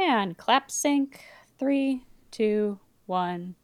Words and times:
And 0.00 0.36
clap 0.36 0.70
sync. 0.70 1.22
Three, 1.58 2.04
two, 2.30 2.78
one. 3.04 3.54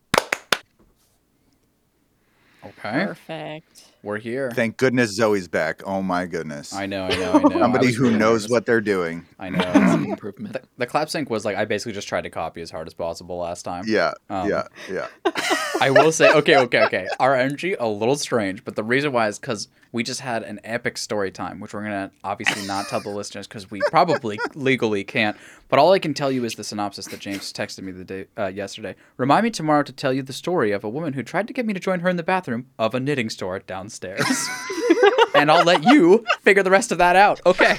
Okay. 2.63 3.07
Perfect. 3.07 3.93
We're 4.07 4.19
here. 4.19 4.53
Thank 4.53 4.77
goodness 4.77 5.11
Zoe's 5.11 5.49
back. 5.49 5.83
Oh 5.85 6.01
my 6.01 6.27
goodness. 6.27 6.73
I 6.73 6.87
know, 6.87 7.07
I 7.07 7.17
know, 7.17 7.33
I 7.33 7.43
know. 7.43 7.59
Somebody 7.59 7.87
was 7.89 7.97
who 7.97 8.05
really 8.05 8.19
knows 8.19 8.43
nervous. 8.43 8.51
what 8.53 8.65
they're 8.65 8.81
doing. 8.81 9.27
I 9.37 9.51
know. 9.51 10.05
improvement. 10.09 10.53
the, 10.53 10.63
the 10.79 10.87
clap 10.87 11.11
sync 11.11 11.29
was 11.29 11.45
like 11.45 11.57
I 11.57 11.65
basically 11.65 11.93
just 11.93 12.07
tried 12.07 12.21
to 12.21 12.31
copy 12.31 12.63
as 12.63 12.71
hard 12.71 12.87
as 12.87 12.95
possible 12.95 13.39
last 13.39 13.65
time. 13.65 13.83
Yeah, 13.85 14.13
Um, 14.31 14.49
yeah, 14.49 14.69
yeah. 14.89 15.09
I 15.81 15.91
will 15.91 16.13
say, 16.13 16.33
okay, 16.33 16.57
okay, 16.57 16.85
okay. 16.85 17.09
Our 17.19 17.35
energy 17.35 17.75
a 17.75 17.89
little 17.89 18.15
strange, 18.17 18.65
but 18.65 18.77
the 18.77 18.85
reason 18.85 19.13
why 19.13 19.27
is 19.27 19.41
because 19.41 19.69
we 19.93 20.03
just 20.03 20.21
had 20.21 20.43
an 20.43 20.61
epic 20.63 20.99
story 20.99 21.31
time, 21.31 21.59
which 21.59 21.75
we're 21.75 21.83
gonna 21.83 22.11
obviously 22.23 22.67
not 22.67 22.87
tell 22.87 23.01
the 23.01 23.11
listeners 23.11 23.47
because 23.47 23.71
we 23.71 23.81
probably 23.91 24.39
legally 24.55 25.05
can't. 25.05 25.37
But 25.69 25.79
all 25.79 25.93
I 25.93 25.99
can 25.99 26.15
tell 26.15 26.31
you 26.31 26.45
is 26.45 26.55
the 26.55 26.65
synopsis 26.65 27.07
that 27.07 27.19
James 27.19 27.53
texted 27.53 27.83
me 27.83 27.93
the 27.93 28.05
day 28.05 28.27
uh, 28.39 28.47
yesterday. 28.47 28.95
Remind 29.17 29.45
me 29.45 29.51
tomorrow 29.51 29.83
to 29.83 29.93
tell 29.93 30.13
you 30.13 30.23
the 30.23 30.33
story 30.33 30.71
of 30.71 30.85
a 30.85 30.89
woman 30.89 31.15
who 31.15 31.23
tried 31.23 31.49
to 31.49 31.53
get 31.53 31.67
me 31.67 31.75
to 31.75 31.81
join 31.81 32.01
her 32.01 32.09
in 32.09 32.17
the 32.17 32.23
bathroom 32.23 32.67
of 32.79 32.95
a 32.95 33.01
knitting 33.01 33.31
store 33.31 33.59
downstairs, 33.59 33.96
and 35.35 35.51
I'll 35.51 35.65
let 35.65 35.85
you 35.85 36.25
figure 36.41 36.63
the 36.63 36.71
rest 36.71 36.93
of 36.93 36.99
that 36.99 37.17
out. 37.17 37.41
Okay. 37.47 37.79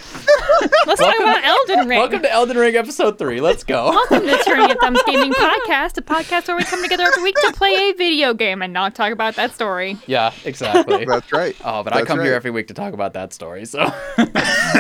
Let's 0.87 1.01
talk 1.01 1.19
about 1.19 1.43
Elden 1.43 1.87
Ring. 1.87 1.99
Welcome 1.99 2.21
to 2.23 2.31
Elden 2.31 2.57
Ring 2.57 2.75
episode 2.75 3.19
three. 3.19 3.39
Let's 3.39 3.63
go. 3.63 3.89
Welcome 3.89 4.21
to 4.21 4.37
Turning 4.45 4.69
Your 4.69 4.77
Thumbs 4.79 5.01
Gaming 5.05 5.31
Podcast, 5.31 5.97
a 5.97 6.01
podcast 6.01 6.47
where 6.47 6.57
we 6.57 6.63
come 6.63 6.81
together 6.81 7.03
every 7.03 7.23
week 7.23 7.35
to 7.35 7.53
play 7.53 7.71
a 7.71 7.93
video 7.93 8.33
game 8.33 8.61
and 8.61 8.73
not 8.73 8.95
talk 8.95 9.11
about 9.11 9.35
that 9.35 9.53
story. 9.53 9.97
Yeah, 10.07 10.33
exactly. 10.45 11.05
That's 11.05 11.31
right. 11.31 11.55
Oh, 11.63 11.83
but 11.83 11.93
I 11.93 11.97
That's 11.97 12.07
come 12.07 12.21
here 12.21 12.33
every 12.33 12.51
week 12.51 12.67
to 12.67 12.73
talk 12.73 12.93
about 12.93 13.13
that 13.13 13.33
story, 13.33 13.65
so 13.65 13.79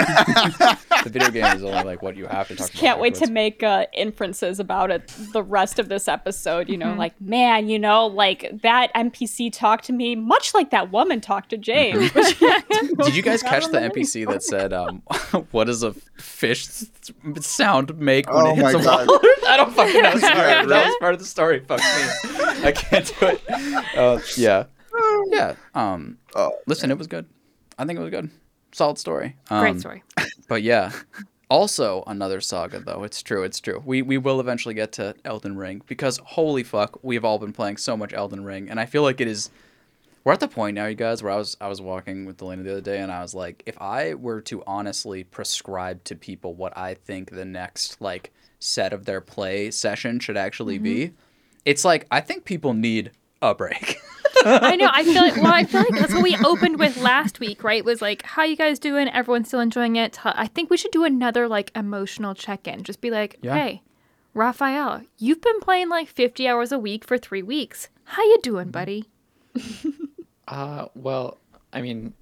the 1.03 1.09
video 1.09 1.29
game 1.31 1.45
is 1.45 1.63
only 1.63 1.83
like 1.83 2.01
what 2.01 2.15
you 2.15 2.25
have 2.27 2.47
to 2.49 2.55
talk 2.55 2.69
about. 2.69 2.79
Can't 2.79 2.99
wait 2.99 3.15
to 3.15 3.29
make 3.31 3.63
uh, 3.63 3.85
inferences 3.93 4.59
about 4.59 4.91
it 4.91 5.07
the 5.33 5.43
rest 5.43 5.79
of 5.79 5.89
this 5.89 6.07
episode. 6.07 6.69
You 6.69 6.77
know, 6.77 6.93
like, 6.93 7.19
man, 7.21 7.69
you 7.69 7.79
know, 7.79 8.07
like 8.07 8.61
that 8.61 8.93
NPC 8.93 9.51
talked 9.51 9.85
to 9.85 9.93
me 9.93 10.15
much 10.15 10.53
like 10.53 10.71
that 10.71 10.91
woman 10.91 11.21
talked 11.21 11.49
to 11.51 11.57
James. 11.57 12.11
Did 12.13 13.15
you 13.15 13.21
guys 13.21 13.41
catch 13.43 13.65
the 13.67 13.79
NPC 13.79 14.27
that 14.27 14.43
said, 14.43 14.73
um, 14.73 15.01
"What 15.51 15.65
does 15.65 15.83
a 15.83 15.93
fish 16.17 16.65
sound 17.39 17.97
make 17.97 18.27
when 18.31 18.45
Oh 18.47 18.51
it 18.51 18.55
hits 18.55 18.73
my 18.73 18.79
a 18.79 18.83
God. 18.83 19.07
wall?" 19.07 19.19
I 19.47 19.57
don't 19.57 19.73
fucking 19.73 20.01
know. 20.01 20.15
Sorry, 20.17 20.65
that 20.67 20.85
was 20.87 20.95
part 20.99 21.13
of 21.13 21.19
the 21.19 21.25
story. 21.25 21.59
Fuck 21.61 21.79
me. 21.79 21.85
I 22.65 22.71
can't 22.75 23.05
do 23.19 23.27
it. 23.27 23.41
Uh, 23.97 24.19
yeah, 24.35 24.65
yeah. 25.31 25.55
Um, 25.73 26.17
Oh, 26.35 26.51
listen, 26.67 26.91
it 26.91 26.97
was 26.97 27.07
good. 27.07 27.25
I 27.79 27.85
think 27.85 27.97
it 27.97 28.01
was 28.01 28.11
good. 28.11 28.29
Solid 28.71 28.97
story. 28.97 29.35
Um, 29.49 29.61
Great 29.61 29.79
story. 29.79 30.03
But 30.47 30.63
yeah. 30.63 30.93
Also 31.49 32.03
another 32.07 32.39
saga 32.39 32.79
though. 32.79 33.03
It's 33.03 33.21
true, 33.21 33.43
it's 33.43 33.59
true. 33.59 33.81
We 33.85 34.01
we 34.01 34.17
will 34.17 34.39
eventually 34.39 34.73
get 34.73 34.93
to 34.93 35.13
Elden 35.25 35.57
Ring 35.57 35.81
because 35.85 36.19
holy 36.23 36.63
fuck, 36.63 36.99
we've 37.03 37.25
all 37.25 37.37
been 37.37 37.53
playing 37.53 37.77
so 37.77 37.97
much 37.97 38.13
Elden 38.13 38.43
Ring 38.45 38.69
and 38.69 38.79
I 38.79 38.85
feel 38.85 39.01
like 39.01 39.19
it 39.19 39.27
is 39.27 39.49
we're 40.23 40.33
at 40.33 40.41
the 40.41 40.47
point 40.49 40.75
now, 40.75 40.87
you 40.87 40.95
guys, 40.95 41.23
where 41.23 41.31
I 41.31 41.37
was 41.37 41.55
I 41.61 41.69
was 41.69 41.81
walking 41.81 42.25
with 42.25 42.37
Delana 42.37 42.63
the 42.63 42.71
other 42.71 42.81
day 42.81 42.99
and 42.99 43.11
I 43.11 43.21
was 43.21 43.33
like, 43.33 43.63
if 43.65 43.81
I 43.81 44.13
were 44.13 44.41
to 44.41 44.61
honestly 44.67 45.23
prescribe 45.23 46.03
to 46.05 46.15
people 46.15 46.53
what 46.53 46.77
I 46.77 46.95
think 46.95 47.31
the 47.31 47.45
next 47.45 48.01
like 48.01 48.33
set 48.59 48.91
of 48.91 49.05
their 49.05 49.21
play 49.21 49.71
session 49.71 50.19
should 50.19 50.35
actually 50.35 50.79
be, 50.79 51.13
it's 51.63 51.85
like 51.85 52.07
I 52.11 52.19
think 52.19 52.43
people 52.43 52.73
need 52.73 53.11
a 53.41 53.55
break. 53.55 53.99
I 54.45 54.75
know. 54.75 54.89
I 54.91 55.03
feel 55.03 55.21
like 55.21 55.35
well, 55.37 55.53
I 55.53 55.63
feel 55.63 55.81
like 55.81 55.99
that's 55.99 56.13
what 56.13 56.23
we 56.23 56.35
opened 56.45 56.79
with 56.79 56.97
last 56.97 57.39
week, 57.39 57.63
right? 57.63 57.83
Was 57.83 58.01
like, 58.01 58.23
how 58.23 58.43
you 58.43 58.55
guys 58.55 58.79
doing? 58.79 59.07
Everyone's 59.09 59.47
still 59.47 59.59
enjoying 59.59 59.95
it. 59.95 60.19
I 60.25 60.47
think 60.47 60.69
we 60.69 60.77
should 60.77 60.91
do 60.91 61.03
another 61.03 61.47
like 61.47 61.71
emotional 61.75 62.33
check-in. 62.35 62.83
Just 62.83 63.01
be 63.01 63.11
like, 63.11 63.37
Yeah. 63.41 63.55
hey, 63.55 63.81
Raphael, 64.33 65.01
you've 65.17 65.41
been 65.41 65.59
playing 65.59 65.89
like 65.89 66.07
50 66.07 66.47
hours 66.47 66.71
a 66.71 66.79
week 66.79 67.03
for 67.05 67.17
three 67.17 67.43
weeks. 67.43 67.89
How 68.05 68.23
you 68.23 68.39
doing, 68.41 68.69
buddy? 68.71 69.05
Uh, 70.47 70.85
well, 70.95 71.37
I 71.73 71.81
mean, 71.81 72.13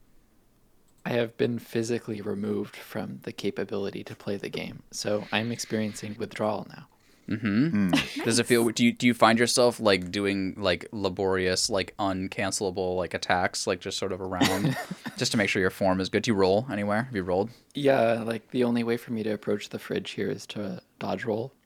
I 1.05 1.09
have 1.09 1.37
been 1.37 1.59
physically 1.59 2.21
removed 2.21 2.75
from 2.75 3.19
the 3.21 3.31
capability 3.31 4.03
to 4.03 4.15
play 4.15 4.35
the 4.37 4.49
game, 4.49 4.81
so 4.89 5.25
I'm 5.31 5.51
experiencing 5.51 6.15
withdrawal 6.17 6.65
now. 6.75 6.87
Mm-hmm. 7.29 7.89
Hmm. 7.89 8.23
Does 8.23 8.39
it 8.39 8.45
feel? 8.45 8.69
Do 8.69 8.85
you 8.85 8.91
do 8.91 9.07
you 9.07 9.13
find 9.13 9.39
yourself 9.39 9.79
like 9.79 10.11
doing 10.11 10.53
like 10.57 10.87
laborious, 10.91 11.69
like 11.69 11.95
uncancelable 11.97 12.95
like 12.95 13.13
attacks, 13.13 13.65
like 13.65 13.79
just 13.79 13.97
sort 13.97 14.11
of 14.11 14.21
around, 14.21 14.77
just 15.17 15.31
to 15.31 15.37
make 15.37 15.49
sure 15.49 15.59
your 15.61 15.71
form 15.71 15.99
is 15.99 16.09
good? 16.09 16.23
Do 16.23 16.31
you 16.31 16.35
roll 16.35 16.67
anywhere? 16.71 17.03
Have 17.03 17.15
you 17.15 17.23
rolled? 17.23 17.49
Yeah, 17.73 18.21
like 18.23 18.51
the 18.51 18.63
only 18.63 18.83
way 18.83 18.97
for 18.97 19.11
me 19.11 19.23
to 19.23 19.31
approach 19.31 19.69
the 19.69 19.79
fridge 19.79 20.11
here 20.11 20.29
is 20.29 20.45
to 20.47 20.81
dodge 20.99 21.25
roll. 21.25 21.51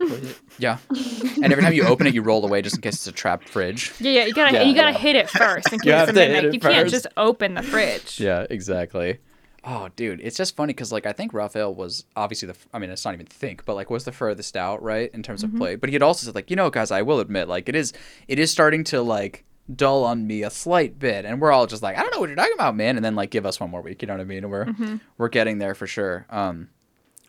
Yeah. 0.58 0.80
And 0.90 1.53
every 1.53 1.64
time 1.64 1.72
you 1.72 1.86
open 1.86 2.06
it, 2.08 2.14
you 2.14 2.22
roll 2.22 2.44
away 2.44 2.62
just 2.62 2.75
in 2.75 2.81
case 2.81 2.96
it's 2.96 3.08
a 3.08 3.12
trapped 3.14 3.48
fridge. 3.48 3.94
Yeah, 4.00 4.12
yeah. 4.12 4.25
You 4.25 4.34
gotta 4.34 4.53
Yeah, 4.53 4.64
you 4.64 4.75
gotta 4.75 4.92
yeah. 4.92 4.98
hit 4.98 5.16
it 5.16 5.30
first 5.30 5.72
in 5.72 5.80
case 5.80 5.94
have 5.94 6.09
it's 6.09 6.18
to 6.18 6.24
a 6.24 6.28
hit 6.28 6.46
it 6.46 6.53
You 6.53 6.59
can't 6.59 6.90
just 6.90 7.08
open 7.16 7.53
the 7.53 7.64
fridge. 7.64 8.19
Yeah, 8.19 8.46
exactly. 8.50 9.19
Oh, 9.64 9.90
dude, 9.96 10.22
it's 10.22 10.38
just 10.38 10.56
funny 10.56 10.74
because 10.74 10.92
like 10.92 11.06
I 11.06 11.12
think 11.12 11.34
Raphael 11.34 11.74
was 11.75 12.06
obviously 12.16 12.47
the. 12.47 12.56
I 12.74 12.80
mean, 12.80 12.90
it's 12.90 13.03
not 13.03 13.14
even 13.14 13.25
think, 13.25 13.66
but 13.66 13.75
like 13.75 13.90
was 13.90 14.06
the 14.06 14.12
furthest 14.12 14.56
out, 14.56 14.81
right, 14.81 15.12
in 15.14 15.22
terms 15.24 15.44
of 15.44 15.53
play. 15.56 15.75
But 15.75 15.90
he 15.90 15.96
had 15.96 16.03
also 16.03 16.25
said 16.25 16.36
like, 16.36 16.50
you 16.50 16.56
know, 16.56 16.70
guys, 16.70 16.92
I 16.92 17.02
will 17.02 17.20
admit, 17.20 17.47
like 17.47 17.68
it 17.68 17.75
is, 17.75 17.94
it 18.28 18.40
is 18.40 18.52
starting 18.52 18.84
to 18.86 19.02
like 19.02 19.44
dull 19.75 20.03
on 20.03 20.25
me 20.25 20.44
a 20.44 20.50
slight 20.50 20.98
bit, 20.98 21.25
and 21.25 21.42
we're 21.42 21.52
all 21.52 21.68
just 21.68 21.84
like, 21.84 21.98
I 21.98 22.02
don't 22.02 22.12
know 22.14 22.19
what 22.19 22.30
you're 22.30 22.36
talking 22.38 22.53
about, 22.53 22.75
man. 22.75 22.96
And 22.96 23.03
then 23.03 23.16
like 23.16 23.31
give 23.31 23.46
us 23.46 23.59
one 23.59 23.69
more 23.69 23.81
week, 23.81 24.02
you 24.02 24.08
know 24.08 24.14
what 24.14 24.22
I 24.22 24.25
mean? 24.25 24.44
And 24.44 24.52
we're 24.52 25.00
we're 25.18 25.30
getting 25.30 25.58
there 25.58 25.75
for 25.75 25.88
sure. 25.88 26.25
Um, 26.30 26.69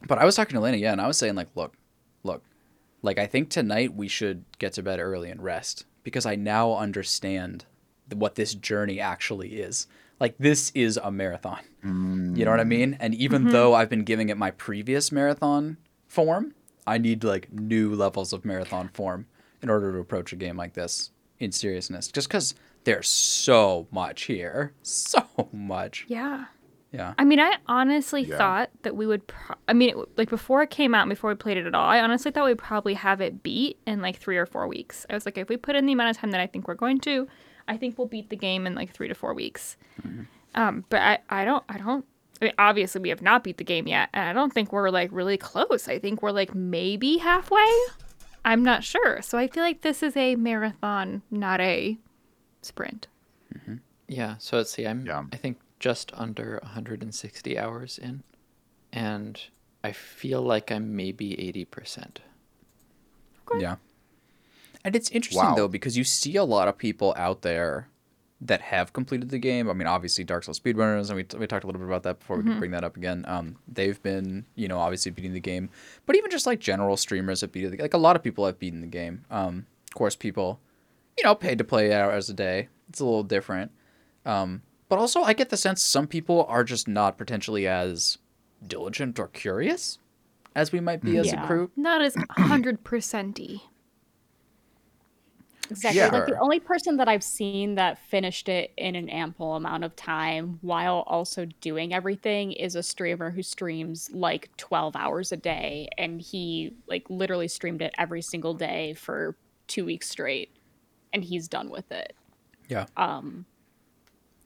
but 0.07 0.19
I 0.19 0.25
was 0.25 0.37
talking 0.37 0.55
to 0.55 0.61
Lena, 0.61 0.77
yeah, 0.77 0.93
and 0.93 1.01
I 1.01 1.07
was 1.07 1.19
saying 1.19 1.35
like, 1.35 1.49
look, 1.55 1.75
look, 2.23 2.45
like 3.03 3.19
I 3.19 3.27
think 3.27 3.51
tonight 3.51 3.95
we 3.95 4.09
should 4.09 4.45
get 4.59 4.73
to 4.75 4.83
bed 4.83 5.01
early 5.01 5.31
and 5.31 5.43
rest 5.43 5.85
because 6.05 6.27
I 6.27 6.37
now 6.37 6.77
understand 6.77 7.65
what 8.15 8.35
this 8.37 8.55
journey 8.55 9.01
actually 9.01 9.61
is. 9.61 9.87
Like 10.21 10.37
this 10.39 10.71
is 10.75 10.99
a 11.03 11.11
marathon. 11.11 11.61
You 11.83 12.45
know 12.45 12.51
what 12.51 12.61
I 12.61 12.65
mm. 12.65 12.69
mean? 12.69 12.97
And 13.01 13.15
even 13.15 13.43
mm-hmm. 13.43 13.53
though 13.53 13.75
I've 13.75 13.89
been 13.89 14.05
giving 14.05 14.29
it 14.29 14.37
my 14.37 14.51
previous 14.51 15.11
marathon 15.11 15.79
form, 16.07 16.55
I 16.87 16.99
need 16.99 17.25
like 17.25 17.51
new 17.51 17.95
levels 17.95 18.33
of 18.33 18.45
marathon 18.45 18.91
form 18.93 19.27
in 19.63 19.71
order 19.71 19.93
to 19.93 19.99
approach 19.99 20.33
a 20.33 20.37
game 20.37 20.57
like 20.57 20.75
this 20.75 21.11
in 21.39 21.53
seriousness. 21.53 22.09
Just 22.09 22.29
because 22.29 22.55
there's 22.85 23.09
so 23.09 23.89
much 23.91 24.25
here, 24.25 24.75
so 24.83 25.25
much. 25.53 26.05
Yeah. 26.09 26.47
Yeah. 26.93 27.15
I 27.19 27.25
mean, 27.25 27.39
I 27.39 27.57
honestly 27.67 28.23
Yeah. 28.23 28.37
thought 28.37 28.71
that 28.83 28.97
we 28.97 29.07
would. 29.07 29.27
Pro- 29.27 29.57
I 29.69 29.73
mean, 29.73 29.91
it, 29.91 30.19
like 30.19 30.29
before 30.29 30.63
it 30.63 30.71
came 30.71 30.95
out, 30.95 31.03
and 31.03 31.11
before 31.11 31.31
we 31.31 31.37
played 31.37 31.57
it 31.57 31.67
at 31.67 31.75
all, 31.75 31.89
I 31.89 32.01
honestly 32.01 32.33
thought 32.33 32.47
we'd 32.47 32.59
probably 32.59 32.95
have 32.95 33.21
it 33.21 33.43
beat 33.43 33.79
in 33.87 34.03
like 34.03 34.17
three 34.17 34.37
or 34.37 34.47
four 34.47 34.67
weeks. 34.67 35.07
I 35.09 35.15
was 35.15 35.25
like, 35.25 35.39
if 35.39 35.49
we 35.49 35.57
put 35.57 35.77
in 35.77 35.87
the 35.87 35.93
amount 35.93 36.11
of 36.11 36.17
time 36.17 36.33
that 36.33 36.41
I 36.41 36.47
think 36.47 36.67
we're 36.67 36.75
going 36.75 36.99
to, 37.01 37.29
I 37.71 37.77
think 37.77 37.97
we'll 37.97 38.09
beat 38.09 38.29
the 38.31 38.37
game 38.37 38.67
in 38.67 38.75
like 38.75 38.93
three 38.93 39.09
to 39.09 39.15
four 39.15 39.33
weeks. 39.33 39.77
Um, 40.55 40.85
but 40.91 41.01
I, 41.01 41.19
I 41.31 41.45
don't, 41.45 41.65
I 41.69 41.79
don't. 41.79 42.05
I 42.43 42.47
mean, 42.47 42.55
obviously, 42.59 43.01
we 43.01 43.11
have 43.11 43.23
not 43.23 43.45
beat 43.45 43.59
the 43.59 43.65
game 43.65 43.87
yet, 43.87 44.09
and 44.13 44.29
I 44.29 44.33
don't 44.33 44.53
think 44.53 44.73
we're 44.73 44.91
like 44.91 45.11
really 45.13 45.37
close. 45.37 45.89
I 45.89 45.99
think 45.99 46.23
we're 46.23 46.33
like 46.33 46.55
maybe 46.55 47.19
halfway. 47.19 47.71
I'm 48.45 48.63
not 48.63 48.83
sure. 48.83 49.23
So 49.23 49.39
I 49.39 49.47
feel 49.47 49.63
like 49.63 49.83
this 49.83 50.03
is 50.03 50.17
a 50.17 50.37
marathon, 50.37 51.23
not 51.31 51.61
a 51.61 51.99
sprint. 52.63 53.07
Yeah, 54.09 54.37
so 54.39 54.57
let's 54.57 54.73
see. 54.73 54.87
I'm 54.87 55.07
Yeah. 55.07 55.25
I 55.33 55.37
think 55.37 55.59
just 55.79 56.11
under 56.15 56.59
160 56.65 57.59
hours 57.59 57.97
in, 57.97 58.25
and 58.93 59.41
I 59.85 59.93
feel 59.93 60.43
like 60.43 60.73
I'm 60.73 60.97
maybe 60.97 61.37
80%. 61.37 62.17
Yeah. 63.59 63.77
And 64.85 64.97
it's 64.97 65.11
interesting 65.11 65.49
Wow. 65.51 65.55
though 65.55 65.69
because 65.69 65.97
you 65.97 66.05
see 66.05 66.37
a 66.37 66.45
lot 66.45 66.69
of 66.69 66.79
people 66.79 67.15
out 67.17 67.43
there 67.43 67.89
that 68.43 68.63
have 68.63 68.95
completed 68.95 69.29
the 69.29 69.39
game. 69.39 69.69
I 69.69 69.75
mean, 69.75 69.87
obviously 69.87 70.25
Dark 70.25 70.45
Souls 70.45 70.59
speedrunners, 70.59 71.11
and 71.11 71.17
we, 71.17 71.39
we 71.39 71.47
talked 71.47 71.65
a 71.65 71.67
little 71.67 71.79
bit 71.81 71.87
about 71.89 72.05
that 72.05 72.21
before. 72.21 72.39
We 72.39 72.45
can 72.45 72.59
bring 72.59 72.71
that 72.71 72.85
up 72.85 72.97
again. 72.97 73.27
Um, 73.29 73.57
they've 73.69 74.03
been, 74.03 74.47
you 74.55 74.67
know, 74.67 74.79
obviously 74.79 75.11
beating 75.13 75.35
the 75.35 75.41
game, 75.41 75.69
but 76.07 76.17
even 76.17 76.31
just 76.31 76.47
like 76.47 76.59
general 76.59 76.97
streamers 76.97 77.43
have 77.43 77.53
beaten 77.53 77.71
the 77.77 77.83
like 77.83 77.93
a 77.93 77.99
lot 77.99 78.17
of 78.17 78.23
people 78.23 78.47
have 78.47 78.59
beaten 78.59 78.81
the 78.81 78.87
game. 78.87 79.27
Um, 79.31 79.67
of 79.89 79.95
course, 79.95 80.17
people, 80.17 80.59
you 81.19 81.25
know, 81.25 81.35
paid 81.35 81.59
to 81.59 81.65
play 81.65 81.93
hours 81.93 82.31
a 82.31 82.35
day. 82.35 82.69
It's 82.89 83.01
a 83.01 83.05
little 83.05 83.25
different. 83.25 83.73
Um, 84.25 84.63
but 84.89 84.99
also, 84.99 85.21
I 85.21 85.35
get 85.35 85.51
the 85.51 85.57
sense 85.59 85.83
some 85.83 86.07
people 86.07 86.47
are 86.49 86.65
just 86.65 86.89
not 86.89 87.19
potentially 87.19 87.67
as 87.69 88.17
diligent 88.67 89.19
or 89.19 89.29
curious 89.29 89.99
as 90.57 90.73
we 90.73 90.81
might 90.81 91.03
be 91.03 91.17
as 91.19 91.27
a 91.27 91.37
Yeah. 91.37 91.47
crew. 91.47 91.71
Not 91.77 92.01
as 92.01 92.15
hundred 92.31 92.85
percenty. 92.85 93.61
Exactly. 95.71 96.09
Yeah. 96.09 96.09
Like 96.11 96.27
the 96.27 96.37
only 96.39 96.59
person 96.61 96.97
that 96.97 97.09
I've 97.09 97.23
seen 97.23 97.77
that 97.77 97.99
finished 97.99 98.49
it 98.49 98.73
in 98.77 98.97
an 98.97 99.09
ample 99.09 99.55
amount 99.55 99.85
of 99.85 99.95
time 99.97 100.59
while 100.63 101.05
also 101.07 101.47
doing 101.61 101.95
everything 101.95 102.53
is 102.53 102.75
a 102.75 102.83
streamer 102.83 103.31
who 103.31 103.43
streams 103.43 104.11
like 104.13 104.51
12 104.57 104.97
hours 104.97 105.33
a 105.33 105.37
day 105.37 105.89
and 105.97 106.21
he 106.21 106.75
like 106.89 107.07
literally 107.09 107.49
streamed 107.49 107.83
it 107.83 107.95
every 107.99 108.23
single 108.23 108.55
day 108.55 108.95
for 108.95 109.37
2 109.69 109.85
weeks 109.85 110.09
straight 110.09 110.57
and 111.13 111.25
he's 111.25 111.49
done 111.49 111.71
with 111.71 111.91
it. 111.93 112.17
Yeah. 112.69 112.87
Um 112.97 113.47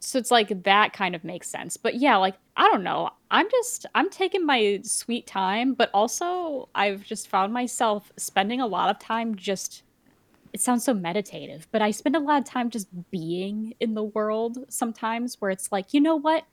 so 0.01 0.19
it's 0.19 0.31
like 0.31 0.65
that 0.65 0.93
kind 0.93 1.15
of 1.15 1.25
makes 1.25 1.49
sense. 1.49 1.77
But 1.79 1.95
yeah, 1.97 2.17
like 2.17 2.37
I 2.57 2.69
don't 2.71 2.85
know. 2.85 3.11
I'm 3.31 3.51
just 3.51 3.87
I'm 3.95 4.11
taking 4.11 4.45
my 4.47 4.81
sweet 4.85 5.27
time, 5.27 5.75
but 5.75 5.91
also 5.95 6.69
I've 6.75 7.05
just 7.05 7.29
found 7.29 7.53
myself 7.55 8.13
spending 8.19 8.61
a 8.61 8.67
lot 8.67 8.91
of 8.91 8.99
time 8.99 9.35
just 9.37 9.84
it 10.55 10.61
sounds 10.61 10.85
so 10.85 10.95
meditative, 10.95 11.67
but 11.73 11.83
I 11.83 11.91
spend 11.91 12.15
a 12.15 12.21
lot 12.21 12.41
of 12.41 12.45
time 12.45 12.71
just 12.71 12.87
being 13.11 13.75
in 13.81 13.95
the 13.95 14.05
world 14.05 14.59
sometimes 14.69 15.41
where 15.41 15.51
it's 15.51 15.73
like, 15.73 15.93
you 15.93 16.01
know 16.01 16.15
what? 16.15 16.45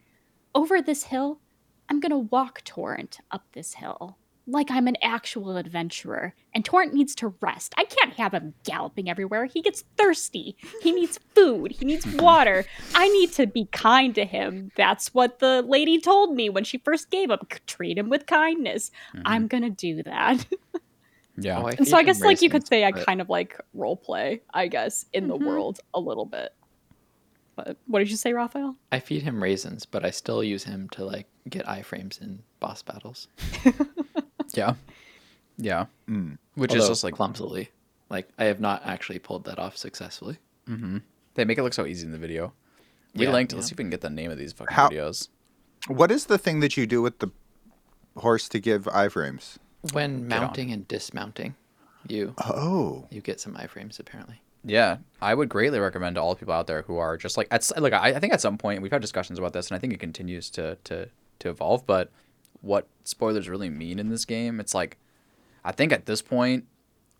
Over 0.56 0.82
this 0.82 1.04
hill, 1.04 1.40
I'm 1.88 2.00
going 2.00 2.10
to 2.10 2.18
walk 2.18 2.64
Torrent 2.64 3.20
up 3.30 3.46
this 3.54 3.76
hill 3.76 4.18
like 4.48 4.72
I'm 4.72 4.88
an 4.88 4.98
actual 5.02 5.58
adventurer. 5.58 6.34
And 6.54 6.66
Torrent 6.66 6.94
needs 6.94 7.16
to 7.16 7.34
rest. 7.42 7.74
I 7.78 7.86
can't 7.86 8.14
have 8.16 8.34
him 8.34 8.54
galloping 8.64 9.10
everywhere. 9.10 9.46
He 9.46 9.62
gets 9.62 9.84
thirsty. 9.98 10.58
He 10.82 10.92
needs 10.92 11.20
food. 11.36 11.72
He 11.72 11.86
needs 11.86 12.06
water. 12.06 12.66
I 12.94 13.08
need 13.10 13.32
to 13.34 13.48
be 13.48 13.66
kind 13.72 14.14
to 14.16 14.26
him. 14.26 14.72
That's 14.76 15.14
what 15.14 15.40
the 15.40 15.62
lady 15.62 16.00
told 16.00 16.36
me 16.36 16.50
when 16.50 16.64
she 16.64 16.80
first 16.80 17.10
gave 17.10 17.30
him. 17.30 17.40
Treat 17.68 17.98
him 17.98 18.10
with 18.10 18.26
kindness. 18.26 18.92
I'm 19.26 19.44
mm-hmm. 19.44 19.48
going 19.48 19.64
to 19.64 19.70
do 19.70 20.04
that. 20.04 20.46
Yeah. 21.38 21.60
Oh, 21.60 21.66
I 21.68 21.72
and 21.72 21.88
so 21.88 21.96
I 21.98 22.00
feed 22.02 22.08
him 22.10 22.14
guess 22.14 22.22
like 22.22 22.42
you 22.42 22.50
could 22.50 22.68
say 22.68 22.84
I 22.84 22.92
but- 22.92 23.06
kind 23.06 23.22
of 23.22 23.30
like 23.30 23.60
role 23.74 23.96
play, 23.96 24.42
I 24.54 24.68
guess, 24.68 25.06
in 25.14 25.28
the 25.28 25.36
world 25.36 25.80
a 25.94 26.00
little 26.00 26.26
bit. 26.26 26.54
But 27.56 27.78
what 27.88 28.00
did 28.00 28.10
you 28.10 28.16
say, 28.18 28.32
Raphael? 28.34 28.76
I 28.92 29.00
feed 29.00 29.24
him 29.24 29.42
raisins, 29.44 29.86
but 29.86 30.06
I 30.06 30.10
still 30.12 30.44
use 30.44 30.64
him 30.64 30.88
to 30.90 31.04
like 31.06 31.28
get 31.50 31.66
iframes 31.66 32.22
in 32.22 32.44
boss 32.60 32.82
battles. 32.82 33.28
Yeah. 34.54 34.74
Yeah. 35.58 35.86
Mm. 36.10 36.38
Which 36.56 36.74
is 36.74 36.88
just 36.88 37.04
like 37.06 37.14
clumsily. 37.14 37.70
Like 38.10 38.28
I 38.38 38.46
have 38.46 38.60
not 38.60 38.82
actually 38.86 39.20
pulled 39.20 39.46
that 39.46 39.60
off 39.60 39.78
successfully. 39.78 40.38
they 40.68 41.46
make 41.46 41.58
it 41.58 41.64
look 41.64 41.74
so 41.74 41.86
easy 41.86 42.06
in 42.06 42.12
the 42.12 42.18
video. 42.18 42.52
We 43.16 43.26
Yeah, 43.26 43.32
linked. 43.32 43.54
yeah. 43.54 43.58
Let's 43.58 43.70
see 43.70 43.74
if 43.74 43.78
we 43.78 43.84
can 43.86 43.90
get 43.92 44.02
the 44.02 44.10
name 44.10 44.30
of 44.32 44.38
these 44.38 44.52
fucking 44.54 44.76
How- 44.76 44.90
videos. 44.90 45.30
What 45.88 46.12
is 46.12 46.26
the 46.26 46.38
thing 46.38 46.60
that 46.60 46.76
you 46.78 46.86
do 46.86 47.02
with 47.02 47.20
the 47.20 47.30
horse 48.18 48.50
to 48.50 48.60
give 48.60 48.84
iframes? 48.86 49.56
When 49.94 50.16
on. 50.16 50.28
mounting 50.28 50.72
and 50.72 50.88
dismounting, 50.88 51.56
you 52.08 52.36
Oh, 52.38 53.08
you 53.10 53.22
get 53.22 53.40
some 53.40 53.56
iframes 53.56 54.00
apparently. 54.00 54.42
Yeah, 54.64 54.98
I 55.22 55.34
would 55.34 55.50
greatly 55.50 55.80
recommend 55.80 56.16
to 56.16 56.22
all 56.22 56.36
people 56.36 56.54
out 56.54 56.68
there 56.68 56.84
who 56.84 56.98
are 56.98 57.18
just 57.18 57.36
like 57.36 57.48
at 57.52 57.70
like 57.78 57.94
I, 57.94 58.10
I 58.10 58.20
think 58.20 58.34
at 58.34 58.42
some 58.42 58.58
point 58.58 58.82
we've 58.82 58.92
had 58.92 59.02
discussions 59.02 59.40
about 59.40 59.54
this, 59.54 59.70
and 59.70 59.76
I 59.76 59.80
think 59.80 59.94
it 59.94 60.00
continues 60.00 60.50
to 60.52 60.78
to 60.86 61.10
to 61.40 61.50
evolve. 61.50 61.86
But 61.88 62.12
what 62.62 62.88
spoilers 63.04 63.50
really 63.50 63.70
mean 63.70 63.98
in 63.98 64.10
this 64.10 64.26
game, 64.26 64.60
it's 64.60 64.76
like 64.76 64.98
I 65.64 65.72
think 65.72 65.92
at 65.92 66.06
this 66.06 66.22
point 66.22 66.66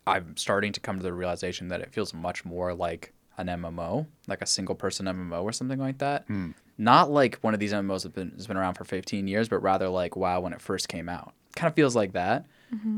I'm 0.06 0.36
starting 0.36 0.72
to 0.72 0.80
come 0.80 0.96
to 0.96 1.02
the 1.02 1.12
realization 1.12 1.68
that 1.68 1.80
it 1.80 1.92
feels 1.92 2.14
much 2.14 2.44
more 2.44 2.74
like 2.74 3.12
an 3.38 3.46
MMO, 3.46 4.06
like 4.26 4.42
a 4.42 4.46
single 4.46 4.74
person 4.74 5.06
MMO 5.06 5.42
or 5.42 5.52
something 5.52 5.78
like 5.78 5.98
that. 5.98 6.24
Hmm. 6.26 6.50
Not 6.78 7.10
like 7.10 7.38
one 7.40 7.54
of 7.54 7.60
these 7.60 7.72
MMOs 7.72 8.02
that 8.02 8.14
been, 8.14 8.32
has 8.32 8.46
been 8.46 8.56
around 8.56 8.74
for 8.74 8.84
15 8.84 9.28
years, 9.28 9.48
but 9.48 9.58
rather 9.62 9.88
like 9.88 10.16
WoW 10.16 10.40
when 10.40 10.52
it 10.52 10.60
first 10.60 10.88
came 10.88 11.08
out. 11.08 11.34
Kind 11.56 11.68
of 11.70 11.74
feels 11.74 11.94
like 11.94 12.12
that, 12.12 12.46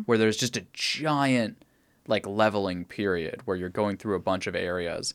where 0.06 0.18
there's 0.18 0.36
just 0.36 0.56
a 0.56 0.64
giant 0.72 1.62
like 2.06 2.26
leveling 2.26 2.84
period 2.84 3.40
where 3.46 3.56
you're 3.56 3.68
going 3.70 3.96
through 3.96 4.14
a 4.14 4.20
bunch 4.20 4.46
of 4.46 4.54
areas, 4.54 5.14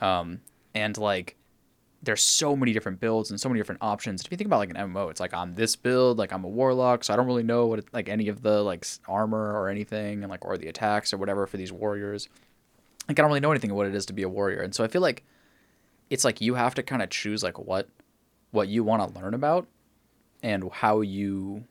um, 0.00 0.40
and 0.74 0.96
like 0.98 1.36
there's 2.02 2.22
so 2.22 2.54
many 2.54 2.72
different 2.72 3.00
builds 3.00 3.30
and 3.30 3.40
so 3.40 3.48
many 3.48 3.58
different 3.58 3.82
options. 3.82 4.22
If 4.24 4.30
you 4.30 4.36
think 4.36 4.46
about 4.46 4.58
like 4.58 4.70
an 4.70 4.76
MMO, 4.76 5.10
it's 5.10 5.18
like 5.18 5.34
I'm 5.34 5.54
this 5.54 5.74
build, 5.74 6.18
like 6.18 6.32
I'm 6.32 6.44
a 6.44 6.48
warlock, 6.48 7.02
so 7.02 7.12
I 7.12 7.16
don't 7.16 7.26
really 7.26 7.42
know 7.42 7.66
what 7.66 7.80
it, 7.80 7.86
like 7.92 8.08
any 8.08 8.28
of 8.28 8.42
the 8.42 8.62
like 8.62 8.86
armor 9.08 9.52
or 9.60 9.68
anything, 9.68 10.22
and 10.22 10.30
like 10.30 10.44
or 10.44 10.56
the 10.56 10.68
attacks 10.68 11.12
or 11.12 11.16
whatever 11.16 11.46
for 11.46 11.56
these 11.56 11.72
warriors. 11.72 12.28
Like 13.08 13.18
I 13.18 13.22
don't 13.22 13.30
really 13.30 13.40
know 13.40 13.50
anything 13.50 13.70
of 13.70 13.76
what 13.76 13.86
it 13.86 13.94
is 13.94 14.06
to 14.06 14.12
be 14.12 14.22
a 14.22 14.28
warrior, 14.28 14.60
and 14.60 14.74
so 14.74 14.84
I 14.84 14.88
feel 14.88 15.02
like 15.02 15.24
it's 16.10 16.24
like 16.24 16.40
you 16.40 16.54
have 16.54 16.74
to 16.76 16.82
kind 16.82 17.02
of 17.02 17.10
choose 17.10 17.42
like 17.42 17.58
what 17.58 17.88
what 18.52 18.68
you 18.68 18.84
want 18.84 19.02
to 19.02 19.20
learn 19.20 19.34
about 19.34 19.66
and 20.42 20.70
how 20.70 21.00
you 21.00 21.64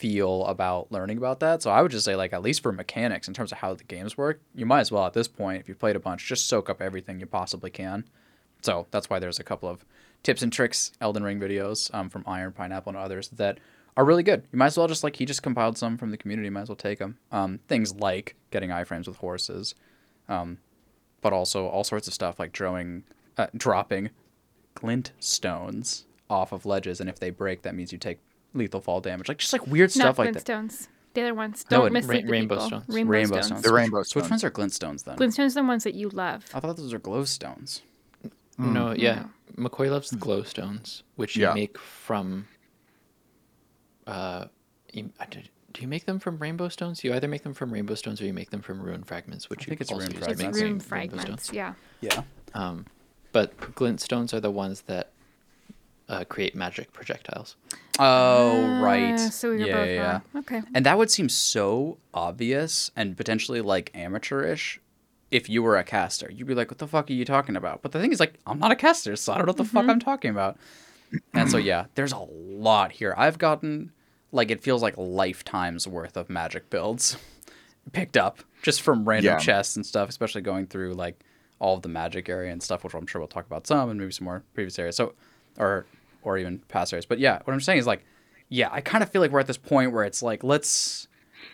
feel 0.00 0.46
about 0.46 0.90
learning 0.90 1.18
about 1.18 1.40
that. 1.40 1.60
So 1.60 1.70
I 1.70 1.82
would 1.82 1.92
just 1.92 2.06
say 2.06 2.16
like 2.16 2.32
at 2.32 2.40
least 2.40 2.62
for 2.62 2.72
mechanics 2.72 3.28
in 3.28 3.34
terms 3.34 3.52
of 3.52 3.58
how 3.58 3.74
the 3.74 3.84
games 3.84 4.16
work, 4.16 4.40
you 4.54 4.64
might 4.64 4.80
as 4.80 4.90
well 4.90 5.04
at 5.04 5.12
this 5.12 5.28
point 5.28 5.60
if 5.60 5.68
you've 5.68 5.78
played 5.78 5.94
a 5.94 6.00
bunch 6.00 6.26
just 6.26 6.46
soak 6.46 6.70
up 6.70 6.80
everything 6.80 7.20
you 7.20 7.26
possibly 7.26 7.68
can. 7.68 8.04
So 8.62 8.86
that's 8.90 9.10
why 9.10 9.18
there's 9.18 9.38
a 9.38 9.44
couple 9.44 9.68
of 9.68 9.84
tips 10.22 10.40
and 10.40 10.50
tricks 10.50 10.92
Elden 11.02 11.22
Ring 11.22 11.38
videos 11.38 11.92
um, 11.94 12.08
from 12.08 12.24
Iron 12.26 12.52
Pineapple 12.52 12.90
and 12.90 12.96
others 12.96 13.28
that 13.28 13.58
are 13.94 14.04
really 14.06 14.22
good. 14.22 14.44
You 14.50 14.58
might 14.58 14.68
as 14.68 14.78
well 14.78 14.88
just 14.88 15.04
like 15.04 15.16
he 15.16 15.26
just 15.26 15.42
compiled 15.42 15.76
some 15.76 15.98
from 15.98 16.10
the 16.10 16.16
community. 16.16 16.46
You 16.46 16.52
might 16.52 16.62
as 16.62 16.68
well 16.70 16.76
take 16.76 16.98
them. 16.98 17.18
Um, 17.30 17.60
things 17.68 17.94
like 17.94 18.36
getting 18.50 18.70
iframes 18.70 19.06
with 19.06 19.18
horses, 19.18 19.74
um, 20.30 20.58
but 21.20 21.34
also 21.34 21.66
all 21.66 21.84
sorts 21.84 22.08
of 22.08 22.14
stuff 22.14 22.38
like 22.38 22.52
drawing, 22.52 23.04
uh, 23.36 23.48
dropping 23.54 24.08
glint 24.74 25.12
stones 25.18 26.06
off 26.30 26.52
of 26.52 26.64
ledges, 26.64 27.00
and 27.00 27.10
if 27.10 27.18
they 27.18 27.28
break, 27.28 27.60
that 27.62 27.74
means 27.74 27.92
you 27.92 27.98
take 27.98 28.20
lethal 28.54 28.80
fall 28.80 29.00
damage. 29.00 29.28
Like 29.28 29.38
just 29.38 29.52
like 29.52 29.66
weird 29.66 29.90
Not 29.96 30.02
stuff 30.14 30.18
like 30.18 30.32
that. 30.34 30.44
glintstones. 30.44 30.88
The 31.14 31.22
other 31.22 31.34
ones. 31.34 31.64
No, 31.70 31.78
Don't 31.78 31.86
it- 31.88 31.92
mislead 31.92 32.16
ra- 32.24 32.26
the 32.26 32.30
rainbow 32.32 32.54
people. 32.56 32.66
stones. 32.68 32.84
Rainbow, 32.88 33.10
Rainbow 33.12 33.34
stones. 33.36 33.46
stones. 33.46 33.62
The 33.62 33.72
rainbow 33.72 33.98
Which- 33.98 34.04
Which 34.06 34.10
stones. 34.24 34.30
ones 34.30 34.44
are 34.44 34.50
glint 34.50 34.72
stones 34.72 35.02
then? 35.02 35.16
Glintstones 35.16 35.50
are 35.56 35.62
the 35.62 35.64
ones 35.64 35.84
that 35.84 35.94
you 35.94 36.08
love. 36.10 36.44
I 36.54 36.60
thought 36.60 36.76
those 36.76 36.92
are 36.92 36.98
glow 36.98 37.24
stones. 37.24 37.82
No, 38.58 38.92
yeah. 38.92 39.24
McCoy 39.56 39.90
loves 39.90 40.10
the 40.10 40.16
glow 40.16 40.42
stones, 40.42 41.02
which 41.16 41.34
you 41.36 41.52
make 41.54 41.78
from. 41.78 42.46
Uh, 44.06 44.46
you, 44.92 45.10
I 45.20 45.26
did- 45.26 45.50
do 45.72 45.82
you 45.82 45.88
make 45.88 46.04
them 46.04 46.18
from 46.18 46.38
rainbow 46.38 46.68
stones? 46.68 47.04
You 47.04 47.14
either 47.14 47.28
make 47.28 47.42
them 47.44 47.54
from 47.54 47.72
rainbow 47.72 47.94
stones 47.94 48.20
or 48.20 48.24
you 48.26 48.32
make 48.32 48.50
them 48.50 48.60
from 48.60 48.82
rune 48.82 49.04
fragments, 49.04 49.48
which 49.48 49.60
I 49.60 49.62
you 49.62 49.66
think 49.70 49.80
it's 49.82 49.92
also 49.92 50.02
rune 50.06 50.14
use 50.16 50.24
to 50.24 50.30
It's 50.32 50.38
make 50.42 50.52
fragments. 50.52 50.60
rune 50.90 50.98
rainbow 51.00 51.16
fragments. 51.16 51.52
Yeah. 51.52 51.74
Yeah. 52.00 52.22
Um, 52.54 52.86
but 53.32 53.74
glint 53.76 54.00
stones 54.00 54.34
are 54.34 54.40
the 54.40 54.50
ones 54.50 54.82
that 54.82 55.10
uh, 56.10 56.24
create 56.24 56.54
magic 56.54 56.92
projectiles. 56.92 57.56
Oh 57.98 58.80
right. 58.82 59.14
Uh, 59.14 59.30
so 59.30 59.50
we 59.50 59.58
were 59.58 59.66
yeah, 59.66 59.72
both 59.74 59.86
yeah, 59.88 59.94
yeah. 59.94 60.12
wrong. 60.12 60.22
Okay. 60.36 60.62
And 60.74 60.84
that 60.86 60.98
would 60.98 61.10
seem 61.10 61.28
so 61.28 61.98
obvious 62.12 62.90
and 62.96 63.16
potentially 63.16 63.60
like 63.60 63.90
amateurish 63.94 64.80
if 65.30 65.48
you 65.48 65.62
were 65.62 65.76
a 65.78 65.84
caster. 65.84 66.30
You'd 66.30 66.46
be 66.48 66.54
like, 66.54 66.70
"What 66.70 66.78
the 66.78 66.86
fuck 66.88 67.08
are 67.10 67.12
you 67.14 67.24
talking 67.24 67.56
about?" 67.56 67.82
But 67.82 67.92
the 67.92 68.00
thing 68.00 68.12
is, 68.12 68.20
like, 68.20 68.34
I'm 68.46 68.58
not 68.58 68.72
a 68.72 68.76
caster, 68.76 69.14
so 69.16 69.32
I 69.32 69.36
don't 69.38 69.46
know 69.46 69.50
what 69.52 69.56
the 69.58 69.64
fuck 69.64 69.88
I'm 69.88 70.00
talking 70.00 70.30
about. 70.30 70.56
And 71.34 71.50
so 71.50 71.56
yeah, 71.56 71.86
there's 71.94 72.12
a 72.12 72.18
lot 72.18 72.92
here. 72.92 73.14
I've 73.16 73.38
gotten 73.38 73.92
like 74.32 74.50
it 74.50 74.62
feels 74.62 74.82
like 74.82 74.94
lifetimes 74.96 75.86
worth 75.88 76.16
of 76.16 76.30
magic 76.30 76.70
builds 76.70 77.16
picked 77.92 78.16
up 78.16 78.40
just 78.62 78.80
from 78.82 79.08
random 79.08 79.32
Yeah. 79.34 79.38
chests 79.38 79.74
and 79.76 79.84
stuff, 79.84 80.08
especially 80.08 80.40
going 80.42 80.66
through 80.66 80.94
like 80.94 81.22
all 81.58 81.76
of 81.76 81.82
the 81.82 81.88
magic 81.88 82.28
area 82.28 82.50
and 82.52 82.62
stuff, 82.62 82.84
which 82.84 82.94
I'm 82.94 83.06
sure 83.06 83.20
we'll 83.20 83.28
talk 83.28 83.46
about 83.46 83.66
some 83.66 83.90
and 83.90 83.98
maybe 84.00 84.12
some 84.12 84.24
more 84.24 84.42
previous 84.54 84.78
areas. 84.78 84.96
So, 84.96 85.14
or 85.58 85.84
or 86.22 86.38
even 86.38 86.58
past 86.68 86.92
areas. 86.92 87.06
But 87.06 87.18
yeah, 87.18 87.40
what 87.44 87.52
I'm 87.52 87.60
saying 87.60 87.78
is 87.78 87.86
like, 87.86 88.04
yeah, 88.48 88.68
I 88.72 88.80
kind 88.80 89.02
of 89.02 89.10
feel 89.10 89.22
like 89.22 89.30
we're 89.30 89.40
at 89.40 89.46
this 89.46 89.56
point 89.56 89.92
where 89.92 90.04
it's 90.04 90.22
like 90.22 90.42
let's 90.42 91.08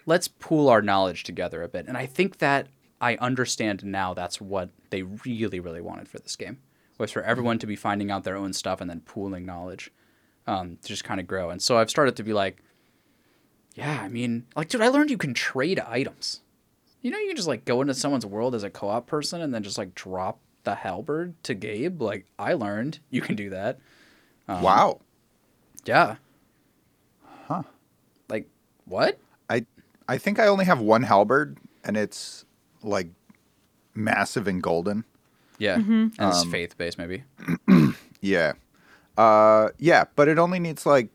let's 0.07 0.29
pool 0.29 0.69
our 0.69 0.83
knowledge 0.83 1.25
together 1.25 1.63
a 1.63 1.69
bit, 1.69 1.87
and 1.87 1.97
I 1.97 2.07
think 2.07 2.39
that 2.39 2.69
I 3.01 3.17
understand 3.17 3.85
now 3.85 4.15
that's 4.15 4.41
what 4.41 4.71
they 4.91 5.03
really 5.03 5.61
really 5.61 5.81
wanted 5.81 6.09
for 6.09 6.19
this 6.19 6.37
game 6.37 6.59
was 6.99 7.11
for 7.11 7.23
everyone 7.23 7.59
to 7.59 7.67
be 7.67 7.77
finding 7.77 8.11
out 8.11 8.25
their 8.25 8.37
own 8.37 8.53
stuff 8.53 8.81
and 8.81 8.89
then 8.89 9.01
pooling 9.01 9.45
knowledge 9.45 9.91
um, 10.47 10.79
to 10.83 10.89
just 10.89 11.05
kind 11.05 11.21
of 11.21 11.27
grow. 11.27 11.51
And 11.51 11.61
so 11.61 11.77
I've 11.77 11.91
started 11.91 12.17
to 12.17 12.23
be 12.23 12.33
like, 12.33 12.63
yeah, 13.75 14.01
I 14.03 14.09
mean, 14.09 14.47
like, 14.57 14.69
dude, 14.69 14.81
I 14.81 14.89
learned 14.89 15.11
you 15.11 15.19
can 15.19 15.35
trade 15.35 15.79
items. 15.81 16.41
You 17.03 17.11
know, 17.11 17.19
you 17.19 17.29
can 17.29 17.37
just 17.37 17.49
like 17.49 17.65
go 17.65 17.81
into 17.83 17.95
someone's 17.95 18.25
world 18.25 18.55
as 18.55 18.65
a 18.65 18.71
co-op 18.71 19.07
person 19.07 19.41
and 19.41 19.55
then 19.55 19.63
just 19.63 19.79
like 19.79 19.95
drop 19.95 20.41
the 20.65 20.77
halberd 20.77 21.35
to 21.45 21.55
Gabe. 21.55 22.01
Like, 22.01 22.27
I 22.39 22.55
learned 22.55 23.01
you 23.11 23.21
can 23.21 23.37
do 23.37 23.51
that. 23.51 23.79
Um, 24.49 24.63
wow. 24.63 25.01
Yeah. 25.85 26.17
Huh. 27.47 27.63
Like, 28.29 28.49
what? 28.85 29.19
I 29.49 29.65
I 30.09 30.19
think 30.19 30.39
I 30.39 30.47
only 30.47 30.65
have 30.65 30.81
one 30.81 31.03
halberd, 31.05 31.59
and 31.85 31.97
it's 31.97 32.45
like 32.83 33.09
massive 33.95 34.47
and 34.47 34.63
golden. 34.63 35.05
Yeah. 35.59 35.77
And 35.77 36.13
it's 36.19 36.43
Um, 36.43 36.51
faith 36.51 36.77
based, 36.77 36.99
maybe. 36.99 37.25
Yeah. 38.21 38.55
Uh, 39.17 39.69
yeah, 39.79 40.05
but 40.17 40.27
it 40.27 40.39
only 40.39 40.59
needs 40.59 40.85
like 40.85 41.11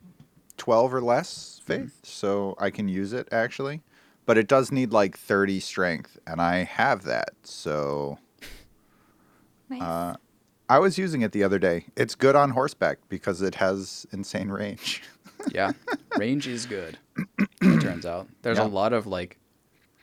12 0.57 0.93
or 0.93 1.01
less 1.01 1.59
faith, 1.65 1.99
so 2.03 2.55
I 2.59 2.69
can 2.69 2.87
use 2.87 3.11
it 3.11 3.27
actually. 3.31 3.81
But 4.25 4.37
it 4.37 4.47
does 4.47 4.71
need 4.71 4.91
like 4.91 5.17
30 5.17 5.59
strength, 5.59 6.17
and 6.25 6.39
I 6.41 6.63
have 6.63 7.03
that. 7.03 7.31
So 7.43 8.17
Nice. 9.69 9.81
uh, 9.81 10.15
I 10.71 10.79
was 10.79 10.97
using 10.97 11.21
it 11.21 11.31
the 11.33 11.43
other 11.43 11.59
day. 11.59 11.85
It's 11.97 12.15
good 12.15 12.35
on 12.35 12.51
horseback 12.51 12.99
because 13.09 13.41
it 13.41 13.55
has 13.55 14.05
insane 14.11 14.49
range. 14.49 15.03
Yeah. 15.51 15.71
range 16.17 16.47
is 16.47 16.65
good. 16.67 16.99
It 17.61 17.81
turns 17.81 18.05
out. 18.05 18.27
There's 18.43 18.59
Yeah. 18.59 18.65
a 18.65 18.79
lot 18.79 18.93
of 18.93 19.07
like, 19.07 19.37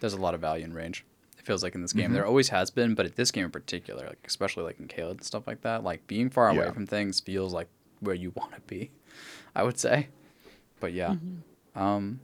there's 0.01 0.13
a 0.13 0.21
lot 0.21 0.35
of 0.35 0.41
value 0.41 0.65
in 0.65 0.73
range. 0.75 1.05
It 1.39 1.47
feels 1.47 1.63
like 1.63 1.77
in 1.77 1.81
this 1.83 1.93
game. 1.93 2.07
Mm-hmm. 2.07 2.15
There 2.15 2.27
always 2.27 2.49
has 2.49 2.71
been, 2.73 2.95
but 2.97 3.07
at 3.07 3.15
this 3.15 3.31
game 3.31 3.45
in 3.45 3.51
particular, 3.53 4.07
like 4.09 4.19
especially 4.27 4.65
like 4.65 4.81
in 4.81 4.89
Caelid 4.89 5.11
and 5.13 5.23
stuff 5.25 5.47
like 5.47 5.61
that, 5.63 5.85
like 5.85 6.07
being 6.09 6.29
far 6.29 6.49
away 6.51 6.65
Yeah. 6.67 6.73
from 6.73 6.87
things 6.89 7.21
feels 7.21 7.55
like 7.55 7.69
where 8.01 8.17
you 8.17 8.33
want 8.35 8.53
to 8.57 8.61
be. 8.63 8.91
I 9.55 9.63
would 9.63 9.79
say. 9.79 10.09
But 10.81 10.93
yeah. 10.93 11.15
Um. 11.77 12.19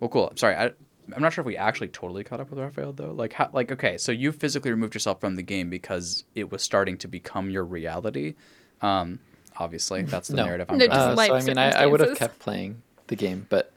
Well, 0.00 0.08
cool. 0.08 0.28
I'm 0.30 0.36
sorry. 0.38 0.56
I, 0.56 0.72
I'm 1.14 1.22
not 1.22 1.32
sure 1.32 1.42
if 1.42 1.46
we 1.46 1.56
actually 1.56 1.88
totally 1.88 2.24
caught 2.24 2.40
up 2.40 2.50
with 2.50 2.58
Raphael 2.58 2.92
though. 2.92 3.12
Like 3.12 3.32
how? 3.34 3.50
Like 3.52 3.72
okay, 3.72 3.98
so 3.98 4.12
you 4.12 4.32
physically 4.32 4.70
removed 4.70 4.94
yourself 4.94 5.20
from 5.20 5.36
the 5.36 5.42
game 5.42 5.70
because 5.70 6.24
it 6.34 6.50
was 6.50 6.62
starting 6.62 6.96
to 6.98 7.08
become 7.08 7.50
your 7.50 7.64
reality. 7.64 8.34
Um. 8.80 9.20
Obviously, 9.56 10.02
that's 10.02 10.26
the 10.26 10.36
No. 10.36 10.46
narrative 10.46 10.66
I'm 10.68 10.78
No, 10.78 10.86
just 10.88 11.10
with. 11.10 11.18
Uh, 11.18 11.26
so 11.28 11.34
I 11.36 11.42
mean, 11.42 11.58
I, 11.58 11.70
I 11.82 11.86
would 11.86 12.00
have 12.00 12.18
kept 12.18 12.40
playing 12.40 12.82
the 13.06 13.14
game, 13.14 13.46
but 13.48 13.72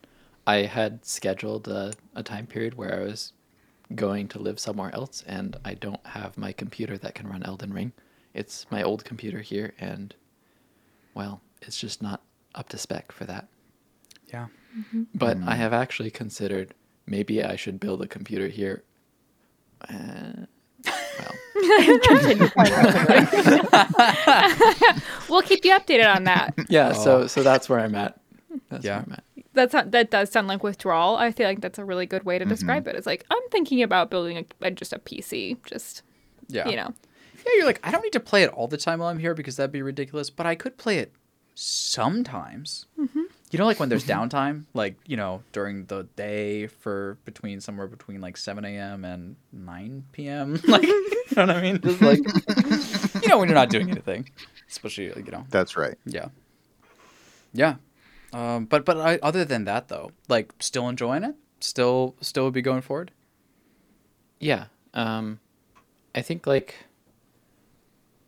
I 0.48 0.64
had 0.64 1.06
scheduled 1.06 1.68
a, 1.68 1.94
a 2.16 2.24
time 2.24 2.48
period 2.48 2.74
where 2.74 3.00
I 3.00 3.04
was 3.04 3.32
going 3.94 4.28
to 4.30 4.40
live 4.40 4.60
somewhere 4.60 4.90
else, 4.96 5.24
and 5.28 5.56
I 5.64 5.76
don't 5.76 6.04
have 6.04 6.36
my 6.36 6.52
computer 6.52 6.98
that 6.98 7.14
can 7.14 7.28
run 7.28 7.44
Elden 7.44 7.72
Ring. 7.74 7.92
It's 8.34 8.66
my 8.72 8.82
old 8.82 9.06
computer 9.06 9.40
here, 9.40 9.76
and 9.80 10.16
well, 11.14 11.42
it's 11.62 11.80
just 11.80 12.02
not 12.02 12.24
up 12.56 12.70
to 12.70 12.80
spec 12.80 13.12
for 13.12 13.26
that. 13.26 13.48
Yeah. 14.34 14.48
But 15.14 15.38
I 15.46 15.54
have 15.56 15.74
actually 15.74 16.10
considered 16.10 16.74
maybe 17.08 17.44
I 17.44 17.56
should 17.56 17.80
build 17.80 18.02
a 18.02 18.08
computer 18.08 18.48
here. 18.48 18.84
Uh, 19.90 20.46
well, 20.86 22.00
Continue 22.04 22.50
playing 22.50 22.74
We'll 25.30 25.42
keep 25.42 25.66
you 25.66 25.72
updated 25.72 26.14
on 26.16 26.24
that. 26.26 26.54
yeah. 26.70 26.94
Oh. 26.96 27.04
So 27.04 27.28
so 27.28 27.44
that's 27.44 27.68
where 27.70 27.80
I'm 27.80 27.96
at. 27.96 28.20
That's 28.70 28.86
Yeah. 28.86 28.98
where 28.98 29.06
I'm 29.08 29.14
at. 29.14 29.24
That's 29.54 29.74
not, 29.74 29.92
that 29.92 30.12
does 30.12 30.30
sound 30.32 30.48
like 30.48 30.62
withdrawal. 30.64 31.16
I 31.16 31.32
feel 31.32 31.48
like 31.48 31.62
that's 31.62 31.80
a 31.80 31.86
really 31.86 32.06
good 32.06 32.24
way 32.24 32.38
to 32.38 32.46
describe 32.46 32.88
it. 32.88 32.96
It's 32.96 33.08
like 33.08 33.26
I'm 33.32 33.42
thinking 33.50 33.82
about 33.82 34.12
building 34.12 34.38
a, 34.38 34.46
a, 34.68 34.72
just 34.72 34.94
a 34.94 35.00
PC, 35.00 35.58
just 35.66 36.04
Yeah. 36.48 36.68
you 36.70 36.76
know. 36.76 36.94
Yeah, 37.46 37.52
you're 37.56 37.66
like, 37.66 37.80
I 37.84 37.92
don't 37.92 38.04
need 38.04 38.14
to 38.14 38.20
play 38.20 38.44
it 38.44 38.50
all 38.52 38.68
the 38.68 38.78
time 38.78 39.00
while 39.00 39.10
I'm 39.10 39.18
here 39.20 39.34
because 39.34 39.56
that'd 39.56 39.72
be 39.72 39.82
ridiculous, 39.82 40.30
but 40.30 40.46
I 40.46 40.54
could 40.54 40.78
play 40.78 41.00
it 41.00 41.12
sometimes. 41.56 42.86
Mm-hmm. 43.00 43.22
You 43.52 43.60
know, 43.60 43.66
like 43.66 43.80
when 43.80 43.88
there's 43.88 44.06
downtime, 44.06 44.66
like, 44.74 44.96
you 45.06 45.16
know, 45.16 45.42
during 45.54 45.86
the 45.86 46.04
day 46.18 46.68
for 46.68 47.18
between 47.24 47.62
somewhere 47.62 47.88
between 47.88 48.20
like 48.20 48.36
7 48.36 48.66
a.m. 48.66 49.06
and 49.06 49.38
9 49.54 50.04
p.m. 50.12 50.60
Like, 50.68 50.84
you 50.84 51.36
know 51.36 51.46
what 51.46 51.50
I 51.52 51.62
mean? 51.62 51.80
Just 51.80 52.02
like, 52.02 52.20
you 53.24 53.30
know, 53.30 53.38
when 53.38 53.48
you're 53.48 53.56
not 53.56 53.70
doing 53.70 53.90
anything, 53.90 54.30
especially, 54.70 55.12
like, 55.14 55.26
you 55.26 55.32
know, 55.32 55.46
That's 55.50 55.78
right. 55.78 55.98
yeah. 56.06 56.28
Yeah. 57.54 57.76
Um, 58.34 58.66
but, 58.66 58.84
but 58.84 58.98
I, 58.98 59.18
other 59.24 59.46
than 59.46 59.64
that, 59.64 59.88
though, 59.88 60.12
like, 60.28 60.52
still 60.60 60.90
enjoying 60.90 61.24
it? 61.24 61.36
Still, 61.62 62.16
still 62.20 62.44
would 62.46 62.54
be 62.54 62.62
going 62.62 62.82
forward? 62.82 63.12
Yeah. 64.40 64.66
Um, 64.94 65.40
I 66.14 66.22
think 66.22 66.46
like 66.48 66.76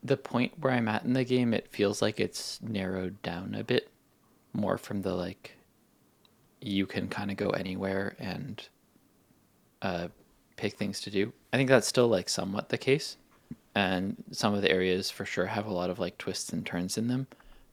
the 0.04 0.18
point 0.18 0.54
where 0.60 0.74
I'm 0.74 0.88
at 0.88 1.04
in 1.04 1.14
the 1.14 1.24
game, 1.26 1.54
it 1.54 1.68
feels 1.68 2.02
like 2.02 2.20
it's 2.20 2.62
narrowed 2.62 3.22
down 3.22 3.56
a 3.56 3.64
bit 3.64 3.90
more 4.54 4.78
from 4.78 5.02
the 5.02 5.14
like 5.14 5.58
you 6.62 6.86
can 6.86 7.08
kind 7.08 7.32
of 7.32 7.38
go 7.38 7.50
anywhere 7.52 8.16
and 8.20 8.68
uh, 9.82 10.08
pick 10.58 10.76
things 10.76 11.00
to 11.02 11.10
do. 11.10 11.32
I 11.54 11.58
think 11.58 11.70
that's 11.70 11.88
still 11.88 12.08
like 12.08 12.30
somewhat 12.30 12.70
the 12.70 12.78
case, 12.78 13.18
and 13.76 14.22
some 14.32 14.54
of 14.54 14.62
the 14.62 14.72
areas 14.72 15.10
for 15.10 15.26
sure 15.26 15.46
have 15.46 15.66
a 15.66 15.74
lot 15.74 15.90
of 15.90 16.00
like 16.00 16.18
twists 16.18 16.52
and 16.52 16.66
turns 16.66 16.98
in 16.98 17.08
them, 17.08 17.28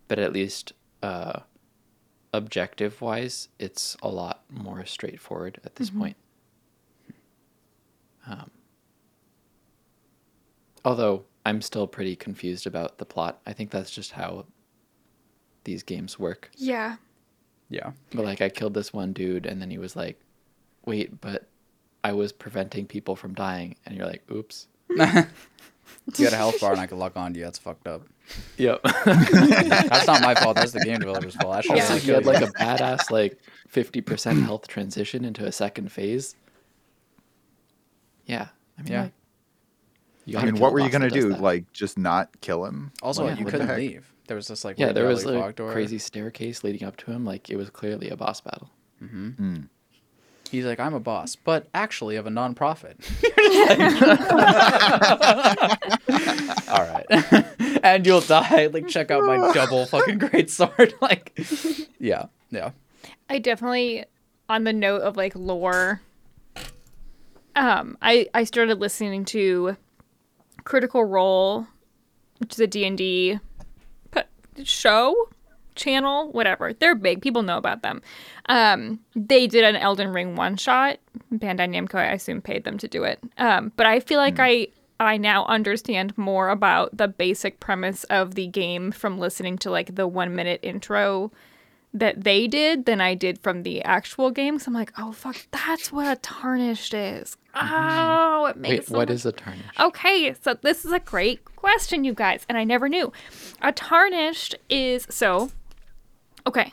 but 0.08 0.18
at 0.18 0.32
least 0.32 0.72
uh, 1.02 1.40
objective 2.32 3.00
wise, 3.00 3.48
it's 3.58 3.96
a 4.02 4.08
lot 4.08 4.42
more 4.50 4.84
straightforward 4.86 5.60
at 5.64 5.76
this 5.76 5.90
point. 5.90 6.16
Um, 8.28 8.50
although 10.84 11.24
I'm 11.46 11.62
still 11.62 11.86
pretty 11.86 12.16
confused 12.16 12.66
about 12.66 12.98
the 12.98 13.04
plot. 13.04 13.40
I 13.46 13.52
think 13.52 13.70
that's 13.70 13.90
just 13.90 14.10
how 14.12 14.46
these 15.66 15.82
games 15.82 16.18
work. 16.18 16.50
Yeah. 16.56 16.96
Yeah. 17.68 17.92
But 18.14 18.24
like, 18.24 18.40
I 18.40 18.48
killed 18.48 18.72
this 18.74 18.92
one 18.94 19.12
dude, 19.12 19.44
and 19.44 19.60
then 19.60 19.70
he 19.70 19.76
was 19.78 19.94
like, 19.94 20.18
"Wait, 20.86 21.20
but 21.20 21.46
I 22.02 22.12
was 22.12 22.32
preventing 22.32 22.86
people 22.86 23.14
from 23.16 23.34
dying," 23.34 23.76
and 23.84 23.94
you're 23.96 24.06
like, 24.06 24.22
"Oops." 24.32 24.66
You 26.18 26.24
had 26.24 26.32
a 26.34 26.36
health 26.36 26.60
bar 26.60 26.72
and 26.72 26.80
I 26.80 26.86
could 26.86 26.98
lock 26.98 27.16
on 27.16 27.32
to 27.32 27.38
you. 27.38 27.44
That's 27.44 27.58
fucked 27.58 27.86
up. 27.86 28.02
Yep. 28.58 28.80
That's 29.04 30.06
not 30.06 30.20
my 30.20 30.34
fault. 30.34 30.56
That's 30.56 30.72
the 30.72 30.80
game 30.80 30.98
developer's 30.98 31.34
fault. 31.36 31.54
I 31.54 31.60
should 31.60 31.76
Yeah. 31.76 31.82
Also, 31.88 31.94
have 32.12 32.24
had 32.24 32.26
like 32.26 32.42
a 32.42 32.52
badass 32.52 33.10
like 33.10 33.40
fifty 33.68 34.00
percent 34.00 34.42
health 34.42 34.66
transition 34.66 35.24
into 35.24 35.44
a 35.44 35.52
second 35.52 35.92
phase. 35.92 36.34
Yeah, 38.26 38.48
I 38.78 38.82
mean, 38.82 38.92
Yeah. 38.92 39.02
like, 39.02 39.12
you 40.26 40.38
I 40.38 40.44
mean, 40.44 40.56
what 40.58 40.72
were 40.72 40.80
you 40.80 40.88
gonna 40.90 41.10
do? 41.10 41.30
that. 41.30 41.40
Like, 41.40 41.72
just 41.72 41.96
not 41.98 42.40
kill 42.40 42.64
him? 42.64 42.92
Also, 43.02 43.24
Well, 43.24 43.32
yeah, 43.34 43.38
you 43.40 43.46
couldn't 43.46 43.76
leave. 43.76 44.12
There 44.26 44.36
was 44.36 44.48
this 44.48 44.64
like 44.64 44.78
yeah, 44.78 44.92
there 44.92 45.06
was 45.06 45.24
a 45.24 45.40
fog 45.40 45.56
door. 45.56 45.72
crazy 45.72 45.98
staircase 45.98 46.64
leading 46.64 46.86
up 46.86 46.96
to 46.98 47.10
him. 47.10 47.24
Like 47.24 47.50
it 47.50 47.56
was 47.56 47.70
clearly 47.70 48.10
a 48.10 48.16
boss 48.16 48.40
battle. 48.40 48.70
He's 50.50 50.64
like, 50.64 50.78
I'm 50.78 50.94
a 50.94 51.00
boss, 51.00 51.36
but 51.36 51.68
actually 51.74 52.16
of 52.16 52.26
a 52.26 52.30
nonprofit. 52.30 52.96
All 56.68 56.82
right, 56.82 57.84
and 57.84 58.06
you'll 58.06 58.20
die. 58.20 58.68
Like, 58.68 58.88
check 58.88 59.10
out 59.10 59.24
my 59.24 59.52
double 59.52 59.86
fucking 59.86 60.18
great 60.18 60.50
sword. 60.50 60.94
Like, 61.00 61.38
yeah, 61.98 62.26
yeah. 62.50 62.70
I 63.28 63.38
definitely 63.38 64.04
on 64.48 64.64
the 64.64 64.72
note 64.72 65.02
of 65.02 65.16
like 65.16 65.34
lore 65.34 66.00
um 67.56 67.98
I 68.00 68.28
I 68.32 68.44
started 68.44 68.78
listening 68.78 69.24
to 69.26 69.76
Critical 70.64 71.04
Role 71.04 71.66
which 72.38 72.52
is 72.52 72.60
a 72.60 72.66
D&D 72.66 73.38
p- 73.38 73.40
show 74.64 75.28
channel 75.74 76.30
whatever. 76.32 76.72
They're 76.72 76.94
big. 76.94 77.20
People 77.20 77.42
know 77.42 77.58
about 77.58 77.82
them. 77.82 78.02
Um 78.48 79.00
they 79.14 79.46
did 79.46 79.64
an 79.64 79.76
Elden 79.76 80.12
Ring 80.12 80.34
one 80.36 80.56
shot 80.56 80.98
Bandai 81.32 81.68
Namco 81.68 81.96
I 81.96 82.12
assume 82.12 82.40
paid 82.40 82.64
them 82.64 82.78
to 82.78 82.88
do 82.88 83.04
it. 83.04 83.20
Um 83.38 83.72
but 83.76 83.86
I 83.86 84.00
feel 84.00 84.18
like 84.18 84.36
I 84.38 84.68
I 84.98 85.18
now 85.18 85.44
understand 85.46 86.16
more 86.16 86.48
about 86.48 86.96
the 86.96 87.08
basic 87.08 87.60
premise 87.60 88.04
of 88.04 88.34
the 88.34 88.46
game 88.46 88.90
from 88.92 89.18
listening 89.18 89.58
to 89.58 89.70
like 89.70 89.94
the 89.94 90.08
1 90.08 90.34
minute 90.34 90.60
intro 90.62 91.30
that 91.98 92.24
they 92.24 92.46
did 92.46 92.84
than 92.84 93.00
I 93.00 93.14
did 93.14 93.38
from 93.38 93.62
the 93.62 93.82
actual 93.82 94.30
game. 94.30 94.58
So 94.58 94.68
I'm 94.68 94.74
like, 94.74 94.92
oh 94.98 95.12
fuck, 95.12 95.36
that's 95.50 95.90
what 95.90 96.06
a 96.06 96.20
tarnished 96.20 96.92
is. 96.94 97.36
Mm-hmm. 97.54 97.74
Oh, 97.74 98.46
it 98.46 98.56
makes 98.56 98.70
Wait, 98.70 98.86
so 98.88 98.96
what 98.98 99.08
much- 99.08 99.14
is 99.14 99.26
a 99.26 99.32
tarnish? 99.32 99.64
Okay, 99.80 100.34
so 100.42 100.54
this 100.54 100.84
is 100.84 100.92
a 100.92 101.00
great 101.00 101.44
question, 101.56 102.04
you 102.04 102.12
guys, 102.12 102.44
and 102.48 102.58
I 102.58 102.64
never 102.64 102.88
knew. 102.88 103.12
A 103.62 103.72
tarnished 103.72 104.54
is 104.68 105.06
so. 105.10 105.50
Okay, 106.46 106.72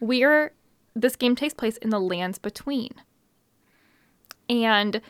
we're 0.00 0.52
this 0.94 1.16
game 1.16 1.36
takes 1.36 1.54
place 1.54 1.76
in 1.76 1.90
the 1.90 2.00
lands 2.00 2.38
between, 2.38 2.94
and 4.48 5.00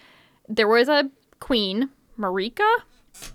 there 0.49 0.69
was 0.69 0.89
a 0.89 1.11
queen, 1.41 1.91
Marika. 2.19 2.69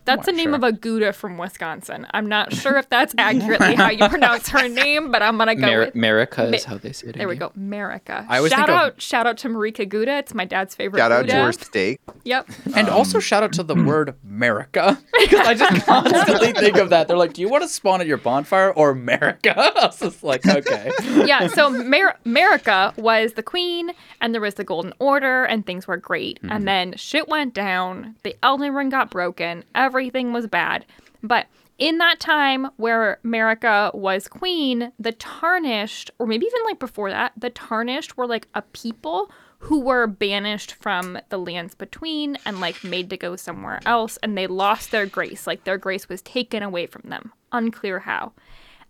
That's 0.05 0.25
the 0.25 0.31
name 0.31 0.49
sure. 0.49 0.55
of 0.55 0.63
a 0.63 0.71
Gouda 0.71 1.13
from 1.13 1.37
Wisconsin. 1.37 2.07
I'm 2.13 2.27
not 2.27 2.53
sure 2.53 2.77
if 2.77 2.89
that's 2.89 3.13
accurately 3.17 3.75
how 3.75 3.89
you 3.89 4.09
pronounce 4.09 4.49
her 4.49 4.67
name, 4.67 5.11
but 5.11 5.21
I'm 5.21 5.37
gonna 5.37 5.55
go 5.55 5.67
Mer- 5.67 5.79
with 5.85 5.95
Merica 5.95 6.53
is 6.53 6.65
Ma- 6.65 6.71
how 6.71 6.77
they 6.77 6.91
say 6.91 7.09
it. 7.09 7.17
there 7.17 7.27
we 7.27 7.35
go, 7.35 7.51
America. 7.55 8.25
I 8.27 8.37
always 8.37 8.51
shout 8.51 8.67
think 8.67 8.69
of- 8.69 8.75
out, 8.75 9.01
shout 9.01 9.27
out 9.27 9.37
to 9.39 9.49
Marika 9.49 9.87
Gouda. 9.87 10.17
It's 10.17 10.33
my 10.33 10.45
dad's 10.45 10.75
favorite. 10.75 10.99
Shout 10.99 11.11
out 11.11 11.21
to 11.21 11.27
Gouda. 11.27 11.43
her 11.43 11.51
steak. 11.51 12.01
Yep. 12.23 12.49
And 12.75 12.89
also 12.89 13.17
um, 13.17 13.21
shout 13.21 13.43
out 13.43 13.53
to 13.53 13.63
the 13.63 13.75
mm. 13.75 13.85
word 13.85 14.15
America 14.23 14.99
because 15.19 15.39
I 15.47 15.53
just 15.53 15.85
constantly 15.85 16.53
think 16.53 16.77
of 16.77 16.89
that. 16.89 17.07
They're 17.07 17.17
like, 17.17 17.33
"Do 17.33 17.41
you 17.41 17.49
want 17.49 17.63
to 17.63 17.69
spawn 17.69 18.01
at 18.01 18.07
your 18.07 18.17
bonfire 18.17 18.71
or 18.71 18.89
America?" 18.89 19.53
I 19.57 19.85
was 19.85 19.99
just 19.99 20.23
like, 20.23 20.45
"Okay." 20.45 20.91
yeah, 21.25 21.47
so 21.47 21.69
Mer- 21.69 22.17
America 22.25 22.93
was 22.97 23.33
the 23.33 23.43
queen, 23.43 23.91
and 24.19 24.33
there 24.33 24.41
was 24.41 24.55
the 24.55 24.63
Golden 24.63 24.93
Order, 24.99 25.43
and 25.45 25.65
things 25.65 25.87
were 25.87 25.97
great. 25.97 26.39
And 26.41 26.51
mm-hmm. 26.51 26.65
then 26.65 26.93
shit 26.97 27.27
went 27.27 27.53
down. 27.53 28.15
The 28.23 28.35
Elden 28.43 28.73
Ring 28.73 28.89
got 28.89 29.09
broken. 29.09 29.63
Everything 29.75 30.33
was 30.33 30.47
bad. 30.47 30.85
But 31.23 31.47
in 31.77 31.97
that 31.97 32.19
time 32.19 32.69
where 32.77 33.19
America 33.23 33.91
was 33.93 34.27
queen, 34.27 34.91
the 34.99 35.11
Tarnished, 35.13 36.11
or 36.19 36.27
maybe 36.27 36.45
even 36.45 36.63
like 36.65 36.79
before 36.79 37.09
that, 37.09 37.33
the 37.35 37.49
Tarnished 37.49 38.17
were 38.17 38.27
like 38.27 38.47
a 38.53 38.61
people 38.61 39.31
who 39.59 39.79
were 39.79 40.07
banished 40.07 40.73
from 40.73 41.19
the 41.29 41.37
lands 41.37 41.75
between 41.75 42.37
and 42.45 42.59
like 42.59 42.83
made 42.83 43.09
to 43.11 43.17
go 43.17 43.35
somewhere 43.35 43.79
else, 43.85 44.17
and 44.23 44.37
they 44.37 44.47
lost 44.47 44.91
their 44.91 45.05
grace. 45.05 45.45
Like 45.45 45.63
their 45.63 45.77
grace 45.77 46.09
was 46.09 46.21
taken 46.21 46.63
away 46.63 46.87
from 46.87 47.03
them. 47.09 47.31
Unclear 47.51 47.99
how. 47.99 48.33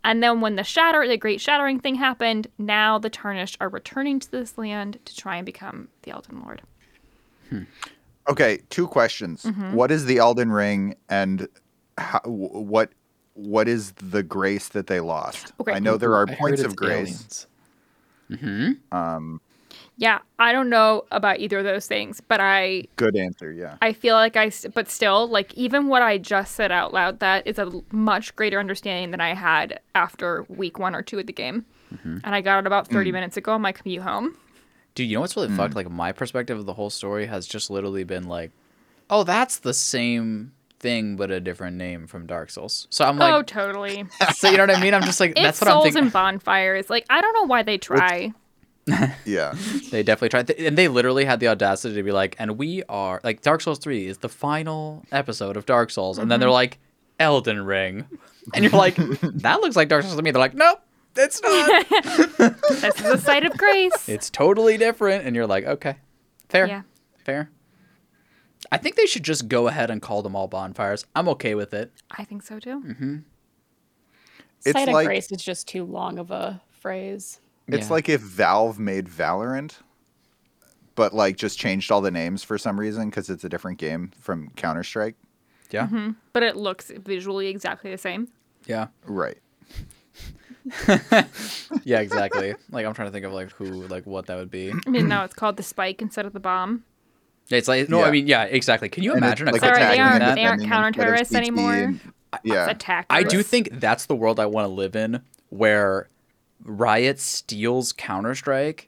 And 0.03 0.23
then 0.23 0.41
when 0.41 0.55
the 0.55 0.63
shatter, 0.63 1.07
the 1.07 1.17
great 1.17 1.41
shattering 1.41 1.79
thing 1.79 1.95
happened, 1.95 2.47
now 2.57 2.97
the 2.97 3.09
tarnished 3.09 3.57
are 3.59 3.69
returning 3.69 4.19
to 4.19 4.31
this 4.31 4.57
land 4.57 4.99
to 5.05 5.15
try 5.15 5.37
and 5.37 5.45
become 5.45 5.89
the 6.03 6.11
Elden 6.11 6.41
Lord. 6.41 6.61
Hmm. 7.49 7.63
Okay, 8.31 8.61
two 8.69 8.87
questions. 8.87 9.43
Mm-hmm. 9.43 9.73
What 9.73 9.91
is 9.91 10.05
the 10.05 10.17
Elden 10.17 10.51
Ring, 10.51 10.95
and 11.09 11.47
how, 11.97 12.21
what 12.23 12.91
what 13.33 13.67
is 13.67 13.91
the 13.93 14.23
grace 14.23 14.69
that 14.69 14.87
they 14.87 15.01
lost? 15.01 15.53
Okay. 15.59 15.73
I 15.73 15.79
know 15.79 15.97
there 15.97 16.15
are 16.15 16.25
I 16.29 16.35
points 16.35 16.61
of 16.61 16.75
grace. 16.75 16.91
aliens. 16.91 17.47
Mm-hmm. 18.31 18.97
Um, 18.97 19.41
yeah, 19.97 20.19
I 20.39 20.51
don't 20.51 20.69
know 20.69 21.03
about 21.11 21.39
either 21.39 21.59
of 21.59 21.65
those 21.65 21.87
things, 21.87 22.21
but 22.21 22.39
I 22.39 22.85
Good 22.95 23.15
answer. 23.15 23.51
Yeah. 23.51 23.75
I 23.81 23.93
feel 23.93 24.15
like 24.15 24.35
I, 24.35 24.51
but 24.73 24.89
still 24.89 25.27
like 25.27 25.53
even 25.53 25.87
what 25.87 26.01
I 26.01 26.17
just 26.17 26.55
said 26.55 26.71
out 26.71 26.93
loud 26.93 27.19
that 27.19 27.45
is 27.45 27.59
a 27.59 27.69
much 27.91 28.35
greater 28.35 28.59
understanding 28.59 29.11
than 29.11 29.21
I 29.21 29.33
had 29.33 29.79
after 29.93 30.45
week 30.49 30.79
1 30.79 30.95
or 30.95 31.01
2 31.01 31.19
of 31.19 31.27
the 31.27 31.33
game. 31.33 31.65
Mm-hmm. 31.93 32.17
And 32.23 32.35
I 32.35 32.41
got 32.41 32.59
it 32.59 32.67
about 32.67 32.87
30 32.87 33.09
mm. 33.09 33.13
minutes 33.13 33.37
ago 33.37 33.53
on 33.53 33.61
my 33.61 33.71
commute 33.71 34.01
home. 34.01 34.37
Dude, 34.93 35.07
you 35.07 35.15
know 35.15 35.21
what's 35.21 35.35
really 35.35 35.47
hmm. 35.47 35.57
fucked? 35.57 35.75
Like 35.75 35.89
my 35.89 36.11
perspective 36.11 36.57
of 36.57 36.65
the 36.65 36.73
whole 36.73 36.89
story 36.89 37.25
has 37.27 37.47
just 37.47 37.69
literally 37.69 38.03
been 38.03 38.27
like, 38.27 38.51
"Oh, 39.09 39.23
that's 39.23 39.59
the 39.59 39.73
same 39.73 40.51
thing 40.81 41.15
but 41.15 41.31
a 41.31 41.39
different 41.39 41.77
name 41.77 42.07
from 42.07 42.25
Dark 42.25 42.49
Souls. 42.49 42.87
So 42.89 43.05
I'm 43.05 43.17
like, 43.17 43.33
oh, 43.33 43.43
totally. 43.43 44.05
so 44.35 44.49
you 44.49 44.57
know 44.57 44.63
what 44.63 44.75
I 44.75 44.81
mean? 44.81 44.93
I'm 44.93 45.03
just 45.03 45.19
like, 45.19 45.31
It's 45.31 45.41
that's 45.41 45.61
what 45.61 45.69
I'm 45.69 45.83
thinking. 45.83 45.83
souls 45.83 45.93
thinking. 45.93 46.03
and 46.03 46.13
bonfires. 46.13 46.89
Like 46.89 47.05
I 47.09 47.21
don't 47.21 47.33
know 47.33 47.45
why 47.45 47.63
they 47.63 47.77
try. 47.77 48.33
Yeah. 49.25 49.53
They 49.91 50.03
definitely 50.03 50.29
tried, 50.29 50.49
and 50.59 50.77
they 50.77 50.87
literally 50.87 51.23
had 51.23 51.39
the 51.39 51.47
audacity 51.47 51.95
to 51.95 52.03
be 52.03 52.11
like, 52.11 52.35
"And 52.39 52.57
we 52.57 52.83
are 52.89 53.21
like 53.23 53.41
Dark 53.41 53.61
Souls 53.61 53.77
Three 53.77 54.07
is 54.07 54.17
the 54.17 54.27
final 54.27 55.05
episode 55.11 55.55
of 55.55 55.65
Dark 55.65 55.91
Souls," 55.91 56.17
and 56.17 56.29
then 56.29 56.39
they're 56.39 56.49
mm-hmm. 56.49 56.53
like, 56.53 56.79
"Elden 57.19 57.63
Ring," 57.63 58.05
and 58.53 58.65
you're 58.65 58.73
like, 58.73 58.95
"That 59.21 59.61
looks 59.61 59.75
like 59.75 59.87
Dark 59.87 60.03
Souls 60.03 60.15
to 60.15 60.21
me." 60.21 60.31
They're 60.31 60.41
like, 60.41 60.55
"Nope, 60.55 60.81
it's 61.15 61.41
not. 61.41 61.87
this 62.69 62.99
is 62.99 63.05
a 63.05 63.17
site 63.17 63.45
of 63.45 63.57
grace. 63.57 64.07
it's 64.09 64.29
totally 64.29 64.77
different," 64.77 65.25
and 65.25 65.35
you're 65.35 65.47
like, 65.47 65.65
"Okay, 65.65 65.97
fair, 66.49 66.67
Yeah. 66.67 66.81
fair." 67.25 67.49
I 68.71 68.77
think 68.77 68.95
they 68.95 69.05
should 69.05 69.23
just 69.23 69.47
go 69.47 69.67
ahead 69.67 69.89
and 69.89 70.01
call 70.01 70.21
them 70.21 70.35
all 70.35 70.47
bonfires. 70.47 71.05
I'm 71.15 71.27
okay 71.29 71.55
with 71.55 71.73
it. 71.73 71.91
I 72.11 72.23
think 72.23 72.43
so 72.43 72.59
too. 72.59 72.81
Mm. 72.81 73.23
It's 74.65 74.73
Sight 74.73 74.87
of 74.87 74.93
like- 74.93 75.07
grace 75.07 75.31
is 75.31 75.43
just 75.43 75.67
too 75.67 75.83
long 75.83 76.19
of 76.19 76.31
a 76.31 76.61
phrase. 76.69 77.39
It's 77.67 77.87
Yeah. 77.87 77.93
like 77.93 78.07
if 78.09 78.21
Valve 78.21 78.79
made 78.79 79.07
Valorant, 79.07 79.77
but 80.95 81.13
like 81.13 81.37
just 81.37 81.57
changed 81.57 81.91
all 81.91 82.01
the 82.01 82.11
names 82.11 82.43
for 82.43 82.57
some 82.57 82.79
reason 82.79 83.09
because 83.09 83.29
it's 83.29 83.43
a 83.43 83.49
different 83.49 83.77
game 83.79 84.11
from 84.19 84.49
Counter 84.55 84.83
Strike. 84.83 85.15
Yeah, 85.71 85.87
But 86.33 86.43
it 86.43 86.55
looks 86.57 86.91
visually 86.95 87.47
exactly 87.47 87.91
the 87.91 87.97
same. 87.97 88.27
yeah, 88.67 88.87
Right. 89.05 89.37
yeah, 91.83 91.99
exactly. 91.99 92.55
like 92.71 92.85
I'm 92.85 92.93
trying 92.93 93.07
to 93.07 93.11
think 93.11 93.25
of 93.25 93.33
like 93.33 93.51
who, 93.51 93.65
like 93.87 94.05
what 94.05 94.27
that 94.27 94.37
would 94.37 94.51
be. 94.51 94.71
I 94.85 94.89
mean, 94.89 95.07
now 95.07 95.23
it's 95.23 95.33
called 95.33 95.57
the 95.57 95.63
spike 95.63 96.01
instead 96.01 96.25
of 96.25 96.33
the 96.33 96.39
bomb. 96.39 96.83
It's 97.49 97.67
like 97.67 97.89
no, 97.89 97.99
Yeah. 97.99 98.05
I 98.05 98.11
mean, 98.11 98.27
yeah, 98.27 98.43
exactly. 98.43 98.87
Can 98.89 99.03
you 99.03 99.11
And 99.11 99.19
imagine 99.19 99.47
a 99.47 99.51
it's 99.51 99.59
Sorry, 99.59 99.79
they 99.79 99.99
aren't- 99.99 100.19
that? 100.19 100.35
they 100.35 100.45
aren't 100.45 100.61
and 100.61 100.61
then 100.61 100.63
instead 100.63 100.63
of 100.63 100.69
counter-terrorists 100.69 101.35
anymore. 101.35 101.73
and- 101.73 101.99
Yeah. 102.43 102.69
attackers. 102.69 103.07
I 103.09 103.23
do 103.23 103.43
think 103.43 103.69
that's 103.73 104.05
the 104.05 104.15
world 104.15 104.39
I 104.39 104.45
want 104.45 104.65
to 104.65 104.73
live 104.73 104.95
in, 104.95 105.21
where 105.49 106.07
Riot 106.63 107.19
steals 107.19 107.91
Counter 107.91 108.35
Strike, 108.35 108.87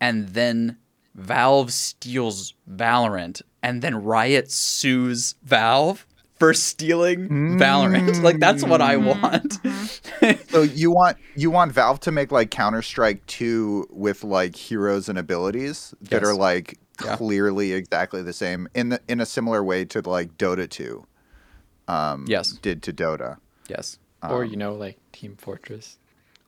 and 0.00 0.30
then 0.30 0.76
Valve 1.14 1.72
steals 1.72 2.54
Valorant, 2.68 3.42
and 3.62 3.80
then 3.82 4.02
Riot 4.02 4.50
sues 4.50 5.34
Valve 5.44 6.04
for 6.40 6.52
stealing 6.54 7.28
Valorant. 7.58 8.20
Like 8.22 8.40
that's 8.40 8.64
what 8.64 8.80
I 8.80 8.96
want. 8.96 9.58
So 10.50 10.62
you 10.62 10.90
want 10.90 11.16
you 11.36 11.50
want 11.50 11.72
Valve 11.72 12.00
to 12.00 12.10
make 12.12 12.30
like 12.32 12.50
Counter 12.50 12.82
Strike 12.82 13.24
2 13.26 13.86
with 13.90 14.22
like 14.24 14.54
heroes 14.56 15.08
and 15.08 15.18
abilities 15.18 15.94
that 16.02 16.20
Yes. 16.20 16.24
are 16.24 16.34
like 16.34 16.78
Yeah. 17.02 17.16
clearly 17.16 17.72
exactly 17.72 18.22
the 18.22 18.32
same 18.34 18.68
in 18.74 18.90
the 18.90 19.00
in 19.08 19.20
a 19.20 19.26
similar 19.26 19.62
way 19.64 19.84
to 19.86 20.00
like 20.02 20.36
Dota 20.36 20.68
2 20.68 21.06
um 21.88 22.24
Yes. 22.28 22.50
did 22.52 22.82
to 22.82 22.92
Dota. 22.92 23.36
yes. 23.68 23.98
or 24.22 24.44
Um, 24.44 24.50
you 24.50 24.56
know, 24.56 24.74
like 24.74 24.98
Team 25.12 25.36
Fortress. 25.38 25.96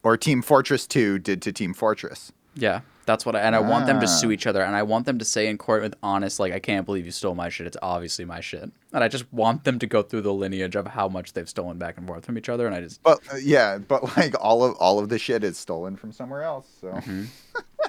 Or 0.03 0.17
Team 0.19 0.43
Fortress 0.43 0.87
2 0.87 1.19
did 1.19 1.41
to 1.43 1.53
Team 1.53 1.73
Fortress. 1.73 2.33
Yeah. 2.55 2.81
That's 3.04 3.26
what 3.26 3.35
I 3.35 3.40
and 3.40 3.56
I 3.56 3.61
want 3.61 3.87
them 3.87 3.99
to 4.00 4.06
Ah. 4.06 4.09
sue 4.09 4.30
each 4.30 4.47
other 4.47 4.62
and 4.62 4.76
I 4.76 4.82
want 4.85 5.06
them 5.06 5.18
to 5.18 5.25
say 5.25 5.49
in 5.49 5.59
court 5.59 5.82
with 5.82 5.94
honest 6.04 6.38
like 6.38 6.52
I 6.52 6.61
can't 6.61 6.87
believe 6.87 7.04
you 7.04 7.11
stole 7.11 7.35
my 7.35 7.49
shit. 7.49 7.66
It's 7.66 7.76
obviously 7.82 8.25
my 8.25 8.40
shit. 8.40 8.62
And 8.92 9.02
I 9.04 9.09
just 9.09 9.30
want 9.32 9.64
them 9.64 9.78
to 9.80 9.87
go 9.87 10.02
through 10.02 10.21
the 10.23 10.32
lineage 10.32 10.76
of 10.76 10.87
how 10.87 11.09
much 11.09 11.32
they've 11.32 11.49
stolen 11.49 11.78
back 11.78 11.97
and 11.99 12.06
forth 12.06 12.25
from 12.25 12.38
each 12.38 12.49
other 12.49 12.64
and 12.66 12.75
I 12.76 12.80
just 12.80 13.02
But 13.02 13.18
uh, 13.32 13.37
yeah, 13.37 13.78
but 13.78 14.16
like 14.16 14.35
all 14.40 14.62
of 14.64 14.75
all 14.76 14.99
of 15.00 15.09
the 15.09 15.18
shit 15.18 15.42
is 15.42 15.59
stolen 15.59 15.97
from 15.97 16.12
somewhere 16.12 16.42
else. 16.44 16.66
So 16.80 16.88
Mm-hmm. 16.92 17.25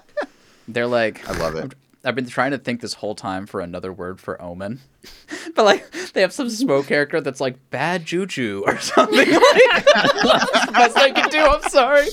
they're 0.68 0.88
like 0.88 1.28
I 1.30 1.34
love 1.38 1.56
it. 1.56 1.74
I've 2.06 2.16
been 2.16 2.28
trying 2.28 2.52
to 2.52 2.58
think 2.58 2.82
this 2.82 2.96
whole 2.96 3.16
time 3.16 3.46
for 3.46 3.62
another 3.62 3.94
word 3.94 4.20
for 4.20 4.42
omen. 4.42 4.82
but 5.56 5.64
like 5.64 5.90
they 6.14 6.22
have 6.22 6.34
some 6.34 6.50
smoke 6.50 6.88
character 6.88 7.22
that's 7.22 7.40
like 7.40 7.70
bad 7.70 8.06
juju 8.06 8.64
or 8.66 8.78
something 8.80 9.18
like 9.18 9.30
That's 9.30 10.66
the 10.66 10.72
best 10.74 10.98
I 10.98 11.12
can 11.12 11.30
do, 11.30 11.40
I'm 11.40 11.62
sorry. 11.70 12.08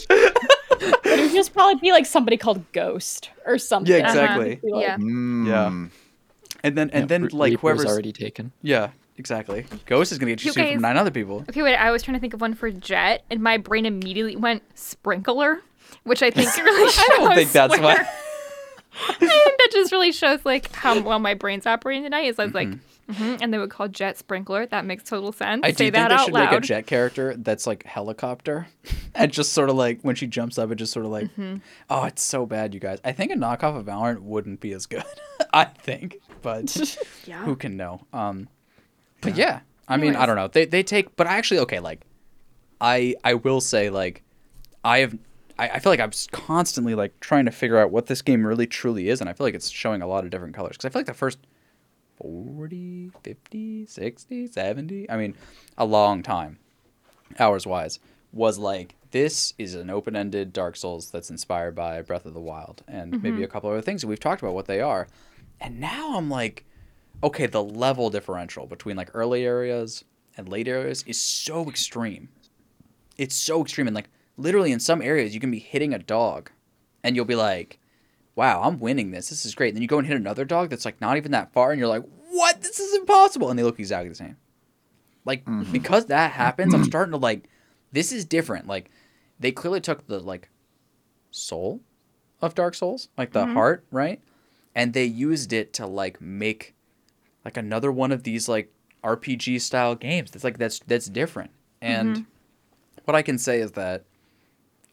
But 0.80 1.06
it 1.06 1.20
would 1.20 1.32
just 1.32 1.52
probably 1.52 1.76
be 1.80 1.92
like 1.92 2.06
somebody 2.06 2.36
called 2.36 2.70
Ghost 2.72 3.30
or 3.46 3.58
something. 3.58 3.92
Yeah, 3.92 4.06
exactly. 4.08 4.56
Be 4.56 4.70
like, 4.72 4.82
Yeah. 4.82 4.96
Mm. 4.96 5.90
And 6.62 6.76
then 6.76 6.90
and 6.90 7.02
Yeah, 7.02 7.06
then 7.06 7.22
Re- 7.24 7.28
like 7.32 7.50
Reaper's 7.52 7.60
whoever's 7.60 7.86
already 7.86 8.12
taken. 8.12 8.52
Yeah, 8.62 8.90
exactly. 9.16 9.66
Ghost 9.86 10.12
is 10.12 10.18
gonna 10.18 10.32
get 10.32 10.42
you 10.44 10.48
You 10.48 10.52
sued 10.52 10.72
from 10.72 10.82
nine 10.82 10.96
other 10.96 11.10
people. 11.10 11.44
Okay, 11.48 11.62
wait. 11.62 11.76
I 11.76 11.90
was 11.90 12.02
trying 12.02 12.14
to 12.16 12.20
think 12.20 12.34
of 12.34 12.40
one 12.40 12.54
for 12.54 12.70
Jett, 12.70 13.24
and 13.30 13.40
my 13.42 13.56
brain 13.56 13.86
immediately 13.86 14.36
went 14.36 14.62
sprinkler, 14.74 15.60
which 16.04 16.22
I 16.22 16.30
think 16.30 16.54
really 16.64 16.90
shows. 16.90 17.04
I 17.10 17.16
don't 17.16 17.34
think 17.34 17.52
that's 17.52 17.78
where- 17.78 17.82
why 17.82 18.06
I 19.08 19.12
think 19.14 19.30
that 19.30 19.68
just 19.72 19.92
really 19.92 20.12
shows 20.12 20.44
like 20.44 20.70
how 20.74 21.00
well 21.00 21.18
my 21.20 21.34
brain's 21.34 21.66
operating 21.66 22.02
tonight. 22.02 22.24
Is 22.26 22.38
I 22.38 22.44
was 22.44 22.54
like, 22.54 22.68
hmm 23.12 23.36
and 23.40 23.52
they 23.52 23.58
would 23.58 23.70
call 23.70 23.88
Jett 23.88 24.18
sprinkler. 24.18 24.66
That 24.66 24.84
makes 24.84 25.04
total 25.04 25.32
sense. 25.32 25.62
I 25.64 25.72
Say 25.72 25.86
do 25.86 25.90
that 25.92 25.98
think 25.98 26.08
they 26.08 26.14
out 26.14 26.24
should 26.26 26.34
loud. 26.34 26.50
make 26.52 26.58
a 26.58 26.60
jet 26.66 26.86
character 26.86 27.34
that's 27.36 27.66
like 27.66 27.84
helicopter, 27.84 28.66
and 29.14 29.32
just 29.32 29.52
sort 29.52 29.70
of 29.70 29.76
like 29.76 30.00
when 30.02 30.14
she 30.14 30.26
jumps 30.26 30.58
up, 30.58 30.70
it 30.70 30.76
just 30.76 30.92
sort 30.92 31.04
of 31.06 31.12
like, 31.12 31.24
Mm-hmm. 31.36 31.56
oh, 31.90 32.04
it's 32.04 32.22
so 32.22 32.46
bad, 32.46 32.74
you 32.74 32.80
guys. 32.80 32.98
I 33.04 33.12
think 33.12 33.32
a 33.32 33.34
knockoff 33.36 33.76
of 33.76 33.86
Valorant 33.86 34.20
wouldn't 34.20 34.60
be 34.60 34.72
as 34.72 34.86
good. 34.86 35.04
I 35.52 35.64
think, 35.64 36.18
but 36.42 36.74
Yeah. 37.26 37.44
who 37.44 37.56
can 37.56 37.76
know? 37.76 38.06
Um, 38.12 38.48
but 39.20 39.36
yeah, 39.36 39.60
I 39.88 39.96
mean, 39.96 40.16
I 40.16 40.26
don't 40.26 40.36
know. 40.36 40.48
They 40.48 40.64
they 40.64 40.82
take, 40.82 41.16
but 41.16 41.26
I 41.26 41.36
actually, 41.36 41.60
okay, 41.60 41.80
like, 41.80 42.00
I 42.80 43.14
I 43.24 43.34
will 43.34 43.60
say 43.60 43.90
like, 43.90 44.22
I 44.84 44.98
have. 45.00 45.18
I 45.58 45.68
I 45.68 45.78
feel 45.78 45.92
like 45.92 46.00
I'm 46.00 46.12
constantly 46.32 46.94
like 46.94 47.18
trying 47.20 47.44
to 47.44 47.50
figure 47.50 47.76
out 47.78 47.90
what 47.90 48.06
this 48.06 48.22
game 48.22 48.46
really 48.46 48.66
truly 48.66 49.08
is, 49.08 49.20
and 49.20 49.28
I 49.28 49.32
feel 49.34 49.46
like 49.46 49.54
it's 49.54 49.68
showing 49.68 50.00
a 50.00 50.06
lot 50.06 50.24
of 50.24 50.30
different 50.30 50.54
colors. 50.54 50.72
Because 50.76 50.86
I 50.86 50.88
feel 50.90 51.00
like 51.00 51.06
the 51.06 51.14
first 51.14 51.38
40, 52.20 53.10
50, 53.22 53.86
60, 53.86 54.46
70, 54.46 55.10
I 55.10 55.16
mean, 55.16 55.34
a 55.78 55.84
long 55.84 56.22
time, 56.22 56.58
hours 57.38 57.66
wise, 57.66 57.98
was 58.32 58.58
like, 58.58 58.94
this 59.10 59.54
is 59.58 59.74
an 59.74 59.90
open 59.90 60.14
ended 60.14 60.52
Dark 60.52 60.76
Souls 60.76 61.10
that's 61.10 61.30
inspired 61.30 61.74
by 61.74 62.00
Breath 62.02 62.26
of 62.26 62.34
the 62.34 62.40
Wild 62.40 62.82
and 62.86 63.10
maybe 63.22 63.36
mm-hmm. 63.36 63.44
a 63.44 63.48
couple 63.48 63.70
other 63.70 63.80
things. 63.80 64.04
We've 64.04 64.20
talked 64.20 64.42
about 64.42 64.54
what 64.54 64.66
they 64.66 64.80
are. 64.80 65.08
And 65.60 65.80
now 65.80 66.16
I'm 66.16 66.30
like, 66.30 66.64
okay, 67.22 67.46
the 67.46 67.62
level 67.62 68.08
differential 68.10 68.66
between 68.66 68.96
like 68.96 69.10
early 69.14 69.44
areas 69.44 70.04
and 70.36 70.48
late 70.48 70.68
areas 70.68 71.02
is 71.06 71.20
so 71.20 71.68
extreme. 71.68 72.28
It's 73.18 73.34
so 73.34 73.62
extreme. 73.62 73.88
And 73.88 73.96
like, 73.96 74.08
literally, 74.36 74.72
in 74.72 74.80
some 74.80 75.02
areas, 75.02 75.34
you 75.34 75.40
can 75.40 75.50
be 75.50 75.58
hitting 75.58 75.92
a 75.92 75.98
dog 75.98 76.50
and 77.02 77.16
you'll 77.16 77.24
be 77.24 77.34
like, 77.34 77.79
wow, 78.40 78.62
I'm 78.62 78.80
winning 78.80 79.10
this. 79.10 79.28
This 79.28 79.44
is 79.44 79.54
great. 79.54 79.68
And 79.68 79.76
then 79.76 79.82
you 79.82 79.88
go 79.88 79.98
and 79.98 80.06
hit 80.06 80.16
another 80.16 80.46
dog 80.46 80.70
that's 80.70 80.86
like 80.86 80.98
not 80.98 81.18
even 81.18 81.32
that 81.32 81.52
far, 81.52 81.72
and 81.72 81.78
you're 81.78 81.88
like, 81.88 82.04
what? 82.30 82.62
This 82.62 82.80
is 82.80 82.94
impossible. 82.94 83.50
And 83.50 83.58
they 83.58 83.62
look 83.62 83.78
exactly 83.78 84.08
the 84.08 84.14
same. 84.14 84.38
Like 85.26 85.44
mm-hmm. 85.44 85.70
because 85.70 86.06
that 86.06 86.32
happens, 86.32 86.72
I'm 86.72 86.84
starting 86.92 87.12
to 87.12 87.18
like, 87.18 87.50
this 87.92 88.12
is 88.12 88.24
different. 88.24 88.66
Like 88.66 88.90
they 89.38 89.52
clearly 89.52 89.82
took 89.82 90.06
the 90.06 90.20
like 90.20 90.48
soul 91.30 91.82
of 92.40 92.54
Dark 92.54 92.74
Souls, 92.74 93.10
like 93.18 93.32
the 93.32 93.44
mm-hmm. 93.44 93.52
heart, 93.52 93.84
right? 93.90 94.22
And 94.74 94.94
they 94.94 95.04
used 95.04 95.52
it 95.52 95.74
to 95.74 95.86
like 95.86 96.18
make 96.22 96.74
like 97.44 97.58
another 97.58 97.92
one 97.92 98.10
of 98.10 98.22
these 98.22 98.48
like 98.48 98.72
RPG 99.04 99.60
style 99.60 99.96
games. 99.96 100.30
That's 100.30 100.44
like 100.44 100.56
that's 100.56 100.78
that's 100.86 101.10
different. 101.10 101.50
And 101.82 102.16
mm-hmm. 102.16 102.22
what 103.04 103.14
I 103.14 103.20
can 103.20 103.36
say 103.36 103.60
is 103.60 103.72
that 103.72 104.04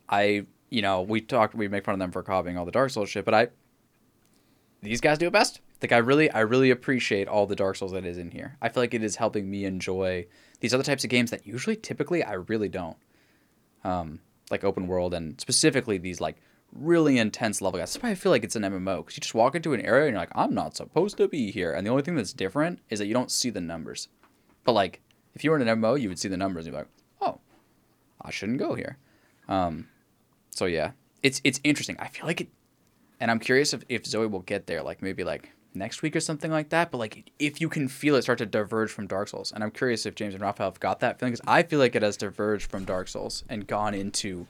I, 0.09 0.47
you 0.69 0.81
know, 0.81 1.01
we 1.01 1.21
talked, 1.21 1.55
we 1.55 1.67
make 1.67 1.85
fun 1.85 1.93
of 1.93 1.99
them 1.99 2.11
for 2.11 2.23
copying 2.23 2.57
all 2.57 2.65
the 2.65 2.71
Dark 2.71 2.89
Souls 2.89 3.09
shit, 3.09 3.25
but 3.25 3.33
I, 3.33 3.47
these 4.81 5.01
guys 5.01 5.17
do 5.17 5.27
it 5.27 5.33
best. 5.33 5.61
Like 5.81 5.91
I 5.91 5.97
really, 5.97 6.29
I 6.31 6.41
really 6.41 6.71
appreciate 6.71 7.27
all 7.27 7.45
the 7.45 7.55
Dark 7.55 7.75
Souls 7.75 7.91
that 7.91 8.05
is 8.05 8.17
in 8.17 8.31
here. 8.31 8.57
I 8.61 8.69
feel 8.69 8.83
like 8.83 8.93
it 8.93 9.03
is 9.03 9.15
helping 9.15 9.49
me 9.49 9.65
enjoy 9.65 10.25
these 10.59 10.73
other 10.73 10.83
types 10.83 11.03
of 11.03 11.09
games 11.09 11.31
that 11.31 11.45
usually, 11.45 11.75
typically, 11.75 12.23
I 12.23 12.33
really 12.33 12.69
don't. 12.69 12.97
Um, 13.83 14.19
like 14.49 14.63
open 14.63 14.87
world 14.87 15.13
and 15.13 15.39
specifically 15.39 15.97
these 15.97 16.21
like 16.21 16.37
really 16.73 17.17
intense 17.17 17.61
level 17.61 17.79
guys. 17.79 17.93
That's 17.93 18.03
why 18.03 18.09
I 18.09 18.15
feel 18.15 18.31
like 18.31 18.43
it's 18.43 18.55
an 18.55 18.63
MMO 18.63 18.97
because 18.97 19.17
you 19.17 19.21
just 19.21 19.35
walk 19.35 19.55
into 19.55 19.73
an 19.73 19.81
area 19.81 20.05
and 20.05 20.13
you're 20.13 20.21
like, 20.21 20.31
I'm 20.35 20.53
not 20.53 20.75
supposed 20.75 21.17
to 21.17 21.27
be 21.27 21.51
here, 21.51 21.71
and 21.71 21.85
the 21.85 21.91
only 21.91 22.03
thing 22.03 22.15
that's 22.15 22.33
different 22.33 22.79
is 22.89 22.99
that 22.99 23.07
you 23.07 23.13
don't 23.13 23.31
see 23.31 23.49
the 23.49 23.61
numbers. 23.61 24.07
But 24.63 24.73
like, 24.73 25.01
if 25.33 25.43
you 25.43 25.51
were 25.51 25.59
in 25.59 25.67
an 25.67 25.81
MMO, 25.81 25.99
you 25.99 26.09
would 26.09 26.19
see 26.19 26.27
the 26.27 26.37
numbers 26.37 26.65
and 26.65 26.73
you're 26.73 26.81
like, 26.81 26.91
oh, 27.21 27.39
I 28.21 28.31
shouldn't 28.31 28.59
go 28.59 28.75
here. 28.75 28.97
Um, 29.47 29.87
so 30.57 30.65
yeah, 30.65 30.93
it's 31.21 31.39
it's 31.43 31.59
interesting. 31.63 31.97
I 31.99 32.07
feel 32.07 32.25
like 32.25 32.41
it, 32.41 32.47
and 33.19 33.29
I'm 33.29 33.37
curious 33.37 33.75
if, 33.75 33.83
if 33.89 34.07
Zoe 34.07 34.25
will 34.25 34.39
get 34.39 34.65
there, 34.65 34.81
like 34.81 35.03
maybe 35.03 35.23
like 35.23 35.51
next 35.75 36.01
week 36.01 36.15
or 36.15 36.19
something 36.19 36.49
like 36.49 36.69
that. 36.69 36.89
But 36.89 36.97
like 36.97 37.29
if 37.37 37.61
you 37.61 37.69
can 37.69 37.87
feel 37.87 38.15
it 38.15 38.23
start 38.23 38.39
to 38.39 38.47
diverge 38.47 38.91
from 38.91 39.05
Dark 39.05 39.27
Souls, 39.27 39.51
and 39.51 39.63
I'm 39.63 39.69
curious 39.69 40.07
if 40.07 40.15
James 40.15 40.33
and 40.33 40.41
Raphael 40.41 40.71
have 40.71 40.79
got 40.79 40.99
that 41.01 41.19
feeling 41.19 41.33
because 41.33 41.45
I 41.47 41.61
feel 41.61 41.77
like 41.77 41.95
it 41.95 42.01
has 42.01 42.17
diverged 42.17 42.71
from 42.71 42.85
Dark 42.85 43.07
Souls 43.07 43.43
and 43.47 43.67
gone 43.67 43.93
into 43.93 44.47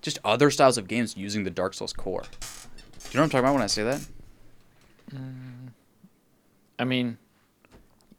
just 0.00 0.18
other 0.24 0.50
styles 0.50 0.78
of 0.78 0.88
games 0.88 1.14
using 1.14 1.44
the 1.44 1.50
Dark 1.50 1.74
Souls 1.74 1.92
core. 1.92 2.22
Do 2.22 2.38
you 3.10 3.16
know 3.16 3.20
what 3.20 3.24
I'm 3.24 3.30
talking 3.30 3.44
about 3.44 3.52
when 3.52 3.62
I 3.62 3.66
say 3.66 3.82
that? 3.82 4.00
Mm. 5.14 5.72
I 6.78 6.84
mean, 6.84 7.18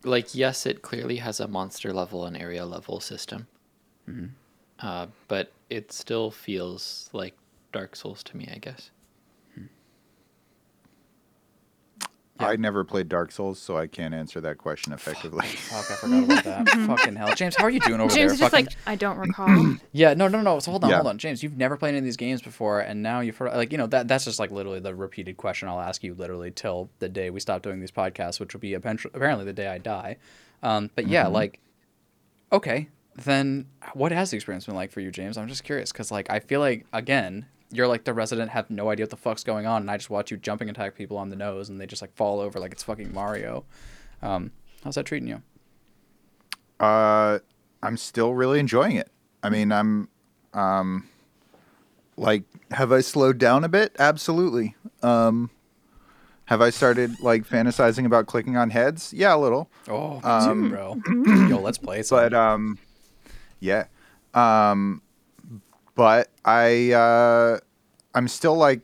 like, 0.04 0.36
yes, 0.36 0.68
it 0.68 0.84
clearly 0.84 1.16
has 1.18 1.40
a 1.40 1.48
monster 1.48 1.92
level 1.92 2.26
and 2.26 2.38
area 2.38 2.68
level 2.68 3.00
system. 3.00 3.48
Mm-hmm. 4.08 4.28
Uh, 4.82 5.08
but 5.28 5.52
it 5.70 5.92
still 5.92 6.32
feels 6.32 7.10
like 7.14 7.36
Dark 7.74 7.96
Souls 7.96 8.24
to 8.24 8.38
me, 8.38 8.50
I 8.54 8.58
guess. 8.60 8.92
Yeah. 9.58 9.66
I 12.48 12.56
never 12.56 12.86
played 12.86 13.10
Dark 13.10 13.34
Souls, 13.34 13.60
so 13.60 13.78
I 13.78 13.86
can't 13.88 14.14
answer 14.14 14.40
that 14.40 14.58
question 14.58 14.94
effectively. 14.94 15.46
Fuck, 15.46 15.92
I 15.92 15.96
forgot 15.96 16.24
about 16.24 16.44
that. 16.46 16.70
Fucking 16.88 17.18
hell, 17.18 17.36
James, 17.36 17.58
how 17.58 17.66
are 17.66 17.70
you 17.70 17.82
doing 17.82 18.00
over 18.00 18.14
there? 18.14 18.28
James 18.30 18.30
there? 18.30 18.34
is 18.36 18.40
just 18.40 18.52
Fucking- 18.52 18.66
like, 18.68 18.76
I 18.88 18.96
don't 18.96 19.18
recall. 19.28 19.76
Yeah, 19.92 20.14
no, 20.14 20.30
no, 20.30 20.42
no. 20.42 20.60
So 20.60 20.72
hold 20.72 20.86
on, 20.86 20.90
Yeah. 20.90 20.96
hold 20.98 21.08
on, 21.08 21.18
James. 21.18 21.44
You've 21.44 21.58
never 21.58 21.76
played 21.76 21.90
any 21.90 21.98
of 21.98 22.04
these 22.06 22.16
games 22.16 22.42
before, 22.42 22.80
and 22.80 23.04
now 23.04 23.20
you've 23.20 23.36
heard 23.36 23.54
like 23.54 23.74
you 23.74 23.78
know 23.78 23.88
that 23.88 24.08
that's 24.08 24.24
just 24.24 24.40
like 24.40 24.52
literally 24.52 24.80
the 24.80 24.96
repeated 24.96 25.36
question 25.36 25.68
I'll 25.68 25.82
ask 25.82 26.02
you 26.02 26.14
literally 26.14 26.52
till 26.52 26.90
the 27.00 27.10
day 27.10 27.30
we 27.30 27.42
stop 27.42 27.62
doing 27.62 27.82
these 27.82 27.92
podcasts, 27.92 28.40
which 28.40 28.54
will 28.54 28.62
be 28.62 28.74
apparently 28.74 29.44
the 29.44 29.52
day 29.54 29.68
I 29.68 29.78
die. 29.78 30.16
Um, 30.64 30.90
but 30.96 31.08
yeah, 31.10 31.28
like, 31.28 31.60
okay, 32.54 32.88
then 33.24 33.66
what 33.94 34.12
has 34.12 34.32
the 34.32 34.36
experience 34.38 34.66
been 34.66 34.76
like 34.76 34.92
for 34.92 35.00
you, 35.00 35.12
James? 35.12 35.38
I'm 35.38 35.48
just 35.48 35.64
curious 35.64 35.92
because 35.92 36.12
like 36.12 36.30
I 36.30 36.40
feel 36.40 36.60
like 36.60 36.86
again 36.94 37.46
you're 37.72 37.88
like 37.88 38.04
the 38.04 38.14
resident 38.14 38.50
have 38.52 38.70
no 38.70 38.90
idea 38.90 39.04
what 39.04 39.12
the 39.12 39.18
fuck's 39.18 39.44
going 39.44 39.66
on, 39.68 39.82
and 39.84 39.92
I 39.92 39.98
just 39.98 40.10
watch 40.10 40.32
you 40.32 40.38
jumping 40.38 40.70
attack 40.70 40.96
people 40.96 41.18
on 41.18 41.30
the 41.30 41.36
nose, 41.36 41.70
and 41.70 41.80
they 41.80 41.86
just 41.86 42.02
like 42.02 42.14
fall 42.16 42.40
over 42.40 42.60
like 42.60 42.72
it's 42.72 42.84
fucking 42.84 43.14
Mario. 43.14 43.64
Um, 44.22 44.52
how's 44.84 44.96
that 44.96 45.06
treating 45.06 45.28
you? 45.28 45.42
Uh, 46.80 47.40
I'm 47.84 47.98
still 47.98 48.34
really 48.34 48.60
enjoying 48.60 48.96
it. 48.96 49.10
I 49.44 49.50
mean, 49.50 49.72
I'm, 49.72 50.10
um, 50.54 51.08
like, 52.18 52.44
have 52.72 52.92
I 52.92 53.02
slowed 53.02 53.38
down 53.38 53.64
a 53.64 53.70
bit? 53.70 53.96
Absolutely. 54.00 54.76
Um, 55.02 55.50
have 56.46 56.62
I 56.62 56.70
started 56.72 57.20
like 57.22 57.48
fantasizing 57.48 58.06
about 58.06 58.26
clicking 58.28 58.58
on 58.58 58.70
heads? 58.72 59.14
Yeah, 59.14 59.36
a 59.36 59.38
little. 59.38 59.70
Oh, 59.88 60.20
Um, 60.24 60.64
too, 60.64 60.70
bro. 60.70 61.48
Yo, 61.48 61.60
let's 61.60 61.78
play 61.78 62.02
some. 62.04 62.18
But 62.18 62.34
um, 62.34 62.78
yeah. 63.60 63.86
Um, 64.34 65.02
but 65.96 66.30
I 66.46 66.92
uh, 66.92 67.60
I'm 68.16 68.28
still 68.28 68.56
like 68.56 68.82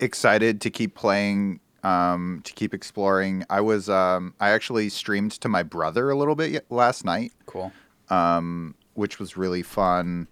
excited 0.00 0.60
to 0.62 0.70
keep 0.70 0.94
playing. 0.94 1.60
Um, 1.82 2.40
to 2.44 2.54
keep 2.54 2.72
exploring. 2.72 3.44
I 3.50 3.60
was 3.60 3.90
um, 3.90 4.32
I 4.40 4.50
actually 4.50 4.88
streamed 4.88 5.32
to 5.32 5.50
my 5.50 5.62
brother 5.62 6.08
a 6.08 6.16
little 6.16 6.34
bit 6.34 6.64
last 6.70 7.04
night. 7.04 7.32
cool. 7.44 7.72
um, 8.08 8.74
which 8.94 9.18
was 9.18 9.36
really 9.36 9.62
fun. 9.62 10.26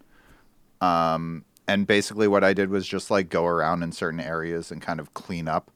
Um, 0.81 1.45
and 1.69 1.87
basically, 1.87 2.27
what 2.27 2.43
I 2.43 2.55
did 2.55 2.71
was 2.71 2.89
just 2.89 3.11
like 3.11 3.29
go 3.29 3.45
around 3.47 3.83
in 3.83 3.93
certain 3.93 4.19
areas 4.19 4.71
and 4.71 4.81
kind 4.81 4.99
of 4.99 5.13
clean 5.13 5.47
up, 5.47 5.71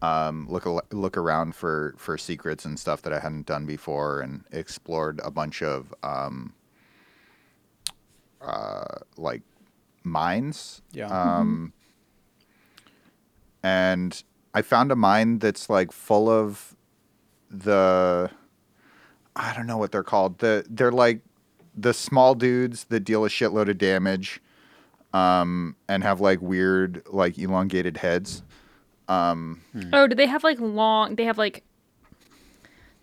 um, 0.00 0.46
look 0.48 0.64
al- 0.64 0.86
look 0.92 1.16
around 1.16 1.56
for 1.56 1.94
for 1.98 2.16
secrets 2.16 2.64
and 2.64 2.78
stuff 2.78 3.02
that 3.02 3.12
I 3.12 3.18
hadn't 3.18 3.46
done 3.46 3.66
before, 3.66 4.20
and 4.20 4.44
explored 4.52 5.20
a 5.24 5.30
bunch 5.32 5.60
of 5.60 5.92
um, 6.04 6.54
uh, 8.40 8.84
like 9.16 9.42
mines. 10.04 10.82
Yeah. 10.92 11.06
Um, 11.06 11.72
and 13.62 14.22
I 14.54 14.62
found 14.62 14.90
a 14.92 14.96
mine 14.96 15.38
that's 15.38 15.68
like 15.70 15.92
full 15.92 16.28
of 16.28 16.74
the 17.50 18.30
I 19.36 19.54
don't 19.54 19.66
know 19.66 19.78
what 19.78 19.92
they're 19.92 20.02
called. 20.02 20.38
The 20.38 20.64
they're 20.68 20.92
like 20.92 21.20
the 21.76 21.94
small 21.94 22.34
dudes 22.34 22.84
that 22.84 23.00
deal 23.00 23.24
a 23.24 23.28
shitload 23.28 23.68
of 23.68 23.78
damage, 23.78 24.40
um, 25.12 25.76
and 25.88 26.02
have 26.02 26.20
like 26.20 26.40
weird 26.40 27.02
like 27.10 27.38
elongated 27.38 27.98
heads. 27.98 28.42
Um, 29.08 29.62
oh, 29.92 30.06
do 30.06 30.14
they 30.14 30.26
have 30.26 30.44
like 30.44 30.60
long? 30.60 31.16
They 31.16 31.24
have 31.24 31.38
like. 31.38 31.62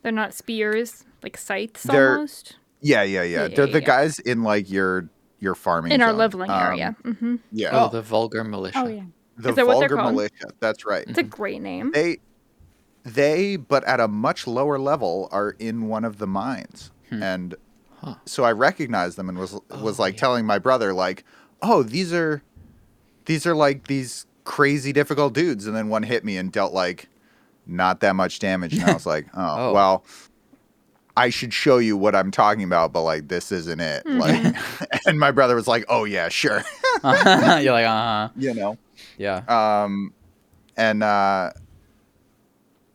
They're 0.03 0.11
not 0.11 0.33
spears, 0.33 1.03
like 1.23 1.35
scythes 1.37 1.83
They're- 1.83 2.13
almost. 2.13 2.55
yeah, 2.81 3.01
yeah, 3.03 3.23
yeah. 3.23 3.41
Yeah, 3.41 3.47
They're 3.49 3.65
yeah, 3.65 3.73
the 3.73 3.79
yeah. 3.81 3.85
guys 3.85 4.19
in 4.19 4.43
like 4.43 4.69
your 4.69 5.09
your 5.39 5.55
farming 5.55 5.91
In 5.91 6.01
our 6.01 6.09
zone. 6.11 6.17
leveling 6.17 6.51
Um, 6.51 6.61
area. 6.61 6.95
hmm 7.03 7.35
Yeah, 7.51 7.69
Oh, 7.73 7.89
the 7.89 8.01
vulgar 8.01 8.43
militia. 8.43 8.79
Oh 8.83 8.87
yeah. 8.87 9.03
the 9.37 9.49
Is 9.49 9.55
that 9.55 9.67
what 9.67 9.79
they're 9.79 9.89
vulgar 9.89 9.95
called? 9.97 10.13
militia. 10.15 10.47
That's 10.59 10.85
right. 10.85 11.05
It's 11.07 11.17
a 11.19 11.23
great 11.23 11.61
name. 11.61 11.91
They 11.93 12.17
they 13.03 13.55
but 13.55 13.83
at 13.85 13.99
a 13.99 14.07
much 14.07 14.47
lower 14.47 14.77
level 14.77 15.29
are 15.31 15.51
in 15.59 15.87
one 15.87 16.03
of 16.03 16.17
the 16.17 16.27
mines. 16.27 16.91
And 17.09 17.55
Huh. 17.99 18.15
so 18.25 18.43
I 18.43 18.51
recognized 18.51 19.17
them 19.17 19.29
and 19.29 19.37
was 19.37 19.53
was 19.71 19.99
Oh, 19.99 20.03
like 20.03 20.15
yeah. 20.15 20.19
telling 20.19 20.45
my 20.45 20.59
brother 20.59 20.93
like, 20.93 21.23
"Oh, 21.61 21.81
these 21.83 22.13
are 22.13 22.43
these 23.25 23.45
are 23.47 23.55
like 23.55 23.87
these 23.87 24.25
crazy 24.43 24.91
difficult 24.93 25.33
dudes." 25.33 25.65
And 25.65 25.75
then 25.75 25.87
one 25.89 26.03
hit 26.03 26.23
me 26.25 26.37
and 26.37 26.51
dealt 26.51 26.73
like 26.73 27.09
not 27.65 27.99
that 28.01 28.15
much 28.15 28.39
damage 28.39 28.73
and 28.73 28.83
I 28.83 28.93
was 28.93 29.05
like, 29.05 29.27
"Oh, 29.33 29.69
Oh. 29.69 29.73
well, 29.73 30.05
I 31.17 31.29
should 31.29 31.53
show 31.53 31.79
you 31.79 31.97
what 31.97 32.15
I'm 32.15 32.31
talking 32.31 32.63
about, 32.63 32.93
but 32.93 33.01
like 33.01 33.27
this 33.27 33.51
isn't 33.51 33.79
it." 33.81 34.05
Like 34.05 34.55
and 35.05 35.19
my 35.19 35.31
brother 35.31 35.55
was 35.55 35.67
like, 35.67 35.83
"Oh 35.89 36.05
yeah, 36.05 36.29
sure." 36.29 36.63
You're 37.03 37.73
like, 37.73 37.85
uh 37.85 37.89
huh. 37.89 38.29
you 38.37 38.53
know. 38.53 38.77
Yeah. 39.17 39.43
um, 39.47 40.13
and 40.77 41.03
uh, 41.03 41.51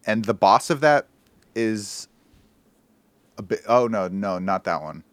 and 0.07 0.25
the 0.25 0.35
boss 0.35 0.71
of 0.71 0.81
that 0.81 1.07
is 1.55 2.09
a 3.39 3.43
bit. 3.43 3.61
Oh 3.69 3.89
no, 3.89 4.09
no, 4.09 4.39
not 4.39 4.65
that 4.65 4.83
one. 4.83 5.05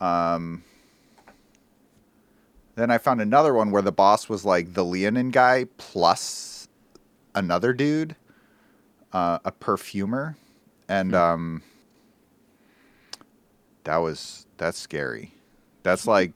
Um, 0.00 0.64
then 2.76 2.90
I 2.90 2.98
found 2.98 3.20
another 3.20 3.54
one 3.54 3.70
where 3.70 3.82
the 3.82 3.92
boss 3.92 4.28
was 4.28 4.44
like 4.44 4.74
the 4.74 4.84
Leonine 4.84 5.30
guy 5.30 5.66
plus 5.76 6.68
another 7.34 7.72
dude, 7.72 8.16
uh, 9.12 9.38
a 9.44 9.52
perfumer, 9.52 10.36
and 10.88 11.14
um, 11.14 11.62
that 13.84 13.98
was 13.98 14.46
that's 14.56 14.78
scary. 14.78 15.32
That's 15.82 16.06
like 16.06 16.34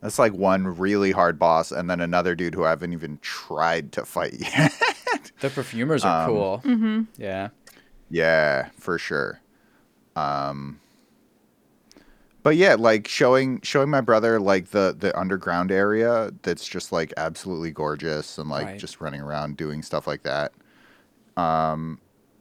that's 0.00 0.18
like 0.18 0.32
one 0.32 0.66
really 0.78 1.10
hard 1.10 1.38
boss, 1.38 1.72
and 1.72 1.88
then 1.90 2.00
another 2.00 2.34
dude 2.34 2.54
who 2.54 2.64
I 2.64 2.70
haven't 2.70 2.92
even 2.92 3.18
tried 3.22 3.92
to 3.92 4.04
fight 4.04 4.34
yet. 4.38 4.72
The 5.40 5.48
perfumers 5.50 6.04
are 6.04 6.12
Um, 6.12 6.24
cool. 6.24 6.58
hmm 6.58 7.02
Yeah. 7.16 7.50
yeah, 8.08 8.68
for 8.78 8.98
sure. 8.98 9.40
Um, 10.16 10.80
but 12.42 12.56
yeah, 12.56 12.74
like 12.74 13.08
showing 13.08 13.60
showing 13.62 13.90
my 13.90 14.00
brother 14.00 14.38
like 14.38 14.68
the 14.70 14.94
the 14.98 15.16
underground 15.18 15.72
area 15.72 16.30
that's 16.42 16.66
just 16.66 16.92
like 16.92 17.12
absolutely 17.16 17.72
gorgeous, 17.72 18.38
and 18.38 18.48
like 18.48 18.66
Right. 18.66 18.76
just 18.76 19.00
running 19.00 19.20
around 19.20 19.56
doing 19.56 19.82
stuff 19.82 20.06
like 20.06 20.22
that. 20.22 20.52
Um, 21.36 22.00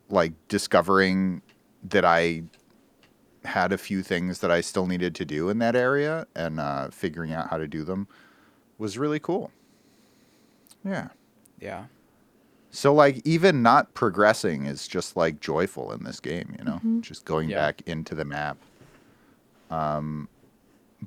like 0.09 0.33
discovering 0.49 1.41
that 1.89 2.05
I 2.05 2.43
had 3.45 3.71
a 3.71 3.77
few 3.77 4.03
things 4.03 4.39
that 4.39 4.51
I 4.51 4.61
still 4.61 4.87
needed 4.87 5.15
to 5.15 5.25
do 5.25 5.49
in 5.49 5.59
that 5.59 5.75
area, 5.75 6.27
and 6.35 6.59
uh, 6.59 6.89
figuring 6.89 7.31
out 7.33 7.49
how 7.49 7.57
to 7.57 7.67
do 7.67 7.83
them 7.83 8.07
was 8.77 8.97
really 8.97 9.19
cool. 9.19 9.51
Yeah. 10.83 11.09
Yeah. 11.59 11.85
So 12.71 12.93
like 12.93 13.21
even 13.25 13.61
not 13.61 13.93
progressing 13.93 14.65
is 14.65 14.87
just 14.87 15.15
like 15.15 15.39
joyful 15.39 15.91
in 15.93 16.03
this 16.03 16.19
game, 16.19 16.53
you 16.59 16.65
know, 16.65 16.81
just 17.01 17.23
going 17.25 17.49
Yeah. 17.49 17.57
back 17.57 17.81
into 17.85 18.13
the 18.15 18.25
map. 18.25 18.57
Um, 19.69 20.27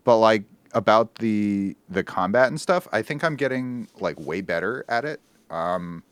but 0.04 0.16
like 0.18 0.44
about 0.72 1.16
the 1.16 1.76
the 1.88 2.02
combat 2.02 2.48
and 2.48 2.60
stuff, 2.60 2.88
I 2.92 3.02
think 3.02 3.22
I'm 3.22 3.36
getting 3.36 3.88
like 4.00 4.18
way 4.18 4.40
better 4.40 4.84
at 4.88 5.04
it. 5.04 5.20
Um, 5.50 6.02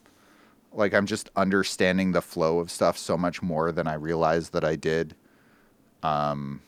like 0.73 0.93
I'm 0.93 1.07
just 1.07 1.31
understanding 1.37 2.12
the 2.12 2.21
flow 2.23 2.59
of 2.59 2.71
stuff 2.71 2.99
so 2.99 3.17
much 3.17 3.43
more 3.43 3.73
than 3.73 3.87
I 3.87 3.95
realized 3.95 4.53
that 4.53 4.65
I 4.65 4.77
did. 4.77 5.15
Um, 6.03 6.61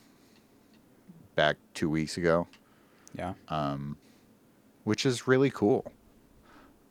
back 1.38 1.56
two 1.72 1.88
weeks 1.88 2.16
ago. 2.16 2.48
Yeah. 3.14 3.34
Um, 3.48 3.96
which 4.82 5.06
is 5.06 5.28
really 5.28 5.50
cool. 5.50 5.90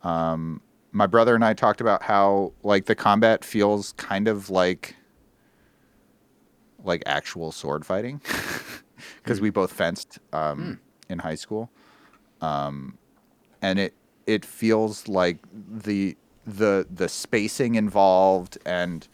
Um, 0.02 0.62
my 0.90 1.06
brother 1.06 1.34
and 1.34 1.44
I 1.44 1.52
talked 1.52 1.80
about 1.82 2.02
how 2.02 2.52
like 2.62 2.86
the 2.86 2.94
combat 2.94 3.44
feels 3.44 3.92
kind 3.92 4.26
of 4.26 4.48
like 4.48 4.96
like 6.82 7.02
actual 7.06 7.52
sword 7.52 7.84
fighting. 7.84 8.20
Because 9.22 9.40
we 9.40 9.50
both 9.50 9.72
fenced 9.72 10.18
um, 10.32 10.80
in 11.08 11.18
high 11.20 11.34
school, 11.36 11.70
um, 12.40 12.96
and 13.62 13.78
it 13.78 13.94
it 14.26 14.44
feels 14.44 15.06
like 15.06 15.38
the 15.52 16.16
the 16.46 16.86
the 16.90 17.08
spacing 17.08 17.74
involved 17.76 18.58
and 18.64 19.06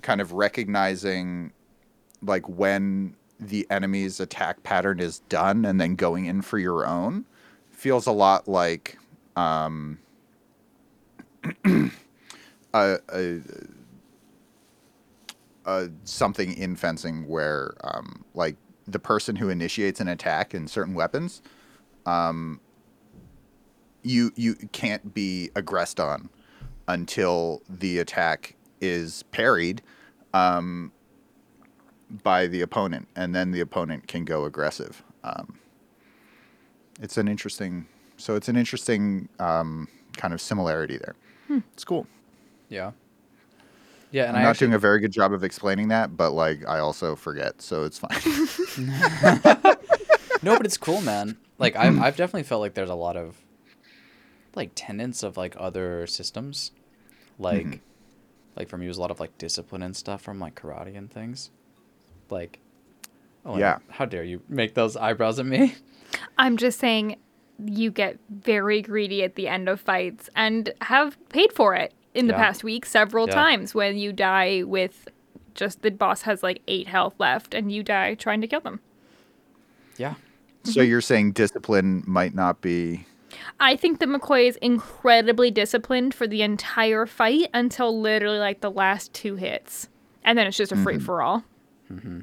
kind 0.00 0.20
of 0.20 0.32
recognizing 0.32 1.52
like 2.22 2.48
when 2.48 3.16
the 3.38 3.66
enemy's 3.70 4.20
attack 4.20 4.62
pattern 4.62 5.00
is 5.00 5.18
done 5.28 5.64
and 5.64 5.80
then 5.80 5.96
going 5.96 6.26
in 6.26 6.42
for 6.42 6.58
your 6.58 6.86
own 6.86 7.24
feels 7.70 8.06
a 8.06 8.12
lot 8.12 8.46
like 8.46 8.98
um, 9.34 9.98
a, 11.64 11.90
a, 12.74 13.40
a 15.66 15.88
something 16.04 16.56
in 16.56 16.76
fencing 16.76 17.26
where 17.26 17.74
um, 17.82 18.24
like 18.34 18.56
the 18.86 18.98
person 18.98 19.36
who 19.36 19.48
initiates 19.48 20.00
an 20.00 20.08
attack 20.08 20.54
in 20.54 20.68
certain 20.68 20.94
weapons 20.94 21.42
um, 22.06 22.60
you 24.02 24.32
you 24.36 24.54
can't 24.72 25.12
be 25.14 25.50
aggressed 25.56 25.98
on 25.98 26.28
until 26.86 27.62
the 27.68 27.98
attack 27.98 28.54
is 28.80 29.24
parried 29.32 29.82
um, 30.34 30.92
by 32.22 32.46
the 32.46 32.60
opponent, 32.60 33.08
and 33.16 33.34
then 33.34 33.50
the 33.52 33.60
opponent 33.60 34.06
can 34.08 34.24
go 34.24 34.44
aggressive. 34.44 35.02
Um, 35.24 35.58
it's 37.00 37.16
an 37.16 37.28
interesting, 37.28 37.86
so 38.16 38.36
it's 38.36 38.48
an 38.48 38.56
interesting 38.56 39.28
um, 39.38 39.88
kind 40.16 40.34
of 40.34 40.40
similarity 40.40 40.98
there. 40.98 41.14
It's 41.72 41.84
cool. 41.84 42.06
Yeah. 42.68 42.92
Yeah, 44.10 44.24
and 44.24 44.36
I'm 44.36 44.40
I 44.40 44.42
not 44.42 44.50
actually, 44.50 44.66
doing 44.66 44.74
a 44.74 44.78
very 44.78 45.00
good 45.00 45.12
job 45.12 45.32
of 45.32 45.42
explaining 45.42 45.88
that, 45.88 46.16
but 46.16 46.32
like 46.32 46.68
I 46.68 46.78
also 46.80 47.16
forget, 47.16 47.62
so 47.62 47.84
it's 47.84 47.98
fine. 47.98 48.10
no, 50.42 50.56
but 50.56 50.66
it's 50.66 50.76
cool, 50.76 51.00
man. 51.00 51.38
Like 51.58 51.76
I've 51.76 51.98
I've 51.98 52.16
definitely 52.16 52.42
felt 52.42 52.60
like 52.60 52.74
there's 52.74 52.90
a 52.90 52.94
lot 52.94 53.16
of 53.16 53.36
like 54.54 54.72
tenets 54.74 55.22
of 55.22 55.36
like 55.36 55.54
other 55.58 56.06
systems, 56.06 56.72
like 57.38 57.66
Mhm. 57.66 57.80
like 58.56 58.68
for 58.68 58.76
me 58.76 58.84
it 58.84 58.88
was 58.88 58.98
a 58.98 59.00
lot 59.00 59.10
of 59.10 59.20
like 59.20 59.38
discipline 59.38 59.82
and 59.82 59.96
stuff 59.96 60.20
from 60.22 60.38
like 60.38 60.54
karate 60.54 60.96
and 60.96 61.10
things, 61.10 61.50
like. 62.32 62.58
Oh, 63.44 63.58
Yeah. 63.58 63.78
How 63.88 64.04
dare 64.04 64.24
you 64.24 64.40
make 64.48 64.74
those 64.74 64.96
eyebrows 64.96 65.38
at 65.38 65.46
me? 65.46 65.74
I'm 66.38 66.56
just 66.56 66.78
saying 66.78 67.16
you 67.64 67.90
get 67.90 68.18
very 68.30 68.82
greedy 68.82 69.22
at 69.22 69.34
the 69.34 69.48
end 69.48 69.68
of 69.68 69.80
fights 69.80 70.28
and 70.34 70.72
have 70.80 71.16
paid 71.28 71.52
for 71.52 71.74
it 71.74 71.94
in 72.14 72.26
the 72.26 72.32
Yeah. 72.32 72.38
past 72.38 72.64
week 72.64 72.86
several 72.86 73.26
Yeah. 73.28 73.34
times 73.34 73.74
when 73.74 73.96
you 73.96 74.12
die 74.12 74.62
with 74.64 75.08
just 75.54 75.82
the 75.82 75.90
boss 75.90 76.22
has 76.22 76.42
like 76.42 76.62
eight 76.66 76.88
health 76.88 77.14
left 77.18 77.54
and 77.54 77.70
you 77.70 77.82
die 77.82 78.14
trying 78.14 78.40
to 78.40 78.46
kill 78.46 78.60
them. 78.60 78.80
Yeah. 79.96 80.14
so 80.64 80.80
mm-hmm. 80.80 80.88
you're 80.88 81.00
saying 81.00 81.32
discipline 81.32 82.04
might 82.06 82.34
not 82.34 82.60
be 82.60 83.06
I 83.58 83.76
think 83.76 84.00
that 84.00 84.08
McCoy 84.08 84.48
is 84.48 84.56
incredibly 84.56 85.50
disciplined 85.50 86.14
for 86.14 86.26
the 86.26 86.42
entire 86.42 87.06
fight 87.06 87.48
until 87.54 87.98
literally 88.00 88.38
like 88.38 88.60
the 88.60 88.70
last 88.70 89.12
two 89.12 89.36
hits. 89.36 89.88
And 90.24 90.38
then 90.38 90.46
it's 90.46 90.56
just 90.56 90.72
a 90.72 90.76
free 90.76 90.96
mm-hmm. 90.96 91.04
for 91.04 91.22
all. 91.22 91.44
Mm-hmm. 91.92 92.20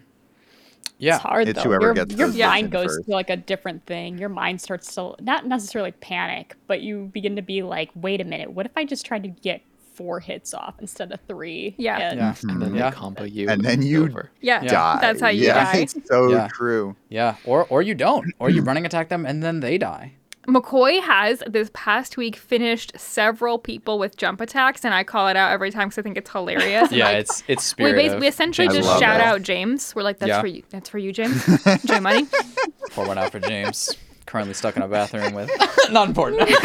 Yeah. 0.98 1.16
It's 1.16 1.24
hard 1.24 1.48
It's 1.48 1.58
though. 1.64 1.70
whoever 1.70 1.86
Your, 1.86 1.94
gets 1.94 2.16
your 2.16 2.28
mind 2.28 2.72
goes 2.72 2.88
first. 2.96 3.06
to 3.06 3.12
like 3.12 3.30
a 3.30 3.38
different 3.38 3.86
thing. 3.86 4.18
Your 4.18 4.28
mind 4.30 4.60
starts 4.62 4.94
to 4.96 5.16
not 5.22 5.46
necessarily 5.46 5.92
panic, 5.94 6.56
but 6.68 6.82
you 6.82 7.10
begin 7.14 7.38
to 7.38 7.42
be 7.42 7.62
like, 7.64 7.90
wait 7.96 8.20
a 8.20 8.26
minute, 8.26 8.52
what 8.52 8.66
if 8.66 8.74
I 8.76 8.84
just 8.84 9.06
tried 9.06 9.24
to 9.24 9.30
get 9.30 9.62
four 9.94 10.20
hits 10.20 10.54
off 10.54 10.76
instead 10.82 11.14
of 11.14 11.20
three? 11.28 11.74
Yeah. 11.78 11.98
And 12.00 12.20
Yeah. 12.20 12.32
Mm-hmm. 12.34 12.50
And 12.50 12.62
then 12.62 12.76
Yeah. 12.76 12.90
they 12.90 12.96
combo 12.98 13.24
you. 13.24 13.48
And 13.50 13.64
then 13.64 13.82
you- 13.82 14.06
over. 14.08 14.30
Yeah, 14.42 14.62
Yeah. 14.62 14.70
die. 14.72 14.98
that's 15.00 15.22
how 15.22 15.30
you 15.30 15.46
yeah, 15.46 15.72
die. 15.72 15.80
It's 15.80 15.96
so 16.06 16.30
Yeah. 16.32 16.48
true. 16.52 16.98
Yeah. 17.08 17.36
Or 17.46 17.66
or 17.70 17.82
you 17.82 17.96
don't. 17.96 18.34
Or 18.40 18.50
you 18.50 18.62
running 18.62 18.86
attack 18.86 19.08
them 19.08 19.26
and 19.26 19.42
then 19.42 19.62
they 19.62 19.78
die. 19.78 20.14
McCoy 20.48 21.02
has 21.02 21.44
this 21.48 21.70
past 21.74 22.18
week 22.18 22.36
finished 22.36 22.92
several 22.98 23.60
people 23.60 24.00
with 24.00 24.18
jump 24.18 24.42
attacks, 24.42 24.84
and 24.84 24.94
I 24.94 25.04
call 25.04 25.28
it 25.28 25.36
out 25.36 25.52
every 25.52 25.70
time 25.70 25.90
because 25.90 26.00
I 26.00 26.02
think 26.02 26.18
it's 26.18 26.30
hilarious. 26.32 26.92
Yeah, 27.00 27.06
Like, 27.06 27.18
it's 27.18 27.44
it's 27.48 27.78
we, 27.78 27.86
spirit. 27.86 28.12
bas- 28.14 28.20
we 28.22 28.28
essentially 28.28 28.68
I 28.68 28.72
just 28.72 29.00
shout 29.00 29.20
it. 29.20 29.26
out 29.26 29.42
James. 29.44 29.94
We're 29.96 30.04
like, 30.04 30.18
"That's 30.20 30.30
Yeah. 30.30 30.42
for 30.42 30.48
you. 30.48 30.64
That's 30.72 30.90
for 30.90 30.98
you, 30.98 31.12
James. 31.14 31.46
J 31.86 32.00
Money." 32.00 32.28
Pour 32.92 33.06
one 33.08 33.18
out 33.20 33.32
for 33.32 33.40
James. 33.40 33.96
Currently 34.26 34.54
stuck 34.54 34.76
in 34.78 34.82
a 34.84 34.88
bathroom 34.88 35.34
with 35.34 35.50
not 35.92 36.08
important. 36.08 36.50
well, 36.50 36.58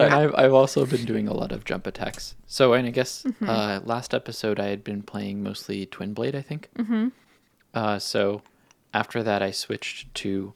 and 0.00 0.14
I've, 0.14 0.34
I've 0.34 0.52
also 0.52 0.84
been 0.86 1.04
doing 1.04 1.28
a 1.28 1.32
lot 1.34 1.50
of 1.52 1.64
jump 1.64 1.86
attacks. 1.86 2.34
So, 2.46 2.72
and 2.74 2.86
I 2.86 2.90
guess 2.90 3.22
Mm-hmm. 3.22 3.48
uh, 3.48 3.80
last 3.84 4.12
episode 4.14 4.60
I 4.60 4.66
had 4.66 4.84
been 4.84 5.02
playing 5.02 5.42
mostly 5.42 5.86
Twin 5.86 6.12
Blade, 6.14 6.34
I 6.36 6.42
think. 6.42 6.68
Mm-hmm. 6.78 7.08
Uh, 7.74 7.98
so 7.98 8.42
after 8.92 9.22
that, 9.22 9.42
I 9.42 9.50
switched 9.50 10.12
to 10.16 10.52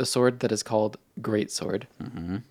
the 0.00 0.06
sword 0.06 0.40
that 0.40 0.50
is 0.50 0.62
called 0.62 0.96
Great 1.20 1.52
Sword, 1.52 1.86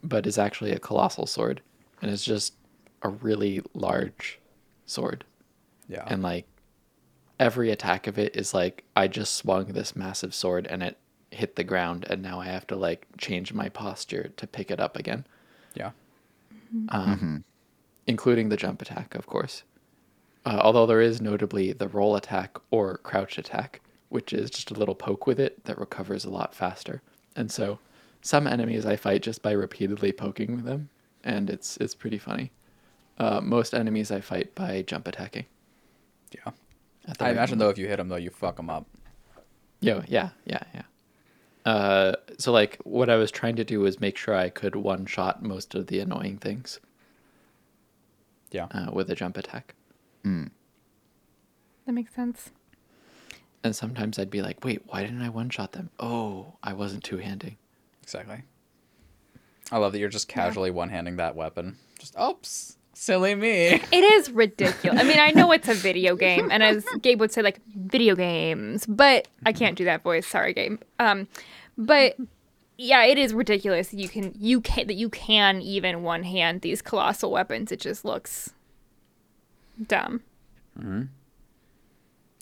but 0.04 0.28
is 0.28 0.38
actually 0.38 0.72
a 0.72 0.80
colossal 0.80 1.26
sword, 1.26 1.62
and 2.02 2.12
it's 2.12 2.24
just 2.24 2.54
a 3.02 3.10
really 3.10 3.62
large 3.74 4.40
sword. 4.86 5.26
Yeah. 5.88 6.06
And 6.08 6.22
like 6.22 6.46
every 7.40 7.72
attack 7.72 8.08
of 8.08 8.20
it 8.20 8.36
is 8.36 8.54
like 8.54 8.84
I 8.96 9.08
just 9.08 9.34
swung 9.36 9.66
this 9.66 9.96
massive 9.96 10.34
sword 10.36 10.68
and 10.68 10.84
it 10.84 10.98
hit 11.32 11.56
the 11.56 11.64
ground, 11.64 12.06
and 12.10 12.22
now 12.22 12.40
I 12.40 12.46
have 12.46 12.68
to 12.68 12.76
like 12.76 13.08
change 13.18 13.52
my 13.52 13.68
posture 13.68 14.32
to 14.38 14.48
pick 14.48 14.70
it 14.70 14.80
up 14.80 14.96
again 14.96 15.26
yeah. 15.76 15.92
um, 16.90 17.44
including 18.08 18.50
the 18.50 18.58
jump 18.58 18.82
attack, 18.82 19.16
of 19.16 19.26
course. 19.26 19.64
Uh, 20.46 20.60
although 20.62 20.86
there 20.86 21.02
is 21.02 21.22
notably 21.22 21.74
the 21.74 21.88
roll 21.88 22.16
attack 22.16 22.58
or 22.72 22.98
crouch 22.98 23.38
attack, 23.38 23.82
which 24.10 24.34
is 24.34 24.50
just 24.50 24.72
a 24.72 24.74
little 24.74 24.96
poke 24.96 25.28
with 25.28 25.40
it 25.40 25.64
that 25.66 25.78
recovers 25.78 26.26
a 26.26 26.30
lot 26.30 26.56
faster. 26.56 27.02
And 27.36 27.52
so, 27.52 27.80
some 28.22 28.48
enemies 28.48 28.86
I 28.86 28.96
fight 28.96 29.22
just 29.22 29.42
by 29.42 29.52
repeatedly 29.52 30.12
poking 30.12 30.64
them, 30.64 30.90
and 31.24 31.50
it's 31.50 31.78
it's 31.78 31.96
pretty 31.96 32.18
funny. 32.18 32.52
Uh, 33.18 33.42
most 33.42 33.74
enemies 33.74 34.12
I 34.12 34.22
fight 34.22 34.56
by 34.56 34.82
jump 34.82 35.08
attacking. 35.08 35.46
Yeah. 36.34 36.52
at 37.08 37.22
I 37.22 37.26
right 37.26 37.32
imagine 37.32 37.58
moment. 37.58 37.60
though 37.60 37.70
if 37.70 37.78
you 37.78 37.88
hit 37.88 37.98
them 37.98 38.08
though 38.10 38.16
you 38.16 38.30
fuck 38.30 38.56
them 38.58 38.70
up. 38.70 38.88
Yo, 39.82 40.04
yeah, 40.08 40.30
yeah, 40.46 40.64
yeah. 40.74 40.84
Uh, 41.66 42.14
so 42.38 42.52
like 42.52 42.78
what 42.84 43.10
I 43.10 43.16
was 43.16 43.32
trying 43.32 43.56
to 43.58 43.64
do 43.64 43.80
was 43.82 44.00
make 44.00 44.16
sure 44.18 44.36
I 44.36 44.50
could 44.50 44.76
one 44.76 45.06
shot 45.06 45.44
most 45.44 45.76
of 45.76 45.88
the 45.88 46.00
annoying 46.00 46.38
things 46.38 46.80
Yeah. 48.52 48.68
uh, 48.72 48.90
with 48.92 49.10
a 49.10 49.16
jump 49.16 49.38
attack. 49.38 49.76
That 50.24 51.94
makes 51.94 52.14
sense. 52.14 52.52
And 53.64 53.76
sometimes 53.76 54.18
I'd 54.18 54.30
be 54.30 54.42
like, 54.42 54.64
wait, 54.64 54.84
why 54.88 55.02
didn't 55.02 55.22
I 55.22 55.30
one 55.30 55.50
shot 55.50 55.74
them? 55.74 55.90
Oh, 56.00 56.54
I 56.64 56.74
wasn't 56.74 57.04
two 57.04 57.18
handing. 57.18 57.58
Exactly. 58.04 58.44
I 59.72 59.78
love 59.78 59.92
that 59.92 60.00
you're 60.00 60.10
just 60.10 60.28
casually 60.28 60.72
one 60.72 60.90
handing 60.90 61.18
that 61.18 61.36
weapon. 61.36 61.78
Just 62.00 62.16
oops. 62.20 62.78
Silly 62.94 63.36
me. 63.36 63.82
It 63.92 64.04
is 64.04 64.32
ridiculous. 64.32 65.00
I 65.00 65.04
mean, 65.04 65.20
I 65.20 65.32
know 65.32 65.52
it's 65.52 65.68
a 65.70 65.74
video 65.74 66.16
game, 66.16 66.50
and 66.52 66.62
as 66.62 66.86
Gabe 67.02 67.20
would 67.20 67.32
say, 67.32 67.42
like 67.42 67.62
video 67.68 68.16
games, 68.16 68.86
but 68.86 69.28
I 69.46 69.54
can't 69.54 69.78
do 69.78 69.86
that 69.86 70.04
voice. 70.04 70.28
Sorry, 70.28 70.54
Gabe. 70.54 70.82
Um, 71.00 71.28
but 71.78 72.18
yeah, 72.78 73.04
it 73.04 73.18
is 73.18 73.34
ridiculous. 73.34 73.94
You 73.94 74.10
can 74.10 74.34
you 74.38 74.60
can 74.60 74.88
that 74.88 74.96
you 74.96 75.10
can 75.10 75.62
even 75.62 76.04
one 76.04 76.24
hand 76.24 76.62
these 76.62 76.82
colossal 76.82 77.32
weapons. 77.32 77.72
It 77.72 77.80
just 77.80 78.04
looks 78.04 78.52
dumb. 79.88 80.22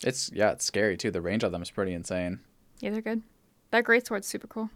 It's 0.03 0.31
yeah, 0.33 0.51
it's 0.51 0.65
scary 0.65 0.97
too. 0.97 1.11
The 1.11 1.21
range 1.21 1.43
of 1.43 1.51
them 1.51 1.61
is 1.61 1.71
pretty 1.71 1.93
insane. 1.93 2.39
Yeah, 2.79 2.91
they're 2.91 3.01
good. 3.01 3.23
That 3.71 3.83
great 3.83 4.05
sword's 4.05 4.27
super 4.27 4.47
cool. 4.47 4.69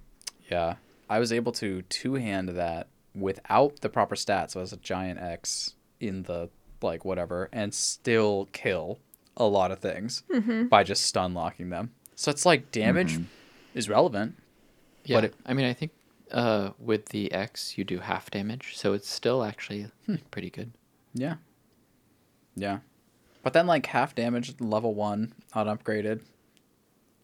Yeah. 0.49 0.75
I 1.09 1.19
was 1.19 1.31
able 1.33 1.51
to 1.53 1.81
two 1.83 2.15
hand 2.15 2.49
that 2.49 2.87
without 3.13 3.81
the 3.81 3.89
proper 3.89 4.15
stats, 4.15 4.51
so 4.51 4.61
as 4.61 4.73
a 4.73 4.77
giant 4.77 5.19
X 5.19 5.75
in 5.99 6.23
the 6.23 6.49
like 6.81 7.05
whatever, 7.05 7.49
and 7.51 7.73
still 7.73 8.49
kill 8.53 8.99
a 9.37 9.45
lot 9.45 9.71
of 9.71 9.79
things 9.79 10.23
mm-hmm. 10.33 10.67
by 10.67 10.83
just 10.83 11.03
stun 11.03 11.33
locking 11.33 11.69
them. 11.69 11.91
So 12.15 12.31
it's 12.31 12.45
like 12.45 12.71
damage 12.71 13.13
mm-hmm. 13.13 13.23
is 13.75 13.87
relevant. 13.89 14.35
Yeah, 15.05 15.17
But 15.17 15.23
it- 15.25 15.35
I 15.45 15.53
mean, 15.53 15.65
I 15.65 15.73
think 15.73 15.91
uh, 16.31 16.71
with 16.79 17.09
the 17.09 17.31
X 17.31 17.77
you 17.77 17.83
do 17.83 17.99
half 17.99 18.31
damage, 18.31 18.77
so 18.77 18.93
it's 18.93 19.09
still 19.09 19.43
actually 19.43 19.87
hmm. 20.05 20.15
pretty 20.31 20.49
good. 20.49 20.71
Yeah. 21.13 21.35
Yeah. 22.55 22.79
But 23.43 23.53
then 23.53 23.67
like 23.67 23.85
half 23.87 24.15
damage 24.15 24.59
level 24.59 24.93
one 24.93 25.33
unupgraded 25.55 26.21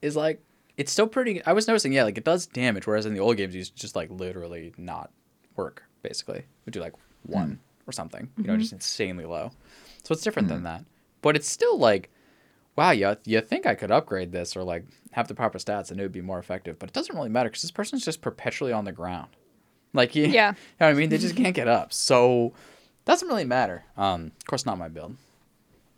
is 0.02 0.16
like 0.16 0.42
it's 0.78 0.92
still 0.92 1.08
pretty 1.08 1.44
I 1.46 1.54
was 1.54 1.68
noticing, 1.68 1.94
yeah, 1.94 2.04
like 2.04 2.18
it 2.18 2.24
does 2.24 2.46
damage, 2.48 2.88
whereas 2.88 3.06
in 3.06 3.14
the 3.14 3.20
old 3.20 3.38
games 3.38 3.56
you 3.56 3.64
just 3.64 3.96
like 3.96 4.10
literally 4.10 4.74
not 4.78 5.12
work, 5.56 5.84
basically. 6.02 6.46
Would 6.66 6.74
do 6.74 6.80
like 6.80 6.94
one 7.24 7.48
hmm. 7.50 7.90
or 7.90 7.92
something. 7.92 8.30
You 8.38 8.44
know, 8.46 8.54
mm-hmm. 8.54 8.62
just 8.62 8.74
insanely 8.74 9.26
low. 9.26 9.52
So 10.04 10.14
it's 10.14 10.24
different 10.24 10.48
than 10.48 10.60
hmm. 10.60 10.66
that. 10.66 10.86
But 11.22 11.36
it's 11.36 11.50
still 11.50 11.78
like 11.78 12.10
wow, 12.78 12.92
you, 12.92 13.18
you 13.26 13.42
think 13.42 13.66
I 13.66 13.76
could 13.76 13.92
upgrade 13.92 14.32
this 14.32 14.56
or 14.56 14.64
like 14.64 14.86
have 15.12 15.28
the 15.28 15.34
proper 15.34 15.58
stats 15.58 15.92
and 15.92 16.00
it 16.00 16.04
would 16.04 16.12
be 16.12 16.22
more 16.22 16.40
effective, 16.40 16.80
but 16.80 16.90
it 16.90 16.94
doesn't 16.94 17.16
really 17.16 17.30
matter 17.30 17.50
because 17.50 17.64
this 17.64 17.72
person's 17.72 18.06
just 18.06 18.22
perpetually 18.22 18.72
on 18.72 18.86
the 18.86 18.92
ground. 18.92 19.30
Like, 19.94 20.16
you, 20.16 20.28
Yeah. 20.28 20.52
you 20.52 20.56
know 20.80 20.86
what 20.86 20.90
I 20.90 20.94
mean? 20.94 21.10
They 21.10 21.18
just 21.18 21.36
can't 21.36 21.56
get 21.56 21.68
up. 21.68 21.92
So 21.92 22.54
doesn't 23.06 23.28
really 23.28 23.46
matter. 23.46 23.84
Um, 23.98 24.32
of 24.38 24.46
course, 24.46 24.66
not 24.66 24.78
my 24.78 24.88
build. 24.88 25.18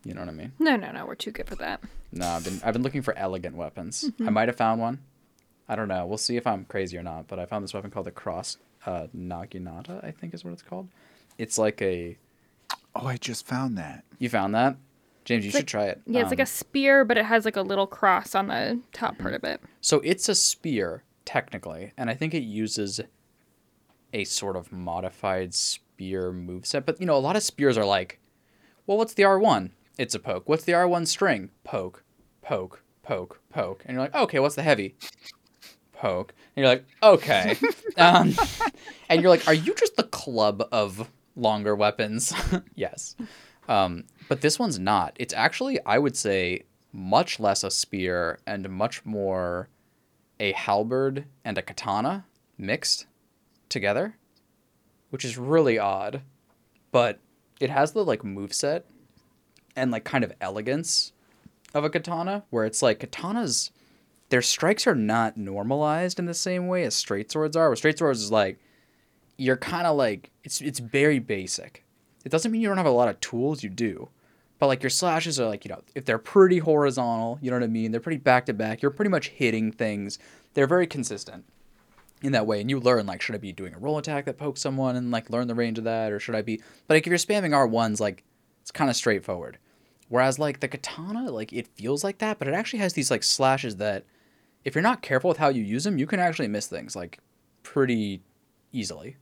You 0.04 0.14
know 0.14 0.22
what 0.22 0.30
I 0.30 0.34
mean? 0.34 0.54
No, 0.60 0.76
no, 0.76 0.92
no. 0.92 1.06
We're 1.06 1.16
too 1.16 1.32
good 1.32 1.48
for 1.48 1.56
that. 1.56 1.82
No, 2.12 2.28
I've 2.28 2.44
been 2.44 2.62
I've 2.64 2.74
been 2.74 2.84
looking 2.84 3.02
for 3.02 3.16
elegant 3.18 3.56
weapons. 3.56 4.10
I 4.26 4.30
might 4.30 4.48
have 4.48 4.56
found 4.58 4.80
one. 4.82 5.00
I 5.68 5.76
don't 5.76 5.88
know. 5.88 6.06
We'll 6.06 6.18
see 6.18 6.38
if 6.38 6.48
I'm 6.48 6.66
crazy 6.66 6.98
or 6.98 7.04
not. 7.04 7.28
But 7.28 7.38
I 7.40 7.46
found 7.46 7.64
this 7.64 7.74
weapon 7.74 7.92
called 7.92 8.06
the 8.08 8.12
Cross 8.12 8.58
uh, 8.86 9.08
Naginata. 9.16 10.04
I 10.04 10.12
think 10.12 10.34
is 10.34 10.44
what 10.44 10.54
it's 10.54 10.62
called. 10.64 10.88
It's 11.38 11.58
like 11.58 11.82
a. 11.82 12.18
Oh, 12.96 13.08
I 13.08 13.18
just 13.18 13.46
found 13.46 13.78
that. 13.78 14.04
You 14.20 14.30
found 14.30 14.56
that, 14.56 14.78
James? 15.26 15.44
You 15.44 15.50
It's 15.50 15.58
should 15.58 15.68
try 15.68 15.86
it. 15.86 16.02
Yeah, 16.08 16.22
it's 16.22 16.30
like 16.32 16.40
Um, 16.40 16.44
a 16.44 16.48
spear, 16.48 17.06
but 17.06 17.18
it 17.18 17.26
has 17.26 17.46
like 17.46 17.56
a 17.58 17.62
little 17.62 17.86
cross 17.88 18.34
on 18.36 18.48
the 18.48 18.80
top 18.94 19.18
part 19.20 19.34
of 19.34 19.44
it. 19.44 19.62
So 19.82 20.00
it's 20.00 20.28
a 20.30 20.36
spear, 20.36 21.04
technically, 21.26 21.92
and 21.98 22.10
I 22.10 22.14
think 22.16 22.34
it 22.34 22.42
uses 22.44 23.00
a 24.14 24.24
sort 24.24 24.56
of 24.56 24.72
modified 24.72 25.54
spear 25.54 26.32
moveset. 26.32 26.86
But 26.86 27.00
you 27.00 27.06
know, 27.06 27.16
a 27.16 27.20
lot 27.20 27.36
of 27.36 27.44
spears 27.44 27.78
are 27.78 27.86
like, 27.86 28.20
well, 28.88 28.98
what's 28.98 29.14
the 29.14 29.24
R1? 29.24 29.70
It's 30.00 30.16
a 30.16 30.20
poke. 30.20 30.48
What's 30.48 30.64
the 30.64 30.72
R1 30.72 31.08
string? 31.08 31.50
Poke, 31.66 32.06
poke, 32.42 32.82
poke, 33.04 33.42
poke. 33.50 33.84
And 33.86 33.96
you're 33.96 34.02
like, 34.02 34.16
okay, 34.16 34.40
what's 34.40 34.56
the 34.56 34.64
heavy? 34.64 34.96
Poke. 35.92 36.34
And 36.56 36.64
you're 36.64 36.74
like, 36.74 36.86
okay. 37.04 37.58
um, 37.98 38.34
and 39.10 39.22
you're 39.22 39.30
like, 39.30 39.46
are 39.46 39.54
you 39.54 39.76
just 39.76 39.98
the 39.98 40.04
club 40.04 40.66
of 40.72 41.12
longer 41.36 41.76
weapons? 41.76 42.34
yes. 42.76 43.18
Um, 43.68 44.06
but 44.30 44.40
this 44.40 44.58
one's 44.58 44.80
not. 44.80 45.18
It's 45.20 45.34
actually, 45.34 45.82
I 45.86 45.98
would 45.98 46.16
say, 46.16 46.64
much 46.94 47.38
less 47.38 47.66
a 47.66 47.70
spear 47.70 48.40
and 48.48 48.70
much 48.70 49.06
more 49.06 49.68
a 50.40 50.54
halberd 50.54 51.26
and 51.44 51.58
a 51.58 51.62
katana 51.62 52.26
mixed 52.58 53.06
together, 53.68 54.16
which 55.10 55.26
is 55.26 55.38
really 55.38 55.78
odd. 55.78 56.22
But 56.94 57.20
it 57.60 57.70
has 57.70 57.92
the 57.92 58.06
like 58.06 58.24
move 58.24 58.54
set 58.54 58.86
and 59.76 59.92
like 59.92 60.04
kind 60.04 60.24
of 60.24 60.34
elegance 60.42 61.14
of 61.74 61.84
a 61.84 61.90
katana 61.90 62.44
where 62.50 62.66
it's 62.66 62.82
like 62.82 63.00
katanas 63.00 63.72
their 64.30 64.42
strikes 64.42 64.88
are 64.88 64.96
not 64.96 65.38
normalized 65.38 66.20
in 66.20 66.26
the 66.26 66.34
same 66.34 66.68
way 66.68 66.84
as 66.84 66.96
straight 66.96 67.32
swords 67.32 67.56
are. 67.56 67.70
Where 67.70 67.76
straight 67.76 67.98
swords 67.98 68.22
is 68.22 68.32
like 68.32 68.60
you're 69.38 69.58
kind 69.58 69.88
of 69.88 69.98
like 69.98 70.32
it's 70.44 70.62
it's 70.62 70.80
very 70.80 71.20
basic. 71.20 71.84
It 72.26 72.30
doesn't 72.30 72.52
mean 72.52 72.62
you 72.62 72.68
don't 72.68 72.78
have 72.78 72.86
a 72.86 72.92
lot 72.92 73.10
of 73.10 73.20
tools. 73.20 73.64
You 73.64 73.70
do, 73.70 74.10
but 74.60 74.68
like 74.68 74.84
your 74.84 74.90
slashes 74.90 75.40
are 75.40 75.48
like 75.48 75.66
you 75.66 75.70
know 75.70 75.82
if 75.96 76.06
they're 76.06 76.20
pretty 76.20 76.60
horizontal, 76.60 77.40
you 77.42 77.50
know 77.50 77.58
what 77.58 77.64
I 77.64 77.68
mean. 77.68 77.92
They're 77.92 78.00
pretty 78.02 78.20
back 78.20 78.46
to 78.46 78.54
back. 78.54 78.82
You're 78.82 78.92
pretty 78.92 79.10
much 79.10 79.30
hitting 79.30 79.72
things. 79.72 80.20
They're 80.54 80.68
very 80.68 80.88
consistent 80.88 81.46
in 82.22 82.34
that 82.34 82.46
way, 82.46 82.62
and 82.62 82.70
you 82.70 82.80
learn 82.80 83.08
like 83.08 83.22
should 83.22 83.36
I 83.36 83.40
be 83.40 83.52
doing 83.52 83.74
a 83.74 83.80
roll 83.80 83.98
attack 83.98 84.26
that 84.26 84.38
pokes 84.38 84.62
someone 84.62 84.96
and 84.96 85.10
like 85.10 85.30
learn 85.30 85.48
the 85.48 85.56
range 85.56 85.80
of 85.80 85.86
that, 85.86 86.12
or 86.12 86.20
should 86.20 86.36
I 86.36 86.44
be? 86.44 86.58
But 86.88 86.96
like 86.96 87.08
if 87.08 87.10
you're 87.10 87.18
spamming 87.18 87.56
R 87.56 87.66
ones, 87.66 88.00
like 88.00 88.24
it's 88.62 88.72
kind 88.72 88.90
of 88.90 88.96
straightforward. 88.96 89.58
Whereas 90.08 90.40
like 90.40 90.60
the 90.60 90.68
katana, 90.68 91.32
like 91.32 91.54
it 91.54 91.68
feels 91.68 92.04
like 92.04 92.18
that, 92.18 92.40
but 92.40 92.48
it 92.48 92.54
actually 92.54 92.80
has 92.80 92.94
these 92.94 93.12
like 93.12 93.24
slashes 93.24 93.78
that 93.78 94.06
if 94.66 94.76
you're 94.76 94.82
not 94.82 95.02
careful 95.02 95.30
with 95.30 95.38
how 95.38 95.50
you 95.50 95.64
use 95.64 95.84
them, 95.84 95.98
you 95.98 96.08
can 96.08 96.20
actually 96.20 96.48
miss 96.48 96.68
things 96.68 96.96
like 96.96 97.20
pretty 97.64 98.22
easily. 98.72 99.18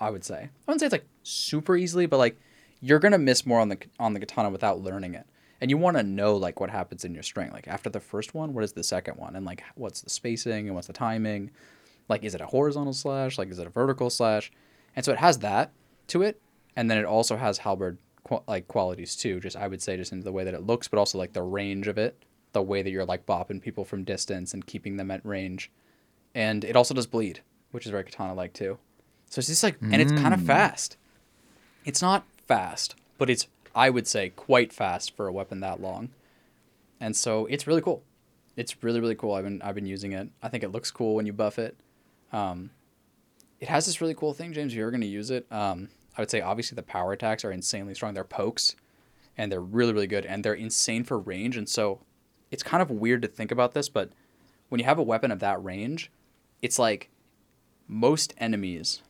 I 0.00 0.10
would 0.10 0.24
say. 0.24 0.34
I 0.36 0.50
wouldn't 0.66 0.80
say 0.80 0.86
it's 0.86 0.92
like 0.92 1.06
super 1.22 1.76
easily, 1.76 2.06
but 2.06 2.16
like 2.16 2.36
you're 2.80 2.98
gonna 2.98 3.18
miss 3.18 3.46
more 3.46 3.60
on 3.60 3.68
the 3.68 3.78
on 4.00 4.14
the 4.14 4.20
katana 4.20 4.50
without 4.50 4.80
learning 4.80 5.14
it, 5.14 5.26
and 5.60 5.70
you 5.70 5.78
want 5.78 5.96
to 5.96 6.02
know 6.02 6.36
like 6.36 6.58
what 6.58 6.70
happens 6.70 7.04
in 7.04 7.14
your 7.14 7.22
string. 7.22 7.52
Like 7.52 7.68
after 7.68 7.88
the 7.88 8.00
first 8.00 8.34
one, 8.34 8.52
what 8.52 8.64
is 8.64 8.72
the 8.72 8.82
second 8.82 9.16
one, 9.16 9.36
and 9.36 9.46
like 9.46 9.62
what's 9.76 10.00
the 10.00 10.10
spacing 10.10 10.66
and 10.66 10.74
what's 10.74 10.88
the 10.88 10.92
timing. 10.92 11.52
Like 12.08 12.24
is 12.24 12.34
it 12.34 12.40
a 12.40 12.46
horizontal 12.46 12.94
slash? 12.94 13.38
Like 13.38 13.50
is 13.50 13.60
it 13.60 13.66
a 13.66 13.70
vertical 13.70 14.10
slash? 14.10 14.50
And 14.96 15.04
so 15.04 15.12
it 15.12 15.18
has 15.18 15.38
that 15.38 15.70
to 16.08 16.22
it, 16.22 16.40
and 16.74 16.90
then 16.90 16.98
it 16.98 17.04
also 17.04 17.36
has 17.36 17.58
halberd 17.58 17.98
qu- 18.36 18.44
like 18.46 18.68
qualities 18.68 19.16
too. 19.16 19.40
Just 19.40 19.56
I 19.56 19.68
would 19.68 19.82
say 19.82 19.96
just 19.96 20.12
into 20.12 20.24
the 20.24 20.32
way 20.32 20.44
that 20.44 20.54
it 20.54 20.66
looks, 20.66 20.88
but 20.88 20.98
also 20.98 21.18
like 21.18 21.32
the 21.32 21.42
range 21.42 21.88
of 21.88 21.98
it 21.98 22.16
the 22.52 22.62
way 22.62 22.82
that 22.82 22.90
you're 22.90 23.04
like 23.04 23.26
bopping 23.26 23.60
people 23.60 23.84
from 23.84 24.04
distance 24.04 24.54
and 24.54 24.66
keeping 24.66 24.96
them 24.96 25.10
at 25.10 25.24
range. 25.24 25.70
And 26.34 26.64
it 26.64 26.76
also 26.76 26.94
does 26.94 27.06
bleed, 27.06 27.40
which 27.70 27.86
is 27.86 27.90
very 27.90 28.04
katana 28.04 28.34
like 28.34 28.52
too. 28.52 28.78
So 29.28 29.38
it's 29.38 29.48
just 29.48 29.62
like, 29.62 29.78
and 29.80 30.00
it's 30.00 30.12
kind 30.12 30.34
of 30.34 30.42
fast. 30.42 30.96
It's 31.84 32.02
not 32.02 32.24
fast, 32.46 32.94
but 33.16 33.30
it's, 33.30 33.46
I 33.74 33.88
would 33.88 34.06
say, 34.06 34.28
quite 34.30 34.72
fast 34.72 35.16
for 35.16 35.26
a 35.26 35.32
weapon 35.32 35.60
that 35.60 35.80
long. 35.80 36.10
And 37.00 37.16
so 37.16 37.46
it's 37.46 37.66
really 37.66 37.80
cool. 37.80 38.02
It's 38.56 38.82
really, 38.82 39.00
really 39.00 39.14
cool. 39.14 39.32
I've 39.32 39.44
been, 39.44 39.62
I've 39.62 39.74
been 39.74 39.86
using 39.86 40.12
it. 40.12 40.28
I 40.42 40.48
think 40.48 40.62
it 40.62 40.68
looks 40.68 40.90
cool 40.90 41.14
when 41.14 41.24
you 41.24 41.32
buff 41.32 41.58
it. 41.58 41.76
Um, 42.32 42.70
it 43.58 43.68
has 43.68 43.86
this 43.86 44.00
really 44.02 44.14
cool 44.14 44.34
thing, 44.34 44.52
James. 44.52 44.72
If 44.72 44.76
you're 44.76 44.90
going 44.90 45.00
to 45.00 45.06
use 45.06 45.30
it, 45.30 45.46
um, 45.50 45.88
I 46.16 46.20
would 46.20 46.30
say 46.30 46.40
obviously 46.40 46.76
the 46.76 46.82
power 46.82 47.12
attacks 47.12 47.44
are 47.44 47.52
insanely 47.52 47.94
strong. 47.94 48.14
They're 48.14 48.24
pokes, 48.24 48.76
and 49.36 49.50
they're 49.50 49.60
really, 49.60 49.92
really 49.92 50.06
good, 50.06 50.26
and 50.26 50.44
they're 50.44 50.54
insane 50.54 51.04
for 51.04 51.18
range. 51.18 51.56
And 51.56 51.68
so 51.68 52.00
it's 52.50 52.62
kind 52.62 52.82
of 52.82 52.90
weird 52.90 53.22
to 53.22 53.28
think 53.28 53.50
about 53.50 53.72
this, 53.72 53.88
but 53.88 54.10
when 54.68 54.78
you 54.78 54.84
have 54.84 54.98
a 54.98 55.02
weapon 55.02 55.30
of 55.30 55.40
that 55.40 55.62
range, 55.62 56.10
it's 56.60 56.78
like 56.78 57.10
most 57.88 58.34
enemies 58.38 59.02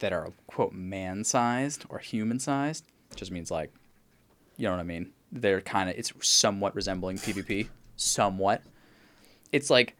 that 0.00 0.12
are 0.12 0.32
quote 0.46 0.72
man 0.72 1.24
sized 1.24 1.84
or 1.88 1.98
human 1.98 2.38
sized, 2.38 2.84
just 3.14 3.30
means 3.30 3.50
like, 3.50 3.72
you 4.56 4.64
know 4.64 4.72
what 4.72 4.80
I 4.80 4.84
mean? 4.84 5.12
They're 5.30 5.60
kind 5.60 5.90
of, 5.90 5.96
it's 5.96 6.12
somewhat 6.20 6.74
resembling 6.74 7.18
PvP, 7.18 7.68
somewhat. 7.96 8.62
It's 9.52 9.70
like 9.70 9.96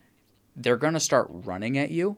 they're 0.57 0.77
to 0.77 1.01
start 1.01 1.27
running 1.31 1.79
at 1.79 1.91
you, 1.91 2.17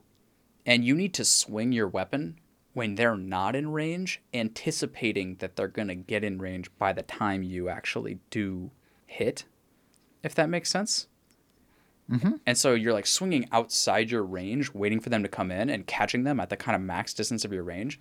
and 0.66 0.84
you 0.84 0.94
need 0.94 1.14
to 1.14 1.24
swing 1.24 1.72
your 1.72 1.88
weapon 1.88 2.36
when 2.72 2.94
they're 2.94 3.16
not 3.16 3.56
in 3.56 3.72
range, 3.72 4.20
anticipating 4.32 5.36
that 5.36 5.56
they're 5.56 5.68
going 5.68 5.88
to 5.88 5.94
get 5.94 6.24
in 6.24 6.38
range 6.38 6.70
by 6.78 6.92
the 6.92 7.02
time 7.02 7.42
you 7.42 7.68
actually 7.68 8.18
do 8.30 8.70
hit 9.06 9.44
if 10.22 10.34
that 10.34 10.48
makes 10.48 10.70
sense. 10.70 11.06
Mm-hmm. 12.10 12.32
And 12.46 12.58
so 12.58 12.74
you're 12.74 12.92
like 12.92 13.06
swinging 13.06 13.48
outside 13.52 14.10
your 14.10 14.24
range, 14.24 14.74
waiting 14.74 15.00
for 15.00 15.10
them 15.10 15.22
to 15.22 15.28
come 15.28 15.50
in 15.50 15.70
and 15.70 15.86
catching 15.86 16.24
them 16.24 16.40
at 16.40 16.50
the 16.50 16.56
kind 16.56 16.74
of 16.74 16.82
max 16.82 17.14
distance 17.14 17.44
of 17.44 17.52
your 17.52 17.62
range. 17.62 18.00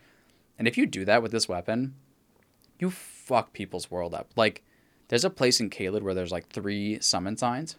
And 0.57 0.67
if 0.67 0.77
you 0.77 0.85
do 0.85 1.05
that 1.05 1.21
with 1.21 1.31
this 1.31 1.47
weapon, 1.47 1.95
you 2.79 2.89
fuck 2.89 3.53
people's 3.53 3.91
world 3.91 4.13
up. 4.13 4.31
Like, 4.35 4.63
there's 5.09 5.25
a 5.25 5.29
place 5.29 5.59
in 5.59 5.69
Caelid 5.69 6.01
where 6.01 6.13
there's 6.13 6.31
like 6.31 6.49
three 6.49 6.99
summon 6.99 7.37
signs 7.37 7.75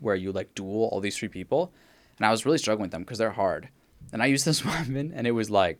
where 0.00 0.14
you 0.14 0.32
like 0.32 0.54
duel 0.54 0.88
all 0.92 1.00
these 1.00 1.16
three 1.16 1.28
people. 1.28 1.72
And 2.18 2.26
I 2.26 2.30
was 2.30 2.44
really 2.44 2.58
struggling 2.58 2.84
with 2.84 2.90
them 2.92 3.02
because 3.02 3.18
they're 3.18 3.30
hard. 3.30 3.68
And 4.12 4.22
I 4.22 4.26
used 4.26 4.44
this 4.44 4.64
weapon 4.64 5.12
and 5.14 5.26
it 5.26 5.32
was 5.32 5.50
like 5.50 5.78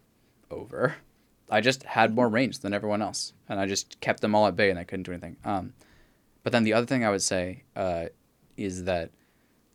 over. 0.54 0.96
I 1.50 1.60
just 1.60 1.82
had 1.82 2.14
more 2.14 2.28
range 2.28 2.60
than 2.60 2.72
everyone 2.72 3.02
else. 3.02 3.32
And 3.48 3.60
I 3.60 3.66
just 3.66 4.00
kept 4.00 4.20
them 4.20 4.34
all 4.34 4.46
at 4.46 4.56
bay 4.56 4.70
and 4.70 4.78
I 4.78 4.84
couldn't 4.84 5.04
do 5.04 5.12
anything. 5.12 5.36
Um, 5.44 5.74
but 6.42 6.52
then 6.52 6.64
the 6.64 6.72
other 6.72 6.86
thing 6.86 7.04
I 7.04 7.10
would 7.10 7.22
say 7.22 7.64
uh, 7.76 8.06
is 8.56 8.84
that 8.84 9.10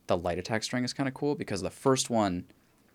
the 0.07 0.17
light 0.17 0.39
attack 0.39 0.63
string 0.63 0.83
is 0.83 0.93
kind 0.93 1.07
of 1.07 1.13
cool 1.13 1.35
because 1.35 1.61
the 1.61 1.69
first 1.69 2.09
one, 2.09 2.45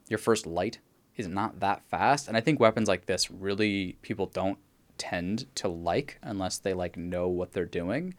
your 0.09 0.19
first 0.19 0.47
light, 0.47 0.79
is 1.17 1.29
not 1.29 1.61
that 1.61 1.83
fast. 1.89 2.29
And 2.29 2.37
I 2.37 2.41
think 2.41 2.59
weapons 2.59 2.89
like 2.89 3.07
this 3.07 3.31
really 3.31 3.97
people 4.03 4.27
don't 4.27 4.59
tend 4.99 5.47
to 5.57 5.69
like 5.69 6.19
unless 6.23 6.59
they 6.59 6.75
like 6.75 6.97
know 6.97 7.29
what 7.29 7.53
they're 7.53 7.65
doing. 7.65 8.15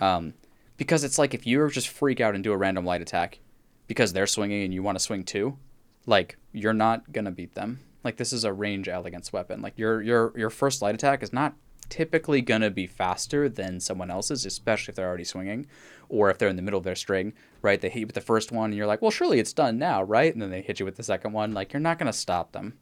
Um, 0.00 0.34
because 0.76 1.02
it's 1.02 1.18
like 1.18 1.34
if 1.34 1.46
you 1.46 1.68
just 1.70 1.88
freak 1.88 2.20
out 2.20 2.34
and 2.34 2.44
do 2.44 2.52
a 2.52 2.56
random 2.56 2.84
light 2.84 3.02
attack 3.02 3.40
because 3.88 4.12
they're 4.12 4.26
swinging 4.26 4.64
and 4.64 4.72
you 4.72 4.82
want 4.82 4.96
to 4.96 5.04
swing 5.04 5.24
too, 5.24 5.58
like 6.06 6.36
you're 6.52 6.72
not 6.72 7.12
gonna 7.12 7.32
beat 7.32 7.54
them. 7.54 7.80
Like 8.04 8.16
this 8.16 8.32
is 8.32 8.44
a 8.44 8.52
range 8.52 8.88
elegance 8.88 9.32
weapon. 9.32 9.60
Like 9.60 9.78
your 9.78 10.00
your 10.02 10.32
your 10.36 10.50
first 10.50 10.82
light 10.82 10.94
attack 10.94 11.22
is 11.22 11.32
not 11.32 11.54
typically 11.88 12.40
going 12.40 12.60
to 12.60 12.70
be 12.70 12.86
faster 12.86 13.48
than 13.48 13.80
someone 13.80 14.10
else's, 14.10 14.44
especially 14.44 14.92
if 14.92 14.96
they're 14.96 15.08
already 15.08 15.24
swinging 15.24 15.66
or 16.08 16.30
if 16.30 16.38
they're 16.38 16.48
in 16.48 16.56
the 16.56 16.62
middle 16.62 16.78
of 16.78 16.84
their 16.84 16.94
string, 16.94 17.32
right? 17.62 17.80
They 17.80 17.88
hit 17.88 18.00
you 18.00 18.06
with 18.06 18.14
the 18.14 18.20
first 18.20 18.52
one 18.52 18.66
and 18.66 18.74
you're 18.74 18.86
like, 18.86 19.02
well, 19.02 19.10
surely 19.10 19.38
it's 19.38 19.52
done 19.52 19.78
now, 19.78 20.02
right? 20.02 20.32
And 20.32 20.42
then 20.42 20.50
they 20.50 20.62
hit 20.62 20.78
you 20.78 20.84
with 20.84 20.96
the 20.96 21.02
second 21.02 21.32
one. 21.32 21.52
Like, 21.52 21.72
you're 21.72 21.80
not 21.80 21.98
going 21.98 22.10
to 22.10 22.18
stop 22.18 22.52
them 22.52 22.74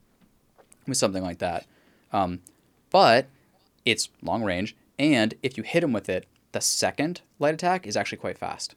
with 0.87 0.97
something 0.97 1.23
like 1.23 1.39
that. 1.39 1.67
Um, 2.13 2.41
but 2.91 3.27
it's 3.85 4.09
long 4.23 4.43
range. 4.43 4.77
And 4.99 5.35
if 5.43 5.57
you 5.57 5.63
hit 5.63 5.81
them 5.81 5.93
with 5.93 6.09
it, 6.09 6.27
the 6.53 6.61
second 6.61 7.21
light 7.39 7.55
attack 7.55 7.87
is 7.87 7.97
actually 7.97 8.19
quite 8.19 8.39
fast. 8.39 8.75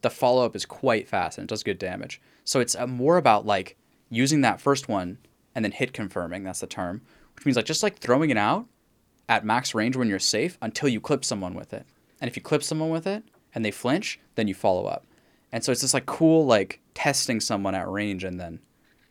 The 0.00 0.10
follow 0.10 0.44
up 0.44 0.56
is 0.56 0.64
quite 0.64 1.08
fast 1.08 1.38
and 1.38 1.44
it 1.44 1.48
does 1.48 1.62
good 1.62 1.78
damage. 1.78 2.20
So 2.44 2.60
it's 2.60 2.76
uh, 2.76 2.86
more 2.86 3.16
about 3.16 3.44
like 3.44 3.76
using 4.08 4.40
that 4.42 4.60
first 4.60 4.88
one 4.88 5.18
and 5.54 5.64
then 5.64 5.72
hit 5.72 5.92
confirming. 5.92 6.44
That's 6.44 6.60
the 6.60 6.66
term, 6.66 7.02
which 7.34 7.44
means 7.44 7.56
like 7.56 7.64
just 7.64 7.82
like 7.82 7.98
throwing 7.98 8.30
it 8.30 8.36
out 8.36 8.66
at 9.28 9.44
max 9.44 9.74
range 9.74 9.96
when 9.96 10.08
you're 10.08 10.18
safe 10.18 10.58
until 10.62 10.88
you 10.88 11.00
clip 11.00 11.24
someone 11.24 11.54
with 11.54 11.72
it. 11.72 11.86
And 12.20 12.28
if 12.28 12.36
you 12.36 12.42
clip 12.42 12.62
someone 12.62 12.90
with 12.90 13.06
it 13.06 13.24
and 13.54 13.64
they 13.64 13.70
flinch, 13.70 14.18
then 14.34 14.48
you 14.48 14.54
follow 14.54 14.86
up. 14.86 15.04
And 15.52 15.64
so 15.64 15.72
it's 15.72 15.80
just 15.80 15.94
like 15.94 16.06
cool, 16.06 16.46
like 16.46 16.80
testing 16.94 17.40
someone 17.40 17.74
at 17.74 17.88
range 17.88 18.24
and 18.24 18.38
then 18.38 18.60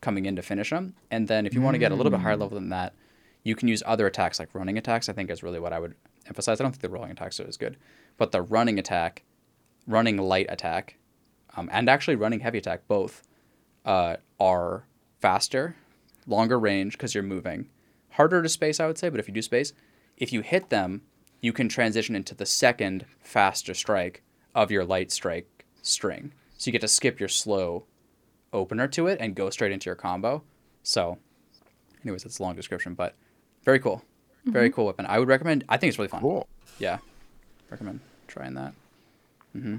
coming 0.01 0.25
in 0.25 0.35
to 0.35 0.41
finish 0.41 0.69
them. 0.69 0.93
And 1.09 1.27
then 1.27 1.45
if 1.45 1.53
you 1.53 1.61
want 1.61 1.75
to 1.75 1.79
get 1.79 1.91
a 1.91 1.95
little 1.95 2.11
bit 2.11 2.19
higher 2.19 2.35
level 2.35 2.57
than 2.57 2.69
that, 2.69 2.93
you 3.43 3.55
can 3.55 3.67
use 3.67 3.81
other 3.85 4.05
attacks 4.05 4.39
like 4.39 4.53
running 4.53 4.77
attacks. 4.77 5.09
I 5.09 5.13
think 5.13 5.31
is 5.31 5.41
really 5.41 5.59
what 5.59 5.73
I 5.73 5.79
would 5.79 5.95
emphasize. 6.27 6.59
I 6.59 6.63
don't 6.63 6.71
think 6.71 6.81
the 6.81 6.89
rolling 6.89 7.11
attacks 7.11 7.39
are 7.39 7.47
as 7.47 7.57
good, 7.57 7.77
but 8.17 8.31
the 8.31 8.41
running 8.41 8.77
attack, 8.77 9.23
running 9.87 10.17
light 10.17 10.47
attack, 10.49 10.97
um, 11.55 11.69
and 11.71 11.89
actually 11.89 12.15
running 12.15 12.41
heavy 12.41 12.57
attack 12.57 12.87
both 12.87 13.23
uh, 13.85 14.17
are 14.39 14.85
faster, 15.19 15.75
longer 16.27 16.59
range 16.59 16.93
because 16.93 17.13
you're 17.13 17.23
moving, 17.23 17.69
harder 18.11 18.41
to 18.43 18.49
space. 18.49 18.79
I 18.79 18.87
would 18.87 18.97
say, 18.97 19.09
but 19.09 19.19
if 19.19 19.27
you 19.27 19.33
do 19.33 19.41
space, 19.41 19.73
if 20.17 20.31
you 20.31 20.41
hit 20.41 20.69
them, 20.69 21.01
you 21.41 21.53
can 21.53 21.69
transition 21.69 22.15
into 22.15 22.35
the 22.35 22.45
second 22.45 23.05
faster 23.19 23.73
strike 23.73 24.23
of 24.53 24.71
your 24.71 24.83
light 24.83 25.11
strike 25.11 25.65
string. 25.81 26.33
So 26.57 26.67
you 26.67 26.71
get 26.71 26.81
to 26.81 26.87
skip 26.87 27.19
your 27.19 27.29
slow 27.29 27.85
opener 28.51 28.87
to 28.89 29.07
it 29.07 29.19
and 29.19 29.35
go 29.35 29.49
straight 29.49 29.71
into 29.71 29.85
your 29.85 29.95
combo. 29.95 30.43
So, 30.83 31.17
anyways, 32.03 32.23
that's 32.23 32.39
a 32.39 32.43
long 32.43 32.55
description, 32.55 32.93
but 32.93 33.15
very 33.63 33.79
cool. 33.79 34.03
Very 34.45 34.69
mm-hmm. 34.69 34.75
cool 34.75 34.85
weapon. 34.85 35.05
I 35.07 35.19
would 35.19 35.27
recommend. 35.27 35.65
I 35.67 35.77
think 35.77 35.89
it's 35.89 35.99
really 35.99 36.07
fun. 36.07 36.21
Cool. 36.21 36.47
Yeah, 36.79 36.99
recommend 37.69 37.99
trying 38.27 38.53
that. 38.53 38.73
Mm-hmm. 39.55 39.77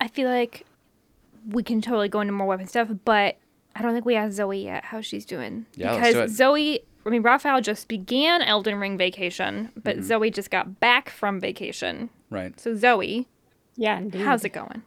I 0.00 0.08
feel 0.08 0.28
like 0.28 0.66
we 1.48 1.62
can 1.62 1.80
totally 1.80 2.08
go 2.08 2.20
into 2.20 2.32
more 2.32 2.46
weapon 2.46 2.66
stuff, 2.66 2.88
but 3.04 3.36
I 3.74 3.82
don't 3.82 3.92
think 3.92 4.04
we 4.04 4.14
asked 4.14 4.36
Zoe 4.36 4.64
yet 4.64 4.84
how 4.84 5.00
she's 5.00 5.24
doing. 5.24 5.66
Yeah, 5.74 5.94
because 5.94 6.36
Zoe 6.36 6.84
I 7.04 7.10
mean, 7.10 7.22
Raphael 7.22 7.60
just 7.60 7.88
began 7.88 8.42
Elden 8.42 8.76
Ring 8.76 8.96
vacation, 8.96 9.70
but 9.74 9.96
mm-hmm. 9.96 10.06
Zoe 10.06 10.30
just 10.30 10.50
got 10.50 10.78
back 10.78 11.10
from 11.10 11.40
vacation. 11.40 12.10
Right. 12.30 12.58
So 12.60 12.74
Zoe, 12.76 13.28
yeah, 13.76 13.98
indeed. 13.98 14.22
how's 14.22 14.44
it 14.44 14.50
going? 14.50 14.82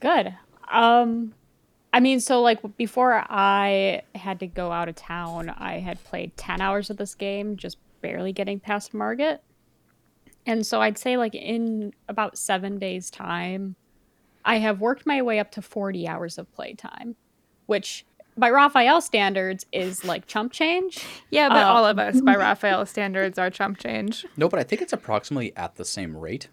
Good. 0.00 0.34
Um, 0.70 1.34
I 1.92 2.00
mean, 2.00 2.20
so 2.20 2.40
like 2.40 2.60
before 2.76 3.24
I 3.28 4.02
had 4.14 4.40
to 4.40 4.46
go 4.46 4.72
out 4.72 4.88
of 4.88 4.94
town, 4.94 5.50
I 5.50 5.80
had 5.80 6.02
played 6.04 6.36
ten 6.36 6.60
hours 6.60 6.88
of 6.88 6.96
this 6.96 7.14
game, 7.14 7.56
just 7.56 7.76
barely 8.00 8.32
getting 8.32 8.58
past 8.58 8.94
Margit. 8.94 9.40
And 10.46 10.66
so 10.66 10.80
I'd 10.80 10.96
say 10.96 11.18
like 11.18 11.34
in 11.34 11.92
about 12.08 12.38
seven 12.38 12.78
days' 12.78 13.10
time, 13.10 13.76
I 14.42 14.56
have 14.56 14.80
worked 14.80 15.04
my 15.04 15.20
way 15.20 15.38
up 15.38 15.50
to 15.52 15.62
forty 15.62 16.08
hours 16.08 16.38
of 16.38 16.50
playtime, 16.54 17.16
which 17.70 18.04
by 18.36 18.50
Raphael 18.50 19.00
standards 19.00 19.64
is 19.72 20.04
like 20.04 20.26
chump 20.26 20.50
change. 20.52 21.04
Yeah, 21.30 21.48
but 21.48 21.62
all 21.62 21.84
um, 21.84 21.90
of 21.90 21.98
us, 22.00 22.20
by 22.20 22.34
Raphael 22.34 22.84
standards, 22.84 23.38
are 23.38 23.48
chump 23.48 23.78
change. 23.78 24.26
No, 24.36 24.48
but 24.48 24.58
I 24.58 24.64
think 24.64 24.82
it's 24.82 24.92
approximately 24.92 25.56
at 25.56 25.76
the 25.76 25.84
same 25.84 26.16
rate. 26.16 26.48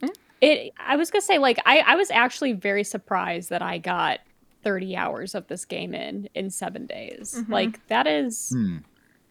Mm. 0.00 0.14
It 0.40 0.72
I 0.78 0.96
was 0.96 1.10
gonna 1.10 1.20
say 1.20 1.36
like 1.36 1.58
I, 1.66 1.80
I 1.80 1.96
was 1.96 2.10
actually 2.10 2.54
very 2.54 2.82
surprised 2.82 3.50
that 3.50 3.60
I 3.60 3.76
got 3.76 4.20
30 4.62 4.96
hours 4.96 5.34
of 5.34 5.46
this 5.48 5.66
game 5.66 5.94
in 5.94 6.30
in 6.34 6.48
seven 6.48 6.86
days. 6.86 7.34
Mm-hmm. 7.36 7.52
Like 7.52 7.86
that 7.88 8.06
is 8.06 8.48
Hmm. 8.50 8.78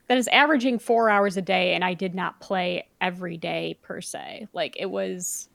that 0.08 0.20
is 0.20 0.28
averaging 0.28 0.78
four 0.78 1.10
hours 1.10 1.36
a 1.36 1.42
day, 1.42 1.74
and 1.74 1.84
I 1.84 1.96
did 1.96 2.14
not 2.14 2.40
play 2.42 2.88
every 3.02 3.38
day 3.38 3.80
per 3.82 4.02
se. 4.02 4.50
Like 4.54 4.76
it 4.80 4.92
was 4.92 5.50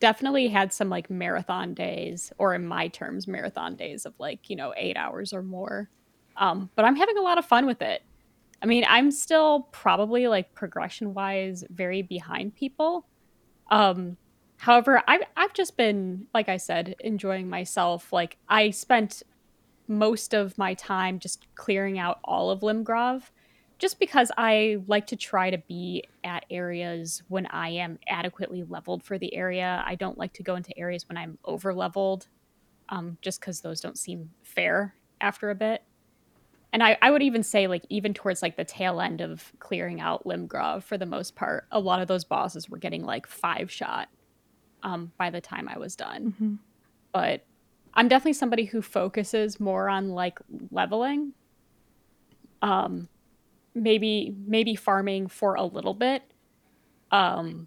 definitely 0.00 0.48
had 0.48 0.72
some 0.72 0.88
like 0.88 1.10
marathon 1.10 1.74
days, 1.74 2.32
or 2.38 2.54
in 2.54 2.66
my 2.66 2.88
terms, 2.88 3.26
marathon 3.26 3.76
days 3.76 4.06
of 4.06 4.14
like 4.18 4.50
you 4.50 4.56
know 4.56 4.74
eight 4.76 4.96
hours 4.96 5.32
or 5.32 5.42
more. 5.42 5.90
Um, 6.36 6.70
but 6.74 6.84
I'm 6.84 6.96
having 6.96 7.16
a 7.16 7.22
lot 7.22 7.38
of 7.38 7.44
fun 7.44 7.66
with 7.66 7.82
it. 7.82 8.02
I 8.62 8.66
mean, 8.66 8.84
I'm 8.88 9.10
still 9.10 9.68
probably 9.72 10.26
like 10.26 10.54
progression 10.54 11.14
wise 11.14 11.64
very 11.70 12.02
behind 12.02 12.54
people. 12.54 13.06
Um, 13.70 14.16
however, 14.58 15.02
I've 15.06 15.22
I've 15.36 15.54
just 15.54 15.76
been 15.76 16.26
like 16.32 16.48
I 16.48 16.56
said 16.56 16.96
enjoying 17.00 17.48
myself. 17.48 18.12
Like 18.12 18.38
I 18.48 18.70
spent 18.70 19.22
most 19.86 20.32
of 20.32 20.56
my 20.56 20.74
time 20.74 21.18
just 21.18 21.46
clearing 21.54 21.98
out 21.98 22.18
all 22.24 22.50
of 22.50 22.60
Limgrave 22.60 23.24
just 23.84 23.98
because 23.98 24.32
I 24.38 24.78
like 24.86 25.08
to 25.08 25.16
try 25.16 25.50
to 25.50 25.58
be 25.58 26.04
at 26.24 26.46
areas 26.48 27.22
when 27.28 27.44
I 27.44 27.68
am 27.68 27.98
adequately 28.08 28.62
leveled 28.62 29.02
for 29.02 29.18
the 29.18 29.34
area. 29.34 29.84
I 29.86 29.94
don't 29.94 30.16
like 30.16 30.32
to 30.34 30.42
go 30.42 30.54
into 30.56 30.72
areas 30.78 31.06
when 31.06 31.18
I'm 31.18 31.36
over 31.44 31.74
leveled, 31.74 32.28
um, 32.88 33.18
just 33.20 33.40
because 33.40 33.60
those 33.60 33.82
don't 33.82 33.98
seem 33.98 34.30
fair 34.42 34.94
after 35.20 35.50
a 35.50 35.54
bit. 35.54 35.82
And 36.72 36.82
I, 36.82 36.96
I 37.02 37.10
would 37.10 37.22
even 37.22 37.42
say, 37.42 37.66
like, 37.66 37.84
even 37.90 38.14
towards 38.14 38.40
like 38.40 38.56
the 38.56 38.64
tail 38.64 39.02
end 39.02 39.20
of 39.20 39.52
clearing 39.58 40.00
out 40.00 40.24
Limgrave, 40.24 40.82
for 40.82 40.96
the 40.96 41.04
most 41.04 41.34
part, 41.36 41.66
a 41.70 41.78
lot 41.78 42.00
of 42.00 42.08
those 42.08 42.24
bosses 42.24 42.70
were 42.70 42.78
getting 42.78 43.04
like 43.04 43.26
five 43.26 43.70
shot 43.70 44.08
um, 44.82 45.12
by 45.18 45.28
the 45.28 45.42
time 45.42 45.68
I 45.68 45.76
was 45.76 45.94
done. 45.94 46.32
But 47.12 47.44
I'm 47.92 48.08
definitely 48.08 48.32
somebody 48.32 48.64
who 48.64 48.80
focuses 48.80 49.60
more 49.60 49.90
on 49.90 50.08
like 50.08 50.38
leveling. 50.70 51.34
Um, 52.62 53.10
maybe 53.74 54.34
maybe 54.46 54.74
farming 54.74 55.26
for 55.28 55.54
a 55.54 55.64
little 55.64 55.94
bit 55.94 56.22
um 57.10 57.66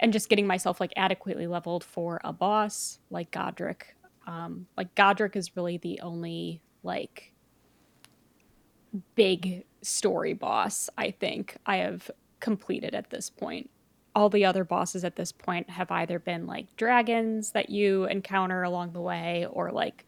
and 0.00 0.12
just 0.12 0.28
getting 0.28 0.46
myself 0.46 0.80
like 0.80 0.92
adequately 0.96 1.46
leveled 1.46 1.82
for 1.82 2.20
a 2.22 2.32
boss 2.32 3.00
like 3.10 3.30
Godrick. 3.32 3.82
Um 4.26 4.66
like 4.76 4.94
Godrick 4.94 5.36
is 5.36 5.56
really 5.56 5.76
the 5.76 6.00
only 6.00 6.62
like 6.82 7.32
big 9.14 9.64
story 9.82 10.32
boss 10.32 10.88
i 10.96 11.10
think 11.10 11.56
i 11.66 11.76
have 11.76 12.10
completed 12.40 12.94
at 12.94 13.10
this 13.10 13.30
point. 13.30 13.70
All 14.14 14.28
the 14.28 14.44
other 14.44 14.64
bosses 14.64 15.04
at 15.04 15.16
this 15.16 15.32
point 15.32 15.70
have 15.70 15.90
either 15.90 16.18
been 16.18 16.46
like 16.46 16.74
dragons 16.76 17.52
that 17.52 17.70
you 17.70 18.04
encounter 18.04 18.62
along 18.62 18.92
the 18.92 19.00
way 19.00 19.46
or 19.50 19.70
like 19.70 20.06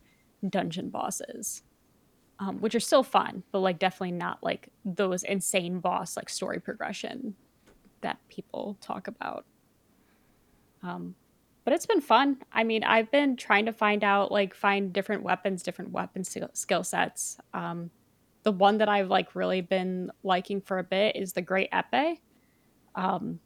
dungeon 0.49 0.89
bosses 0.89 1.63
um, 2.41 2.59
which 2.61 2.75
are 2.75 2.81
still 2.81 3.03
fun, 3.03 3.43
but 3.53 3.61
like 3.61 3.79
definitely 3.79 4.13
not 4.13 4.43
like 4.43 4.71
those 4.85 5.23
insane 5.23 5.79
boss 5.79 6.17
like 6.17 6.31
story 6.31 6.59
progression 6.59 7.37
that 8.01 8.19
people 8.29 8.79
talk 8.81 9.07
about. 9.07 9.45
Um, 10.83 11.15
but 11.65 11.75
it's 11.75 11.85
been 11.85 12.01
fun. 12.01 12.39
I 12.51 12.65
mean, 12.65 12.83
I've 12.83 13.11
been 13.11 13.37
trying 13.37 13.67
to 13.67 13.73
find 13.73 14.03
out 14.03 14.33
like 14.33 14.55
find 14.55 14.91
different 14.91 15.23
weapons, 15.23 15.63
different 15.63 15.93
weapon 15.93 16.25
skill, 16.25 16.83
sets. 16.83 17.37
Um, 17.53 17.91
the 18.43 18.53
one 18.53 18.79
that 18.79 18.89
I've 18.89 19.09
like 19.09 19.35
really 19.35 19.61
been 19.61 20.11
liking 20.23 20.63
for 20.63 20.79
a 20.79 20.83
bit 20.83 21.17
is 21.17 21.35
the 21.35 21.43
Great 21.43 21.71
Epee. 21.71 22.19
Um, 22.95 23.39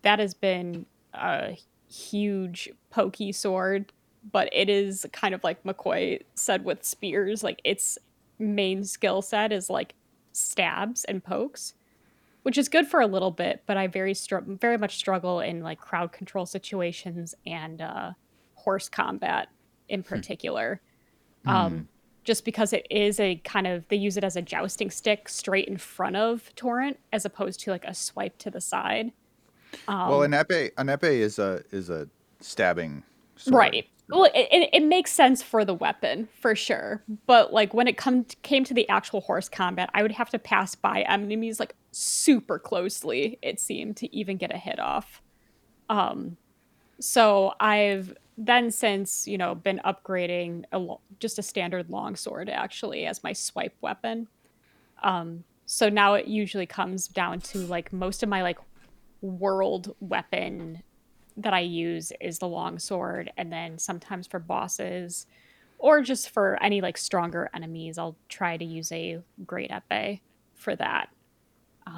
that 0.00 0.18
has 0.20 0.32
been 0.32 0.86
a 1.12 1.58
huge 1.90 2.70
pokey 2.88 3.32
sword, 3.32 3.92
but 4.32 4.48
it 4.52 4.70
is 4.70 5.06
kind 5.12 5.34
of 5.34 5.44
like 5.44 5.62
McCoy 5.64 6.22
said 6.34 6.64
with 6.64 6.82
spears, 6.82 7.44
like 7.44 7.60
it's 7.62 7.98
main 8.38 8.84
skill 8.84 9.22
set 9.22 9.52
is 9.52 9.68
like 9.68 9.94
stabs 10.32 11.04
and 11.04 11.22
pokes, 11.22 11.74
which 12.42 12.58
is 12.58 12.68
good 12.68 12.86
for 12.86 13.00
a 13.00 13.06
little 13.06 13.30
bit, 13.30 13.62
but 13.66 13.76
I 13.76 13.86
very 13.86 14.14
str- 14.14 14.38
very 14.46 14.78
much 14.78 14.96
struggle 14.96 15.40
in 15.40 15.62
like 15.62 15.80
crowd 15.80 16.12
control 16.12 16.46
situations 16.46 17.34
and 17.46 17.80
uh, 17.80 18.12
horse 18.54 18.88
combat 18.88 19.48
in 19.88 20.02
particular. 20.02 20.80
Um, 21.46 21.88
just 22.24 22.44
because 22.44 22.74
it 22.74 22.86
is 22.90 23.18
a 23.20 23.36
kind 23.36 23.66
of 23.66 23.88
they 23.88 23.96
use 23.96 24.18
it 24.18 24.24
as 24.24 24.36
a 24.36 24.42
jousting 24.42 24.90
stick 24.90 25.30
straight 25.30 25.66
in 25.66 25.78
front 25.78 26.14
of 26.14 26.54
Torrent 26.56 26.98
as 27.10 27.24
opposed 27.24 27.58
to 27.60 27.70
like 27.70 27.86
a 27.86 27.94
swipe 27.94 28.36
to 28.38 28.50
the 28.50 28.60
side. 28.60 29.12
Um, 29.86 30.10
well, 30.10 30.22
an 30.22 30.32
epee, 30.32 30.70
an 30.76 30.88
epee 30.88 31.20
is 31.20 31.38
a 31.38 31.62
is 31.70 31.88
a 31.88 32.06
stabbing. 32.40 33.02
Sword. 33.36 33.54
Right. 33.54 33.88
Well, 34.10 34.24
it, 34.24 34.48
it, 34.50 34.70
it 34.72 34.82
makes 34.84 35.12
sense 35.12 35.42
for 35.42 35.64
the 35.64 35.74
weapon 35.74 36.28
for 36.40 36.54
sure, 36.54 37.02
but 37.26 37.52
like 37.52 37.74
when 37.74 37.86
it 37.86 37.98
come 37.98 38.24
came 38.42 38.64
to 38.64 38.72
the 38.72 38.88
actual 38.88 39.20
horse 39.20 39.48
combat, 39.48 39.90
I 39.92 40.02
would 40.02 40.12
have 40.12 40.30
to 40.30 40.38
pass 40.38 40.74
by 40.74 41.02
enemies 41.02 41.60
like 41.60 41.74
super 41.92 42.58
closely. 42.58 43.38
It 43.42 43.60
seemed 43.60 43.98
to 43.98 44.16
even 44.16 44.38
get 44.38 44.52
a 44.52 44.56
hit 44.56 44.78
off. 44.78 45.20
Um, 45.90 46.38
so 47.00 47.52
I've 47.60 48.14
then 48.38 48.70
since 48.70 49.26
you 49.26 49.36
know 49.36 49.54
been 49.54 49.80
upgrading 49.84 50.64
a 50.72 50.78
lo- 50.78 51.00
just 51.18 51.38
a 51.38 51.42
standard 51.42 51.90
longsword 51.90 52.48
actually 52.48 53.04
as 53.04 53.22
my 53.22 53.34
swipe 53.34 53.74
weapon. 53.82 54.28
Um, 55.02 55.44
so 55.66 55.90
now 55.90 56.14
it 56.14 56.26
usually 56.26 56.66
comes 56.66 57.08
down 57.08 57.40
to 57.40 57.58
like 57.58 57.92
most 57.92 58.22
of 58.22 58.28
my 58.30 58.42
like 58.42 58.58
world 59.20 59.94
weapon 60.00 60.82
that 61.38 61.54
I 61.54 61.60
use 61.60 62.12
is 62.20 62.38
the 62.38 62.48
longsword, 62.48 63.32
and 63.36 63.52
then 63.52 63.78
sometimes 63.78 64.26
for 64.26 64.38
bosses 64.38 65.26
or 65.78 66.02
just 66.02 66.30
for 66.30 66.60
any 66.62 66.80
like 66.80 66.98
stronger 66.98 67.48
enemies, 67.54 67.98
I'll 67.98 68.16
try 68.28 68.56
to 68.56 68.64
use 68.64 68.90
a 68.92 69.22
great 69.46 69.70
epee 69.70 70.20
for 70.54 70.74
that. 70.76 71.08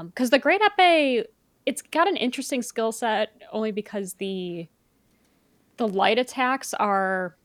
Because 0.04 0.30
the 0.30 0.38
great 0.38 0.60
epee, 0.60 1.24
it's 1.66 1.82
got 1.82 2.06
an 2.06 2.16
interesting 2.16 2.62
skill 2.62 2.92
set 2.92 3.30
only 3.52 3.72
because 3.72 4.14
the 4.14 4.68
the 5.78 5.88
light 5.88 6.18
attacks 6.18 6.74
are 6.74 7.36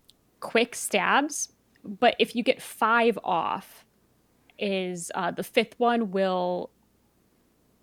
quick 0.41 0.75
stabs, 0.75 1.53
but 1.83 2.15
if 2.19 2.35
you 2.35 2.43
get 2.43 2.61
five 2.61 3.17
off, 3.23 3.85
is 4.59 5.11
uh, 5.15 5.31
the 5.31 5.43
fifth 5.43 5.75
one 5.77 6.11
will 6.11 6.69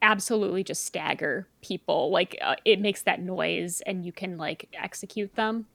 absolutely 0.03 0.65
just 0.65 0.85
stagger 0.85 1.49
people. 1.63 2.11
Like 2.11 2.37
uh, 2.43 2.57
it 2.65 2.81
makes 2.81 3.03
that 3.03 3.23
noise, 3.23 3.81
and 3.87 4.05
you 4.05 4.13
can 4.13 4.37
like 4.37 4.69
execute 4.75 5.35
them. 5.37 5.67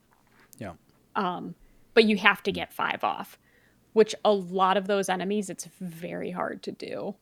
Yeah. 0.58 0.74
Um, 1.16 1.54
but 1.94 2.04
you 2.04 2.16
have 2.18 2.42
to 2.44 2.52
get 2.52 2.72
five 2.72 3.02
off, 3.02 3.38
which 3.94 4.14
a 4.24 4.32
lot 4.32 4.76
of 4.76 4.86
those 4.86 5.08
enemies, 5.08 5.50
it's 5.50 5.66
very 5.80 6.30
hard 6.30 6.62
to 6.64 6.72
do. 6.72 7.16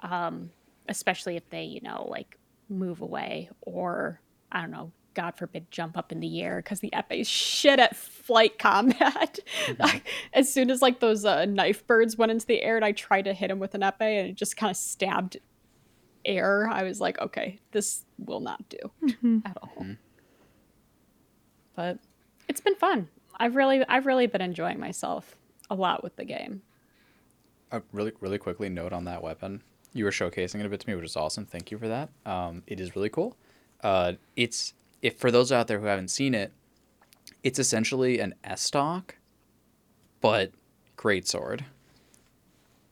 Um, 0.00 0.50
especially 0.88 1.36
if 1.36 1.48
they, 1.50 1.62
you 1.64 1.80
know, 1.82 2.06
like 2.08 2.38
move 2.68 3.02
away 3.02 3.50
or 3.60 4.20
I 4.50 4.62
don't 4.62 4.70
know, 4.70 4.92
God 5.14 5.36
forbid, 5.36 5.70
jump 5.70 5.96
up 5.96 6.12
in 6.12 6.20
the 6.20 6.42
air 6.42 6.56
because 6.56 6.80
the 6.80 6.92
Epee's 6.92 7.28
shit 7.28 7.78
at 7.78 7.96
flight 7.96 8.58
combat. 8.58 9.38
as 10.32 10.52
soon 10.52 10.70
as 10.70 10.80
like 10.80 11.00
those 11.00 11.24
uh, 11.24 11.44
knife 11.44 11.86
birds 11.86 12.16
went 12.16 12.32
into 12.32 12.46
the 12.46 12.62
air 12.62 12.76
and 12.76 12.84
I 12.84 12.92
tried 12.92 13.26
to 13.26 13.34
hit 13.34 13.50
him 13.50 13.58
with 13.58 13.74
an 13.74 13.82
Epe 13.82 14.00
and 14.00 14.28
it 14.30 14.36
just 14.36 14.56
kind 14.56 14.70
of 14.70 14.76
stabbed 14.76 15.38
air, 16.24 16.68
I 16.68 16.82
was 16.82 17.00
like, 17.00 17.18
okay, 17.20 17.58
this 17.72 18.04
will 18.18 18.40
not 18.40 18.62
do 18.68 18.78
at 19.44 19.56
all. 19.62 19.86
But 21.74 21.98
it's 22.48 22.60
been 22.60 22.74
fun. 22.76 23.08
I've 23.38 23.56
really, 23.56 23.84
I've 23.88 24.06
really 24.06 24.26
been 24.26 24.40
enjoying 24.42 24.78
myself 24.78 25.36
a 25.70 25.74
lot 25.74 26.02
with 26.02 26.16
the 26.16 26.24
game. 26.24 26.62
a 27.72 27.82
really 27.92 28.12
really 28.20 28.38
quickly 28.38 28.68
note 28.68 28.92
on 28.92 29.04
that 29.04 29.22
weapon. 29.22 29.62
You 29.92 30.04
were 30.04 30.10
showcasing 30.10 30.60
it 30.60 30.66
a 30.66 30.68
bit 30.68 30.80
to 30.80 30.88
me, 30.88 30.94
which 30.94 31.04
is 31.04 31.16
awesome. 31.16 31.46
Thank 31.46 31.70
you 31.70 31.78
for 31.78 31.88
that. 31.88 32.10
Um, 32.26 32.62
it 32.66 32.80
is 32.80 32.94
really 32.94 33.08
cool. 33.08 33.36
Uh, 33.82 34.14
it's 34.36 34.74
if 35.02 35.18
for 35.18 35.30
those 35.30 35.50
out 35.50 35.66
there 35.68 35.80
who 35.80 35.86
haven't 35.86 36.08
seen 36.08 36.34
it, 36.34 36.52
it's 37.42 37.58
essentially 37.58 38.18
an 38.20 38.34
estoc, 38.44 39.12
but 40.20 40.52
great 40.96 41.26
sword. 41.26 41.64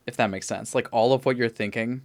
If 0.07 0.17
that 0.17 0.31
makes 0.31 0.47
sense, 0.47 0.75
like 0.75 0.89
all 0.93 1.13
of 1.13 1.27
what 1.27 1.37
you're 1.37 1.51
thinking, 1.51 2.01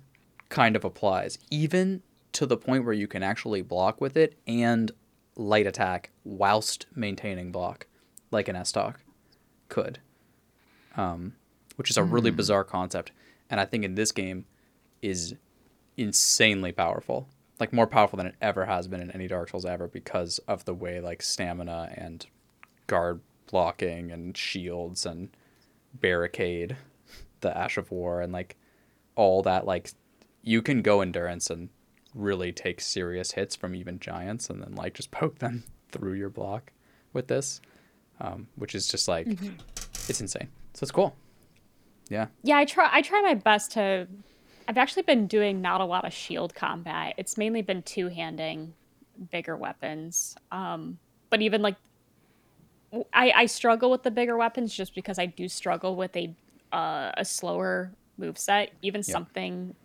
kind 0.53 0.75
of 0.75 0.85
applies, 0.85 1.37
even 1.49 2.01
to 2.31 2.45
the 2.45 2.57
point 2.57 2.85
where 2.85 2.93
you 2.93 3.07
can 3.07 3.23
actually 3.23 3.61
block 3.61 3.99
with 3.99 4.15
it 4.15 4.37
and 4.47 4.91
light 5.35 5.67
attack 5.67 6.11
whilst 6.23 6.85
maintaining 6.95 7.51
block, 7.51 7.87
like 8.31 8.47
an 8.47 8.55
estoc 8.55 8.95
could 9.67 9.99
um, 10.95 11.33
which 11.75 11.89
is 11.89 11.97
a 11.97 12.03
really 12.03 12.31
bizarre 12.31 12.63
concept. 12.63 13.11
And 13.49 13.59
I 13.59 13.65
think 13.65 13.83
in 13.83 13.95
this 13.95 14.11
game 14.11 14.45
is 15.01 15.35
insanely 15.97 16.71
powerful, 16.71 17.27
like 17.59 17.73
more 17.73 17.87
powerful 17.87 18.17
than 18.17 18.27
it 18.27 18.35
ever 18.41 18.65
has 18.65 18.87
been 18.87 19.01
in 19.01 19.11
any 19.11 19.27
Dark 19.27 19.49
Souls 19.49 19.65
ever 19.65 19.87
because 19.87 20.39
of 20.47 20.65
the 20.65 20.73
way 20.73 20.99
like 20.99 21.21
stamina 21.21 21.93
and 21.95 22.25
guard 22.87 23.21
blocking 23.47 24.11
and 24.11 24.35
shields 24.37 25.05
and 25.05 25.29
barricade, 25.93 26.77
the 27.41 27.55
Ash 27.55 27.77
of 27.77 27.91
War, 27.91 28.21
and 28.21 28.33
like 28.33 28.55
all 29.15 29.41
that. 29.43 29.65
Like 29.65 29.91
you 30.43 30.61
can 30.61 30.81
go 30.81 31.01
endurance 31.01 31.49
and 31.49 31.69
really 32.13 32.51
take 32.51 32.79
serious 32.81 33.31
hits 33.31 33.55
from 33.55 33.73
even 33.73 33.99
giants, 33.99 34.49
and 34.49 34.61
then 34.61 34.75
like 34.75 34.93
just 34.93 35.09
poke 35.11 35.39
them 35.39 35.63
through 35.91 36.13
your 36.13 36.29
block 36.29 36.71
with 37.13 37.27
this, 37.27 37.61
um, 38.19 38.47
which 38.55 38.75
is 38.75 38.87
just 38.87 39.07
like 39.07 39.27
it's 40.09 40.21
insane. 40.21 40.49
So 40.73 40.83
it's 40.83 40.91
cool. 40.91 41.15
Yeah. 42.09 42.27
Yeah, 42.43 42.57
I 42.57 42.65
try 42.65 42.89
I 42.91 43.01
try 43.01 43.21
my 43.21 43.33
best 43.33 43.71
to 43.71 44.07
I've 44.67 44.77
actually 44.77 45.03
been 45.03 45.27
doing 45.27 45.61
not 45.61 45.81
a 45.81 45.85
lot 45.85 46.05
of 46.05 46.13
shield 46.13 46.53
combat. 46.53 47.15
It's 47.17 47.37
mainly 47.37 47.61
been 47.61 47.81
two-handing 47.81 48.73
bigger 49.31 49.55
weapons. 49.55 50.35
Um 50.51 50.97
but 51.29 51.41
even 51.41 51.61
like 51.61 51.75
I, 53.11 53.31
I 53.35 53.45
struggle 53.47 53.89
with 53.89 54.03
the 54.03 54.11
bigger 54.11 54.37
weapons 54.37 54.73
just 54.73 54.93
because 54.93 55.17
I 55.17 55.25
do 55.25 55.47
struggle 55.47 55.95
with 55.95 56.15
a 56.15 56.35
uh, 56.71 57.11
a 57.17 57.25
slower 57.25 57.91
move 58.17 58.37
set. 58.37 58.71
Even 58.81 59.01
Yeah. 59.01 59.13
something 59.13 59.75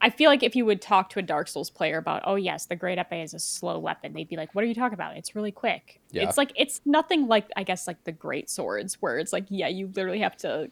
I 0.00 0.10
feel 0.10 0.28
like 0.28 0.42
if 0.42 0.54
you 0.54 0.66
would 0.66 0.82
talk 0.82 1.10
to 1.10 1.18
a 1.18 1.22
Dark 1.22 1.48
Souls 1.48 1.70
player 1.70 1.98
about, 1.98 2.22
oh 2.26 2.34
yes, 2.34 2.66
the 2.66 2.76
Great 2.76 2.98
Epee 2.98 3.24
is 3.24 3.32
a 3.32 3.38
slow 3.38 3.78
weapon, 3.78 4.12
they'd 4.12 4.28
be 4.28 4.36
like, 4.36 4.54
"What 4.54 4.62
are 4.62 4.66
you 4.66 4.74
talking 4.74 4.94
about? 4.94 5.16
It's 5.16 5.34
really 5.34 5.52
quick." 5.52 6.00
Yeah. 6.10 6.28
It's 6.28 6.36
like 6.36 6.52
it's 6.54 6.80
nothing 6.84 7.26
like 7.28 7.50
I 7.56 7.62
guess 7.62 7.86
like 7.86 8.04
the 8.04 8.12
Great 8.12 8.50
Swords, 8.50 8.94
where 9.00 9.18
it's 9.18 9.32
like, 9.32 9.46
yeah, 9.48 9.68
you 9.68 9.90
literally 9.94 10.20
have 10.20 10.36
to, 10.38 10.70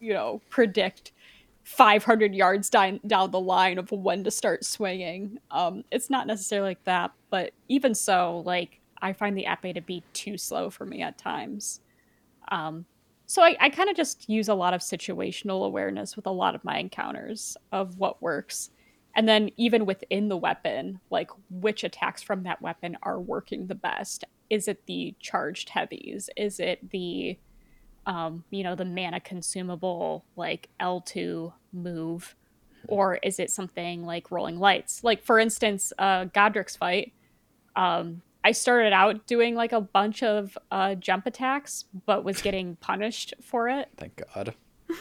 you 0.00 0.12
know, 0.12 0.42
predict 0.50 1.12
500 1.64 2.34
yards 2.34 2.70
down 2.70 3.00
down 3.06 3.30
the 3.30 3.40
line 3.40 3.78
of 3.78 3.90
when 3.90 4.24
to 4.24 4.30
start 4.30 4.64
swinging. 4.64 5.38
Um, 5.50 5.84
it's 5.90 6.10
not 6.10 6.26
necessarily 6.26 6.70
like 6.70 6.84
that, 6.84 7.12
but 7.30 7.52
even 7.68 7.94
so, 7.94 8.42
like 8.44 8.80
I 9.00 9.12
find 9.12 9.36
the 9.36 9.44
Epee 9.44 9.74
to 9.74 9.80
be 9.80 10.02
too 10.12 10.36
slow 10.36 10.70
for 10.70 10.84
me 10.84 11.02
at 11.02 11.18
times. 11.18 11.80
Um, 12.50 12.86
so 13.28 13.42
I, 13.42 13.56
I 13.60 13.68
kind 13.68 13.90
of 13.90 13.96
just 13.96 14.26
use 14.26 14.48
a 14.48 14.54
lot 14.54 14.72
of 14.72 14.80
situational 14.80 15.66
awareness 15.66 16.16
with 16.16 16.26
a 16.26 16.30
lot 16.30 16.54
of 16.54 16.64
my 16.64 16.78
encounters 16.78 17.58
of 17.70 17.98
what 17.98 18.22
works. 18.22 18.70
And 19.14 19.28
then 19.28 19.50
even 19.58 19.84
within 19.84 20.28
the 20.28 20.36
weapon, 20.36 21.00
like 21.10 21.30
which 21.50 21.84
attacks 21.84 22.22
from 22.22 22.44
that 22.44 22.62
weapon 22.62 22.96
are 23.02 23.20
working 23.20 23.66
the 23.66 23.74
best? 23.74 24.24
Is 24.48 24.66
it 24.66 24.86
the 24.86 25.14
charged 25.20 25.68
heavies? 25.68 26.30
Is 26.38 26.58
it 26.58 26.88
the 26.88 27.38
um, 28.06 28.44
you 28.48 28.64
know, 28.64 28.74
the 28.74 28.86
mana 28.86 29.20
consumable 29.20 30.24
like 30.34 30.70
L2 30.80 31.52
move? 31.74 32.34
Or 32.86 33.16
is 33.16 33.38
it 33.38 33.50
something 33.50 34.06
like 34.06 34.30
rolling 34.30 34.58
lights? 34.58 35.04
Like 35.04 35.22
for 35.22 35.38
instance, 35.38 35.92
uh 35.98 36.24
Godrick's 36.24 36.76
fight, 36.76 37.12
um, 37.76 38.22
I 38.44 38.52
started 38.52 38.92
out 38.92 39.26
doing 39.26 39.54
like 39.54 39.72
a 39.72 39.80
bunch 39.80 40.22
of 40.22 40.56
uh, 40.70 40.94
jump 40.94 41.26
attacks, 41.26 41.84
but 42.06 42.24
was 42.24 42.40
getting 42.40 42.76
punished 42.76 43.34
for 43.42 43.68
it. 43.68 43.88
Thank 43.96 44.22
God. 44.34 44.54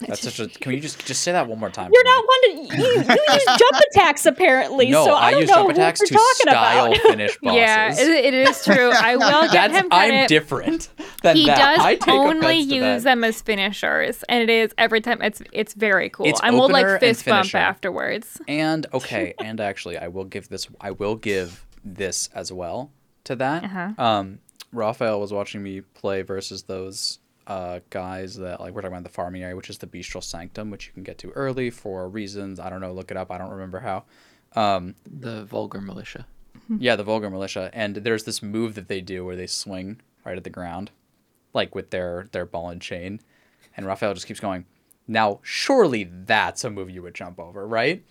That's 0.00 0.22
such 0.22 0.40
a. 0.40 0.48
Can 0.48 0.72
you 0.72 0.80
just 0.80 1.04
just 1.06 1.22
say 1.22 1.32
that 1.32 1.46
one 1.46 1.58
more 1.58 1.70
time? 1.70 1.90
You're 1.92 2.02
for 2.02 2.08
me? 2.08 2.10
not 2.10 2.26
one 2.26 2.42
to 2.42 2.76
you, 2.76 2.92
you 2.92 3.34
use 3.34 3.44
jump 3.44 3.82
attacks 3.92 4.26
apparently, 4.26 4.90
No, 4.90 5.04
so 5.04 5.14
I, 5.14 5.26
I, 5.26 5.30
don't 5.30 5.40
use 5.42 5.48
know 5.50 5.54
jump 5.54 5.70
attacks 5.70 6.00
we're 6.00 6.06
to 6.06 6.14
talking 6.14 6.50
style 6.50 6.86
about. 6.86 7.00
finish 7.02 7.38
bosses. 7.42 7.56
Yeah, 7.56 7.92
it, 7.92 8.24
it 8.24 8.34
is 8.34 8.64
true. 8.64 8.90
I 8.90 9.16
will 9.16 9.42
give 9.42 9.52
That's 9.52 9.76
him 9.76 9.88
I'm 9.92 10.26
different 10.26 10.88
than 11.22 11.36
he 11.36 11.46
that. 11.46 11.56
does 11.56 11.80
I 11.80 11.94
take 11.94 12.08
only 12.08 12.38
offense 12.60 12.72
use 12.72 12.80
that. 12.82 13.02
them 13.04 13.24
as 13.24 13.40
finishers, 13.40 14.24
and 14.28 14.42
it 14.42 14.50
is 14.50 14.74
every 14.78 15.00
time. 15.00 15.22
It's 15.22 15.42
it's 15.52 15.74
very 15.74 16.10
cool. 16.10 16.26
It's 16.26 16.40
I 16.42 16.50
will 16.50 16.68
like 16.68 16.86
and 16.86 17.00
fist 17.00 17.24
bump 17.24 17.54
afterwards. 17.54 18.40
And 18.48 18.86
okay, 18.92 19.34
and 19.38 19.60
actually, 19.60 19.96
I 19.96 20.08
will 20.08 20.24
give 20.24 20.48
this. 20.48 20.66
I 20.80 20.90
will 20.90 21.14
give 21.14 21.64
this 21.84 22.28
as 22.34 22.52
well 22.52 22.90
to 23.24 23.36
that. 23.36 23.64
Uh-huh. 23.64 23.92
Um, 23.98 24.38
Raphael 24.72 25.20
was 25.20 25.32
watching 25.32 25.62
me 25.62 25.80
play 25.82 26.22
versus 26.22 26.64
those 26.64 27.18
uh, 27.46 27.80
guys 27.90 28.36
that 28.36 28.60
like 28.60 28.72
we're 28.74 28.80
talking 28.82 28.94
about 28.96 29.04
the 29.04 29.10
farming 29.10 29.42
area, 29.42 29.54
which 29.56 29.70
is 29.70 29.78
the 29.78 29.86
Bestial 29.86 30.20
Sanctum, 30.20 30.70
which 30.70 30.86
you 30.86 30.92
can 30.92 31.02
get 31.02 31.18
to 31.18 31.30
early 31.32 31.70
for 31.70 32.08
reasons. 32.08 32.58
I 32.58 32.70
don't 32.70 32.80
know. 32.80 32.92
Look 32.92 33.10
it 33.10 33.16
up. 33.16 33.30
I 33.30 33.38
don't 33.38 33.50
remember 33.50 33.80
how. 33.80 34.04
Um, 34.54 34.94
The 35.10 35.44
vulgar 35.44 35.80
militia. 35.80 36.26
yeah, 36.78 36.96
the 36.96 37.04
Vulgar 37.04 37.28
Militia, 37.28 37.68
and 37.74 37.96
there's 37.96 38.24
this 38.24 38.42
move 38.42 38.74
that 38.76 38.88
they 38.88 39.00
do 39.02 39.24
where 39.24 39.36
they 39.36 39.46
swing 39.46 40.00
right 40.24 40.36
at 40.38 40.44
the 40.44 40.50
ground, 40.50 40.90
like 41.52 41.74
with 41.74 41.90
their 41.90 42.28
their 42.32 42.46
ball 42.46 42.70
and 42.70 42.80
chain, 42.80 43.20
and 43.76 43.84
Raphael 43.84 44.14
just 44.14 44.26
keeps 44.26 44.40
going. 44.40 44.64
Now, 45.06 45.40
surely 45.42 46.04
that's 46.04 46.64
a 46.64 46.70
move 46.70 46.88
you 46.88 47.02
would 47.02 47.14
jump 47.14 47.38
over, 47.38 47.66
right? 47.66 48.02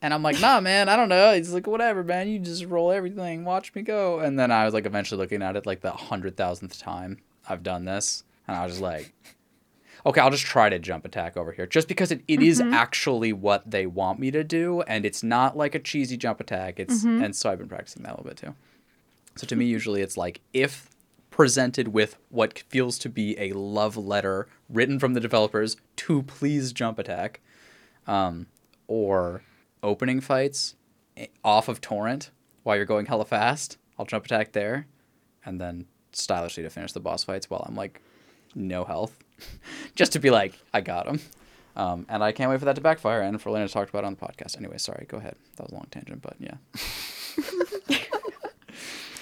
And 0.00 0.14
I'm 0.14 0.22
like, 0.22 0.40
nah, 0.40 0.60
man, 0.60 0.88
I 0.88 0.94
don't 0.96 1.08
know. 1.08 1.34
He's 1.34 1.52
like, 1.52 1.66
whatever, 1.66 2.04
man. 2.04 2.28
You 2.28 2.38
just 2.38 2.64
roll 2.64 2.92
everything. 2.92 3.44
Watch 3.44 3.74
me 3.74 3.82
go. 3.82 4.20
And 4.20 4.38
then 4.38 4.52
I 4.52 4.64
was 4.64 4.72
like, 4.72 4.86
eventually 4.86 5.18
looking 5.18 5.42
at 5.42 5.56
it 5.56 5.66
like 5.66 5.80
the 5.80 5.90
hundred 5.90 6.36
thousandth 6.36 6.78
time 6.78 7.18
I've 7.48 7.62
done 7.62 7.84
this, 7.84 8.24
and 8.46 8.56
I 8.56 8.64
was 8.64 8.74
just 8.74 8.82
like, 8.82 9.12
okay, 10.06 10.20
I'll 10.20 10.30
just 10.30 10.44
try 10.44 10.68
to 10.68 10.78
jump 10.78 11.04
attack 11.04 11.36
over 11.36 11.50
here, 11.50 11.66
just 11.66 11.88
because 11.88 12.12
it, 12.12 12.22
it 12.28 12.42
is 12.42 12.60
actually 12.60 13.32
what 13.32 13.68
they 13.70 13.86
want 13.86 14.18
me 14.20 14.30
to 14.30 14.44
do, 14.44 14.82
and 14.82 15.04
it's 15.04 15.22
not 15.22 15.56
like 15.56 15.74
a 15.74 15.78
cheesy 15.78 16.16
jump 16.16 16.40
attack. 16.40 16.78
It's 16.78 17.04
and 17.04 17.34
so 17.34 17.50
I've 17.50 17.58
been 17.58 17.68
practicing 17.68 18.02
that 18.04 18.10
a 18.10 18.16
little 18.16 18.26
bit 18.26 18.36
too. 18.36 18.54
So 19.36 19.46
to 19.46 19.56
me, 19.56 19.64
usually 19.64 20.02
it's 20.02 20.16
like 20.16 20.40
if 20.52 20.90
presented 21.30 21.88
with 21.88 22.16
what 22.30 22.58
feels 22.68 22.98
to 22.98 23.08
be 23.08 23.38
a 23.38 23.52
love 23.52 23.96
letter 23.96 24.48
written 24.68 24.98
from 24.98 25.14
the 25.14 25.20
developers 25.20 25.76
to 25.96 26.22
please 26.22 26.72
jump 26.72 26.98
attack, 26.98 27.40
um, 28.06 28.46
or 28.86 29.42
opening 29.82 30.20
fights 30.20 30.76
eh, 31.16 31.26
off 31.44 31.68
of 31.68 31.80
torrent 31.80 32.30
while 32.62 32.76
you're 32.76 32.84
going 32.84 33.06
hella 33.06 33.24
fast, 33.24 33.78
I'll 33.98 34.04
jump 34.06 34.26
attack 34.26 34.52
there, 34.52 34.86
and 35.44 35.60
then 35.60 35.86
stylishly 36.12 36.62
to 36.62 36.70
finish 36.70 36.92
the 36.92 37.00
boss 37.00 37.24
fights 37.24 37.48
while 37.48 37.64
I'm 37.66 37.74
like 37.74 38.00
no 38.54 38.84
health, 38.84 39.18
just 39.94 40.12
to 40.12 40.18
be 40.18 40.30
like 40.30 40.54
I 40.72 40.80
got 40.80 41.06
him. 41.06 41.20
Um, 41.76 42.06
and 42.08 42.24
I 42.24 42.32
can't 42.32 42.50
wait 42.50 42.58
for 42.58 42.64
that 42.64 42.74
to 42.74 42.80
backfire 42.80 43.22
and 43.22 43.40
for 43.40 43.50
Lena 43.50 43.68
to 43.68 43.72
talk 43.72 43.88
about 43.88 44.02
it 44.02 44.06
on 44.06 44.16
the 44.16 44.20
podcast. 44.20 44.56
Anyway, 44.56 44.78
sorry, 44.78 45.06
go 45.08 45.18
ahead. 45.18 45.36
That 45.56 45.62
was 45.62 45.72
a 45.72 45.76
long 45.76 45.86
tangent, 45.92 46.22
but 46.22 46.34
yeah. 46.40 46.56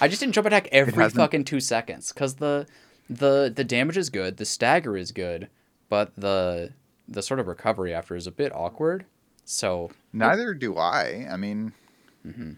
I 0.01 0.07
just 0.07 0.19
didn't 0.19 0.33
jump 0.33 0.47
attack 0.47 0.67
every 0.71 1.09
fucking 1.09 1.45
two 1.45 1.59
seconds 1.59 2.11
because 2.11 2.35
the 2.35 2.67
the 3.09 3.51
the 3.55 3.63
damage 3.63 3.97
is 3.97 4.09
good, 4.09 4.37
the 4.37 4.45
stagger 4.45 4.97
is 4.97 5.11
good, 5.11 5.49
but 5.89 6.15
the 6.15 6.73
the 7.07 7.21
sort 7.21 7.39
of 7.39 7.47
recovery 7.47 7.93
after 7.93 8.15
is 8.15 8.27
a 8.27 8.31
bit 8.31 8.53
awkward. 8.53 9.05
So 9.49 9.91
Neither 10.11 10.53
do 10.53 10.77
I. 10.77 11.25
I 11.31 11.37
mean, 11.37 11.71
Mm-hmm. 12.27 12.51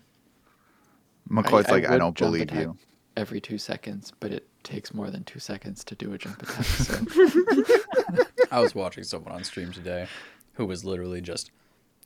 McCoy's 1.29 1.69
like, 1.69 1.85
I, 1.85 1.91
would 1.91 1.99
don't 1.99 2.17
believe 2.17 2.51
you. 2.51 2.75
Every 3.15 3.39
two 3.39 3.59
seconds, 3.59 4.11
but 4.19 4.31
it 4.31 4.47
takes 4.63 4.95
more 4.95 5.11
than 5.11 5.23
two 5.23 5.39
seconds 5.39 5.83
to 5.83 5.95
do 5.95 6.13
a 6.13 6.17
jump 6.17 6.41
attack. 6.41 6.65
So 8.49 8.55
I 8.55 8.59
was 8.59 8.73
watching 8.73 9.03
someone 9.03 9.31
on 9.31 9.43
stream 9.43 9.71
today 9.71 10.07
who 10.53 10.65
was 10.65 10.83
literally 10.83 11.21
just 11.21 11.51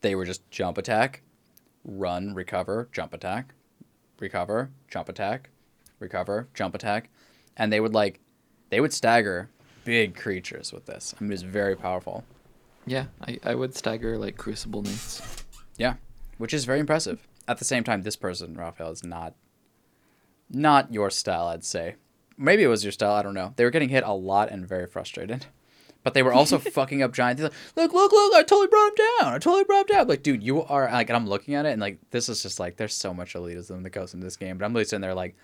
they 0.01 0.13
were 0.15 0.25
just 0.25 0.49
jump 0.51 0.77
attack, 0.77 1.21
run, 1.85 2.33
recover, 2.33 2.89
jump 2.91 3.13
attack, 3.13 3.53
recover, 4.19 4.69
jump 4.89 5.07
attack, 5.07 5.49
recover, 5.99 6.49
jump 6.53 6.75
attack, 6.75 7.09
and 7.55 7.71
they 7.71 7.79
would 7.79 7.93
like 7.93 8.19
they 8.71 8.81
would 8.81 8.91
stagger 8.91 9.47
big 9.85 10.15
creatures 10.15 10.73
with 10.73 10.85
this. 10.85 11.15
I 11.17 11.23
mean, 11.23 11.31
it's 11.31 11.43
very 11.43 11.77
powerful. 11.77 12.25
Yeah, 12.85 13.05
I, 13.21 13.39
I 13.43 13.55
would 13.55 13.75
stagger 13.75 14.17
like 14.17 14.37
crucible 14.37 14.81
mates. 14.81 15.21
Yeah, 15.77 15.95
which 16.37 16.53
is 16.53 16.65
very 16.65 16.79
impressive. 16.79 17.27
At 17.47 17.57
the 17.57 17.65
same 17.65 17.83
time, 17.83 18.01
this 18.01 18.15
person, 18.15 18.55
Raphael, 18.55 18.91
is 18.91 19.03
not 19.03 19.35
not 20.49 20.93
your 20.93 21.09
style. 21.09 21.47
I'd 21.47 21.63
say 21.63 21.95
maybe 22.37 22.63
it 22.63 22.67
was 22.67 22.83
your 22.83 22.91
style. 22.91 23.13
I 23.13 23.23
don't 23.23 23.33
know. 23.33 23.53
They 23.55 23.63
were 23.63 23.71
getting 23.71 23.89
hit 23.89 24.03
a 24.03 24.13
lot 24.13 24.51
and 24.51 24.67
very 24.67 24.87
frustrated, 24.87 25.45
but 26.03 26.13
they 26.13 26.23
were 26.23 26.33
also 26.33 26.57
fucking 26.59 27.01
up 27.01 27.13
giant. 27.13 27.39
They're 27.39 27.49
like, 27.75 27.93
look, 27.93 27.93
look, 27.93 28.11
look! 28.11 28.33
I 28.33 28.43
totally 28.43 28.67
brought 28.67 28.89
him 28.89 29.05
down. 29.19 29.33
I 29.33 29.39
totally 29.39 29.63
brought 29.63 29.89
him 29.89 29.95
down. 29.95 30.07
Like, 30.07 30.23
dude, 30.23 30.43
you 30.43 30.63
are 30.63 30.89
like, 30.91 31.09
and 31.09 31.15
I'm 31.15 31.27
looking 31.27 31.55
at 31.55 31.65
it 31.65 31.71
and 31.71 31.81
like, 31.81 31.99
this 32.11 32.29
is 32.29 32.43
just 32.43 32.59
like, 32.59 32.77
there's 32.77 32.93
so 32.95 33.13
much 33.13 33.33
elitism 33.33 33.83
that 33.83 33.91
goes 33.91 34.13
into 34.13 34.25
this 34.25 34.37
game. 34.37 34.57
But 34.57 34.65
I'm 34.65 34.73
really 34.73 34.85
sitting 34.85 35.01
there 35.01 35.15
like, 35.15 35.35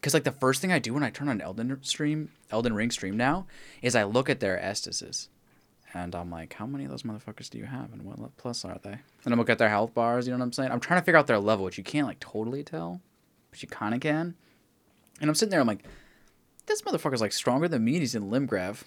because 0.00 0.14
like 0.14 0.24
the 0.24 0.32
first 0.32 0.60
thing 0.60 0.72
I 0.72 0.78
do 0.78 0.94
when 0.94 1.02
I 1.02 1.10
turn 1.10 1.28
on 1.28 1.40
Elden 1.40 1.78
stream, 1.82 2.30
Elden 2.50 2.74
Ring 2.74 2.90
stream 2.90 3.16
now, 3.16 3.46
is 3.82 3.96
I 3.96 4.04
look 4.04 4.28
at 4.30 4.40
their 4.40 4.58
Estuses. 4.58 5.28
And 5.94 6.14
I'm 6.14 6.30
like, 6.30 6.52
how 6.52 6.66
many 6.66 6.84
of 6.84 6.90
those 6.90 7.02
motherfuckers 7.02 7.48
do 7.48 7.58
you 7.58 7.64
have, 7.64 7.92
and 7.92 8.02
what 8.02 8.36
plus 8.36 8.64
are 8.64 8.78
they? 8.82 8.98
And 9.24 9.32
I'm 9.32 9.38
looking 9.38 9.52
at 9.52 9.58
their 9.58 9.70
health 9.70 9.94
bars. 9.94 10.26
You 10.26 10.32
know 10.32 10.38
what 10.38 10.44
I'm 10.44 10.52
saying? 10.52 10.70
I'm 10.70 10.80
trying 10.80 11.00
to 11.00 11.04
figure 11.04 11.18
out 11.18 11.26
their 11.26 11.38
level, 11.38 11.64
which 11.64 11.78
you 11.78 11.84
can't 11.84 12.06
like 12.06 12.20
totally 12.20 12.62
tell, 12.62 13.00
but 13.50 13.62
you 13.62 13.68
kind 13.68 13.94
of 13.94 14.00
can. 14.00 14.34
And 15.20 15.30
I'm 15.30 15.34
sitting 15.34 15.50
there, 15.50 15.60
I'm 15.60 15.66
like, 15.66 15.84
this 16.66 16.82
motherfucker's 16.82 17.20
like 17.20 17.32
stronger 17.32 17.68
than 17.68 17.84
me. 17.84 17.98
He's 17.98 18.14
in 18.14 18.30
Limgrave, 18.30 18.82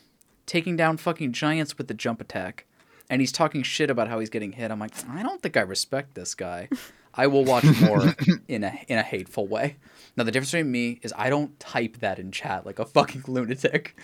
taking 0.45 0.76
down 0.76 0.97
fucking 0.97 1.34
giants 1.34 1.78
with 1.78 1.88
the 1.88 1.93
jump 1.93 2.22
attack, 2.22 2.66
and 3.10 3.20
he's 3.20 3.32
talking 3.32 3.64
shit 3.64 3.89
about 3.89 4.08
how 4.08 4.20
he's 4.20 4.30
getting 4.30 4.52
hit. 4.54 4.70
I'm 4.70 4.80
like, 4.80 4.93
I 5.10 5.24
don't 5.24 5.41
think 5.41 5.58
I 5.58 5.62
respect 5.62 6.14
this 6.14 6.36
guy. 6.36 6.70
I 7.14 7.28
will 7.28 7.43
watch 7.45 7.64
more 7.82 8.16
in 8.47 8.64
a 8.64 8.80
in 8.88 8.97
a 8.97 9.03
hateful 9.03 9.47
way. 9.47 9.78
Now 10.18 10.24
the 10.24 10.32
difference 10.32 10.51
between 10.51 10.72
me 10.72 10.99
is 11.03 11.14
I 11.18 11.30
don't 11.30 11.57
type 11.59 11.97
that 11.97 12.20
in 12.20 12.32
chat 12.32 12.66
like 12.66 12.80
a 12.80 12.86
fucking 12.86 13.24
lunatic. 13.28 13.97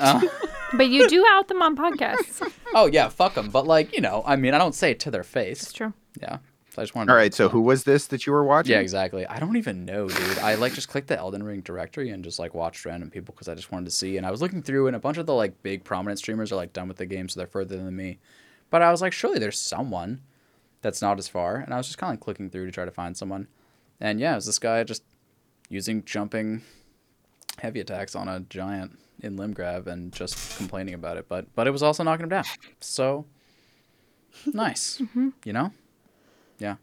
Uh, 0.00 0.20
But 0.76 0.88
you 0.88 1.08
do 1.08 1.24
out 1.30 1.46
them 1.46 1.62
on 1.62 1.76
podcasts. 1.76 2.42
oh 2.74 2.86
yeah, 2.86 3.08
fuck 3.08 3.34
them. 3.34 3.48
But 3.50 3.66
like 3.66 3.94
you 3.94 4.00
know, 4.00 4.24
I 4.26 4.34
mean, 4.36 4.54
I 4.54 4.58
don't 4.58 4.74
say 4.74 4.90
it 4.90 5.00
to 5.00 5.10
their 5.10 5.22
face. 5.22 5.62
It's 5.62 5.72
true. 5.72 5.92
Yeah. 6.20 6.38
So 6.70 6.82
I 6.82 6.84
just 6.84 6.96
wanted. 6.96 7.12
All 7.12 7.16
to- 7.16 7.20
right. 7.20 7.32
So 7.32 7.48
who 7.48 7.60
was 7.60 7.84
this 7.84 8.08
that 8.08 8.26
you 8.26 8.32
were 8.32 8.42
watching? 8.42 8.72
Yeah, 8.72 8.80
exactly. 8.80 9.24
I 9.24 9.38
don't 9.38 9.56
even 9.56 9.84
know, 9.84 10.08
dude. 10.08 10.38
I 10.38 10.56
like 10.56 10.74
just 10.74 10.88
clicked 10.88 11.06
the 11.06 11.16
Elden 11.16 11.44
Ring 11.44 11.60
directory 11.60 12.10
and 12.10 12.24
just 12.24 12.40
like 12.40 12.54
watched 12.54 12.84
random 12.84 13.08
people 13.10 13.32
because 13.32 13.46
I 13.48 13.54
just 13.54 13.70
wanted 13.70 13.84
to 13.84 13.92
see. 13.92 14.16
And 14.16 14.26
I 14.26 14.32
was 14.32 14.42
looking 14.42 14.62
through, 14.62 14.88
and 14.88 14.96
a 14.96 14.98
bunch 14.98 15.16
of 15.18 15.26
the 15.26 15.34
like 15.34 15.62
big 15.62 15.84
prominent 15.84 16.18
streamers 16.18 16.50
are 16.50 16.56
like 16.56 16.72
done 16.72 16.88
with 16.88 16.96
the 16.96 17.06
game, 17.06 17.28
so 17.28 17.38
they're 17.38 17.46
further 17.46 17.76
than 17.76 17.94
me. 17.94 18.18
But 18.70 18.82
I 18.82 18.90
was 18.90 19.00
like, 19.00 19.12
surely 19.12 19.38
there's 19.38 19.60
someone 19.60 20.22
that's 20.84 21.00
not 21.02 21.18
as 21.18 21.26
far, 21.26 21.56
and 21.56 21.72
I 21.72 21.78
was 21.78 21.86
just 21.86 21.98
kind 21.98 22.12
of 22.14 22.20
clicking 22.20 22.50
through 22.50 22.66
to 22.66 22.72
try 22.72 22.84
to 22.84 22.90
find 22.90 23.16
someone. 23.16 23.48
And 24.00 24.20
yeah, 24.20 24.32
it 24.32 24.36
was 24.36 24.46
this 24.46 24.58
guy 24.58 24.84
just 24.84 25.02
using 25.70 26.04
jumping 26.04 26.62
heavy 27.58 27.80
attacks 27.80 28.14
on 28.14 28.28
a 28.28 28.40
giant 28.40 28.98
in 29.20 29.38
Limgrave 29.38 29.86
and 29.86 30.12
just 30.12 30.58
complaining 30.58 30.92
about 30.92 31.16
it. 31.16 31.26
But 31.26 31.46
but 31.54 31.66
it 31.66 31.70
was 31.70 31.82
also 31.82 32.04
knocking 32.04 32.24
him 32.24 32.28
down. 32.28 32.44
So 32.80 33.24
nice, 34.52 34.98
mm-hmm. 35.02 35.30
you 35.44 35.54
know? 35.54 35.72
Yeah. 36.58 36.76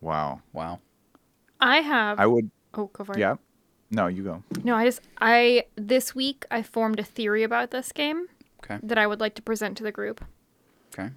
Wow. 0.00 0.42
Wow. 0.52 0.80
I 1.60 1.78
have. 1.78 2.18
I 2.18 2.26
would. 2.26 2.50
oh, 2.74 2.90
go 2.92 3.04
for 3.04 3.12
it. 3.12 3.18
Yeah. 3.18 3.36
No, 3.90 4.08
you 4.08 4.24
go. 4.24 4.42
No, 4.64 4.74
I 4.74 4.84
just 4.84 5.00
I 5.20 5.64
this 5.76 6.12
week 6.14 6.44
I 6.50 6.62
formed 6.62 6.98
a 6.98 7.04
theory 7.04 7.44
about 7.44 7.70
this 7.70 7.92
game 7.92 8.26
Okay. 8.64 8.78
that 8.82 8.98
I 8.98 9.06
would 9.06 9.20
like 9.20 9.34
to 9.36 9.42
present 9.42 9.76
to 9.76 9.84
the 9.84 9.92
group. 9.92 10.24
Okay. 10.96 11.10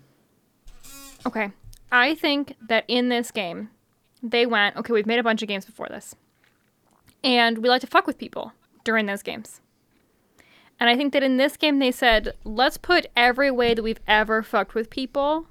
Okay. 1.25 1.51
I 1.91 2.15
think 2.15 2.55
that 2.67 2.83
in 2.87 3.09
this 3.09 3.31
game, 3.31 3.69
they 4.23 4.45
went, 4.45 4.75
okay, 4.75 4.91
we've 4.93 5.05
made 5.05 5.19
a 5.19 5.23
bunch 5.23 5.41
of 5.41 5.47
games 5.47 5.65
before 5.65 5.87
this. 5.87 6.15
And 7.23 7.59
we 7.59 7.69
like 7.69 7.81
to 7.81 7.87
fuck 7.87 8.07
with 8.07 8.17
people 8.17 8.53
during 8.83 9.05
those 9.05 9.23
games. 9.23 9.61
And 10.79 10.89
I 10.89 10.95
think 10.95 11.13
that 11.13 11.23
in 11.23 11.37
this 11.37 11.57
game, 11.57 11.79
they 11.79 11.91
said, 11.91 12.33
let's 12.43 12.77
put 12.77 13.07
every 13.15 13.49
way 13.51 13.73
that 13.73 13.81
we've 13.83 13.99
ever 14.07 14.43
fucked 14.43 14.75
with 14.75 14.89
people 14.89 15.47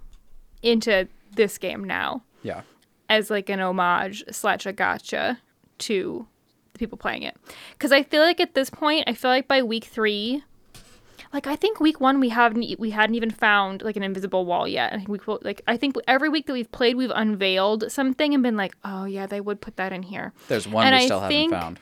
into 0.63 1.09
this 1.35 1.59
game 1.59 1.83
now 1.85 2.23
Yeah. 2.43 2.63
as 3.09 3.31
like 3.31 3.49
an 3.49 3.61
homage 3.61 4.25
slash 4.31 4.67
a 4.67 4.73
gotcha 4.73 5.39
to 5.79 6.27
the 6.73 6.79
people 6.79 6.97
playing 6.97 7.23
it. 7.23 7.37
Because 7.73 7.93
I 7.93 8.03
feel 8.03 8.23
like 8.23 8.41
at 8.41 8.55
this 8.55 8.71
point, 8.71 9.05
I 9.07 9.15
feel 9.15 9.31
like 9.31 9.49
by 9.49 9.63
week 9.63 9.85
three, 9.85 10.45
like 11.33 11.47
I 11.47 11.57
think 11.57 11.81
week 11.81 12.01
one 12.01 12.21
we 12.21 12.29
haven't 12.31 12.63
e- 12.63 12.77
we 12.79 12.91
hadn't 12.91 13.15
even 13.15 13.31
found 13.31 13.83
like 13.83 13.97
an 13.97 14.03
invisible 14.03 14.45
wall 14.47 14.67
yet. 14.69 14.93
I 14.93 14.97
think 14.97 15.09
we 15.09 15.19
will 15.27 15.39
like 15.43 15.63
I 15.67 15.77
think 15.77 15.97
every 16.07 16.29
week 16.29 16.47
that 16.47 16.53
we've 16.53 16.71
played, 16.71 16.97
we've 16.97 17.13
unveiled 17.15 17.91
something 17.91 18.35
and 18.35 18.43
been 18.43 18.57
like, 18.57 18.75
oh 18.85 19.05
yeah, 19.05 19.27
they 19.27 19.41
would 19.41 19.61
put 19.61 19.77
that 19.77 19.93
in 19.93 20.03
here. 20.03 20.33
There's 20.49 20.67
one 20.69 20.87
And 20.87 20.95
we 20.95 21.03
I 21.03 21.05
still 21.07 21.27
think- 21.29 21.53
haven't 21.53 21.65
found. 21.65 21.81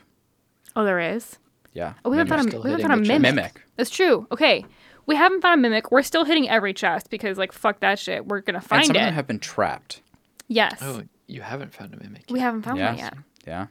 Oh, 0.75 0.83
there 0.83 0.99
is. 0.99 1.37
Yeah. 1.73 1.93
Oh, 2.03 2.09
we 2.09 2.17
haven't 2.17 2.29
found 2.35 2.47
a, 2.47 2.49
still 2.51 2.63
we 2.63 2.71
haven't 2.71 2.87
found 2.87 3.05
a 3.05 3.07
mimic. 3.07 3.35
Mimic. 3.35 3.61
That's 3.77 3.89
true. 3.89 4.27
Okay, 4.31 4.65
we 5.05 5.15
haven't 5.15 5.41
found 5.41 5.59
a 5.59 5.61
mimic. 5.61 5.91
We're 5.91 6.03
still 6.03 6.25
hitting 6.25 6.49
every 6.49 6.73
chest 6.73 7.09
because 7.09 7.37
like 7.37 7.51
fuck 7.51 7.79
that 7.81 7.99
shit. 7.99 8.25
We're 8.25 8.41
gonna 8.41 8.57
And 8.59 8.67
find 8.67 8.85
some 8.85 8.95
of 8.95 9.01
it. 9.01 9.05
them 9.05 9.13
have 9.13 9.27
been 9.27 9.39
trapped. 9.39 10.01
yes, 10.47 10.77
Oh, 10.81 11.03
you 11.27 11.41
haven't 11.41 11.73
found 11.73 11.93
a 11.93 11.97
mimic. 11.97 12.23
we 12.29 12.39
haven't 12.39 12.61
found 12.63 12.77
yeah. 12.79 12.89
one 12.89 12.97
yet. 12.97 13.13
Yeah. 13.47 13.67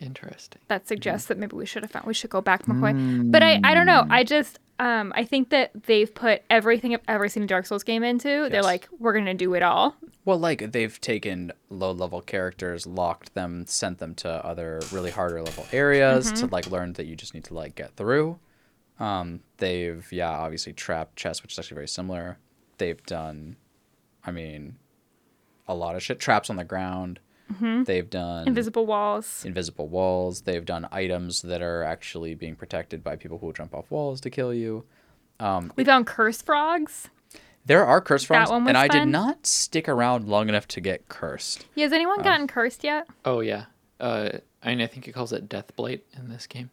Interesting. 0.00 0.60
that 0.68 0.88
suggests 0.88 1.26
mm-hmm. 1.26 1.34
that 1.34 1.40
maybe 1.40 1.56
we 1.56 1.66
should 1.66 1.82
have 1.82 1.90
found 1.90 2.04
we 2.04 2.14
should 2.14 2.28
go 2.30 2.40
back 2.40 2.66
more 2.66 2.78
point. 2.92 3.30
But 3.30 3.42
I 3.44 3.60
I 3.62 3.74
don't 3.74 3.86
know. 3.86 4.02
Mm. 4.02 4.10
I 4.10 4.24
just 4.24 4.58
um 4.78 5.12
I 5.14 5.24
think 5.24 5.50
that 5.50 5.70
they've 5.84 6.12
put 6.12 6.42
everything 6.50 6.94
I've 6.94 7.00
ever 7.08 7.28
seen 7.28 7.42
a 7.42 7.46
Dark 7.46 7.66
Souls 7.66 7.82
game 7.84 8.02
into. 8.02 8.48
They're 8.50 8.62
like, 8.62 8.88
we're 8.98 9.12
gonna 9.12 9.34
do 9.34 9.54
it 9.54 9.62
all. 9.62 9.96
Well, 10.24 10.38
like 10.38 10.72
they've 10.72 10.98
taken 11.00 11.52
low 11.68 11.92
level 11.92 12.20
characters, 12.22 12.86
locked 12.86 13.34
them, 13.34 13.66
sent 13.66 13.98
them 13.98 14.14
to 14.16 14.28
other 14.44 14.80
really 14.90 15.10
harder 15.10 15.42
level 15.42 15.66
areas 15.72 16.32
Mm-hmm. 16.32 16.46
to 16.46 16.52
like 16.52 16.70
learn 16.70 16.94
that 16.94 17.06
you 17.06 17.14
just 17.16 17.34
need 17.34 17.44
to 17.44 17.54
like 17.54 17.74
get 17.74 17.94
through. 17.96 18.38
Um, 18.98 19.40
they've 19.58 20.06
yeah, 20.12 20.30
obviously 20.30 20.72
trapped 20.72 21.16
chess, 21.16 21.42
which 21.42 21.52
is 21.52 21.58
actually 21.58 21.74
very 21.74 21.88
similar. 21.88 22.38
They've 22.78 23.04
done, 23.06 23.56
I 24.24 24.30
mean, 24.30 24.76
a 25.68 25.74
lot 25.74 25.94
of 25.96 26.02
shit. 26.02 26.20
Traps 26.20 26.48
on 26.50 26.56
the 26.56 26.64
ground. 26.64 27.20
They've 27.60 28.08
done 28.08 28.40
Mm-hmm. 28.42 28.48
Invisible 28.48 28.86
walls. 28.86 29.44
invisible 29.44 29.88
walls. 29.88 30.42
They've 30.42 30.64
done 30.64 30.88
items 30.90 31.42
that 31.42 31.62
are 31.62 31.82
actually 31.82 32.34
being 32.34 32.56
protected 32.56 33.04
by 33.04 33.16
people 33.16 33.38
who 33.38 33.46
will 33.46 33.52
jump 33.52 33.74
off 33.74 33.90
walls 33.90 34.20
to 34.22 34.30
kill 34.30 34.52
you. 34.52 34.84
We 35.76 35.84
found 35.84 36.06
curse 36.06 36.40
frogs. 36.42 37.08
There 37.66 37.84
are 37.84 38.00
curse 38.00 38.24
frogs, 38.24 38.50
one 38.50 38.64
was 38.64 38.68
and 38.70 38.76
I 38.78 38.88
did 38.88 39.06
not 39.08 39.46
stick 39.46 39.88
around 39.88 40.28
long 40.28 40.48
enough 40.48 40.68
to 40.68 40.80
get 40.80 41.08
cursed. 41.08 41.64
Yeah, 41.74 41.84
has 41.84 41.92
anyone 41.92 42.20
Uh. 42.20 42.22
gotten 42.24 42.46
cursed 42.46 42.84
yet? 42.84 43.06
Oh 43.24 43.40
yeah. 43.40 43.64
Uh, 44.00 44.38
I 44.62 44.70
mean, 44.70 44.80
I 44.82 44.86
think 44.86 45.08
it 45.08 45.12
calls 45.12 45.32
it 45.32 45.48
Death 45.48 45.74
Blight 45.76 46.04
in 46.16 46.28
this 46.28 46.46
game. 46.46 46.70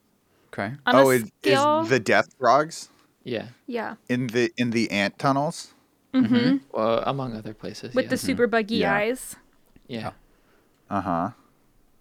Okay. 0.54 0.74
On 0.86 0.96
oh, 0.96 1.10
a 1.12 1.16
it, 1.16 1.28
scale, 1.42 1.82
is 1.82 1.90
the 1.90 2.00
death 2.00 2.34
frogs 2.38 2.90
Yeah. 3.24 3.48
yeah, 3.68 3.96
in 4.10 4.28
the 4.28 4.52
in 4.58 4.72
the 4.72 4.92
ant 4.92 5.18
tunnels? 5.20 5.74
Mm-hmm. 6.14 6.58
Well, 6.74 7.04
among 7.06 7.36
other 7.38 7.54
places. 7.54 7.94
with 7.96 8.06
yeah. 8.06 8.10
the 8.10 8.18
super 8.18 8.48
buggy 8.48 8.78
Yeah. 8.78 8.94
eyes. 8.94 9.36
yeah. 9.88 10.12
Uh 10.92 11.02
huh. 11.02 11.30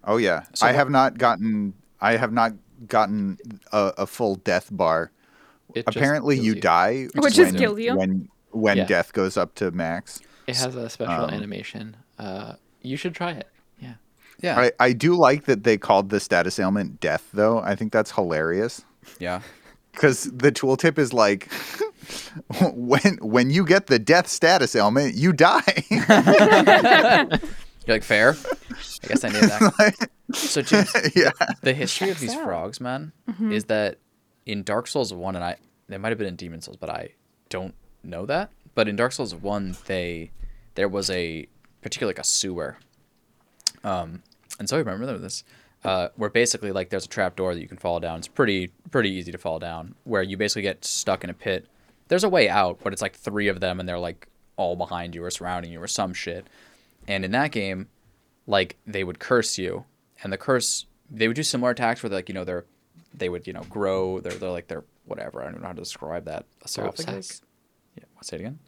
Oh 0.05 0.17
yeah. 0.19 0.43
So 0.55 0.67
I 0.67 0.71
what- 0.71 0.77
have 0.77 0.91
not 0.91 1.17
gotten. 1.19 1.75
I 2.01 2.17
have 2.17 2.33
not 2.33 2.53
gotten 2.89 3.39
a, 3.73 3.93
a 3.99 4.07
full 4.07 4.35
death 4.37 4.69
bar. 4.73 5.13
It 5.75 5.85
Apparently, 5.87 6.37
kills 6.37 6.47
you, 6.47 6.55
die 6.57 7.07
Which 7.15 7.23
when, 7.23 7.33
just 7.33 7.57
kills 7.57 7.79
you. 7.79 7.97
when 7.97 8.29
when 8.51 8.79
Yeah. 8.79 8.87
death 8.87 9.13
goes 9.13 9.37
up 9.37 9.55
to 9.57 9.71
max. 9.71 10.21
It 10.49 10.57
has 10.57 10.75
a 10.75 10.89
special 10.91 11.25
Um, 11.27 11.31
animation. 11.31 11.97
Uh, 12.19 12.55
you 12.83 12.97
should 12.97 13.15
try 13.15 13.31
it. 13.33 13.47
Yeah. 13.79 13.95
Yeah. 14.43 14.59
I, 14.59 14.73
I 14.81 14.93
do 14.93 15.15
like 15.17 15.45
that 15.45 15.63
they 15.63 15.79
called 15.79 16.09
the 16.11 16.19
status 16.19 16.59
ailment 16.59 16.99
death 16.99 17.29
though. 17.33 17.61
I 17.61 17.77
think 17.77 17.93
that's 17.93 18.11
hilarious 18.11 18.83
Yeah. 19.21 19.43
because 19.93 20.25
the 20.25 20.51
tooltip 20.51 20.99
is 20.99 21.13
like 21.13 21.49
when 22.75 23.19
when 23.21 23.51
you 23.51 23.65
get 23.65 23.87
the 23.87 23.99
death 24.01 24.27
status 24.27 24.75
ailment, 24.75 25.15
you 25.15 25.33
die. 25.33 25.85
You're 27.91 27.97
like 27.97 28.05
fair. 28.05 28.37
I 29.03 29.07
guess 29.09 29.25
I 29.25 29.31
knew 29.31 29.41
that. 29.41 30.09
so 30.33 30.63
James, 30.63 30.93
yeah. 31.17 31.33
the 31.63 31.73
history 31.75 32.11
of 32.11 32.21
these 32.21 32.35
out. 32.37 32.45
frogs, 32.45 32.81
man, 32.81 33.11
Mm-hmm. 33.29 33.51
is 33.51 33.65
that 33.65 33.99
in 34.47 34.63
Dark 34.63 34.87
Souls 34.87 35.13
one, 35.13 35.35
and 35.35 35.45
I 35.45 35.57
they 35.89 35.99
might 35.99 36.11
have 36.11 36.19
been 36.19 36.29
in 36.29 36.37
Demon 36.37 36.61
Souls, 36.61 36.77
but 36.77 36.89
I 36.89 37.09
don't 37.49 37.75
know 38.05 38.27
that. 38.27 38.51
But 38.77 38.87
in 38.89 38.95
Dark 38.95 39.11
Souls 39.11 39.35
one, 39.35 39.77
they 39.87 40.31
there 40.77 40.89
was 40.89 41.11
a 41.11 41.49
particularly 41.83 42.15
like 42.15 42.21
a 42.21 42.25
sewer. 42.29 42.77
Um, 43.83 44.23
and 44.61 44.69
so 44.69 44.77
I 44.77 44.79
remember 44.81 45.19
this, 45.19 45.43
uh, 45.85 46.11
where 46.15 46.31
basically 46.31 46.71
like 46.71 46.91
there's 46.91 47.07
a 47.07 47.09
trap 47.09 47.35
door 47.35 47.55
that 47.55 47.61
you 47.61 47.67
can 47.67 47.77
fall 47.79 47.99
down. 47.99 48.19
It's 48.19 48.29
pretty 48.29 48.69
pretty 48.93 49.11
easy 49.11 49.33
to 49.33 49.39
fall 49.39 49.59
down, 49.59 49.97
where 50.05 50.23
you 50.23 50.37
basically 50.37 50.63
get 50.63 50.85
stuck 50.85 51.25
in 51.25 51.31
a 51.31 51.35
pit. 51.35 51.67
There's 52.07 52.23
a 52.25 52.29
way 52.29 52.49
out, 52.49 52.79
but 52.85 52.93
it's 52.93 53.03
like 53.03 53.17
three 53.17 53.49
of 53.49 53.59
them, 53.59 53.81
and 53.81 53.89
they're 53.89 53.99
like 53.99 54.29
all 54.57 54.77
behind 54.77 55.15
you 55.17 55.25
or 55.25 55.31
surrounding 55.31 55.73
you 55.73 55.83
or 55.83 55.89
some 55.89 56.13
shit. 56.15 56.47
And 57.09 57.25
in 57.25 57.31
that 57.33 57.51
game, 57.53 57.89
like 58.47 58.77
they 58.87 59.05
would 59.05 59.19
curse 59.19 59.59
you, 59.59 59.85
and 60.23 60.33
the 60.33 60.39
curse 60.39 60.87
they 61.11 61.27
would 61.29 61.35
do 61.37 61.43
similar 61.43 61.71
attacks 61.73 62.03
where 62.03 62.11
like 62.11 62.29
you 62.29 62.35
know 62.35 62.45
they're 62.45 62.65
they 63.15 63.29
would 63.29 63.47
you 63.47 63.53
know 63.53 63.63
grow 63.69 64.21
they're 64.21 64.33
they're 64.35 64.51
like 64.51 64.69
they're 64.69 64.85
whatever 65.07 65.41
I 65.41 65.45
don't 65.45 65.53
even 65.55 65.63
know 65.63 65.69
how 65.69 65.73
to 65.75 65.81
describe 65.81 66.25
that 66.27 66.47
Throat 66.67 66.95
esophagus. 66.99 67.27
sac. 67.29 67.37
Yeah, 67.97 68.05
what's 68.15 68.33
it 68.33 68.41
again? 68.41 68.59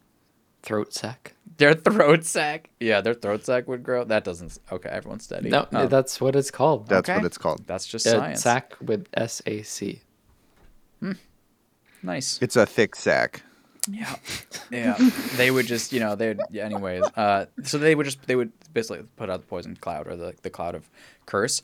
Throat 0.61 0.93
sac. 0.93 1.35
Their 1.57 1.73
throat 1.73 2.23
sac. 2.25 2.69
Yeah, 2.79 3.01
their 3.01 3.13
throat 3.13 3.45
sac 3.45 3.67
would 3.67 3.83
grow. 3.83 4.03
That 4.03 4.23
doesn't. 4.23 4.57
Okay, 4.71 4.89
everyone's 4.89 5.23
steady. 5.23 5.49
No, 5.49 5.67
Oh, 5.73 5.87
that's 5.87 6.19
what 6.19 6.35
it's 6.35 6.51
called. 6.51 6.87
That's 6.87 7.07
Okay. 7.09 7.17
what 7.19 7.25
it's 7.25 7.37
called. 7.37 7.65
that's 7.67 7.85
just 7.85 8.05
Uh, 8.07 8.11
science. 8.19 8.41
sac 8.41 8.75
with 8.81 9.07
S 9.13 9.41
A 9.45 9.61
C. 9.63 10.01
Nice. 12.01 12.39
It's 12.41 12.55
a 12.57 12.65
thick 12.65 12.95
sack. 12.95 13.43
Yeah, 13.89 14.15
yeah. 14.71 14.95
they 15.35 15.51
would 15.51 15.67
just, 15.67 15.91
you 15.91 15.99
know, 15.99 16.15
they 16.15 16.29
would. 16.29 16.41
Yeah, 16.49 16.63
anyways, 16.63 17.03
uh, 17.15 17.47
so 17.63 17.77
they 17.77 17.95
would 17.95 18.05
just, 18.05 18.25
they 18.27 18.35
would 18.35 18.51
basically 18.73 19.05
put 19.17 19.29
out 19.29 19.41
the 19.41 19.45
poison 19.45 19.75
cloud 19.75 20.07
or 20.07 20.15
the 20.15 20.33
the 20.41 20.49
cloud 20.49 20.75
of 20.75 20.89
curse, 21.25 21.61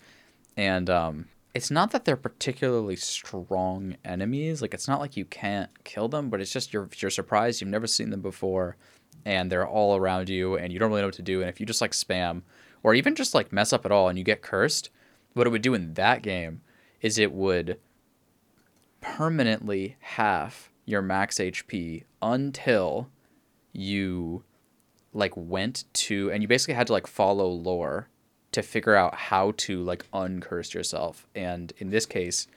and 0.58 0.90
um, 0.90 1.26
it's 1.54 1.72
not 1.72 1.92
that 1.92 2.06
they're 2.06 2.18
particularly 2.18 2.96
strong 2.96 3.96
enemies. 4.04 4.62
Like 4.62 4.74
it's 4.74 4.88
not 4.88 5.00
like 5.00 5.16
you 5.18 5.26
can't 5.26 5.70
kill 5.84 6.08
them, 6.08 6.30
but 6.30 6.42
it's 6.42 6.52
just 6.52 6.74
you're 6.74 6.90
you're 6.98 7.10
surprised 7.12 7.62
you've 7.62 7.70
never 7.70 7.88
seen 7.88 8.10
them 8.10 8.22
before, 8.22 8.76
and 9.26 9.52
they're 9.52 9.68
all 9.68 9.96
around 9.96 10.30
you, 10.30 10.56
and 10.58 10.74
you 10.74 10.80
don't 10.80 10.90
really 10.90 11.02
know 11.02 11.08
what 11.08 11.16
to 11.16 11.22
do. 11.22 11.42
And 11.42 11.50
if 11.50 11.60
you 11.60 11.66
just 11.66 11.82
like 11.82 11.92
spam, 11.92 12.42
or 12.84 12.94
even 12.94 13.16
just 13.16 13.34
like 13.34 13.54
mess 13.54 13.72
up 13.72 13.86
at 13.86 13.92
all, 13.92 14.10
and 14.10 14.18
you 14.18 14.24
get 14.26 14.42
cursed, 14.42 14.90
what 15.34 15.48
it 15.48 15.52
would 15.52 15.62
do 15.62 15.74
in 15.74 15.94
that 15.94 16.22
game 16.22 16.62
is 17.02 17.18
it 17.18 17.32
would 17.32 17.80
permanently 19.02 19.96
half 20.02 20.70
your 20.90 21.02
max 21.04 21.38
HP 21.38 22.04
until 22.22 23.10
you 23.72 24.44
like 25.14 25.34
went 25.36 25.86
to 25.94 26.32
and 26.32 26.42
you 26.42 26.48
basically 26.48 26.74
had 26.74 26.88
to 26.88 26.94
like 26.94 27.08
follow 27.08 27.48
lore 27.48 28.08
to 28.52 28.64
figure 28.64 28.96
out 28.96 29.14
how 29.14 29.54
to 29.58 29.84
like 29.84 30.06
uncurse 30.12 30.74
yourself. 30.74 31.28
And 31.36 31.72
in 31.78 31.92
this 31.92 32.08
case, 32.08 32.48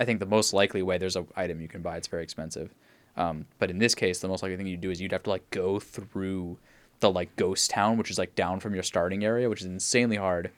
I 0.00 0.04
think 0.06 0.18
the 0.18 0.26
most 0.26 0.54
likely 0.54 0.82
way 0.82 0.96
there's 0.96 1.16
a 1.16 1.26
item 1.36 1.60
you 1.60 1.68
can 1.68 1.82
buy. 1.82 1.98
It's 1.98 2.08
very 2.08 2.22
expensive. 2.22 2.74
Um, 3.16 3.44
but 3.58 3.70
in 3.70 3.78
this 3.78 3.94
case, 3.94 4.20
the 4.20 4.28
most 4.28 4.42
likely 4.42 4.56
thing 4.56 4.66
you 4.66 4.78
do 4.78 4.90
is 4.90 5.00
you'd 5.00 5.12
have 5.12 5.22
to 5.24 5.30
like 5.30 5.48
go 5.50 5.78
through 5.78 6.58
the 7.00 7.10
like 7.10 7.36
ghost 7.36 7.70
town, 7.70 7.98
which 7.98 8.10
is 8.10 8.18
like 8.18 8.34
down 8.34 8.60
from 8.60 8.72
your 8.74 8.82
starting 8.82 9.24
area, 9.24 9.50
which 9.50 9.60
is 9.60 9.66
insanely 9.66 10.16
hard, 10.16 10.50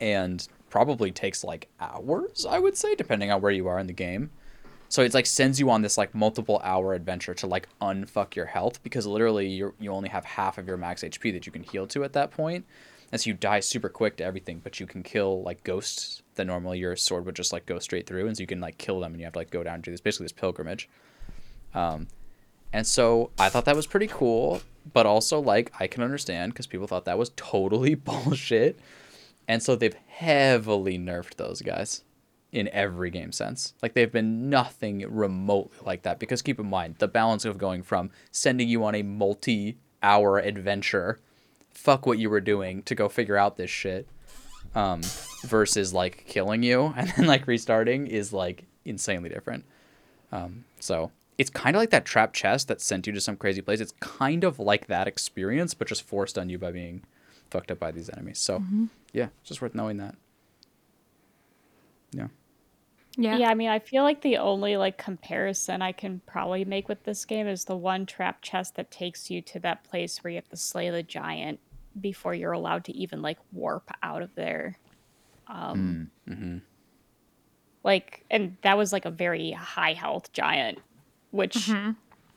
and 0.00 0.48
probably 0.70 1.10
takes 1.10 1.44
like 1.44 1.68
hours. 1.80 2.46
I 2.48 2.58
would 2.58 2.76
say, 2.76 2.94
depending 2.94 3.30
on 3.30 3.42
where 3.42 3.52
you 3.52 3.68
are 3.68 3.78
in 3.78 3.86
the 3.86 3.92
game. 3.92 4.30
So 4.90 5.02
it's 5.02 5.14
like 5.14 5.26
sends 5.26 5.60
you 5.60 5.70
on 5.70 5.82
this 5.82 5.96
like 5.96 6.16
multiple 6.16 6.60
hour 6.64 6.94
adventure 6.94 7.32
to 7.34 7.46
like 7.46 7.68
unfuck 7.80 8.34
your 8.34 8.46
health 8.46 8.82
because 8.82 9.06
literally 9.06 9.48
you 9.48 9.72
you 9.78 9.92
only 9.92 10.08
have 10.08 10.24
half 10.24 10.58
of 10.58 10.66
your 10.66 10.76
max 10.76 11.02
HP 11.02 11.32
that 11.32 11.46
you 11.46 11.52
can 11.52 11.62
heal 11.62 11.86
to 11.86 12.02
at 12.02 12.12
that 12.14 12.32
point. 12.32 12.66
And 13.12 13.20
so 13.20 13.30
you 13.30 13.34
die 13.34 13.60
super 13.60 13.88
quick 13.88 14.16
to 14.16 14.24
everything, 14.24 14.60
but 14.62 14.80
you 14.80 14.86
can 14.86 15.04
kill 15.04 15.42
like 15.42 15.62
ghosts 15.62 16.22
that 16.34 16.44
normally 16.44 16.80
your 16.80 16.96
sword 16.96 17.24
would 17.24 17.36
just 17.36 17.52
like 17.52 17.66
go 17.66 17.78
straight 17.78 18.06
through, 18.06 18.26
and 18.26 18.36
so 18.36 18.40
you 18.40 18.48
can 18.48 18.60
like 18.60 18.78
kill 18.78 18.98
them, 18.98 19.12
and 19.12 19.20
you 19.20 19.26
have 19.26 19.32
to 19.34 19.38
like 19.38 19.50
go 19.50 19.62
down 19.62 19.74
and 19.74 19.82
do 19.84 19.92
this 19.92 20.00
basically 20.00 20.24
this 20.24 20.32
pilgrimage. 20.32 20.88
Um, 21.72 22.08
and 22.72 22.84
so 22.84 23.30
I 23.38 23.48
thought 23.48 23.66
that 23.66 23.76
was 23.76 23.86
pretty 23.86 24.08
cool, 24.08 24.60
but 24.92 25.06
also 25.06 25.38
like 25.38 25.72
I 25.78 25.86
can 25.86 26.02
understand 26.02 26.52
because 26.52 26.66
people 26.66 26.88
thought 26.88 27.04
that 27.04 27.18
was 27.18 27.30
totally 27.36 27.94
bullshit, 27.96 28.80
and 29.46 29.62
so 29.62 29.76
they've 29.76 29.94
heavily 30.08 30.98
nerfed 30.98 31.36
those 31.36 31.62
guys 31.62 32.02
in 32.52 32.68
every 32.68 33.10
game 33.10 33.32
sense. 33.32 33.74
Like 33.82 33.94
they've 33.94 34.10
been 34.10 34.50
nothing 34.50 35.04
remotely 35.08 35.78
like 35.84 36.02
that 36.02 36.18
because 36.18 36.42
keep 36.42 36.58
in 36.58 36.68
mind 36.68 36.96
the 36.98 37.08
balance 37.08 37.44
of 37.44 37.58
going 37.58 37.82
from 37.82 38.10
sending 38.30 38.68
you 38.68 38.84
on 38.84 38.94
a 38.94 39.02
multi-hour 39.02 40.38
adventure, 40.38 41.20
fuck 41.70 42.06
what 42.06 42.18
you 42.18 42.28
were 42.30 42.40
doing 42.40 42.82
to 42.82 42.94
go 42.94 43.08
figure 43.08 43.36
out 43.36 43.56
this 43.56 43.70
shit, 43.70 44.08
um, 44.74 45.00
versus 45.44 45.94
like 45.94 46.24
killing 46.26 46.62
you 46.62 46.92
and 46.96 47.08
then 47.16 47.26
like 47.26 47.46
restarting 47.46 48.06
is 48.06 48.32
like 48.32 48.64
insanely 48.84 49.28
different. 49.28 49.64
Um, 50.32 50.64
so 50.80 51.10
it's 51.38 51.50
kind 51.50 51.74
of 51.76 51.80
like 51.80 51.90
that 51.90 52.04
trap 52.04 52.32
chest 52.32 52.68
that 52.68 52.80
sent 52.80 53.06
you 53.06 53.12
to 53.12 53.20
some 53.20 53.36
crazy 53.36 53.62
place. 53.62 53.80
It's 53.80 53.94
kind 54.00 54.44
of 54.44 54.58
like 54.58 54.88
that 54.88 55.08
experience, 55.08 55.74
but 55.74 55.88
just 55.88 56.02
forced 56.02 56.36
on 56.36 56.48
you 56.50 56.58
by 56.58 56.72
being 56.72 57.02
fucked 57.48 57.70
up 57.70 57.78
by 57.78 57.90
these 57.90 58.10
enemies. 58.10 58.38
So 58.38 58.62
yeah, 59.12 59.28
just 59.44 59.62
worth 59.62 59.74
knowing 59.74 59.96
that. 59.98 60.16
Yeah. 62.12 62.28
Yeah. 63.16 63.36
Yeah, 63.38 63.50
I 63.50 63.54
mean, 63.54 63.68
I 63.68 63.78
feel 63.78 64.02
like 64.02 64.22
the 64.22 64.38
only 64.38 64.76
like 64.76 64.96
comparison 64.96 65.82
I 65.82 65.92
can 65.92 66.20
probably 66.26 66.64
make 66.64 66.88
with 66.88 67.02
this 67.04 67.24
game 67.24 67.46
is 67.48 67.64
the 67.64 67.76
one 67.76 68.06
trap 68.06 68.40
chest 68.40 68.76
that 68.76 68.90
takes 68.90 69.30
you 69.30 69.42
to 69.42 69.58
that 69.60 69.84
place 69.84 70.22
where 70.22 70.30
you 70.30 70.36
have 70.36 70.48
to 70.50 70.56
slay 70.56 70.90
the 70.90 71.02
giant 71.02 71.58
before 72.00 72.34
you're 72.34 72.52
allowed 72.52 72.84
to 72.84 72.92
even 72.96 73.20
like 73.20 73.38
warp 73.52 73.90
out 74.02 74.22
of 74.22 74.34
there. 74.36 74.78
Um 75.48 76.10
mm-hmm. 76.28 76.58
like 77.82 78.24
and 78.30 78.56
that 78.62 78.78
was 78.78 78.92
like 78.92 79.04
a 79.04 79.10
very 79.10 79.50
high 79.50 79.94
health 79.94 80.32
giant, 80.32 80.78
which 81.32 81.68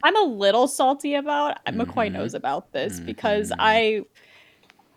I'm 0.04 0.18
a 0.18 0.24
little 0.24 0.68
salty 0.68 1.14
about. 1.14 1.64
McCoy 1.68 2.12
knows 2.12 2.34
about 2.34 2.72
this 2.74 3.00
because 3.00 3.54
I 3.58 4.06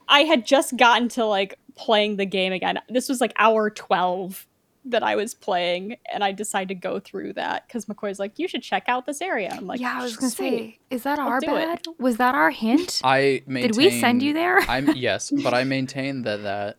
I 0.09 0.21
had 0.21 0.47
just 0.47 0.77
gotten 0.77 1.09
to 1.11 1.25
like 1.27 1.59
playing 1.77 2.17
the 2.17 2.27
game 2.27 2.53
again. 2.53 2.79
This 2.89 3.09
was 3.09 3.21
like 3.21 3.33
hour 3.37 3.69
12 3.71 4.47
that 4.91 5.03
I 5.03 5.17
was 5.17 5.35
playing, 5.35 5.97
and 6.13 6.23
I 6.25 6.33
decided 6.33 6.69
to 6.69 6.75
go 6.75 6.99
through 6.99 7.35
that 7.35 7.67
because 7.67 7.87
McCoy's 7.87 8.19
like, 8.19 8.39
you 8.39 8.49
should 8.49 8.63
check 8.63 8.85
out 8.89 9.07
this 9.07 9.21
area. 9.21 9.51
I'm 9.53 9.67
like, 9.67 9.81
yeah, 9.81 9.99
I 9.99 10.03
was 10.03 10.17
gonna 10.17 10.31
"Sweet." 10.31 10.51
say, 10.51 10.79
is 10.91 11.03
that 11.05 11.19
I'll 11.19 11.29
our 11.29 11.41
do 11.41 11.57
it. 11.57 11.85
bad? 11.85 11.87
Was 11.99 12.17
that 12.19 12.35
our 12.35 12.51
hint? 12.51 13.01
I 13.05 13.43
maintain, 13.47 13.73
Did 13.73 13.77
we 13.77 14.01
send 14.01 14.23
you 14.23 14.33
there? 14.33 14.61
I'm 14.69 14.91
yes, 14.97 15.31
but 15.31 15.55
I 15.55 15.65
maintain 15.65 16.23
that 16.23 16.43
that 16.43 16.77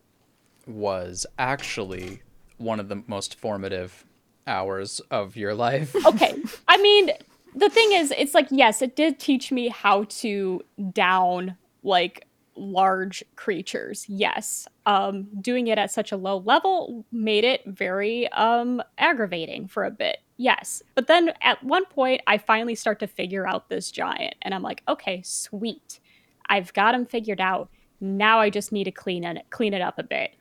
was 0.66 1.26
actually 1.38 2.22
one 2.58 2.80
of 2.80 2.88
the 2.88 3.02
most 3.06 3.38
formative 3.38 4.04
hours 4.46 5.00
of 5.10 5.36
your 5.36 5.54
life. 5.54 5.94
okay. 6.06 6.34
I 6.66 6.76
mean, 6.78 7.10
the 7.54 7.68
thing 7.70 7.92
is, 7.92 8.12
it's 8.16 8.34
like, 8.34 8.48
yes, 8.50 8.82
it 8.82 8.96
did 8.96 9.18
teach 9.18 9.50
me 9.52 9.68
how 9.68 10.04
to 10.04 10.62
down 10.92 11.56
like 11.82 12.26
large 12.58 13.24
creatures. 13.36 14.04
Yes. 14.08 14.66
Um, 14.86 15.28
doing 15.40 15.66
it 15.68 15.78
at 15.78 15.90
such 15.90 16.12
a 16.12 16.16
low 16.16 16.38
level 16.38 17.04
made 17.12 17.44
it 17.44 17.62
very 17.66 18.30
um 18.32 18.82
aggravating 18.98 19.68
for 19.68 19.84
a 19.84 19.90
bit. 19.90 20.18
Yes. 20.36 20.82
But 20.94 21.06
then 21.06 21.32
at 21.42 21.62
one 21.62 21.84
point 21.86 22.22
I 22.26 22.38
finally 22.38 22.74
start 22.74 23.00
to 23.00 23.06
figure 23.06 23.46
out 23.46 23.68
this 23.68 23.90
giant 23.90 24.34
and 24.42 24.54
I'm 24.54 24.62
like, 24.62 24.82
okay, 24.88 25.22
sweet. 25.24 26.00
I've 26.48 26.72
got 26.72 26.94
him 26.94 27.04
figured 27.06 27.40
out. 27.40 27.70
Now 28.00 28.40
I 28.40 28.50
just 28.50 28.72
need 28.72 28.84
to 28.84 28.92
clean 28.92 29.24
it 29.24 29.46
clean 29.50 29.74
it 29.74 29.82
up 29.82 29.98
a 29.98 30.02
bit. 30.04 30.34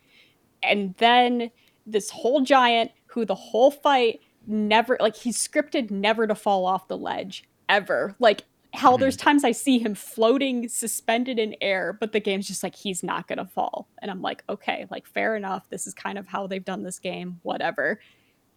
And 0.63 0.95
then 0.97 1.51
this 1.86 2.09
whole 2.09 2.41
giant 2.41 2.91
who 3.07 3.26
the 3.26 3.36
whole 3.36 3.72
fight 3.72 4.22
never 4.45 4.97
like 4.99 5.15
he's 5.15 5.38
scripted 5.38 5.91
never 5.91 6.28
to 6.28 6.36
fall 6.36 6.65
off 6.65 6.88
the 6.88 6.97
ledge 6.97 7.43
ever. 7.70 8.15
Like 8.20 8.43
hell 8.74 8.97
there's 8.97 9.15
hmm. 9.15 9.22
times 9.22 9.43
I 9.43 9.51
see 9.51 9.80
him 9.80 9.95
floating 9.95 10.68
suspended 10.68 11.39
in 11.39 11.55
air, 11.61 11.97
but 11.99 12.11
the 12.11 12.20
game's 12.20 12.47
just 12.47 12.63
like 12.63 12.76
he's 12.76 13.03
not 13.03 13.28
going 13.28 13.38
to 13.38 13.45
fall. 13.45 13.88
And 14.01 14.11
I'm 14.11 14.22
like, 14.22 14.43
okay, 14.49 14.86
like 14.89 15.05
fair 15.07 15.36
enough. 15.36 15.70
This 15.70 15.88
is 15.88 15.93
kind 15.93 16.18
of 16.18 16.28
how 16.28 16.47
they've 16.47 16.63
done 16.63 16.84
this 16.84 16.99
game, 16.99 17.39
whatever. 17.43 17.99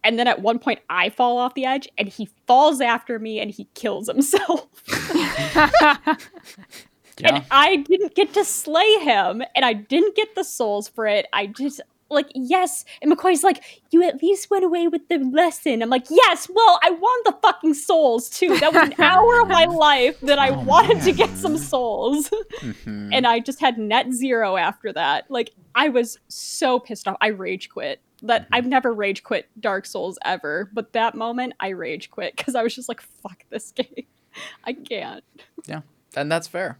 And 0.03 0.17
then 0.17 0.27
at 0.27 0.41
one 0.41 0.59
point 0.59 0.79
I 0.89 1.09
fall 1.09 1.37
off 1.37 1.53
the 1.53 1.65
edge 1.65 1.87
and 1.97 2.07
he 2.07 2.29
falls 2.47 2.81
after 2.81 3.19
me 3.19 3.39
and 3.39 3.51
he 3.51 3.67
kills 3.73 4.07
himself. 4.07 4.67
Yeah. 7.19 7.35
And 7.35 7.45
I 7.51 7.77
didn't 7.77 8.15
get 8.15 8.33
to 8.33 8.45
slay 8.45 8.93
him, 8.99 9.43
and 9.55 9.65
I 9.65 9.73
didn't 9.73 10.15
get 10.15 10.33
the 10.35 10.43
souls 10.43 10.87
for 10.87 11.07
it. 11.07 11.27
I 11.33 11.47
just 11.47 11.81
like 12.11 12.29
yes, 12.35 12.85
and 13.01 13.11
McCoy's 13.11 13.43
like, 13.43 13.63
you 13.91 14.03
at 14.03 14.21
least 14.21 14.49
went 14.49 14.63
away 14.63 14.87
with 14.87 15.07
the 15.07 15.17
lesson. 15.17 15.81
I'm 15.81 15.89
like, 15.89 16.07
yes, 16.09 16.49
well, 16.53 16.79
I 16.83 16.91
won 16.91 17.19
the 17.25 17.37
fucking 17.41 17.73
souls 17.73 18.29
too. 18.29 18.57
That 18.59 18.73
was 18.73 18.89
an 18.89 18.95
hour 19.01 19.41
of 19.41 19.47
my 19.47 19.65
life 19.65 20.19
that 20.21 20.39
I 20.39 20.49
oh, 20.49 20.59
wanted 20.61 21.01
to 21.03 21.11
get 21.11 21.29
some 21.37 21.57
souls, 21.57 22.29
mm-hmm. 22.59 23.13
and 23.13 23.25
I 23.25 23.39
just 23.39 23.59
had 23.59 23.77
net 23.77 24.11
zero 24.11 24.57
after 24.57 24.93
that. 24.93 25.29
Like 25.29 25.51
I 25.75 25.89
was 25.89 26.19
so 26.27 26.79
pissed 26.79 27.07
off. 27.07 27.17
I 27.21 27.27
rage 27.27 27.69
quit. 27.69 28.01
That 28.23 28.43
mm-hmm. 28.43 28.55
I've 28.55 28.67
never 28.67 28.93
rage 28.93 29.23
quit 29.23 29.49
Dark 29.59 29.85
Souls 29.85 30.19
ever, 30.23 30.69
but 30.73 30.93
that 30.93 31.15
moment 31.15 31.53
I 31.59 31.69
rage 31.69 32.11
quit 32.11 32.35
because 32.37 32.55
I 32.55 32.61
was 32.61 32.75
just 32.75 32.87
like, 32.87 33.01
fuck 33.01 33.45
this 33.49 33.71
game. 33.75 34.05
I 34.63 34.73
can't. 34.73 35.23
yeah, 35.65 35.81
and 36.15 36.31
that's 36.31 36.47
fair. 36.47 36.77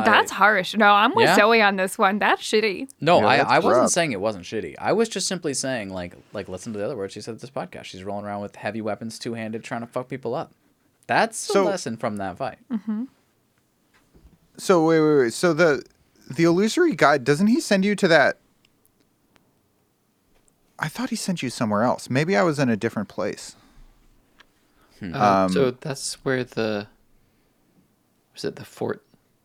I- 0.00 0.04
That's 0.04 0.30
harsh. 0.30 0.74
No, 0.74 0.86
I'm 0.90 1.14
with 1.14 1.26
Yeah? 1.26 1.36
Zoe 1.36 1.60
on 1.62 1.76
this 1.76 1.96
one. 1.98 2.18
That's 2.18 2.42
shitty. 2.42 2.88
No, 3.00 3.20
Yeah, 3.20 3.26
I, 3.26 3.36
that's 3.38 3.50
I 3.50 3.58
wasn't 3.60 3.90
saying 3.90 4.12
it 4.12 4.20
wasn't 4.20 4.44
shitty. 4.44 4.74
I 4.78 4.92
was 4.92 5.08
just 5.08 5.26
simply 5.28 5.54
saying 5.54 5.90
like 5.90 6.14
like 6.32 6.48
listen 6.48 6.72
to 6.72 6.78
the 6.78 6.84
other 6.84 6.96
words 6.96 7.12
she 7.12 7.20
said 7.20 7.34
at 7.34 7.40
this 7.40 7.50
podcast. 7.50 7.84
She's 7.84 8.04
rolling 8.04 8.24
around 8.26 8.40
with 8.42 8.56
heavy 8.56 8.80
weapons, 8.80 9.18
two 9.18 9.34
handed, 9.34 9.62
trying 9.64 9.80
to 9.82 9.86
fuck 9.86 10.08
people 10.08 10.34
up. 10.34 10.52
That's 11.06 11.46
the 11.46 11.52
So- 11.52 11.64
lesson 11.64 11.96
from 11.96 12.16
that 12.16 12.38
fight. 12.38 12.58
Mm-hmm. 12.72 13.04
So 14.56 14.86
wait, 14.86 15.00
wait, 15.00 15.16
wait. 15.18 15.32
So 15.32 15.52
the 15.52 15.84
the 16.30 16.44
illusory 16.44 16.94
guide 16.94 17.24
doesn't 17.24 17.48
he 17.48 17.60
send 17.60 17.84
you 17.84 17.94
to 17.96 18.08
that? 18.08 18.38
I 20.78 20.88
thought 20.88 21.10
he 21.10 21.16
sent 21.16 21.42
you 21.42 21.50
somewhere 21.50 21.82
else. 21.82 22.10
Maybe 22.10 22.36
I 22.36 22.42
was 22.42 22.58
in 22.58 22.68
a 22.68 22.76
different 22.76 23.08
place. 23.08 23.56
Uh, 25.02 25.44
Um, 25.44 25.52
so 25.52 25.70
that's 25.72 26.14
where 26.24 26.44
the 26.44 26.88
was 28.32 28.44
it 28.44 28.56
the 28.56 28.64
Fort 28.64 29.02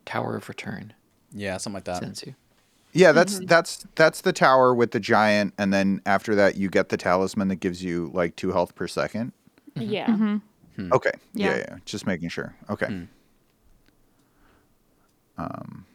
Tower 0.10 0.36
of 0.36 0.50
Return 0.50 0.94
Yeah, 1.32 1.58
something 1.58 1.76
like 1.76 1.84
that. 1.84 2.00
sends 2.02 2.24
you. 2.26 2.34
Yeah, 2.94 3.12
that's 3.12 3.36
mm-hmm. 3.36 3.46
that's 3.46 3.86
that's 3.94 4.22
the 4.22 4.34
tower 4.34 4.74
with 4.74 4.90
the 4.90 5.00
giant, 5.00 5.54
and 5.60 5.72
then 5.72 6.02
after 6.08 6.34
that 6.34 6.56
you 6.56 6.68
get 6.68 6.90
the 6.90 6.98
talisman 6.98 7.48
that 7.50 7.58
gives 7.58 7.84
you 7.84 8.10
like 8.12 8.36
two 8.36 8.52
health 8.52 8.74
per 8.74 8.88
2nd 8.88 9.32
mm-hmm. 9.76 9.82
Yeah. 9.82 10.08
Mm-hmm. 10.08 10.38
Hmm. 10.76 10.94
Okay. 10.94 11.12
Yeah. 11.36 11.50
Yeah. 11.50 11.58
yeah, 11.58 11.78
Just 11.86 12.08
making 12.08 12.30
sure. 12.30 12.56
Okay. 12.72 12.88
Hmm. 12.88 13.04
Um. 15.38 15.86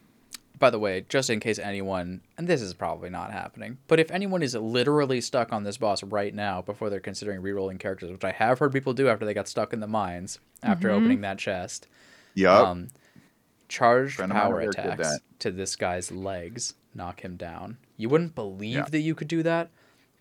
By 0.61 0.71
the 0.71 0.79
way, 0.79 1.05
just 1.09 1.29
in 1.29 1.41
case 1.41 1.59
anyone, 1.59 2.21
and 2.39 2.47
this 2.47 2.63
is 2.63 2.73
probably 2.73 3.11
not 3.11 3.33
happening, 3.33 3.79
but 3.89 3.99
if 3.99 4.13
anyone 4.13 4.41
is 4.41 4.55
literally 4.55 5.21
stuck 5.21 5.53
on 5.53 5.65
this 5.65 5.77
boss 5.77 6.05
right 6.05 6.33
now 6.33 6.63
before 6.63 6.89
they're 6.89 7.01
considering 7.01 7.43
rerolling 7.43 7.81
characters, 7.81 8.13
which 8.13 8.23
I 8.23 8.31
have 8.31 8.61
heard 8.61 8.73
people 8.73 8.93
do 8.93 9.09
after 9.09 9.27
they 9.27 9.35
got 9.35 9.49
stuck 9.49 9.73
in 9.73 9.81
the 9.81 9.89
mines 9.89 10.39
after 10.63 10.93
opening 10.93 11.23
that 11.23 11.39
chest, 11.39 11.89
Yup. 12.35 12.69
um, 12.69 12.89
charged 13.69 14.17
Friend 14.17 14.31
of 14.33 14.37
mine 14.37 14.43
power 14.47 14.61
at 14.61 14.69
attacks 14.69 15.19
to 15.41 15.51
this 15.51 15.77
guy's 15.77 16.11
legs 16.13 16.75
knock 16.95 17.21
him 17.25 17.37
down. 17.37 17.79
You 17.97 18.09
wouldn't 18.09 18.35
believe 18.35 18.75
Yeah. 18.77 18.85
that 18.85 19.01
you 19.01 19.15
could 19.15 19.29
do 19.29 19.43
that, 19.43 19.71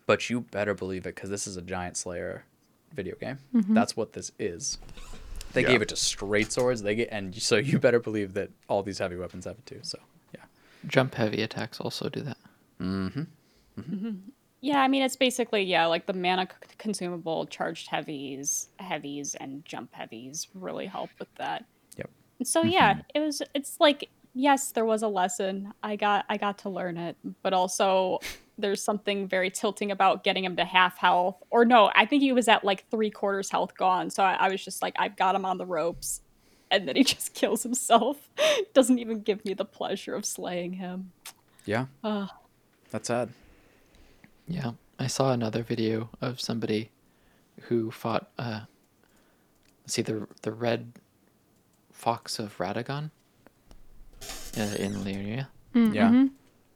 but 0.06 0.30
you 0.30 0.42
better 0.42 0.74
believe 0.74 1.06
it 1.06 1.16
because 1.16 1.30
this 1.30 1.46
is 1.48 1.56
a 1.58 1.62
Giant 1.62 1.98
Slayer 1.98 2.46
video 2.94 3.16
game. 3.16 3.40
Mm-hmm. 3.54 3.74
That's 3.74 3.96
what 3.98 4.14
this 4.14 4.32
is. 4.40 4.78
They 5.54 5.62
Yeah. 5.62 5.68
gave 5.70 5.82
it 5.84 5.90
to 5.90 5.96
straight 5.96 6.52
swords. 6.52 6.82
They 6.82 6.96
get, 6.96 7.10
and 7.12 7.36
so 7.42 7.58
you 7.58 7.78
better 7.80 8.00
believe 8.00 8.34
that 8.34 8.50
all 8.68 8.82
these 8.84 8.98
heavy 9.00 9.16
weapons 9.18 9.46
have 9.46 9.58
it 9.58 9.66
too. 9.66 9.80
So 9.84 10.00
yeah. 10.34 10.42
Jump 10.88 11.14
heavy 11.16 11.42
attacks 11.44 11.80
also 11.80 12.10
do 12.10 12.22
that. 12.22 12.38
Mm-hmm. 12.82 13.22
Mm-hmm. 13.80 14.12
Yeah, 14.62 14.82
I 14.82 14.88
mean 14.88 15.04
it's 15.04 15.16
basically 15.16 15.62
yeah, 15.64 15.86
like 15.88 16.06
the 16.06 16.14
mana 16.14 16.48
c- 16.50 16.76
consumable 16.78 17.46
charged 17.48 17.88
heavies, 17.90 18.70
heavies 18.80 19.36
and 19.36 19.64
jump 19.66 19.94
heavies 19.94 20.48
really 20.54 20.86
help 20.86 21.10
with 21.20 21.34
that. 21.36 21.66
Yep. 22.34 22.40
And 22.40 22.48
so 22.48 22.64
yeah, 22.64 22.94
mm-hmm. 22.94 23.02
it 23.16 23.20
was 23.20 23.42
it's 23.54 23.80
like 23.80 24.10
yes, 24.34 24.72
there 24.72 24.86
was 24.86 25.04
a 25.04 25.08
lesson. 25.08 25.74
I 25.84 25.96
got 25.96 26.26
I 26.30 26.38
got 26.38 26.60
to 26.60 26.70
learn 26.70 26.98
it, 26.98 27.16
but 27.42 27.54
also 27.54 28.20
there's 28.58 28.84
something 28.84 29.28
very 29.28 29.50
tilting 29.50 29.92
about 29.92 30.24
getting 30.24 30.44
him 30.44 30.56
to 30.58 30.66
half 30.66 30.98
health. 30.98 31.42
Or 31.50 31.66
no, 31.66 31.92
I 31.96 32.06
think 32.06 32.22
he 32.22 32.32
was 32.32 32.48
at 32.48 32.64
like 32.64 32.88
three 32.90 33.10
quarters 33.10 33.50
health 33.50 33.76
gone. 33.76 34.10
So 34.10 34.24
I, 34.24 34.34
I 34.34 34.50
was 34.50 34.64
just 34.64 34.82
like, 34.82 34.96
I've 35.00 35.16
got 35.16 35.36
him 35.36 35.46
on 35.46 35.58
the 35.58 35.66
ropes. 35.66 36.22
And 36.70 36.88
then 36.88 36.96
he 36.96 37.04
just 37.04 37.34
kills 37.34 37.64
himself. 37.64 38.30
Doesn't 38.74 39.00
even 39.00 39.22
give 39.22 39.44
me 39.44 39.54
the 39.54 39.66
pleasure 39.66 40.14
of 40.14 40.26
slaying 40.26 40.74
him. 40.74 41.12
Yeah. 41.66 41.88
Ugh. 42.04 42.30
That's 42.92 43.08
sad. 43.08 43.30
Yeah, 44.48 44.74
I 45.00 45.08
saw 45.08 45.32
another 45.32 45.64
video 45.64 46.10
of 46.22 46.40
somebody 46.40 46.92
who 47.62 47.92
fought 47.92 48.30
a 48.38 48.68
let's 49.82 49.94
see 49.94 50.02
the 50.02 50.28
the 50.42 50.52
red 50.52 50.92
fox 52.04 52.38
of 52.40 52.58
Radagon 52.58 53.10
uh, 54.58 54.76
in 54.78 54.94
Liurnia 55.06 55.48
Yeah. 55.74 56.26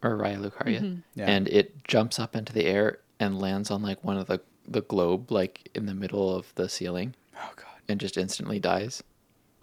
or 0.02 0.18
Raya 0.18 0.38
Lucaria, 0.40 1.02
Yeah. 1.16 1.26
and 1.30 1.48
it 1.50 1.84
jumps 1.86 2.18
up 2.18 2.34
into 2.36 2.54
the 2.54 2.66
air 2.66 3.00
and 3.20 3.38
lands 3.40 3.70
on 3.72 3.82
like 3.82 4.04
one 4.04 4.18
of 4.18 4.28
the 4.28 4.40
the 4.70 4.82
globe 4.82 5.32
like 5.32 5.70
in 5.76 5.86
the 5.86 5.94
middle 5.94 6.34
of 6.36 6.54
the 6.56 6.68
ceiling 6.70 7.14
Oh 7.36 7.52
god. 7.56 7.66
and 7.90 8.00
just 8.00 8.18
instantly 8.18 8.60
dies 8.60 9.04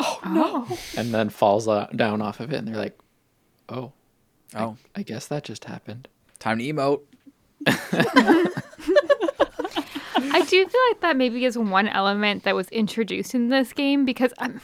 Oh. 0.01 0.19
No. 0.27 0.67
And 0.99 1.15
then 1.15 1.29
falls 1.31 1.67
down 1.95 2.21
off 2.21 2.41
of 2.41 2.53
it 2.53 2.57
and 2.57 2.67
they're 2.67 2.75
like, 2.77 2.99
oh, 3.69 3.93
Oh, 4.57 4.77
I 4.97 5.03
guess 5.05 5.27
that 5.29 5.45
just 5.45 5.65
happened. 5.67 6.09
time 6.41 6.59
to 6.59 6.65
emote. 6.65 7.03
I 10.17 10.41
do 10.49 10.67
feel 10.67 10.81
like 10.91 11.01
that 11.01 11.17
maybe 11.17 11.45
is 11.45 11.57
one 11.57 11.89
element 11.89 12.43
that 12.45 12.55
was 12.57 12.69
introduced 12.71 13.35
in 13.35 13.49
this 13.51 13.73
game 13.73 14.05
because 14.05 14.33
I'm, 14.39 14.61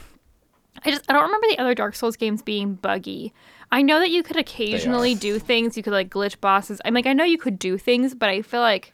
I 0.85 0.91
just 0.91 1.05
I 1.09 1.13
don't 1.13 1.25
remember 1.25 1.47
the 1.49 1.59
other 1.59 1.75
Dark 1.75 1.95
Souls 1.95 2.17
games 2.17 2.43
being 2.43 2.75
buggy. 2.75 3.33
I 3.73 3.83
know 3.83 4.01
that 4.01 4.11
you 4.11 4.23
could 4.23 4.37
occasionally 4.37 5.15
do 5.15 5.39
things, 5.39 5.77
you 5.77 5.83
could 5.83 5.93
like 5.93 6.11
glitch 6.11 6.41
bosses. 6.41 6.81
I'm 6.85 6.95
like 6.95 7.07
I 7.07 7.13
know 7.13 7.25
you 7.25 7.39
could 7.39 7.59
do 7.59 7.79
things, 7.79 8.15
but 8.15 8.29
I 8.29 8.43
feel 8.43 8.61
like 8.61 8.93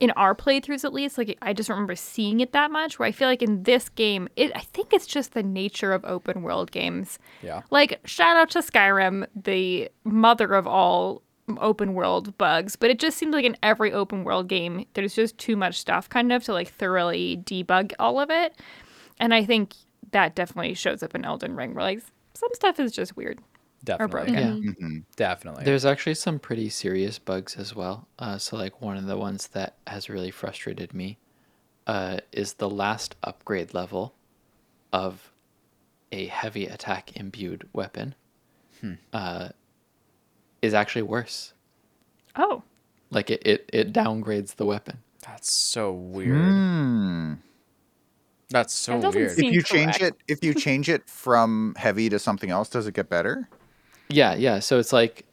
in 0.00 0.10
our 0.12 0.34
playthroughs 0.34 0.84
at 0.84 0.92
least, 0.92 1.18
like 1.18 1.38
I 1.40 1.52
just 1.52 1.68
remember 1.68 1.94
seeing 1.94 2.40
it 2.40 2.52
that 2.52 2.70
much. 2.70 2.98
Where 2.98 3.08
I 3.08 3.12
feel 3.12 3.28
like 3.28 3.42
in 3.42 3.62
this 3.62 3.88
game, 3.88 4.28
it 4.36 4.52
I 4.54 4.60
think 4.60 4.92
it's 4.92 5.06
just 5.06 5.32
the 5.32 5.42
nature 5.42 5.92
of 5.92 6.04
open 6.04 6.42
world 6.42 6.70
games. 6.70 7.18
Yeah. 7.42 7.62
Like 7.70 8.00
shout 8.04 8.36
out 8.36 8.50
to 8.50 8.60
Skyrim, 8.60 9.26
the 9.34 9.90
mother 10.04 10.54
of 10.54 10.66
all 10.66 11.22
open 11.58 11.92
world 11.94 12.36
bugs, 12.38 12.74
but 12.74 12.90
it 12.90 12.98
just 12.98 13.18
seems 13.18 13.34
like 13.34 13.44
in 13.44 13.56
every 13.62 13.92
open 13.92 14.24
world 14.24 14.48
game 14.48 14.86
there's 14.94 15.14
just 15.14 15.36
too 15.38 15.56
much 15.56 15.78
stuff 15.78 16.08
kind 16.08 16.32
of 16.32 16.42
to 16.44 16.52
like 16.52 16.68
thoroughly 16.68 17.36
debug 17.44 17.92
all 17.98 18.18
of 18.18 18.30
it. 18.30 18.58
And 19.20 19.32
I 19.32 19.44
think 19.44 19.74
that 20.14 20.34
definitely 20.34 20.74
shows 20.74 21.02
up 21.02 21.14
in 21.14 21.24
Elden 21.24 21.54
Ring 21.56 21.74
where 21.74 21.84
like 21.84 22.00
some 22.34 22.48
stuff 22.54 22.80
is 22.80 22.92
just 22.92 23.16
weird 23.16 23.38
or 23.38 23.42
Definitely. 23.84 24.32
broken. 24.32 24.76
Yeah. 24.80 24.98
Definitely. 25.16 25.64
There's 25.64 25.84
actually 25.84 26.14
some 26.14 26.38
pretty 26.38 26.70
serious 26.70 27.18
bugs 27.18 27.56
as 27.56 27.74
well. 27.74 28.08
Uh, 28.18 28.38
so, 28.38 28.56
like, 28.56 28.80
one 28.80 28.96
of 28.96 29.04
the 29.04 29.18
ones 29.18 29.48
that 29.48 29.74
has 29.86 30.08
really 30.08 30.30
frustrated 30.30 30.94
me 30.94 31.18
uh, 31.86 32.18
is 32.32 32.54
the 32.54 32.70
last 32.70 33.14
upgrade 33.22 33.74
level 33.74 34.14
of 34.92 35.30
a 36.12 36.26
heavy 36.28 36.66
attack 36.66 37.14
imbued 37.16 37.68
weapon 37.74 38.14
uh, 39.12 39.48
is 40.62 40.72
actually 40.72 41.02
worse. 41.02 41.52
Oh. 42.36 42.62
Like, 43.10 43.28
it, 43.30 43.42
it, 43.46 43.70
it 43.70 43.92
downgrades 43.92 44.56
the 44.56 44.64
weapon. 44.64 44.98
That's 45.26 45.52
so 45.52 45.92
weird. 45.92 46.38
Hmm. 46.38 47.34
That's 48.50 48.72
so 48.72 49.00
That 49.00 49.14
weird. 49.14 49.32
If 49.32 49.52
you 49.52 49.62
change 49.62 49.98
correct. 49.98 50.22
it, 50.28 50.32
if 50.32 50.44
you 50.44 50.54
change 50.54 50.88
it 50.88 51.08
from 51.08 51.74
heavy 51.76 52.08
to 52.08 52.18
something 52.18 52.50
else, 52.50 52.68
does 52.68 52.86
it 52.86 52.94
get 52.94 53.08
better? 53.08 53.48
Yeah, 54.08 54.34
yeah. 54.34 54.58
So 54.58 54.78
it's 54.78 54.92
like 54.92 55.24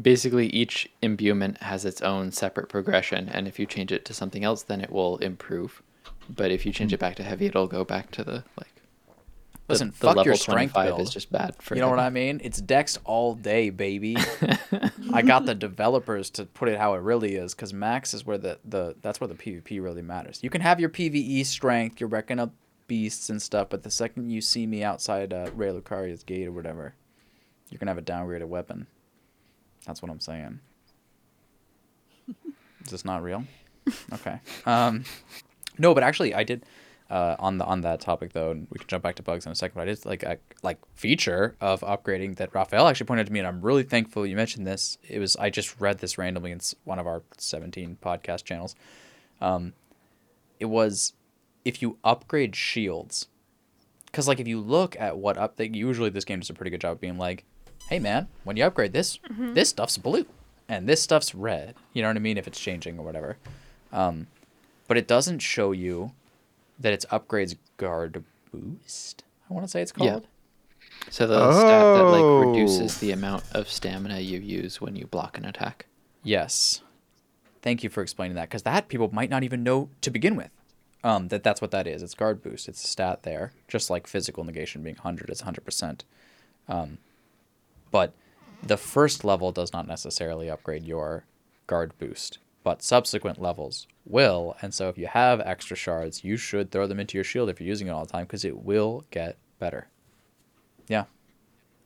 basically 0.00 0.46
each 0.48 0.90
imbuement 1.02 1.58
has 1.58 1.84
its 1.84 2.00
own 2.00 2.32
separate 2.32 2.68
progression, 2.68 3.28
and 3.28 3.46
if 3.46 3.58
you 3.58 3.66
change 3.66 3.92
it 3.92 4.04
to 4.06 4.14
something 4.14 4.44
else, 4.44 4.62
then 4.62 4.80
it 4.80 4.90
will 4.90 5.18
improve. 5.18 5.82
But 6.28 6.50
if 6.50 6.64
you 6.64 6.72
change 6.72 6.92
hmm. 6.92 6.94
it 6.94 7.00
back 7.00 7.16
to 7.16 7.22
heavy, 7.22 7.46
it'll 7.46 7.66
go 7.66 7.84
back 7.84 8.10
to 8.12 8.24
the 8.24 8.44
like. 8.56 8.71
The- 9.68 9.74
Listen, 9.74 9.88
the 9.90 9.94
fuck 9.94 10.24
your 10.26 10.34
strength 10.34 10.72
25 10.72 10.86
build. 10.88 11.00
is 11.00 11.10
just 11.10 11.30
bad 11.30 11.54
for. 11.62 11.74
You 11.74 11.80
know 11.82 11.88
what. 11.90 11.98
I 12.00 12.10
mean? 12.10 12.40
It's 12.42 12.60
Dex 12.60 12.98
all 13.04 13.34
day, 13.34 13.70
baby. 13.70 14.16
I 15.12 15.22
got 15.22 15.46
the 15.46 15.54
developers 15.54 16.30
to 16.30 16.44
put 16.46 16.68
it 16.68 16.78
how 16.78 16.94
it 16.94 16.98
really 16.98 17.36
is, 17.36 17.54
because 17.54 17.72
max 17.72 18.12
is 18.12 18.26
where 18.26 18.38
the, 18.38 18.58
the 18.64 18.96
that's 19.02 19.20
where 19.20 19.28
the 19.28 19.34
PvP 19.34 19.82
really 19.82 20.02
matters. 20.02 20.40
You 20.42 20.50
can 20.50 20.60
have 20.62 20.80
your 20.80 20.90
PVE 20.90 21.46
strength, 21.46 22.00
you're 22.00 22.08
wrecking 22.08 22.38
up 22.40 22.52
beasts 22.88 23.30
and 23.30 23.40
stuff, 23.40 23.68
but 23.70 23.84
the 23.84 23.90
second 23.90 24.30
you 24.30 24.40
see 24.40 24.66
me 24.66 24.82
outside 24.82 25.32
uh, 25.32 25.46
Raya 25.50 25.80
Lucaria's 25.80 26.24
gate 26.24 26.46
or 26.48 26.52
whatever, 26.52 26.94
you're 27.70 27.78
gonna 27.78 27.90
have 27.90 27.98
a 27.98 28.02
downgraded 28.02 28.48
weapon. 28.48 28.86
That's 29.86 30.02
what 30.02 30.10
I'm 30.10 30.20
saying. 30.20 30.60
Is 32.84 32.90
this 32.90 33.04
not 33.04 33.22
real? 33.22 33.44
Okay. 34.12 34.40
Um, 34.66 35.04
no, 35.78 35.94
but 35.94 36.02
actually, 36.02 36.34
I 36.34 36.44
did 36.44 36.64
uh, 37.12 37.36
on 37.38 37.58
the 37.58 37.64
on 37.66 37.82
that 37.82 38.00
topic 38.00 38.32
though, 38.32 38.50
and 38.50 38.66
we 38.70 38.78
can 38.78 38.88
jump 38.88 39.02
back 39.02 39.16
to 39.16 39.22
bugs 39.22 39.44
in 39.44 39.52
a 39.52 39.54
second. 39.54 39.74
But 39.74 39.82
I 39.82 39.84
did 39.84 40.06
like 40.06 40.22
a 40.22 40.38
like 40.62 40.78
feature 40.94 41.54
of 41.60 41.82
upgrading 41.82 42.36
that 42.36 42.54
Raphael 42.54 42.88
actually 42.88 43.06
pointed 43.06 43.26
to 43.26 43.32
me, 43.32 43.38
and 43.38 43.46
I'm 43.46 43.60
really 43.60 43.82
thankful 43.82 44.26
you 44.26 44.34
mentioned 44.34 44.66
this. 44.66 44.96
It 45.06 45.18
was 45.18 45.36
I 45.36 45.50
just 45.50 45.78
read 45.78 45.98
this 45.98 46.16
randomly 46.16 46.52
in 46.52 46.60
one 46.84 46.98
of 46.98 47.06
our 47.06 47.22
17 47.36 47.98
podcast 48.02 48.44
channels. 48.44 48.74
Um, 49.42 49.74
it 50.58 50.64
was 50.64 51.12
if 51.66 51.82
you 51.82 51.98
upgrade 52.02 52.56
shields, 52.56 53.28
because 54.06 54.26
like 54.26 54.40
if 54.40 54.48
you 54.48 54.58
look 54.58 54.98
at 54.98 55.18
what 55.18 55.36
up, 55.36 55.56
they, 55.56 55.68
usually 55.68 56.08
this 56.08 56.24
game 56.24 56.40
does 56.40 56.48
a 56.48 56.54
pretty 56.54 56.70
good 56.70 56.80
job 56.80 56.92
of 56.92 57.00
being 57.02 57.18
like, 57.18 57.44
hey 57.90 57.98
man, 57.98 58.26
when 58.44 58.56
you 58.56 58.64
upgrade 58.64 58.94
this, 58.94 59.18
this 59.54 59.68
stuff's 59.68 59.98
blue, 59.98 60.24
and 60.66 60.88
this 60.88 61.02
stuff's 61.02 61.34
red. 61.34 61.74
You 61.92 62.00
know 62.00 62.08
what 62.08 62.16
I 62.16 62.20
mean? 62.20 62.38
If 62.38 62.46
it's 62.46 62.58
changing 62.58 62.98
or 62.98 63.04
whatever. 63.04 63.36
Um, 63.92 64.28
but 64.88 64.96
it 64.96 65.06
doesn't 65.06 65.40
show 65.40 65.72
you 65.72 66.12
that 66.82 66.92
it's 66.92 67.04
upgrades 67.06 67.56
guard 67.78 68.22
boost. 68.52 69.24
I 69.48 69.54
want 69.54 69.64
to 69.64 69.70
say 69.70 69.80
it's 69.82 69.92
called. 69.92 70.06
Yeah. 70.06 70.12
called. 70.12 70.26
So 71.10 71.26
the 71.26 71.52
stat 71.52 71.68
that 71.96 72.02
like 72.04 72.22
Oh. 72.22 72.38
reduces 72.40 72.98
the 72.98 73.10
amount 73.12 73.44
of 73.52 73.68
stamina 73.68 74.20
you 74.20 74.38
use 74.38 74.80
when 74.80 74.94
you 74.94 75.06
block 75.06 75.36
an 75.38 75.44
attack. 75.44 75.86
Yes. 76.22 76.82
Thank 77.60 77.82
you 77.82 77.90
for 77.90 78.02
explaining 78.02 78.34
that 78.36 78.48
because 78.48 78.62
that 78.64 78.88
people 78.88 79.10
might 79.12 79.30
not 79.30 79.42
even 79.42 79.62
know 79.62 79.88
to 80.02 80.10
begin 80.10 80.36
with. 80.36 80.50
Um, 81.04 81.28
that 81.28 81.42
that's 81.42 81.60
what 81.60 81.72
that 81.72 81.86
is. 81.88 82.02
It's 82.02 82.14
guard 82.14 82.42
boost. 82.42 82.68
It's 82.68 82.84
a 82.84 82.86
stat 82.86 83.24
there, 83.24 83.52
just 83.66 83.90
like 83.90 84.06
physical 84.06 84.44
negation 84.44 84.82
being 84.82 84.96
100 84.96 85.30
is 85.30 85.42
100%. 85.42 86.04
Um, 86.68 86.98
but 87.90 88.12
the 88.62 88.76
first 88.76 89.24
level 89.24 89.50
does 89.50 89.72
not 89.72 89.88
necessarily 89.88 90.48
upgrade 90.48 90.84
your 90.84 91.24
guard 91.66 91.92
boost, 91.98 92.38
but 92.62 92.82
subsequent 92.82 93.40
levels 93.40 93.86
will. 94.06 94.56
And 94.62 94.72
so 94.72 94.88
if 94.88 94.96
you 94.98 95.06
have 95.06 95.40
extra 95.40 95.76
shards, 95.76 96.24
you 96.24 96.36
should 96.36 96.70
throw 96.70 96.86
them 96.86 97.00
into 97.00 97.16
your 97.16 97.24
shield 97.24 97.48
if 97.48 97.60
you're 97.60 97.68
using 97.68 97.88
it 97.88 97.90
all 97.90 98.04
the 98.04 98.12
time 98.12 98.24
because 98.24 98.44
it 98.44 98.64
will 98.64 99.04
get 99.10 99.36
better. 99.58 99.88
Yeah. 100.88 101.04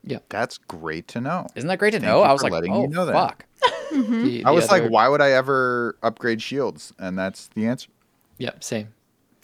Yeah. 0.05 0.19
That's 0.29 0.59
great 0.59 1.09
to 1.09 1.21
know. 1.21 1.47
Isn't 1.55 1.69
that 1.69 1.79
great 1.79 1.93
to 1.93 1.99
Thank 2.01 2.09
know? 2.11 2.19
you 2.19 2.25
I 2.25 2.33
was 2.33 2.43
like, 2.43 2.53
letting 2.53 2.73
oh, 2.73 2.83
me 2.83 2.89
know 2.89 3.07
that." 3.07 3.13
fuck. 3.13 3.47
The- 3.93 4.45
I 4.45 4.51
was 4.51 4.69
other- 4.69 4.83
like, 4.83 4.91
why 4.91 5.09
would 5.09 5.21
I 5.23 5.31
ever 5.31 5.97
upgrade 6.03 6.43
shields? 6.43 6.93
And 6.99 7.17
that's 7.19 7.49
the 7.55 7.67
answer. 7.67 7.89
Yep, 8.39 8.63
same. 8.63 8.89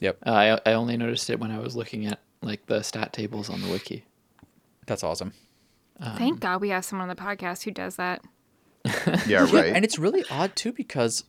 Yep. 0.00 0.18
Uh, 0.26 0.30
I 0.30 0.70
I 0.70 0.74
only 0.74 0.96
noticed 0.96 1.30
it 1.30 1.38
when 1.38 1.50
I 1.50 1.58
was 1.58 1.74
looking 1.76 2.06
at 2.06 2.18
like 2.42 2.66
the 2.66 2.82
stat 2.82 3.12
tables 3.12 3.48
on 3.48 3.62
the 3.62 3.68
wiki. 3.70 4.04
That's 4.86 5.04
awesome. 5.04 5.32
Thank 6.16 6.40
God 6.40 6.60
we 6.60 6.70
have 6.70 6.84
someone 6.84 7.08
on 7.08 7.16
the 7.16 7.22
podcast 7.22 7.62
who 7.62 7.70
does 7.70 7.94
that. 7.96 8.22
Yeah, 9.26 9.46
Yeah, 9.46 9.52
right. 9.52 9.72
and 9.74 9.84
it's 9.84 9.98
really 9.98 10.24
odd 10.30 10.56
too 10.56 10.72
because 10.72 11.24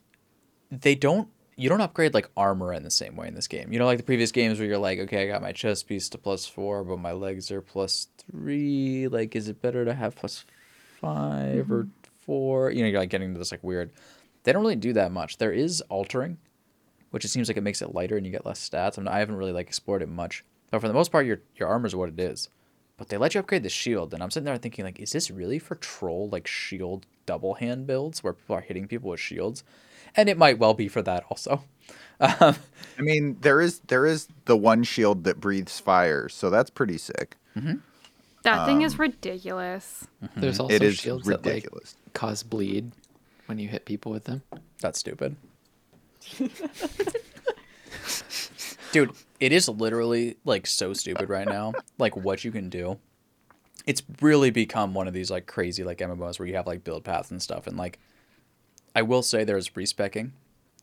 they 0.72 0.95
don't 0.95 1.28
you 1.56 1.70
don't 1.70 1.82
upgrade 1.82 2.14
like 2.14 2.30
armor 2.36 2.74
in 2.74 2.84
the 2.84 2.91
same 2.91 3.16
way 3.16 3.28
in 3.28 3.36
this 3.36 3.47
game. 3.47 3.72
You 3.72 3.80
know, 3.80 3.86
like 3.86 3.97
the 3.97 4.04
previous 4.04 4.32
games 4.32 4.60
where 4.60 4.68
you're 4.68 4.78
like, 4.78 4.99
okay, 4.99 5.24
I 5.24 5.28
got 5.28 5.41
my 5.41 5.51
chest 5.51 5.88
piece 5.88 6.10
to 6.10 6.18
plus 6.18 6.45
four, 6.45 6.84
but 6.84 6.97
my 6.97 7.12
legs 7.12 7.51
are 7.51 7.62
plus 7.62 8.08
three. 8.18 9.08
Like, 9.08 9.36
is 9.36 9.47
it 9.47 9.62
better 9.62 9.86
to 9.86 9.93
have 9.93 10.16
plus 10.16 10.45
5 10.99 11.72
or 11.72 11.84
mm-hmm. 11.84 11.89
four? 12.22 12.72
You 12.72 12.82
know, 12.82 12.89
you're 12.89 12.99
like 12.99 13.10
getting 13.10 13.30
into 13.30 13.39
this 13.39 13.51
like 13.51 13.64
weird. 13.64 13.91
They 14.43 14.51
don't 14.51 14.64
really 14.64 14.76
do 14.76 14.93
that 14.93 15.12
much. 15.12 15.38
There 15.38 15.51
is 15.51 15.82
altering, 15.89 16.38
which 17.12 17.24
it 17.24 17.30
seems 17.30 17.47
like 17.47 17.58
it 17.58 17.62
makes 17.62 17.82
it 17.82 17.93
lighter 17.93 18.18
and 18.18 18.26
you 18.26 18.32
get 18.32 18.45
less 18.45 18.68
stats. 18.68 18.97
I'm, 18.97 19.08
I 19.08 19.20
haven't 19.20 19.36
really 19.36 19.54
like 19.54 19.68
explored 19.68 20.01
it 20.01 20.10
much, 20.10 20.43
but 20.72 20.82
for 20.82 20.88
the 20.88 20.93
most 20.93 21.12
part, 21.12 21.26
your 21.26 21.41
your 21.56 21.70
armor 21.70 21.88
is 21.88 21.95
what 21.95 22.10
it 22.10 22.20
is. 22.20 22.49
But 22.97 23.10
they 23.10 23.18
let 23.18 23.34
you 23.34 23.39
upgrade 23.39 23.64
the 23.64 23.70
shield, 23.70 24.14
and 24.14 24.22
I'm 24.22 24.30
sitting 24.32 24.45
there 24.45 24.58
thinking 24.58 24.86
like, 24.86 24.99
is 24.99 25.12
this 25.12 25.32
really 25.32 25.60
for 25.60 25.76
troll 25.76 26.30
like 26.30 26.47
shield 26.47 27.06
double 27.26 27.55
hand 27.55 27.88
builds 27.88 28.24
where 28.24 28.34
people 28.34 28.55
are 28.55 28.61
hitting 28.61 28.88
people 28.88 29.09
with 29.09 29.19
shields? 29.19 29.63
And 30.15 30.30
it 30.30 30.38
might 30.38 30.59
well 30.59 30.74
be 30.74 30.88
for 30.88 31.01
that 31.01 31.24
also. 31.30 31.63
Um, 32.19 32.55
I 32.97 33.01
mean, 33.01 33.38
there 33.41 33.59
is 33.59 33.80
there 33.88 34.05
is 34.05 34.30
the 34.45 34.55
one 34.55 34.84
shield 34.84 35.26
that 35.26 35.41
breathes 35.41 35.80
fire, 35.80 36.30
so 36.30 36.49
that's 36.49 36.69
pretty 36.69 36.97
sick. 36.97 37.36
Mm-hmm. 37.57 37.78
That 38.43 38.65
thing 38.65 38.84
is 38.84 38.93
um, 38.93 39.01
ridiculous. 39.01 40.07
Mm-hmm. 40.24 40.39
There's 40.39 40.59
also 40.59 40.74
It 40.74 40.84
is 40.84 40.95
shields 40.95 41.26
that 41.26 41.43
like 41.43 41.55
ridiculous. 41.55 41.97
cause 42.13 42.43
bleed 42.43 42.91
when 43.47 43.59
you 43.59 43.67
hit 43.67 43.84
people 43.86 44.11
with 44.11 44.24
them. 44.26 44.43
that's 44.80 44.99
stupid. 44.99 45.36
Dude, 48.91 49.11
it 49.39 49.51
is 49.51 49.67
literally 49.67 50.38
like 50.45 50.67
so 50.67 50.93
stupid 50.93 51.30
right 51.30 51.47
now. 51.47 51.74
Like 51.97 52.15
what 52.15 52.43
you 52.45 52.51
can 52.51 52.69
do. 52.69 52.99
It's 53.86 54.01
really 54.21 54.49
become 54.49 54.93
one 54.93 55.07
of 55.07 55.13
these 55.13 55.30
like 55.30 55.45
crazy 55.45 55.84
like 55.84 55.97
MMOs 55.97 56.39
where 56.39 56.47
you 56.47 56.55
have 56.55 56.67
like 56.67 56.84
build 56.84 57.03
paths 57.03 57.32
and 57.32 57.41
stuff. 57.41 57.67
And 57.67 57.78
like, 57.78 57.99
I 58.95 59.01
will 59.01 59.21
say 59.24 59.43
there's 59.43 59.76
respecking. 59.76 60.34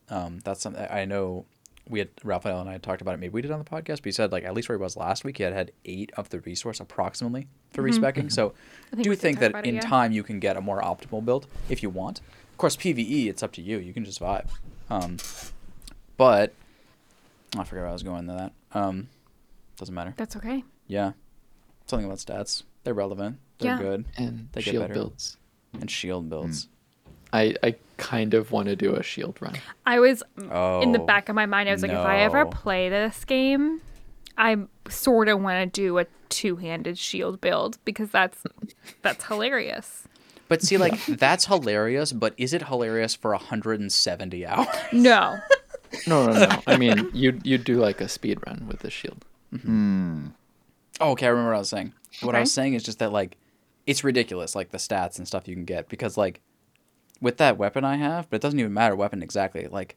Um, 0.09 0.41
that's 0.45 0.61
something 0.61 0.87
I 0.91 1.05
know. 1.05 1.47
We 1.89 1.99
had 1.99 2.09
Raphael 2.23 2.61
and 2.61 2.69
I 2.69 2.73
had 2.73 2.83
talked 2.83 3.01
about 3.01 3.15
it. 3.15 3.21
Maybe 3.21 3.33
we 3.33 3.43
did 3.43 3.51
on 3.51 3.59
the 3.59 3.65
podcast, 3.65 3.97
but 3.97 4.05
he 4.05 4.13
said 4.13 4.33
like 4.33 4.45
at 4.45 4.55
least 4.55 4.69
where 4.69 4.79
he 4.79 4.83
was 4.83 4.97
last 4.97 5.25
week, 5.25 5.39
he 5.39 5.43
had 5.43 5.53
had 5.53 5.73
eight 5.85 6.13
of 6.17 6.29
the 6.29 6.41
resource 6.41 6.79
approximately 6.79 7.49
for 7.73 7.83
respecking. 7.83 8.29
So, 8.31 8.55
think 8.91 9.03
do 9.03 9.15
think 9.17 9.39
that 9.41 9.55
it, 9.55 9.65
in 9.65 9.75
yeah. 9.77 9.81
time 9.81 10.13
you 10.13 10.23
can 10.23 10.39
get 10.39 10.57
a 10.57 10.61
more 10.61 10.81
optimal 10.81 11.25
build 11.25 11.47
if 11.69 11.83
you 11.83 11.91
want. 11.91 12.21
Of 12.53 12.59
course, 12.59 12.77
PVE 12.77 13.29
it's 13.29 13.43
up 13.43 13.53
to 13.53 13.63
you. 13.63 13.79
You 13.79 13.93
can 13.93 14.05
just 14.05 14.21
vibe. 14.21 14.49
Um, 14.91 15.17
but 16.17 16.53
I 17.57 17.65
forget 17.65 17.83
where 17.83 17.89
I 17.89 17.93
was 17.93 18.03
going 18.03 18.27
to 18.27 18.33
that. 18.35 18.53
Um, 18.79 19.09
Doesn't 19.77 19.95
matter. 19.95 20.15
That's 20.17 20.37
okay. 20.37 20.65
Yeah. 20.87 21.13
Something 21.87 22.07
about 22.07 22.19
stats. 22.19 22.65
They're 22.85 22.95
relevant. 22.95 23.39
They're 23.59 23.73
Yeah. 23.73 23.79
good. 23.79 24.05
And 24.17 24.49
They 24.53 24.63
get 24.63 24.73
shield 24.73 24.83
better. 24.85 24.95
builds. 24.95 25.37
And 25.75 25.91
shield 25.91 26.29
builds. 26.31 26.65
Hmm. 26.65 26.71
I, 27.33 27.55
I 27.63 27.75
kind 27.97 28.35
of 28.35 28.51
want 28.51 28.67
to 28.69 28.75
do 28.77 28.95
a 28.97 29.03
shield 29.03 29.37
run. 29.41 29.55
I 29.87 30.01
was 30.01 30.23
Oh. 30.51 30.81
in 30.81 30.93
the 30.93 31.01
oh, 31.01 31.07
back 31.07 31.29
of 31.29 31.35
my 31.37 31.47
mind. 31.47 31.69
I 31.69 31.73
was 31.73 31.83
like, 31.83 31.93
if 31.93 31.97
I 31.99 32.21
ever 32.21 32.45
play 32.47 32.89
this 32.89 33.25
game, 33.25 33.81
I 34.37 34.57
sort 34.89 35.29
of 35.29 35.41
want 35.41 35.73
to 35.73 35.81
do 35.81 35.99
a 35.99 36.07
two-handed 36.29 36.99
shield 36.99 37.41
build 37.41 37.79
because 37.85 38.11
that's 38.11 38.43
that's 39.03 39.25
hilarious. 39.27 40.09
But 40.49 40.63
see, 40.63 40.77
like 40.77 41.05
that's 41.07 41.47
hilarious. 41.47 42.13
But 42.13 42.35
is 42.37 42.53
it 42.53 42.67
hilarious 42.67 43.15
for 43.15 43.31
170 43.33 44.47
hours? 44.47 44.67
No, 44.93 45.39
No, 46.09 46.27
no, 46.27 46.33
no. 46.47 46.63
I 46.67 46.77
mean, 46.77 47.11
you 47.13 47.39
you 47.45 47.59
do 47.59 47.77
like 47.77 48.01
a 48.01 48.09
speed 48.09 48.39
run 48.47 48.67
with 48.67 48.81
the 48.81 48.91
shield. 48.91 49.25
Mm-hmm. 49.55 49.69
Hmm. 49.69 50.27
Oh, 51.01 51.11
okay, 51.13 51.27
I 51.27 51.29
remember 51.31 51.51
what 51.51 51.57
I 51.57 51.61
was 51.61 51.69
saying. 51.69 51.93
What 52.23 52.35
I 52.35 52.41
was 52.41 52.53
saying 52.53 52.75
is 52.75 52.83
just 52.83 52.99
that 52.99 53.13
like 53.13 53.37
it's 53.87 54.05
ridiculous, 54.05 54.55
like 54.55 54.71
the 54.71 54.79
stats 54.79 55.19
and 55.19 55.27
stuff 55.27 55.49
you 55.49 55.55
can 55.55 55.65
get 55.65 55.89
because 55.89 56.17
like 56.17 56.41
with 57.21 57.39
that 57.39 57.59
weapon 57.59 57.85
I 57.85 57.97
have, 57.97 58.29
but 58.29 58.37
it 58.37 58.43
doesn't 58.43 58.59
even 58.59 58.75
matter 58.75 58.97
weapon 58.97 59.23
exactly. 59.23 59.67
Like 59.71 59.97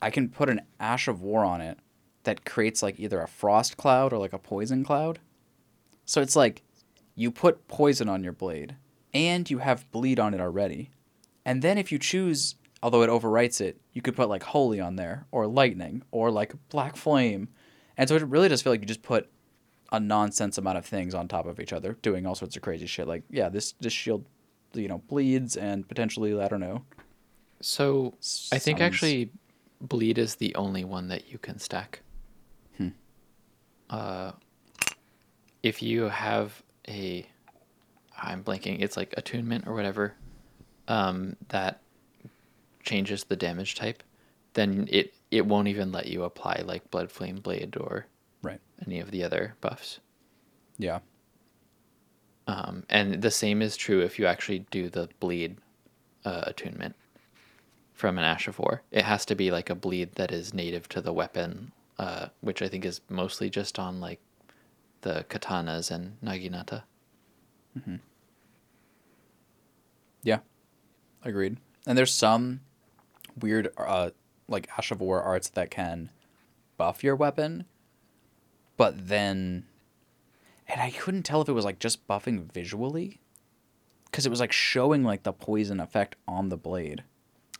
I 0.00 0.10
can 0.10 0.28
put 0.28 0.48
an 0.48 0.62
Ash 0.78 1.08
of 1.08 1.20
War 1.20 1.44
on 1.44 1.60
it 1.60 1.78
that 2.24 2.44
creates 2.44 2.82
like 2.82 2.98
either 3.00 3.20
a 3.20 3.28
frost 3.28 3.76
cloud 3.76 4.12
or 4.12 4.18
like 4.18 4.32
a 4.32 4.38
poison 4.38 4.84
cloud. 4.84 5.18
So 6.04 6.20
it's 6.20 6.36
like 6.36 6.62
you 7.14 7.30
put 7.30 7.68
poison 7.68 8.08
on 8.08 8.22
your 8.22 8.32
blade 8.32 8.76
and 9.14 9.48
you 9.50 9.58
have 9.58 9.90
bleed 9.90 10.20
on 10.20 10.34
it 10.34 10.40
already. 10.40 10.90
And 11.44 11.62
then 11.62 11.78
if 11.78 11.90
you 11.90 11.98
choose, 11.98 12.56
although 12.82 13.02
it 13.02 13.10
overwrites 13.10 13.60
it, 13.60 13.80
you 13.92 14.02
could 14.02 14.16
put 14.16 14.28
like 14.28 14.42
holy 14.42 14.80
on 14.80 14.96
there 14.96 15.26
or 15.30 15.46
lightning 15.46 16.02
or 16.10 16.30
like 16.30 16.54
black 16.68 16.96
flame. 16.96 17.48
And 17.96 18.08
so 18.08 18.16
it 18.16 18.22
really 18.22 18.48
does 18.48 18.62
feel 18.62 18.72
like 18.72 18.80
you 18.80 18.86
just 18.86 19.02
put 19.02 19.30
a 19.90 19.98
nonsense 19.98 20.58
amount 20.58 20.78
of 20.78 20.84
things 20.84 21.14
on 21.14 21.28
top 21.28 21.46
of 21.46 21.60
each 21.60 21.72
other, 21.72 21.96
doing 22.02 22.26
all 22.26 22.34
sorts 22.34 22.56
of 22.56 22.62
crazy 22.62 22.86
shit. 22.86 23.08
Like, 23.08 23.22
yeah, 23.30 23.48
this 23.48 23.72
this 23.80 23.92
shield, 23.92 24.24
you 24.74 24.88
know, 24.88 24.98
bleeds 24.98 25.56
and 25.56 25.88
potentially, 25.88 26.38
I 26.38 26.48
don't 26.48 26.60
know. 26.60 26.82
So 27.60 28.14
I 28.52 28.58
think 28.58 28.80
actually, 28.80 29.30
bleed 29.80 30.18
is 30.18 30.36
the 30.36 30.54
only 30.54 30.84
one 30.84 31.08
that 31.08 31.30
you 31.32 31.38
can 31.38 31.58
stack. 31.58 32.00
Hmm. 32.76 32.88
Uh, 33.90 34.32
if 35.62 35.82
you 35.82 36.04
have 36.04 36.62
a, 36.86 37.26
I'm 38.20 38.44
blanking. 38.44 38.80
It's 38.82 38.96
like 38.96 39.14
attunement 39.16 39.66
or 39.66 39.74
whatever, 39.74 40.14
um, 40.86 41.36
that 41.48 41.80
changes 42.82 43.24
the 43.24 43.36
damage 43.36 43.74
type. 43.74 44.02
Then 44.52 44.86
it 44.90 45.14
it 45.30 45.46
won't 45.46 45.68
even 45.68 45.92
let 45.92 46.06
you 46.06 46.24
apply 46.24 46.62
like 46.66 46.90
blood 46.90 47.10
flame 47.10 47.36
blade 47.36 47.76
or. 47.76 48.06
Any 48.86 49.00
of 49.00 49.10
the 49.10 49.24
other 49.24 49.54
buffs. 49.60 50.00
Yeah. 50.78 51.00
Um, 52.46 52.84
and 52.88 53.20
the 53.20 53.30
same 53.30 53.60
is 53.60 53.76
true 53.76 54.00
if 54.00 54.18
you 54.18 54.26
actually 54.26 54.60
do 54.70 54.88
the 54.88 55.08
bleed 55.20 55.58
uh, 56.24 56.44
attunement 56.46 56.96
from 57.92 58.16
an 58.16 58.24
Ash 58.24 58.48
of 58.48 58.58
War. 58.58 58.82
It 58.90 59.04
has 59.04 59.26
to 59.26 59.34
be 59.34 59.50
like 59.50 59.70
a 59.70 59.74
bleed 59.74 60.14
that 60.14 60.32
is 60.32 60.54
native 60.54 60.88
to 60.90 61.00
the 61.00 61.12
weapon, 61.12 61.72
uh, 61.98 62.28
which 62.40 62.62
I 62.62 62.68
think 62.68 62.84
is 62.84 63.00
mostly 63.08 63.50
just 63.50 63.78
on 63.78 64.00
like 64.00 64.20
the 65.02 65.24
katanas 65.28 65.90
and 65.90 66.16
naginata. 66.22 66.84
Yeah. 70.22 70.40
Agreed. 71.22 71.58
And 71.86 71.96
there's 71.96 72.12
some 72.12 72.60
weird 73.40 73.68
uh 73.76 74.10
like 74.48 74.68
Ash 74.76 74.90
of 74.90 75.00
War 75.00 75.22
arts 75.22 75.48
that 75.50 75.70
can 75.70 76.10
buff 76.76 77.04
your 77.04 77.14
weapon, 77.14 77.64
but 78.78 79.08
then 79.08 79.64
and 80.66 80.80
I 80.80 80.90
couldn't 80.90 81.24
tell 81.24 81.42
if 81.42 81.48
it 81.48 81.52
was 81.52 81.66
like 81.66 81.78
just 81.78 82.08
buffing 82.08 82.50
visually 82.50 83.20
cuz 84.12 84.24
it 84.24 84.30
was 84.30 84.40
like 84.40 84.52
showing 84.52 85.04
like 85.04 85.24
the 85.24 85.34
poison 85.34 85.80
effect 85.80 86.16
on 86.26 86.48
the 86.48 86.56
blade. 86.56 87.04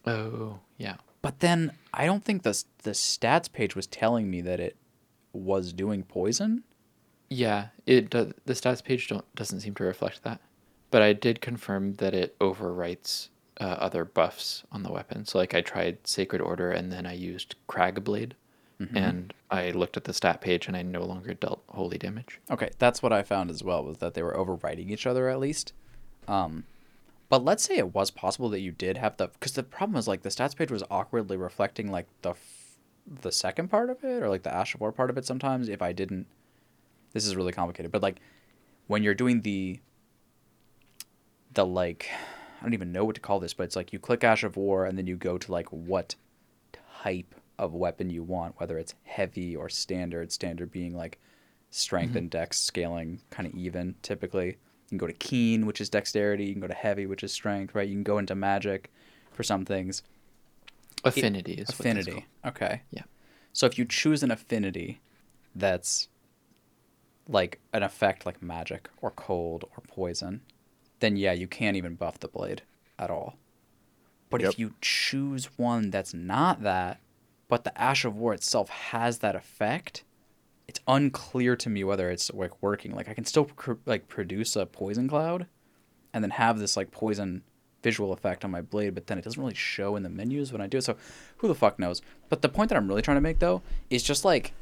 Oh, 0.07 0.61
yeah. 0.79 0.97
But 1.21 1.41
then 1.41 1.73
I 1.93 2.07
don't 2.07 2.25
think 2.25 2.43
the 2.43 2.65
the 2.83 2.93
stats 2.93 3.53
page 3.53 3.77
was 3.77 3.87
telling 3.87 4.31
me 4.31 4.41
that 4.41 4.61
it 4.61 4.77
was 5.35 5.75
doing 5.75 6.03
poison. 6.05 6.65
Yeah, 7.29 7.69
it 7.85 8.09
do, 8.09 8.33
the 8.47 8.55
stats 8.55 8.83
page 8.83 9.09
don't 9.09 9.35
doesn't 9.35 9.61
seem 9.61 9.75
to 9.75 9.85
reflect 9.85 10.23
that. 10.23 10.41
But 10.91 11.03
I 11.03 11.13
did 11.13 11.43
confirm 11.43 11.95
that 11.95 12.15
it 12.15 12.39
overwrites 12.39 13.29
uh, 13.61 13.65
other 13.65 14.05
buffs 14.05 14.65
on 14.73 14.83
the 14.83 14.93
weapon. 14.93 15.27
So 15.27 15.39
like 15.39 15.55
I 15.55 15.61
tried 15.61 16.07
Sacred 16.07 16.41
Order 16.41 16.71
and 16.71 16.91
then 16.91 17.05
I 17.05 17.13
used 17.13 17.57
Crag 17.67 18.03
Blade 18.05 18.35
and 18.79 19.35
I 19.51 19.71
looked 19.71 19.97
at 19.97 20.05
the 20.05 20.13
stat 20.13 20.41
page 20.41 20.69
and 20.69 20.77
I 20.77 20.83
no 20.83 21.03
longer 21.03 21.35
dealt 21.35 21.63
holy 21.69 21.99
damage. 21.99 22.41
Okay, 22.51 22.71
that's 22.79 23.03
what 23.03 23.13
I 23.13 23.23
found 23.23 23.51
as 23.51 23.65
well 23.65 23.85
was 23.85 23.99
that 23.99 24.15
they 24.15 24.23
were 24.23 24.35
overwriting 24.35 24.91
each 24.91 25.07
other 25.07 25.29
at 25.29 25.41
least. 25.41 25.73
Um, 26.29 26.65
but 27.29 27.45
let's 27.45 27.65
say 27.65 27.77
it 27.77 27.95
was 27.95 28.11
possible 28.11 28.49
that 28.51 28.61
you 28.61 28.71
did 28.71 28.97
have 28.97 29.17
the 29.17 29.29
because 29.29 29.53
the 29.53 29.63
problem 29.63 29.95
was 29.95 30.07
like 30.07 30.23
the 30.23 30.29
stats 30.29 30.57
page 30.57 30.71
was 30.71 30.85
awkwardly 30.91 31.37
reflecting 31.37 31.91
like 31.91 32.07
the 32.23 32.31
f- 32.31 32.79
the 33.21 33.33
second 33.33 33.69
part 33.69 33.91
of 33.91 34.05
it 34.05 34.23
or 34.23 34.29
like 34.29 34.43
the 34.43 34.55
Ash 34.55 34.75
of 34.75 34.81
War 34.81 34.93
part 34.93 35.11
of 35.11 35.19
it 35.19 35.27
sometimes 35.27 35.69
if 35.69 35.83
I 35.83 35.93
didn't. 35.93 36.27
This 37.13 37.27
is 37.27 37.35
really 37.35 37.53
complicated, 37.53 37.91
but 37.91 38.03
like 38.03 38.21
when 38.87 39.03
you're 39.03 39.15
doing 39.15 39.41
the 39.43 39.81
the 41.55 41.67
like 41.67 42.09
I 42.61 42.63
don't 42.63 42.75
even 42.75 42.93
know 42.93 43.05
what 43.05 43.15
to 43.17 43.21
call 43.21 43.41
this, 43.41 43.55
but 43.55 43.65
it's 43.65 43.77
like 43.77 43.93
you 43.93 43.99
click 43.99 44.25
Ash 44.25 44.45
of 44.45 44.57
War 44.57 44.85
and 44.85 44.97
then 44.97 45.07
you 45.07 45.17
go 45.17 45.37
to 45.37 45.53
like 45.53 45.69
what 45.69 46.15
type 47.03 47.35
of 47.59 47.75
weapon 47.75 48.11
you 48.11 48.23
want, 48.23 48.59
whether 48.59 48.79
it's 48.79 48.95
heavy 49.05 49.57
or 49.57 49.69
standard. 49.69 50.33
Standard 50.33 50.71
being 50.71 50.97
like 50.97 51.19
strength 51.71 52.11
mm-hmm. 52.11 52.19
and 52.19 52.31
dex 52.31 52.59
scaling 52.59 53.21
kind 53.31 53.47
of 53.47 53.55
even 53.55 53.95
typically. 54.03 54.47
You 54.47 54.57
can 54.91 54.99
go 54.99 55.07
to 55.07 55.13
keen, 55.13 55.67
which 55.67 55.81
is 55.81 55.91
dexterity. 55.91 56.45
You 56.47 56.53
can 56.53 56.63
go 56.63 56.69
to 56.69 56.75
heavy, 56.75 57.07
which 57.07 57.23
is 57.23 57.33
strength, 57.33 57.75
right? 57.75 57.87
You 57.87 57.95
can 57.95 58.05
go 58.05 58.19
into 58.19 58.35
magic 58.35 58.91
for 59.33 59.43
some 59.43 59.65
things. 59.65 60.03
Affinity 61.05 61.53
is 61.53 61.59
what 61.59 61.67
that's 61.67 61.81
affinity. 61.81 62.27
Okay. 62.47 62.83
Yeah. 62.91 63.03
So 63.53 63.67
if 63.67 63.79
you 63.79 63.85
choose 63.85 64.23
an 64.23 64.31
affinity 64.31 65.01
that's 65.55 66.09
like 67.29 67.61
an 67.73 67.83
effect 67.83 68.25
like 68.25 68.43
magic 68.43 68.89
or 69.03 69.11
cold 69.11 69.65
or 69.77 69.83
poison, 69.87 70.41
then 71.01 71.17
yeah, 71.17 71.33
you 71.33 71.47
can't 71.47 71.77
even 71.77 71.95
buff 71.95 72.19
the 72.19 72.29
blade 72.29 72.63
at 72.99 73.11
all. 73.11 73.37
But 74.31 74.41
Yep. 74.41 74.53
if 74.53 74.59
you 74.59 74.75
choose 74.81 75.47
one 75.59 75.91
that's 75.91 76.15
not 76.15 76.63
that, 76.63 77.01
but 77.49 77.65
the 77.65 77.81
Ash 77.81 78.05
of 78.05 78.17
War 78.17 78.35
itself 78.35 78.69
has 78.69 79.19
that 79.19 79.35
effect, 79.35 80.05
it's 80.67 80.81
unclear 80.87 81.57
to 81.57 81.71
me 81.71 81.83
whether 81.83 82.11
it's 82.11 82.33
like 82.33 82.63
working. 82.63 82.95
Like 82.95 83.09
I 83.09 83.15
can 83.15 83.25
still 83.25 83.47
cr- 83.47 83.73
like 83.87 84.09
produce 84.09 84.55
a 84.55 84.67
poison 84.67 85.09
cloud, 85.09 85.47
and 86.13 86.23
then 86.23 86.31
have 86.31 86.59
this 86.59 86.77
like 86.77 86.91
poison 86.91 87.43
visual 87.83 88.13
effect 88.13 88.45
on 88.45 88.51
my 88.51 88.61
blade, 88.61 88.95
but 88.95 89.07
then 89.07 89.19
it 89.19 89.25
doesn't 89.25 89.41
really 89.41 89.55
show 89.55 89.97
in 89.97 90.03
the 90.03 90.09
menus 90.09 90.53
when 90.53 90.61
I 90.61 90.67
do 90.67 90.79
it. 90.79 90.85
So 90.85 90.97
who 91.39 91.49
the 91.49 91.55
fuck 91.55 91.79
knows? 91.79 92.03
But 92.29 92.43
the 92.43 92.49
point 92.49 92.69
that 92.69 92.77
I'm 92.77 92.89
really 92.89 93.03
trying 93.03 93.17
to 93.17 93.23
make 93.23 93.39
though 93.39 93.63
is 93.89 94.03
just 94.03 94.25
like 94.25 94.53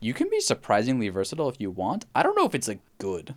you 0.00 0.14
can 0.14 0.28
be 0.28 0.40
surprisingly 0.40 1.08
versatile 1.08 1.48
if 1.48 1.60
you 1.60 1.70
want. 1.70 2.06
I 2.14 2.22
don't 2.22 2.36
know 2.36 2.46
if 2.46 2.54
it's 2.54 2.68
like 2.68 2.80
good. 2.98 3.34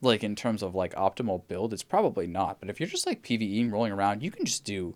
Like 0.00 0.24
in 0.24 0.34
terms 0.34 0.62
of 0.62 0.74
like 0.74 0.94
optimal 0.94 1.46
build, 1.48 1.74
it's 1.74 1.82
probably 1.82 2.26
not. 2.26 2.60
But 2.60 2.70
if 2.70 2.80
you're 2.80 2.88
just 2.88 3.06
like 3.06 3.22
PvEing 3.22 3.70
rolling 3.70 3.92
around, 3.92 4.22
you 4.22 4.30
can 4.30 4.46
just 4.46 4.64
do 4.64 4.94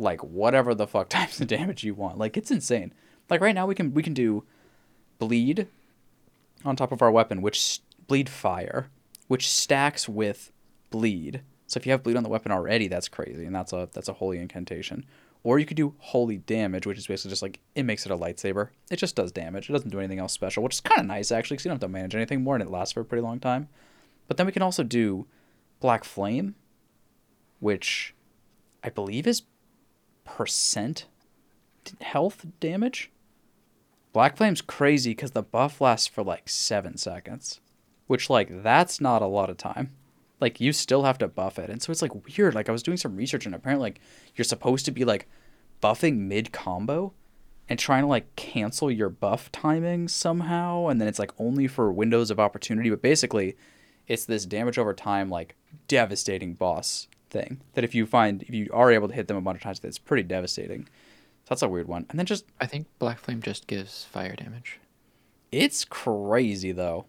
like 0.00 0.22
whatever 0.24 0.74
the 0.74 0.86
fuck 0.86 1.08
types 1.10 1.40
of 1.40 1.46
damage 1.46 1.84
you 1.84 1.94
want. 1.94 2.18
Like 2.18 2.36
it's 2.36 2.50
insane. 2.50 2.92
Like 3.28 3.40
right 3.40 3.54
now 3.54 3.66
we 3.66 3.74
can 3.74 3.94
we 3.94 4.02
can 4.02 4.14
do 4.14 4.44
bleed 5.18 5.68
on 6.64 6.76
top 6.76 6.92
of 6.92 7.02
our 7.02 7.10
weapon, 7.10 7.42
which 7.42 7.80
bleed 8.06 8.28
fire, 8.28 8.90
which 9.28 9.48
stacks 9.48 10.08
with 10.08 10.50
bleed. 10.90 11.42
So 11.66 11.78
if 11.78 11.86
you 11.86 11.92
have 11.92 12.02
bleed 12.02 12.16
on 12.16 12.24
the 12.24 12.28
weapon 12.28 12.50
already, 12.50 12.88
that's 12.88 13.08
crazy, 13.08 13.44
and 13.44 13.54
that's 13.54 13.72
a 13.72 13.88
that's 13.92 14.08
a 14.08 14.14
holy 14.14 14.38
incantation. 14.38 15.06
Or 15.42 15.58
you 15.58 15.64
could 15.64 15.76
do 15.76 15.94
holy 15.98 16.36
damage, 16.36 16.86
which 16.86 16.98
is 16.98 17.06
basically 17.06 17.30
just 17.30 17.42
like 17.42 17.60
it 17.74 17.84
makes 17.84 18.04
it 18.04 18.12
a 18.12 18.16
lightsaber. 18.16 18.70
It 18.90 18.96
just 18.96 19.16
does 19.16 19.32
damage. 19.32 19.70
It 19.70 19.72
doesn't 19.72 19.90
do 19.90 19.98
anything 19.98 20.18
else 20.18 20.32
special, 20.32 20.62
which 20.62 20.74
is 20.74 20.80
kind 20.80 21.00
of 21.00 21.06
nice 21.06 21.30
actually, 21.30 21.56
because 21.56 21.66
you 21.66 21.68
don't 21.70 21.76
have 21.76 21.88
to 21.88 21.92
manage 21.92 22.14
anything 22.14 22.42
more, 22.42 22.56
and 22.56 22.62
it 22.62 22.70
lasts 22.70 22.92
for 22.92 23.00
a 23.00 23.04
pretty 23.04 23.22
long 23.22 23.38
time. 23.38 23.68
But 24.26 24.36
then 24.36 24.46
we 24.46 24.52
can 24.52 24.62
also 24.62 24.82
do 24.82 25.26
black 25.80 26.04
flame, 26.04 26.56
which 27.58 28.14
I 28.82 28.90
believe 28.90 29.26
is 29.26 29.42
percent 30.36 31.06
health 32.00 32.46
damage. 32.60 33.10
Black 34.12 34.36
Flame's 34.36 34.60
crazy 34.60 35.10
because 35.10 35.32
the 35.32 35.42
buff 35.42 35.80
lasts 35.80 36.06
for 36.06 36.22
like 36.22 36.48
seven 36.48 36.96
seconds, 36.96 37.60
which 38.06 38.30
like 38.30 38.62
that's 38.62 39.00
not 39.00 39.22
a 39.22 39.26
lot 39.26 39.50
of 39.50 39.56
time. 39.56 39.90
Like 40.40 40.60
you 40.60 40.72
still 40.72 41.02
have 41.02 41.18
to 41.18 41.28
buff 41.28 41.58
it, 41.58 41.68
and 41.68 41.82
so 41.82 41.90
it's 41.90 42.00
like 42.00 42.14
weird. 42.26 42.54
Like 42.54 42.68
I 42.68 42.72
was 42.72 42.82
doing 42.82 42.96
some 42.96 43.16
research, 43.16 43.44
and 43.44 43.54
apparently 43.54 43.86
like 43.86 44.00
you're 44.36 44.44
supposed 44.44 44.84
to 44.86 44.92
be 44.92 45.04
like 45.04 45.28
buffing 45.82 46.18
mid 46.18 46.52
combo, 46.52 47.12
and 47.68 47.78
trying 47.78 48.02
to 48.02 48.08
like 48.08 48.34
cancel 48.36 48.90
your 48.90 49.08
buff 49.10 49.50
timing 49.52 50.08
somehow, 50.08 50.86
and 50.86 51.00
then 51.00 51.08
it's 51.08 51.18
like 51.18 51.32
only 51.38 51.66
for 51.66 51.92
windows 51.92 52.30
of 52.30 52.40
opportunity. 52.40 52.88
But 52.88 53.02
basically, 53.02 53.56
it's 54.06 54.24
this 54.24 54.46
damage 54.46 54.78
over 54.78 54.94
time 54.94 55.28
like 55.28 55.56
devastating 55.88 56.54
boss 56.54 57.08
thing 57.30 57.60
that 57.74 57.84
if 57.84 57.94
you 57.94 58.06
find 58.06 58.42
if 58.42 58.50
you 58.50 58.68
are 58.72 58.90
able 58.90 59.08
to 59.08 59.14
hit 59.14 59.28
them 59.28 59.36
a 59.36 59.40
bunch 59.40 59.56
of 59.56 59.62
times, 59.62 59.80
that's 59.80 59.98
pretty 59.98 60.22
devastating. 60.22 60.84
So 60.84 61.46
that's 61.50 61.62
a 61.62 61.68
weird 61.68 61.88
one. 61.88 62.06
And 62.10 62.18
then 62.18 62.26
just 62.26 62.44
I 62.60 62.66
think 62.66 62.86
Black 62.98 63.18
Flame 63.18 63.40
just 63.40 63.66
gives 63.66 64.04
fire 64.04 64.34
damage. 64.36 64.78
It's 65.52 65.84
crazy 65.84 66.72
though. 66.72 67.06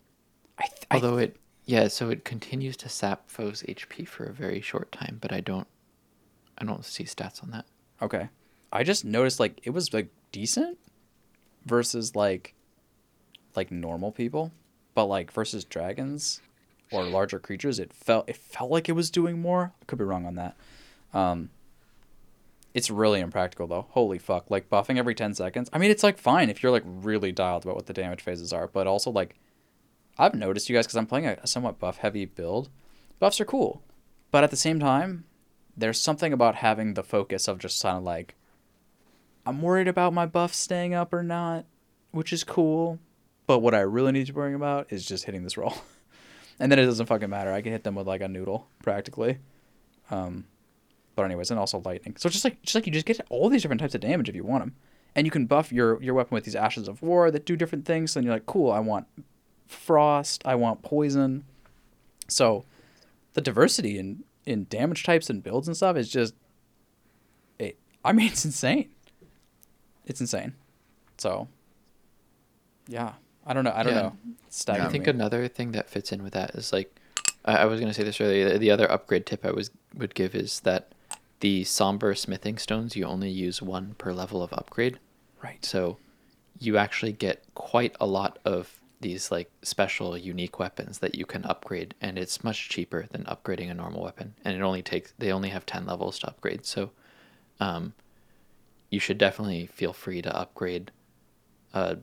I 0.58 0.68
th- 0.68 0.86
I 0.90 0.96
Although 0.96 1.18
it, 1.18 1.38
yeah, 1.66 1.88
so 1.88 2.10
it 2.10 2.26
continues 2.26 2.78
to 2.78 2.90
sap 2.90 3.30
foes' 3.30 3.64
HP 3.64 4.08
for 4.08 4.26
a 4.26 4.34
very 4.34 4.62
short 4.62 4.92
time, 4.92 5.18
but 5.22 5.32
I 5.32 5.42
don't, 5.42 5.68
I 6.58 6.66
don't 6.66 6.86
see 6.86 7.04
stats 7.04 7.44
on 7.44 7.52
that. 7.52 7.66
Okay. 8.02 8.30
I 8.72 8.84
just 8.84 9.06
noticed 9.06 9.40
like 9.40 9.60
it 9.64 9.72
was 9.72 9.94
like 9.94 10.08
decent 10.32 10.78
versus 11.66 12.16
like 12.16 12.54
like 13.56 13.72
normal 13.72 14.12
people, 14.12 14.52
but 14.96 15.06
like 15.06 15.32
versus 15.32 15.64
dragons 15.66 16.42
or 16.92 17.04
larger 17.04 17.40
creatures, 17.40 17.80
it 17.80 17.94
felt 17.94 18.30
it 18.30 18.38
felt 18.38 18.72
like 18.72 18.90
it 18.90 18.94
was 18.94 19.10
doing 19.10 19.40
more. 19.40 19.74
I 19.82 19.86
could 19.86 19.98
be 19.98 20.06
wrong 20.06 20.26
on 20.26 20.36
that. 20.36 20.56
Um 21.14 21.50
it's 22.74 22.90
really 22.90 23.20
impractical 23.20 23.68
though. 23.68 23.88
Holy 23.90 24.18
fuck. 24.18 24.50
Like 24.50 24.70
buffing 24.70 24.98
every 24.98 25.16
10 25.16 25.34
seconds. 25.34 25.70
I 25.74 25.78
mean, 25.78 25.92
it's 25.92 26.04
like 26.04 26.18
fine 26.18 26.50
if 26.50 26.64
you're 26.64 26.72
like 26.72 26.84
really 26.86 27.32
dialed 27.32 27.64
about 27.64 27.76
what 27.76 27.88
the 27.88 27.94
damage 27.94 28.22
phases 28.22 28.54
are, 28.54 28.68
but 28.68 28.88
also 28.88 29.12
like 29.12 29.36
I've 30.18 30.36
noticed 30.36 30.70
you 30.70 30.76
guys 30.76 30.88
cuz 30.88 30.96
I'm 30.96 31.08
playing 31.08 31.26
a, 31.26 31.38
a 31.42 31.48
somewhat 31.48 31.80
buff 31.80 31.98
heavy 31.98 32.26
build. 32.26 32.70
Buffs 33.20 33.42
are 33.42 33.46
cool. 33.46 33.82
But 34.32 34.44
at 34.44 34.50
the 34.52 34.58
same 34.58 34.80
time, 34.80 35.26
there's 35.76 36.00
something 36.00 36.32
about 36.34 36.56
having 36.56 36.94
the 36.94 37.04
focus 37.04 37.48
of 37.48 37.60
just 37.60 37.82
kind 37.82 37.98
of 37.98 38.04
like 38.04 38.36
I'm 39.46 39.62
worried 39.62 39.88
about 39.88 40.14
my 40.14 40.26
buff 40.26 40.54
staying 40.54 40.94
up 40.94 41.14
or 41.14 41.24
not, 41.24 41.66
which 42.12 42.32
is 42.32 42.44
cool. 42.44 43.00
But 43.48 43.60
what 43.60 43.74
I 43.74 43.80
really 43.80 44.12
need 44.12 44.28
to 44.28 44.34
worry 44.34 44.54
about 44.54 44.92
is 44.92 45.06
just 45.06 45.26
hitting 45.26 45.44
this 45.44 45.58
roll. 45.58 45.74
and 46.62 46.72
then 46.72 46.78
it 46.78 46.86
doesn't 46.86 47.08
fucking 47.08 47.30
matter. 47.30 47.52
I 47.52 47.62
can 47.62 47.72
hit 47.72 47.84
them 47.84 47.96
with 47.96 48.08
like 48.08 48.22
a 48.22 48.28
noodle 48.28 48.68
practically. 48.84 49.40
Um, 50.12 50.46
but 51.16 51.24
anyways, 51.24 51.50
and 51.50 51.60
also 51.60 51.82
lightning. 51.84 52.16
So 52.18 52.30
just 52.30 52.44
like 52.44 52.62
just 52.62 52.76
like 52.76 52.86
you 52.86 52.94
just 52.94 53.08
get 53.08 53.20
all 53.30 53.50
these 53.50 53.64
different 53.64 53.82
types 53.82 53.96
of 53.96 54.02
damage 54.02 54.30
if 54.30 54.36
you 54.36 54.44
want 54.44 54.64
them, 54.64 54.76
and 55.16 55.26
you 55.26 55.32
can 55.32 55.48
buff 55.48 55.72
your 55.72 56.02
your 56.04 56.14
weapon 56.14 56.36
with 56.36 56.44
these 56.44 56.56
ashes 56.56 56.88
of 56.88 57.02
war 57.02 57.32
that 57.32 57.46
do 57.46 57.56
different 57.56 57.86
things. 57.86 58.16
And 58.16 58.24
you're 58.24 58.34
like, 58.34 58.46
cool, 58.46 58.72
I 58.72 58.80
want 58.80 59.08
frost, 59.68 60.44
I 60.46 60.54
want 60.54 60.84
poison. 60.84 61.46
So 62.28 62.64
the 63.34 63.42
diversity 63.42 63.98
in 63.98 64.24
in 64.46 64.68
damage 64.70 65.04
types 65.04 65.32
and 65.32 65.42
builds 65.42 65.68
and 65.68 65.76
stuff 65.76 65.98
is 65.98 66.10
just 66.10 66.36
it. 67.58 67.78
I 68.06 68.14
mean, 68.14 68.28
it's 68.32 68.46
insane. 68.46 68.90
It's 70.06 70.22
insane. 70.22 70.54
So 71.18 71.48
yeah, 72.88 73.14
I 73.46 73.54
don't 73.54 73.64
know. 73.64 73.74
I 73.76 73.84
don't 73.84 73.94
Yeah. 73.94 74.02
know. 74.02 74.16
I 74.70 74.88
think 74.90 75.06
me. 75.06 75.10
another 75.12 75.48
thing 75.48 75.72
that 75.72 75.90
fits 75.90 76.12
in 76.12 76.24
with 76.24 76.34
that 76.34 76.52
is 76.56 76.72
like, 76.74 76.96
I, 77.46 77.58
I 77.58 77.66
was 77.66 77.80
gonna 77.80 77.94
say 77.94 78.04
this 78.04 78.22
earlier. 78.22 78.52
The, 78.54 78.58
the 78.60 78.72
other 78.72 78.90
upgrade 78.92 79.26
tip 79.26 79.46
I 79.46 79.52
was 79.52 79.72
would 79.96 80.14
give 80.16 80.36
is 80.36 80.60
that 80.62 80.94
the 81.40 81.64
somber 81.64 82.14
smithing 82.14 82.58
stones 82.60 82.96
you 82.96 83.06
only 83.06 83.30
use 83.32 83.62
one 83.62 83.96
per 83.98 84.14
level 84.14 84.44
of 84.44 84.54
upgrade. 84.54 85.00
right. 85.44 85.64
So 85.66 85.98
you 86.60 86.78
actually 86.78 87.14
get 87.14 87.44
quite 87.56 87.96
a 88.00 88.06
lot 88.06 88.38
of 88.46 88.80
these 89.00 89.32
like 89.32 89.50
special 89.64 90.16
unique 90.16 90.60
weapons 90.60 91.00
that 91.00 91.16
you 91.16 91.26
can 91.26 91.44
upgrade 91.46 91.96
and 92.00 92.20
it's 92.20 92.44
much 92.44 92.70
cheaper 92.70 93.08
than 93.12 93.24
upgrading 93.24 93.72
a 93.72 93.74
normal 93.74 94.04
weapon 94.04 94.36
and 94.46 94.56
it 94.56 94.62
only 94.62 94.84
takes 94.84 95.12
they 95.18 95.32
only 95.32 95.50
have 95.50 95.66
10 95.66 95.88
levels 95.88 96.20
to 96.20 96.28
upgrade 96.28 96.64
so 96.68 96.92
um 97.60 97.94
you 98.92 99.00
should 99.00 99.18
definitely 99.18 99.66
feel 99.66 99.92
free 99.92 100.22
to 100.22 100.36
upgrade 100.38 100.92
uh 101.74 101.96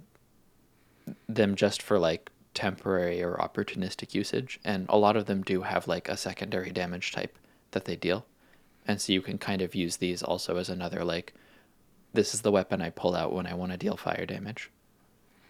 them 1.29 1.55
just 1.55 1.83
for 1.83 1.99
like 1.99 2.31
temporary 2.55 3.23
or 3.23 3.37
opportunistic 3.37 4.15
usage 4.15 4.59
and 4.65 4.87
a 4.89 4.97
lot 4.99 5.17
of 5.17 5.27
them 5.27 5.43
do 5.43 5.63
have 5.63 5.87
like 5.87 6.09
a 6.09 6.17
secondary 6.17 6.71
damage 6.71 7.13
type 7.13 7.39
that 7.71 7.85
they 7.85 7.95
deal 7.95 8.27
and 8.87 9.01
so 9.01 9.13
you 9.13 9.21
can 9.21 9.39
kind 9.39 9.63
of 9.63 9.75
use 9.75 9.99
these 9.99 10.23
also 10.23 10.57
as 10.57 10.69
another 10.69 11.05
like 11.05 11.35
this 12.15 12.35
is 12.35 12.41
the 12.41 12.51
weapon 12.51 12.81
I 12.81 12.91
pull 12.91 13.15
out 13.15 13.33
when 13.33 13.47
I 13.47 13.55
want 13.55 13.71
to 13.73 13.79
deal 13.79 13.97
fire 13.97 14.25
damage. 14.25 14.71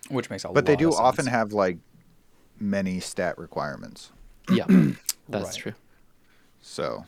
Which 0.09 0.29
makes 0.29 0.45
a 0.45 0.49
But 0.49 0.67
they 0.67 0.75
do 0.77 0.89
of 0.89 0.97
often 0.97 1.27
have 1.27 1.53
like 1.53 1.79
many 2.59 2.99
stat 3.01 3.39
requirements. 3.39 4.11
Yeah, 4.51 4.67
that's 5.29 5.51
Right. 5.51 5.55
true. 5.55 5.75
So, 6.61 7.07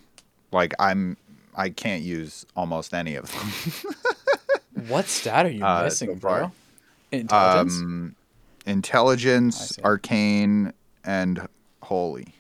like 0.53 0.73
I'm 0.79 1.17
I 1.57 1.71
can't 1.71 2.03
use 2.03 2.47
almost 2.57 2.95
any 2.95 3.17
of 3.17 3.31
them. 3.33 4.87
What 4.89 5.07
stat 5.09 5.47
are 5.47 5.51
you 5.51 5.65
Uh, 5.65 5.85
missing, 5.85 6.11
so 6.11 6.15
bro? 6.15 6.53
Intelligence. 7.11 7.81
Um, 7.81 8.15
I 8.17 8.20
intelligence, 8.67 9.79
arcane, 9.85 10.73
and 11.05 11.47
holy. 11.83 12.35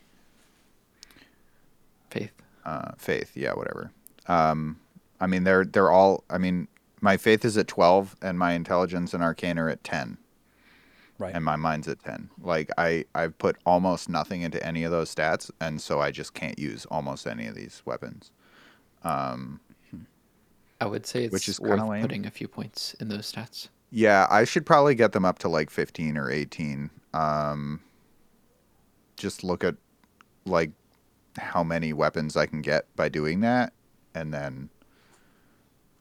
Faith. 2.10 2.32
Uh, 2.64 2.92
faith, 2.98 3.32
yeah, 3.34 3.52
whatever. 3.52 3.90
Um, 4.26 4.78
I 5.20 5.26
mean, 5.26 5.44
they're 5.44 5.64
they're 5.64 5.90
all. 5.90 6.24
I 6.30 6.38
mean, 6.38 6.68
my 7.00 7.16
faith 7.16 7.44
is 7.44 7.56
at 7.56 7.68
twelve, 7.68 8.16
and 8.22 8.38
my 8.38 8.52
intelligence 8.52 9.14
and 9.14 9.22
arcane 9.22 9.58
are 9.58 9.68
at 9.68 9.82
ten, 9.84 10.18
right. 11.18 11.34
and 11.34 11.44
my 11.44 11.56
mind's 11.56 11.88
at 11.88 12.02
ten. 12.02 12.30
Like 12.42 12.70
I 12.78 13.04
I've 13.14 13.36
put 13.38 13.56
almost 13.66 14.08
nothing 14.08 14.42
into 14.42 14.64
any 14.64 14.84
of 14.84 14.90
those 14.90 15.14
stats, 15.14 15.50
and 15.60 15.80
so 15.80 16.00
I 16.00 16.10
just 16.10 16.34
can't 16.34 16.58
use 16.58 16.86
almost 16.86 17.26
any 17.26 17.46
of 17.46 17.54
these 17.54 17.82
weapons. 17.84 18.30
Um, 19.02 19.60
I 20.80 20.86
would 20.86 21.06
say 21.06 21.24
it's 21.24 21.32
Which 21.32 21.48
is 21.48 21.60
worth 21.60 21.82
lame. 21.82 22.02
putting 22.02 22.26
a 22.26 22.30
few 22.30 22.48
points 22.48 22.94
in 23.00 23.08
those 23.08 23.30
stats. 23.30 23.68
Yeah, 23.90 24.26
I 24.30 24.44
should 24.44 24.64
probably 24.66 24.94
get 24.94 25.12
them 25.12 25.24
up 25.24 25.38
to 25.40 25.48
like 25.48 25.70
15 25.70 26.16
or 26.16 26.30
18. 26.30 26.90
Um, 27.12 27.80
just 29.16 29.42
look 29.42 29.64
at 29.64 29.74
like 30.44 30.70
how 31.36 31.62
many 31.64 31.92
weapons 31.92 32.36
I 32.36 32.46
can 32.46 32.62
get 32.62 32.86
by 32.96 33.08
doing 33.08 33.40
that 33.40 33.72
and 34.14 34.32
then 34.32 34.68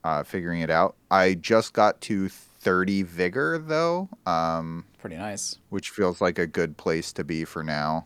uh, 0.03 0.23
figuring 0.23 0.61
it 0.61 0.69
out. 0.69 0.95
I 1.11 1.33
just 1.33 1.73
got 1.73 1.99
to 2.01 2.29
30 2.29 3.03
vigor 3.03 3.57
though, 3.57 4.09
um, 4.25 4.85
Pretty 4.99 5.15
nice. 5.17 5.57
which 5.69 5.89
feels 5.89 6.21
like 6.21 6.37
a 6.37 6.47
good 6.47 6.77
place 6.77 7.11
to 7.13 7.23
be 7.23 7.43
for 7.45 7.63
now. 7.63 8.05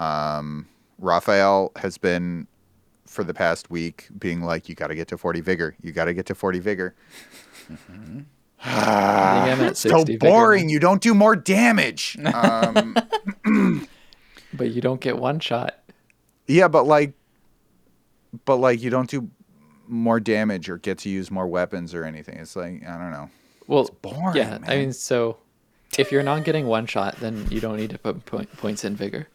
Um, 0.00 0.66
Raphael 0.98 1.72
has 1.76 1.96
been 1.98 2.46
for 3.06 3.22
the 3.24 3.34
past 3.34 3.70
week 3.70 4.08
being 4.18 4.42
like, 4.42 4.68
you 4.68 4.74
got 4.74 4.86
to 4.88 4.94
get 4.94 5.08
to 5.08 5.18
40 5.18 5.40
vigor. 5.40 5.76
You 5.82 5.92
got 5.92 6.04
to 6.06 6.14
get 6.14 6.26
to 6.26 6.34
40 6.34 6.58
vigor. 6.60 6.94
I 7.70 8.24
so 8.64 9.72
60 9.74 10.04
vigor 10.04 10.26
now. 10.26 10.30
boring. 10.30 10.68
You 10.68 10.80
don't 10.80 11.00
do 11.02 11.14
more 11.14 11.36
damage. 11.36 12.16
Um, 12.34 12.96
But 14.52 14.70
you 14.72 14.80
don't 14.80 15.00
get 15.00 15.16
one 15.16 15.38
shot. 15.38 15.78
yeah, 16.48 16.66
but 16.66 16.84
like, 16.84 17.12
but 18.44 18.56
like, 18.56 18.82
you 18.82 18.90
don't 18.90 19.08
do 19.08 19.30
more 19.86 20.18
damage 20.18 20.68
or 20.68 20.78
get 20.78 20.98
to 20.98 21.08
use 21.08 21.30
more 21.30 21.46
weapons 21.46 21.94
or 21.94 22.04
anything. 22.04 22.36
It's 22.38 22.56
like 22.56 22.84
I 22.86 22.98
don't 22.98 23.12
know. 23.12 23.30
Well, 23.68 23.82
it's 23.82 23.90
boring, 23.90 24.36
yeah. 24.36 24.58
I 24.66 24.76
mean, 24.76 24.92
so 24.92 25.36
if 25.96 26.10
you're 26.10 26.24
not 26.24 26.42
getting 26.44 26.66
one 26.66 26.86
shot, 26.86 27.16
then 27.20 27.46
you 27.50 27.60
don't 27.60 27.76
need 27.76 27.90
to 27.90 27.98
put 27.98 28.26
point, 28.26 28.52
points 28.56 28.84
in 28.84 28.96
vigor. 28.96 29.28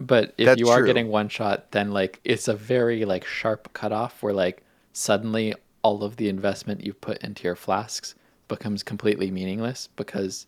But 0.00 0.34
if 0.36 0.46
That's 0.46 0.58
you 0.60 0.68
are 0.68 0.78
true. 0.78 0.86
getting 0.88 1.08
one 1.08 1.28
shot, 1.28 1.70
then 1.70 1.92
like 1.92 2.18
it's 2.24 2.48
a 2.48 2.54
very 2.54 3.04
like 3.04 3.24
sharp 3.24 3.72
cutoff 3.72 4.20
where 4.24 4.32
like 4.32 4.64
suddenly 4.92 5.54
all 5.82 6.02
of 6.04 6.16
the 6.16 6.28
investment 6.28 6.84
you 6.84 6.92
put 6.94 7.18
into 7.22 7.44
your 7.44 7.56
flasks 7.56 8.14
becomes 8.48 8.82
completely 8.82 9.30
meaningless 9.30 9.88
because 9.96 10.46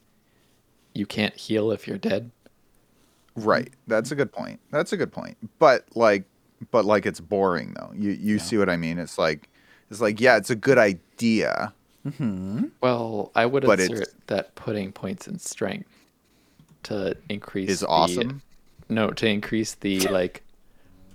you 0.95 1.07
can't 1.07 1.35
heal 1.35 1.70
if 1.72 1.87
you're 1.89 1.99
dead. 1.99 2.30
Right. 3.35 3.72
That's 3.89 4.12
a 4.12 4.14
good 4.14 4.32
point. 4.32 4.61
That's 4.70 4.93
a 4.93 4.97
good 4.97 5.12
point. 5.12 5.37
But 5.59 5.87
like, 5.95 6.24
but 6.70 6.85
like, 6.85 7.04
it's 7.04 7.21
boring 7.21 7.75
though. 7.75 7.91
You 7.95 8.11
you 8.13 8.38
see 8.38 8.57
what 8.58 8.68
I 8.71 8.76
mean? 8.76 8.99
It's 8.99 9.18
like, 9.18 9.49
it's 9.91 10.00
like, 10.00 10.21
yeah, 10.21 10.37
it's 10.37 10.50
a 10.50 10.54
good 10.57 10.79
idea. 10.79 11.72
Mm-hmm. 12.07 12.67
Well, 12.80 13.33
I 13.34 13.46
would 13.46 13.64
But 13.64 13.80
it's- 13.80 13.99
assert 13.99 14.14
that 14.29 14.54
putting 14.54 14.92
points 14.92 15.26
in 15.26 15.38
strength 15.38 15.88
to 16.84 17.17
increase 17.29 17.71
Is 17.71 17.80
the- 17.80 17.88
awesome. 17.88 18.42
No, 18.88 19.11
to 19.11 19.26
increase 19.26 19.75
the 19.75 20.00
like 20.08 20.42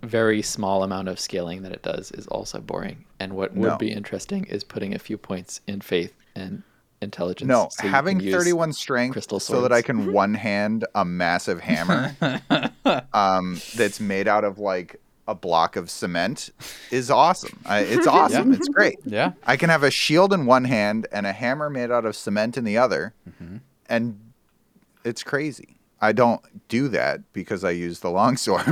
very 0.01 0.41
small 0.41 0.83
amount 0.83 1.07
of 1.07 1.19
scaling 1.19 1.61
that 1.61 1.71
it 1.71 1.83
does 1.83 2.11
is 2.11 2.25
also 2.27 2.59
boring. 2.59 3.05
And 3.19 3.33
what 3.33 3.53
would 3.53 3.69
No. 3.71 3.77
be 3.77 3.91
interesting 3.91 4.45
is 4.45 4.63
putting 4.63 4.93
a 4.95 4.99
few 4.99 5.17
points 5.17 5.61
in 5.67 5.81
faith 5.81 6.13
and 6.35 6.63
intelligence. 7.01 7.47
No, 7.47 7.67
so 7.71 7.87
having 7.87 8.19
31 8.19 8.73
strength 8.73 9.13
crystal 9.13 9.39
so 9.39 9.61
that 9.61 9.71
I 9.71 9.81
can 9.81 10.11
one 10.13 10.33
hand 10.33 10.85
a 10.95 11.03
massive 11.05 11.59
hammer 11.61 12.15
um, 13.13 13.59
that's 13.75 13.99
made 13.99 14.27
out 14.27 14.43
of 14.43 14.59
like 14.59 14.99
a 15.27 15.35
block 15.35 15.75
of 15.75 15.89
cement 15.91 16.49
is 16.91 17.11
awesome. 17.11 17.59
I, 17.65 17.79
it's 17.81 18.07
awesome. 18.19 18.53
It's 18.53 18.67
great. 18.67 18.97
Yeah. 19.05 19.33
I 19.45 19.57
can 19.57 19.69
have 19.69 19.83
a 19.83 19.91
shield 19.91 20.33
in 20.33 20.45
one 20.45 20.63
hand 20.65 21.07
and 21.11 21.25
a 21.27 21.31
hammer 21.33 21.69
made 21.69 21.91
out 21.91 22.05
of 22.05 22.15
cement 22.15 22.57
in 22.57 22.63
the 22.63 22.77
other, 22.77 23.13
and 23.87 24.19
it's 25.05 25.23
crazy. 25.23 25.77
I 26.01 26.13
don't 26.13 26.41
do 26.67 26.87
that 26.89 27.31
because 27.33 27.63
I 27.63 27.71
use 27.71 27.99
the 27.99 28.09
longsword. 28.09 28.65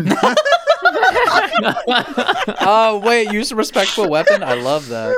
Oh 2.59 3.01
wait, 3.05 3.31
use 3.31 3.51
a 3.51 3.55
respectful 3.55 4.09
weapon. 4.09 4.43
I 4.43 4.53
love 4.55 4.87
that. 4.89 5.15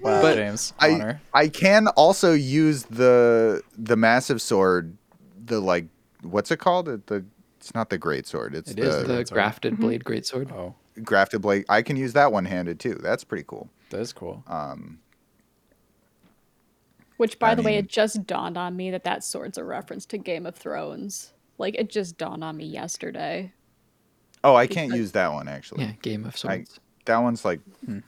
Wow, 0.00 0.22
But 0.22 0.36
James. 0.36 0.72
I 0.78 0.90
Honor. 0.92 1.20
I 1.34 1.48
can 1.48 1.88
also 1.88 2.32
use 2.32 2.84
the 2.84 3.62
the 3.76 3.96
massive 3.96 4.40
sword, 4.40 4.96
the 5.44 5.60
like 5.60 5.86
what's 6.22 6.50
it 6.50 6.58
called? 6.58 6.88
It- 6.88 7.06
The 7.06 7.24
it's 7.58 7.74
not 7.74 7.90
the 7.90 7.98
great 7.98 8.26
sword. 8.26 8.54
It's 8.54 8.70
It 8.70 8.76
the 8.76 8.82
is 8.88 8.96
the 8.98 9.04
Great 9.14 9.28
sword. 9.28 9.34
grafted 9.34 9.78
blade 9.78 10.04
greatsword. 10.04 10.52
oh, 10.52 10.74
grafted 11.02 11.42
blade. 11.42 11.64
I 11.68 11.82
can 11.82 11.96
use 11.96 12.12
that 12.12 12.30
one 12.32 12.44
handed 12.44 12.78
too. 12.78 12.94
That's 12.94 13.24
pretty 13.24 13.44
cool. 13.46 13.68
that 13.90 14.00
is 14.00 14.12
cool. 14.12 14.44
Um, 14.46 15.00
Which, 17.16 17.38
by 17.40 17.50
I 17.50 17.54
the 17.56 17.62
way, 17.62 17.74
it 17.74 17.88
just 17.88 18.26
dawned 18.26 18.56
on 18.56 18.76
me 18.76 18.92
that 18.92 19.02
that 19.04 19.24
sword's 19.24 19.58
a 19.58 19.64
reference 19.64 20.06
to 20.06 20.18
Game 20.18 20.46
of 20.46 20.54
Thrones. 20.54 21.32
Like, 21.58 21.74
it 21.74 21.90
just 21.90 22.16
dawned 22.16 22.44
on 22.44 22.56
me 22.56 22.64
yesterday. 22.66 23.52
Oh, 24.52 24.56
I 24.56 24.66
can't 24.66 24.94
use 24.94 25.12
that 25.12 25.32
one 25.32 25.48
actually. 25.48 25.84
Yeah, 25.84 25.92
Game 26.02 26.24
of 26.24 26.36
Swords. 26.36 26.80
That 27.04 27.18
one's 27.18 27.44
like, 27.44 27.60
Hmm. 27.84 27.98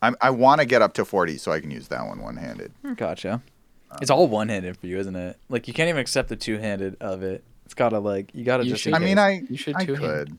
I'm, 0.00 0.14
I 0.20 0.30
want 0.30 0.60
to 0.60 0.66
get 0.66 0.80
up 0.80 0.94
to 0.94 1.04
40 1.04 1.38
so 1.38 1.50
I 1.50 1.60
can 1.60 1.70
use 1.72 1.88
that 1.88 2.06
one 2.06 2.20
one 2.20 2.36
handed. 2.36 2.72
Gotcha. 2.96 3.42
It's 4.00 4.10
all 4.10 4.28
one 4.28 4.48
handed 4.48 4.76
for 4.76 4.86
you, 4.86 4.98
isn't 4.98 5.16
it? 5.16 5.38
Like 5.48 5.66
you 5.66 5.74
can't 5.74 5.88
even 5.88 6.00
accept 6.00 6.28
the 6.28 6.36
two 6.36 6.58
handed 6.58 6.96
of 7.00 7.22
it. 7.22 7.42
It's 7.64 7.74
gotta 7.74 7.98
like 7.98 8.30
you 8.34 8.44
gotta 8.44 8.64
You 8.64 8.70
just. 8.72 8.82
should- 8.82 8.94
I 8.94 8.98
mean, 8.98 9.16
case. 9.16 9.18
I 9.18 9.42
You 9.50 9.56
should 9.56 9.76
I 9.76 9.84
two-hand. 9.84 10.00
could. 10.28 10.38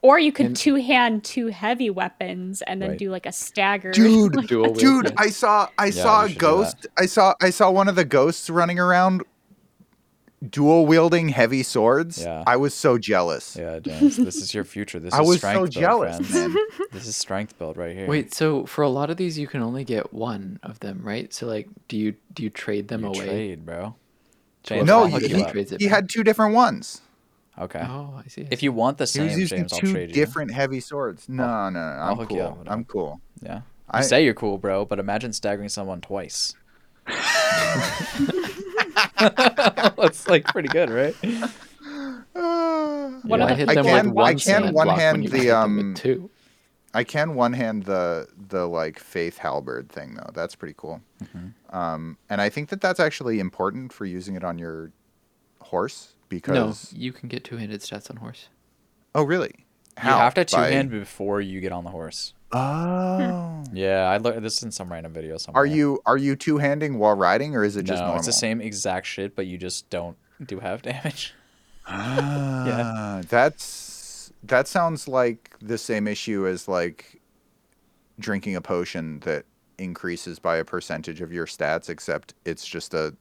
Or 0.00 0.18
you 0.18 0.30
could 0.32 0.46
And- 0.46 0.56
two 0.56 0.76
hand 0.76 1.24
two 1.24 1.48
heavy 1.48 1.90
weapons 1.90 2.62
and 2.62 2.80
then 2.80 2.90
Right. 2.90 2.98
do 2.98 3.10
like 3.10 3.26
a 3.26 3.32
stagger. 3.32 3.90
Dude, 3.90 4.36
like, 4.36 4.46
Dude, 4.48 5.06
yeah. 5.06 5.10
I 5.16 5.30
saw 5.30 5.68
I 5.78 5.90
saw 5.90 6.24
a 6.24 6.28
ghost. 6.28 6.86
I 6.96 7.06
saw 7.06 7.34
I 7.40 7.50
saw 7.50 7.70
one 7.70 7.88
of 7.88 7.96
the 7.96 8.04
ghosts 8.04 8.48
running 8.50 8.78
around 8.78 9.22
dual 10.46 10.86
wielding 10.86 11.28
heavy 11.30 11.62
swords. 11.62 12.22
Yeah. 12.22 12.44
I 12.46 12.56
was 12.56 12.74
so 12.74 12.98
jealous. 12.98 13.56
Yeah, 13.56 13.78
James, 13.80 14.16
this 14.16 14.36
is 14.36 14.54
your 14.54 14.64
future. 14.64 14.98
This 15.00 15.14
I 15.18 15.22
is 15.22 15.28
was 15.28 15.36
strength 15.38 15.54
so 15.56 15.60
build, 15.62 15.70
jealous, 15.72 16.16
friends. 16.28 16.54
man. 16.54 16.56
This 16.92 17.06
is 17.06 17.16
strength 17.16 17.58
build 17.58 17.76
right 17.76 17.94
here. 17.96 18.06
Wait, 18.06 18.32
so 18.34 18.64
for 18.66 18.82
a 18.82 18.88
lot 18.88 19.10
of 19.10 19.16
these, 19.16 19.38
you 19.38 19.46
can 19.46 19.62
only 19.62 19.84
get 19.84 20.12
one 20.12 20.60
of 20.62 20.80
them, 20.80 21.00
right? 21.02 21.32
So 21.32 21.46
like, 21.46 21.68
do 21.88 21.96
you 21.96 22.14
do 22.34 22.42
you 22.42 22.50
trade 22.50 22.88
them 22.88 23.02
you 23.02 23.08
away? 23.08 23.26
trade, 23.26 23.66
bro. 23.66 23.78
Well, 23.80 23.96
James, 24.64 24.86
no, 24.86 24.98
I'll 25.00 25.06
he, 25.06 25.12
hook 25.12 25.22
he- 25.22 25.28
you 25.28 25.36
he, 25.44 25.50
trades 25.50 25.72
it 25.72 25.80
he 25.80 25.86
had 25.88 26.08
two 26.08 26.22
different 26.22 26.54
ones. 26.54 27.00
Okay. 27.58 27.80
Oh, 27.82 28.14
I 28.24 28.28
see. 28.28 28.46
If 28.52 28.62
you 28.62 28.70
want 28.70 28.98
the 28.98 29.06
same, 29.08 29.24
He 29.24 29.28
same, 29.30 29.34
was 29.34 29.40
using 29.40 29.58
James, 29.58 29.72
I'll 29.72 29.78
two 29.80 29.92
trade 29.92 30.08
you. 30.10 30.14
different 30.14 30.52
heavy 30.52 30.78
swords. 30.78 31.28
No, 31.28 31.68
no, 31.70 31.80
no. 31.80 31.80
I'm 31.80 32.16
hook 32.16 32.30
you 32.30 32.38
cool. 32.38 32.56
with 32.60 32.70
I'm 32.70 32.84
cool. 32.84 33.20
Yeah. 33.42 33.56
You 33.56 33.62
I- 33.90 34.00
say 34.02 34.24
you're 34.24 34.34
cool, 34.34 34.58
bro, 34.58 34.84
but 34.84 34.98
imagine 35.00 35.32
staggering 35.32 35.68
someone 35.68 36.00
twice. 36.00 36.54
That's 39.96 40.28
like 40.28 40.44
pretty 40.46 40.68
good, 40.68 40.90
right? 40.90 41.14
One 42.34 43.40
Yeah, 43.40 43.46
I 43.46 43.54
hit 43.54 43.68
I 43.68 43.74
them 43.74 43.84
can- 43.84 44.14
with 44.14 44.16
I 44.16 44.22
one 44.22 44.26
I 44.28 44.34
can 44.34 44.72
one 44.74 44.88
hand 44.88 45.28
the, 45.28 45.38
hit 45.38 45.46
them 45.48 45.76
with 45.76 45.84
um, 45.86 45.94
two. 45.94 46.30
I 46.94 47.04
can 47.04 47.34
one 47.34 47.52
hand 47.52 47.84
the 47.84 48.28
the 48.48 48.66
like 48.66 48.98
faith 48.98 49.38
halberd 49.38 49.88
thing 49.90 50.14
though. 50.14 50.30
That's 50.32 50.54
pretty 50.54 50.74
cool. 50.76 51.00
Mm-hmm. 51.22 51.76
Um, 51.76 52.16
and 52.30 52.40
I 52.40 52.48
think 52.48 52.68
that 52.70 52.80
that's 52.80 53.00
actually 53.00 53.40
important 53.40 53.92
for 53.92 54.04
using 54.06 54.36
it 54.36 54.44
on 54.44 54.58
your 54.58 54.92
horse 55.60 56.12
No, 56.14 56.24
because 56.30 56.92
you 56.94 57.12
can 57.12 57.28
get 57.28 57.44
two-handed 57.44 57.80
stats 57.80 58.10
on 58.10 58.16
horse. 58.18 58.48
oh 59.14 59.22
really? 59.24 59.52
How? 59.96 60.14
You 60.16 60.22
have 60.22 60.34
to 60.34 60.44
two 60.44 60.56
By- 60.56 60.70
hand 60.70 60.90
before 60.90 61.40
you 61.40 61.60
get 61.60 61.72
on 61.72 61.84
the 61.84 61.90
horse. 61.90 62.34
Oh. 62.52 63.44
Yeah, 63.70 64.04
I 64.08 64.16
learned 64.16 64.42
this 64.44 64.62
in 64.62 64.70
some 64.72 64.90
random 64.90 65.12
video 65.12 65.36
somewhere. 65.36 65.62
Are 65.62 65.66
you 65.66 66.00
are 66.06 66.16
you 66.16 66.36
two 66.36 66.56
handing 66.56 66.98
while 66.98 67.14
riding 67.14 67.54
or 67.54 67.64
is 67.64 67.76
it 67.76 67.84
No, 67.84 67.88
just 67.92 68.00
normal? 68.00 68.16
it's 68.16 68.26
the 68.26 68.32
same 68.32 68.62
exact 68.62 69.06
shit, 69.06 69.36
but 69.36 69.46
you 69.46 69.58
just 69.58 69.90
don't 69.90 70.16
do 70.46 70.58
half 70.58 70.80
damage. 70.90 71.34
Ah, 71.86 72.66
yeah. 72.66 73.22
that's 73.28 74.32
that 74.44 74.68
sounds 74.68 75.06
like 75.06 75.54
the 75.60 75.76
same 75.76 76.08
issue 76.08 76.46
as 76.46 76.66
like 76.66 77.20
drinking 78.18 78.56
a 78.56 78.62
potion 78.62 79.20
that 79.20 79.44
increases 79.76 80.38
by 80.38 80.56
a 80.56 80.64
percentage 80.64 81.20
of 81.20 81.30
your 81.30 81.44
stats, 81.46 81.90
except 81.90 82.32
it's 82.46 82.66
just 82.66 82.94
a 82.94 83.14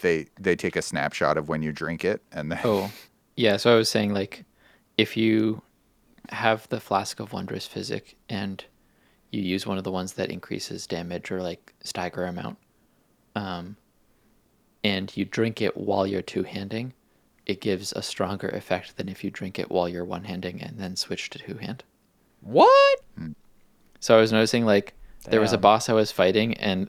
they 0.00 0.26
they 0.38 0.54
take 0.54 0.76
a 0.76 0.82
snapshot 0.82 1.36
of 1.36 1.48
when 1.48 1.60
you 1.60 1.72
drink 1.72 2.04
it 2.04 2.22
and 2.30 2.52
then 2.52 2.60
Oh, 2.62 2.92
yeah. 3.36 3.56
So 3.56 3.72
I 3.74 3.76
was 3.76 3.88
saying 3.88 4.14
like, 4.14 4.44
if 4.96 5.16
you 5.16 5.60
have 6.28 6.68
the 6.68 6.80
flask 6.80 7.20
of 7.20 7.32
wondrous 7.32 7.66
physic 7.66 8.16
and 8.28 8.64
you 9.30 9.42
use 9.42 9.66
one 9.66 9.78
of 9.78 9.84
the 9.84 9.90
ones 9.90 10.14
that 10.14 10.30
increases 10.30 10.86
damage 10.86 11.30
or 11.30 11.42
like 11.42 11.72
stagger 11.82 12.24
amount, 12.24 12.58
um, 13.36 13.76
and 14.82 15.16
you 15.16 15.24
drink 15.24 15.62
it 15.62 15.76
while 15.76 16.06
you're 16.06 16.22
two 16.22 16.42
handing, 16.42 16.92
it 17.46 17.60
gives 17.60 17.92
a 17.92 18.02
stronger 18.02 18.48
effect 18.48 18.96
than 18.96 19.08
if 19.08 19.22
you 19.22 19.30
drink 19.30 19.58
it 19.58 19.70
while 19.70 19.88
you're 19.88 20.04
one 20.04 20.24
handing 20.24 20.60
and 20.60 20.78
then 20.78 20.96
switch 20.96 21.30
to 21.30 21.38
two 21.38 21.54
hand. 21.58 21.84
What? 22.40 23.00
So 24.00 24.16
I 24.16 24.20
was 24.20 24.32
noticing 24.32 24.64
like 24.64 24.94
there 25.28 25.40
was 25.40 25.52
a 25.52 25.58
boss 25.58 25.88
I 25.88 25.92
was 25.92 26.10
fighting 26.10 26.54
and 26.54 26.88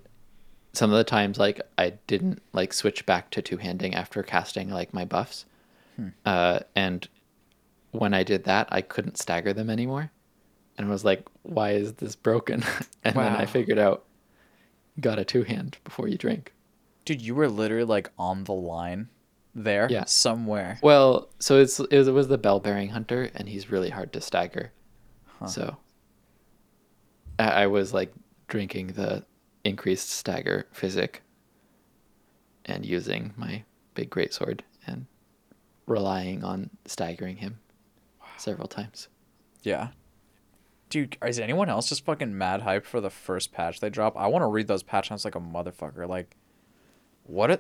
some 0.73 0.89
of 0.89 0.97
the 0.97 1.03
times 1.03 1.37
like 1.37 1.61
I 1.77 1.91
didn't 2.07 2.41
like 2.53 2.73
switch 2.73 3.05
back 3.05 3.29
to 3.31 3.41
two 3.41 3.57
handing 3.57 3.93
after 3.93 4.23
casting 4.23 4.69
like 4.69 4.93
my 4.93 5.05
buffs. 5.05 5.45
Hmm. 5.97 6.07
Uh, 6.25 6.59
and 6.75 7.07
when 7.91 8.13
I 8.13 8.23
did 8.23 8.45
that, 8.45 8.68
I 8.72 8.81
couldn't 8.81 9.18
stagger 9.18 9.53
them 9.53 9.69
anymore. 9.69 10.11
And 10.77 10.88
I 10.88 10.89
was 10.89 11.05
like, 11.05 11.27
why 11.43 11.72
is 11.72 11.93
this 11.93 12.15
broken? 12.15 12.63
and 13.03 13.15
then 13.15 13.35
I 13.35 13.45
figured 13.45 13.77
out 13.80 14.05
got 14.99 15.19
a 15.19 15.26
two 15.26 15.43
hand 15.43 15.77
before 15.84 16.07
you 16.07 16.18
drink. 16.18 16.53
Dude, 17.05 17.22
you 17.22 17.35
were 17.35 17.49
literally 17.49 17.85
like 17.85 18.09
on 18.18 18.43
the 18.45 18.53
line 18.53 19.09
there 19.53 19.88
Yeah. 19.89 20.05
somewhere. 20.05 20.80
Well, 20.81 21.30
so 21.39 21.59
it's 21.59 21.80
it 21.80 22.11
was 22.11 22.27
the 22.27 22.38
bell 22.38 22.59
bearing 22.59 22.89
hunter 22.89 23.30
and 23.35 23.49
he's 23.49 23.69
really 23.72 23.89
hard 23.89 24.13
to 24.13 24.22
stagger. 24.22 24.72
So 25.47 25.76
I, 27.39 27.63
I 27.63 27.68
was 27.68 27.93
like 27.93 28.13
drinking 28.47 28.88
the 28.88 29.26
increased 29.63 30.09
stagger 30.09 30.68
physic 30.72 31.23
and 32.65 32.85
using 32.85 33.34
my 33.35 33.63
big 33.95 34.09
great 34.11 34.34
sword 34.34 34.63
and 34.85 35.07
relying 35.88 36.43
on 36.43 36.69
staggering 36.85 37.38
him 37.38 37.57
several 38.41 38.68
times. 38.68 39.07
Yeah. 39.63 39.89
Dude, 40.89 41.18
is 41.26 41.39
anyone 41.39 41.69
else 41.69 41.88
just 41.89 42.03
fucking 42.03 42.38
mad 42.38 42.61
hype 42.63 42.85
for 42.85 42.99
the 42.99 43.09
first 43.09 43.53
patch 43.53 43.80
they 43.80 43.89
drop? 43.89 44.18
I 44.18 44.27
want 44.27 44.43
to 44.43 44.47
read 44.47 44.68
those 44.68 44.84
patch 44.84 45.09
notes 45.09 45.23
like 45.23 45.35
a 45.35 45.39
motherfucker. 45.39 46.07
Like, 46.07 46.35
what? 47.23 47.49
A, 47.51 47.59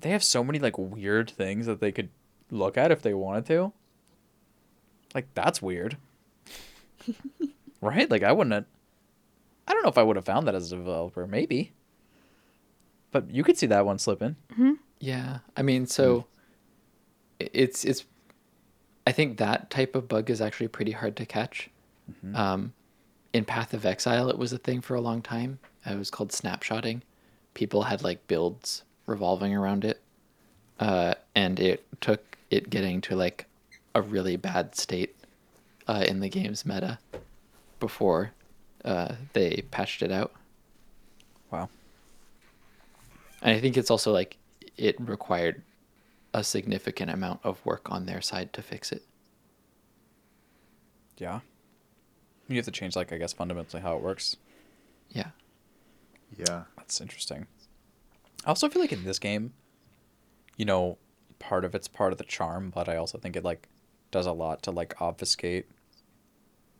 they 0.00 0.10
have 0.10 0.24
so 0.24 0.42
many 0.42 0.58
like 0.58 0.76
weird 0.78 1.30
things 1.30 1.66
that 1.66 1.80
they 1.80 1.92
could 1.92 2.08
look 2.50 2.76
at 2.76 2.90
if 2.90 3.02
they 3.02 3.14
wanted 3.14 3.46
to. 3.46 3.72
Like 5.14 5.26
that's 5.34 5.60
weird, 5.62 5.96
right? 7.80 8.10
Like 8.10 8.22
I 8.22 8.32
wouldn't. 8.32 8.54
Have, 8.54 8.64
I 9.68 9.74
don't 9.74 9.82
know 9.82 9.90
if 9.90 9.98
I 9.98 10.02
would 10.02 10.16
have 10.16 10.24
found 10.24 10.48
that 10.48 10.54
as 10.54 10.72
a 10.72 10.76
developer. 10.76 11.26
Maybe. 11.26 11.72
But 13.12 13.30
you 13.30 13.44
could 13.44 13.58
see 13.58 13.66
that 13.66 13.84
one 13.86 13.98
slipping. 13.98 14.36
Mm-hmm. 14.52 14.72
Yeah, 14.98 15.38
I 15.56 15.62
mean, 15.62 15.86
so 15.86 16.20
hmm. 16.20 17.44
i- 17.44 17.50
it's 17.52 17.84
it's. 17.84 18.06
I 19.06 19.12
think 19.12 19.38
that 19.38 19.70
type 19.70 19.94
of 19.94 20.08
bug 20.08 20.30
is 20.30 20.40
actually 20.40 20.68
pretty 20.68 20.92
hard 20.92 21.16
to 21.16 21.26
catch. 21.26 21.68
Um, 22.34 22.72
in 23.32 23.44
Path 23.44 23.74
of 23.74 23.86
Exile, 23.86 24.28
it 24.28 24.38
was 24.38 24.52
a 24.52 24.58
thing 24.58 24.80
for 24.80 24.94
a 24.94 25.00
long 25.00 25.22
time. 25.22 25.58
It 25.86 25.98
was 25.98 26.10
called 26.10 26.30
snapshotting. 26.30 27.02
People 27.54 27.82
had 27.84 28.02
like 28.02 28.26
builds 28.26 28.82
revolving 29.06 29.54
around 29.54 29.84
it, 29.84 30.00
uh, 30.78 31.14
and 31.34 31.58
it 31.58 31.86
took 32.00 32.36
it 32.50 32.70
getting 32.70 33.00
to 33.02 33.16
like 33.16 33.46
a 33.94 34.02
really 34.02 34.36
bad 34.36 34.74
state 34.76 35.16
uh, 35.88 36.04
in 36.06 36.20
the 36.20 36.28
game's 36.28 36.64
meta 36.64 36.98
before 37.80 38.32
uh, 38.84 39.14
they 39.32 39.64
patched 39.70 40.02
it 40.02 40.12
out. 40.12 40.32
Wow. 41.50 41.68
And 43.42 43.56
I 43.56 43.60
think 43.60 43.76
it's 43.76 43.90
also 43.90 44.12
like 44.12 44.36
it 44.76 44.96
required 45.00 45.62
a 46.34 46.42
significant 46.42 47.10
amount 47.10 47.40
of 47.44 47.64
work 47.64 47.90
on 47.90 48.06
their 48.06 48.20
side 48.20 48.52
to 48.54 48.62
fix 48.62 48.92
it. 48.92 49.02
Yeah. 51.18 51.40
You 52.48 52.56
have 52.56 52.64
to 52.64 52.70
change 52.70 52.96
like 52.96 53.12
I 53.12 53.18
guess 53.18 53.32
fundamentally 53.32 53.82
how 53.82 53.96
it 53.96 54.02
works. 54.02 54.36
Yeah. 55.10 55.30
yeah. 56.36 56.64
That's 56.76 57.00
interesting. 57.00 57.46
I 58.44 58.48
also 58.48 58.68
feel 58.68 58.82
like 58.82 58.92
in 58.92 59.04
this 59.04 59.18
game, 59.18 59.52
you 60.56 60.64
know, 60.64 60.98
part 61.38 61.64
of 61.64 61.74
it's 61.74 61.88
part 61.88 62.12
of 62.12 62.18
the 62.18 62.24
charm, 62.24 62.70
but 62.74 62.88
I 62.88 62.96
also 62.96 63.18
think 63.18 63.36
it 63.36 63.44
like 63.44 63.68
does 64.10 64.26
a 64.26 64.32
lot 64.32 64.62
to 64.62 64.70
like 64.70 65.00
obfuscate 65.00 65.66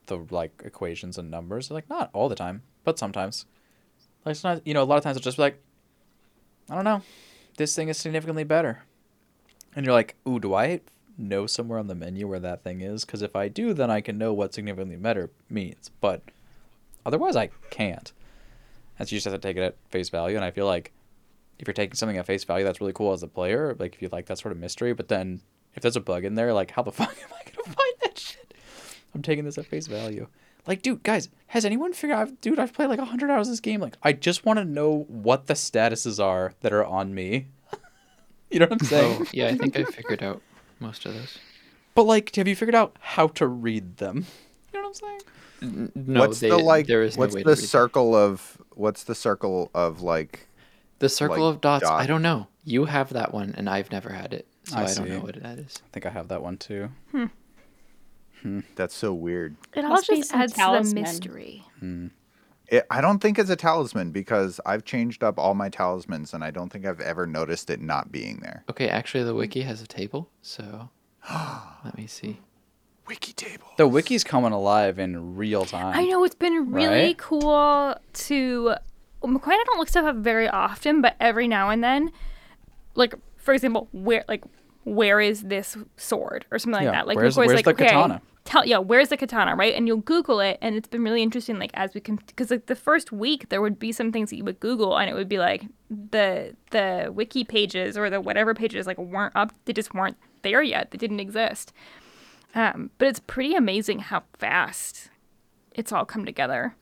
the 0.06 0.18
like 0.30 0.62
equations 0.64 1.18
and 1.18 1.30
numbers. 1.30 1.70
Like 1.70 1.88
not 1.88 2.10
all 2.12 2.28
the 2.28 2.34
time, 2.34 2.62
but 2.84 2.98
sometimes. 2.98 3.46
Like 4.24 4.32
it's 4.32 4.44
not, 4.44 4.66
you 4.66 4.74
know, 4.74 4.82
a 4.82 4.84
lot 4.84 4.98
of 4.98 5.04
times 5.04 5.16
it'll 5.16 5.24
just 5.24 5.36
be 5.36 5.42
like, 5.42 5.62
I 6.70 6.74
don't 6.74 6.84
know, 6.84 7.02
this 7.56 7.74
thing 7.74 7.88
is 7.88 7.98
significantly 7.98 8.44
better, 8.44 8.82
and 9.74 9.84
you're 9.84 9.94
like, 9.94 10.16
ooh, 10.26 10.38
do 10.38 10.54
I 10.54 10.80
know 11.18 11.46
somewhere 11.46 11.78
on 11.78 11.86
the 11.86 11.94
menu 11.94 12.26
where 12.26 12.40
that 12.40 12.62
thing 12.62 12.80
is? 12.80 13.04
Because 13.04 13.22
if 13.22 13.36
I 13.36 13.48
do, 13.48 13.72
then 13.72 13.90
I 13.90 14.00
can 14.00 14.18
know 14.18 14.32
what 14.32 14.54
significantly 14.54 14.96
better 14.96 15.30
means. 15.48 15.90
But 16.00 16.22
otherwise, 17.04 17.36
I 17.36 17.50
can't. 17.70 18.12
And 18.98 19.08
so 19.08 19.14
you 19.14 19.18
just 19.18 19.24
have 19.26 19.34
to 19.34 19.40
take 19.40 19.56
it 19.56 19.62
at 19.62 19.76
face 19.90 20.08
value. 20.08 20.36
And 20.36 20.44
I 20.44 20.50
feel 20.50 20.66
like 20.66 20.92
if 21.58 21.66
you're 21.66 21.74
taking 21.74 21.94
something 21.94 22.18
at 22.18 22.26
face 22.26 22.44
value, 22.44 22.64
that's 22.64 22.80
really 22.80 22.92
cool 22.92 23.12
as 23.12 23.22
a 23.22 23.28
player. 23.28 23.74
Like 23.78 23.94
if 23.94 24.02
you 24.02 24.08
like 24.10 24.26
that 24.26 24.38
sort 24.38 24.52
of 24.52 24.58
mystery. 24.58 24.92
But 24.92 25.08
then 25.08 25.40
if 25.74 25.82
there's 25.82 25.96
a 25.96 26.00
bug 26.00 26.24
in 26.24 26.34
there, 26.34 26.52
like 26.52 26.70
how 26.72 26.82
the 26.82 26.92
fuck 26.92 27.16
am 27.22 27.30
I 27.34 27.50
gonna 27.50 27.74
find 27.74 27.94
that 28.02 28.18
shit? 28.18 28.54
I'm 29.14 29.22
taking 29.22 29.44
this 29.44 29.58
at 29.58 29.66
face 29.66 29.86
value. 29.86 30.28
Like, 30.66 30.82
dude, 30.82 31.02
guys, 31.02 31.28
has 31.48 31.64
anyone 31.64 31.92
figured 31.92 32.18
out? 32.18 32.40
Dude, 32.40 32.58
I've 32.58 32.72
played 32.72 32.86
like 32.86 33.00
hundred 33.00 33.30
hours 33.30 33.48
of 33.48 33.52
this 33.52 33.60
game. 33.60 33.80
Like, 33.80 33.96
I 34.02 34.12
just 34.12 34.44
want 34.44 34.58
to 34.58 34.64
know 34.64 35.06
what 35.08 35.46
the 35.46 35.54
statuses 35.54 36.22
are 36.22 36.54
that 36.60 36.72
are 36.72 36.84
on 36.84 37.14
me. 37.14 37.46
You 38.52 38.58
know 38.60 38.66
what 38.66 38.80
I'm 38.82 38.86
saying? 38.88 39.18
Oh, 39.22 39.26
yeah, 39.32 39.48
I 39.48 39.56
think 39.56 39.76
I 39.76 39.84
figured 39.84 40.22
out 40.22 40.40
most 40.80 41.04
of 41.06 41.14
those. 41.14 41.38
But 41.94 42.04
like, 42.04 42.34
have 42.36 42.48
you 42.48 42.56
figured 42.56 42.74
out 42.74 42.96
how 43.00 43.28
to 43.28 43.46
read 43.46 43.96
them? 43.98 44.26
You 44.72 44.80
know 44.80 44.88
what 44.88 45.02
I'm 45.02 45.08
saying? 45.08 45.20
N- 45.62 45.92
No, 45.94 46.20
what's 46.20 46.40
they, 46.40 46.48
the 46.48 46.56
like 46.58 46.86
there 46.86 47.02
is 47.02 47.16
no 47.16 47.20
what's 47.20 47.34
way 47.34 47.40
the 47.42 47.44
to 47.44 47.50
read 47.50 47.58
them. 47.58 47.66
circle 47.66 48.14
of 48.16 48.58
what's 48.74 49.04
the 49.04 49.14
circle 49.14 49.70
of 49.74 50.00
like 50.02 50.48
The 51.00 51.08
circle 51.08 51.44
Like 51.46 51.54
of 51.54 51.60
dots. 51.60 51.84
I 51.84 52.06
don't 52.06 52.22
know. 52.22 52.48
You 52.64 52.84
have 52.86 53.12
that 53.12 53.32
one, 53.34 53.54
and 53.56 53.68
I've 53.68 53.90
never 53.90 54.10
had 54.10 54.32
it, 54.32 54.46
so 54.64 54.76
I 54.76 54.84
I, 54.84 54.94
don't 54.94 55.08
know 55.08 55.20
what 55.20 55.40
that 55.42 55.58
is. 55.58 55.82
I 55.84 55.88
think 55.92 56.06
I 56.06 56.10
have 56.10 56.28
that 56.28 56.42
one 56.42 56.56
too. 56.56 56.88
Hmm. 57.10 57.26
Hmm. 58.40 58.60
That's 58.76 58.94
so 58.94 59.12
weird. 59.12 59.56
It 59.74 59.84
all 59.84 59.90
Must 59.90 60.06
just 60.06 60.30
some 60.30 60.40
adds 60.40 60.52
to 60.54 60.58
the 60.82 60.94
mystery. 61.00 61.64
It, 62.72 62.86
I 62.90 63.02
don't 63.02 63.18
think 63.18 63.38
it's 63.38 63.50
a 63.50 63.56
talisman 63.56 64.12
because 64.12 64.58
I've 64.64 64.84
changed 64.84 65.22
up 65.22 65.38
all 65.38 65.54
my 65.54 65.68
talismans 65.68 66.32
and 66.32 66.42
I 66.42 66.50
don't 66.50 66.70
think 66.72 66.86
I've 66.86 67.00
ever 67.00 67.26
noticed 67.26 67.68
it 67.68 67.80
not 67.82 68.10
being 68.10 68.38
there. 68.40 68.64
Okay, 68.70 68.88
actually, 68.88 69.24
the 69.24 69.34
wiki 69.34 69.60
has 69.60 69.82
a 69.82 69.86
table, 69.86 70.30
so 70.40 70.88
let 71.84 71.96
me 71.98 72.06
see. 72.06 72.40
Wiki 73.06 73.34
table. 73.34 73.66
The 73.76 73.86
wiki's 73.86 74.24
coming 74.24 74.52
alive 74.52 74.98
in 74.98 75.36
real 75.36 75.66
time. 75.66 75.94
I 75.94 76.04
know 76.06 76.24
it's 76.24 76.34
been 76.34 76.72
really 76.72 76.86
Right? 77.08 77.18
cool 77.18 77.94
to. 78.12 78.74
Well, 79.20 79.32
McCoy 79.32 79.52
and 79.52 79.60
I 79.60 79.64
don't 79.66 79.78
look 79.78 79.88
stuff 79.88 80.06
up 80.06 80.16
very 80.16 80.48
often, 80.48 81.02
but 81.02 81.14
every 81.20 81.46
now 81.46 81.68
and 81.70 81.84
then, 81.84 82.10
like 82.94 83.14
for 83.36 83.52
example, 83.52 83.88
where 83.92 84.24
like 84.28 84.44
where 84.84 85.20
is 85.20 85.42
this 85.42 85.76
sword 85.98 86.46
or 86.50 86.58
something 86.58 86.76
like 86.78 86.84
Yeah, 86.84 86.92
that? 86.92 87.06
Like 87.06 87.16
where's- 87.16 87.34
McCoy's 87.34 87.46
where's 87.48 87.56
like, 87.56 87.64
the 87.66 87.70
okay, 87.84 87.86
katana? 87.88 88.22
Tell 88.44 88.66
yeah, 88.66 88.78
where's 88.78 89.08
the 89.10 89.16
katana, 89.16 89.54
right? 89.54 89.74
And 89.74 89.86
you'll 89.86 89.98
Google 89.98 90.40
it, 90.40 90.58
and 90.60 90.74
it's 90.74 90.88
been 90.88 91.04
really 91.04 91.22
interesting. 91.22 91.58
Like 91.60 91.70
as 91.74 91.94
we 91.94 92.00
can, 92.00 92.16
because 92.16 92.50
like 92.50 92.66
the 92.66 92.74
first 92.74 93.12
week 93.12 93.48
there 93.50 93.62
would 93.62 93.78
be 93.78 93.92
some 93.92 94.10
things 94.10 94.30
that 94.30 94.36
you 94.36 94.44
would 94.44 94.58
Google, 94.60 94.98
and 94.98 95.08
it 95.08 95.14
would 95.14 95.28
be 95.28 95.38
like 95.38 95.64
the 95.90 96.56
the 96.70 97.10
wiki 97.14 97.44
pages 97.44 97.96
or 97.96 98.10
the 98.10 98.20
whatever 98.20 98.52
pages 98.54 98.86
like 98.86 98.98
weren't 98.98 99.36
up. 99.36 99.52
They 99.66 99.72
just 99.72 99.94
weren't 99.94 100.16
there 100.42 100.62
yet. 100.62 100.90
They 100.90 100.98
didn't 100.98 101.20
exist. 101.20 101.72
Um, 102.54 102.90
but 102.98 103.08
it's 103.08 103.20
pretty 103.20 103.54
amazing 103.54 104.00
how 104.00 104.24
fast 104.38 105.08
it's 105.72 105.92
all 105.92 106.04
come 106.04 106.24
together. 106.26 106.74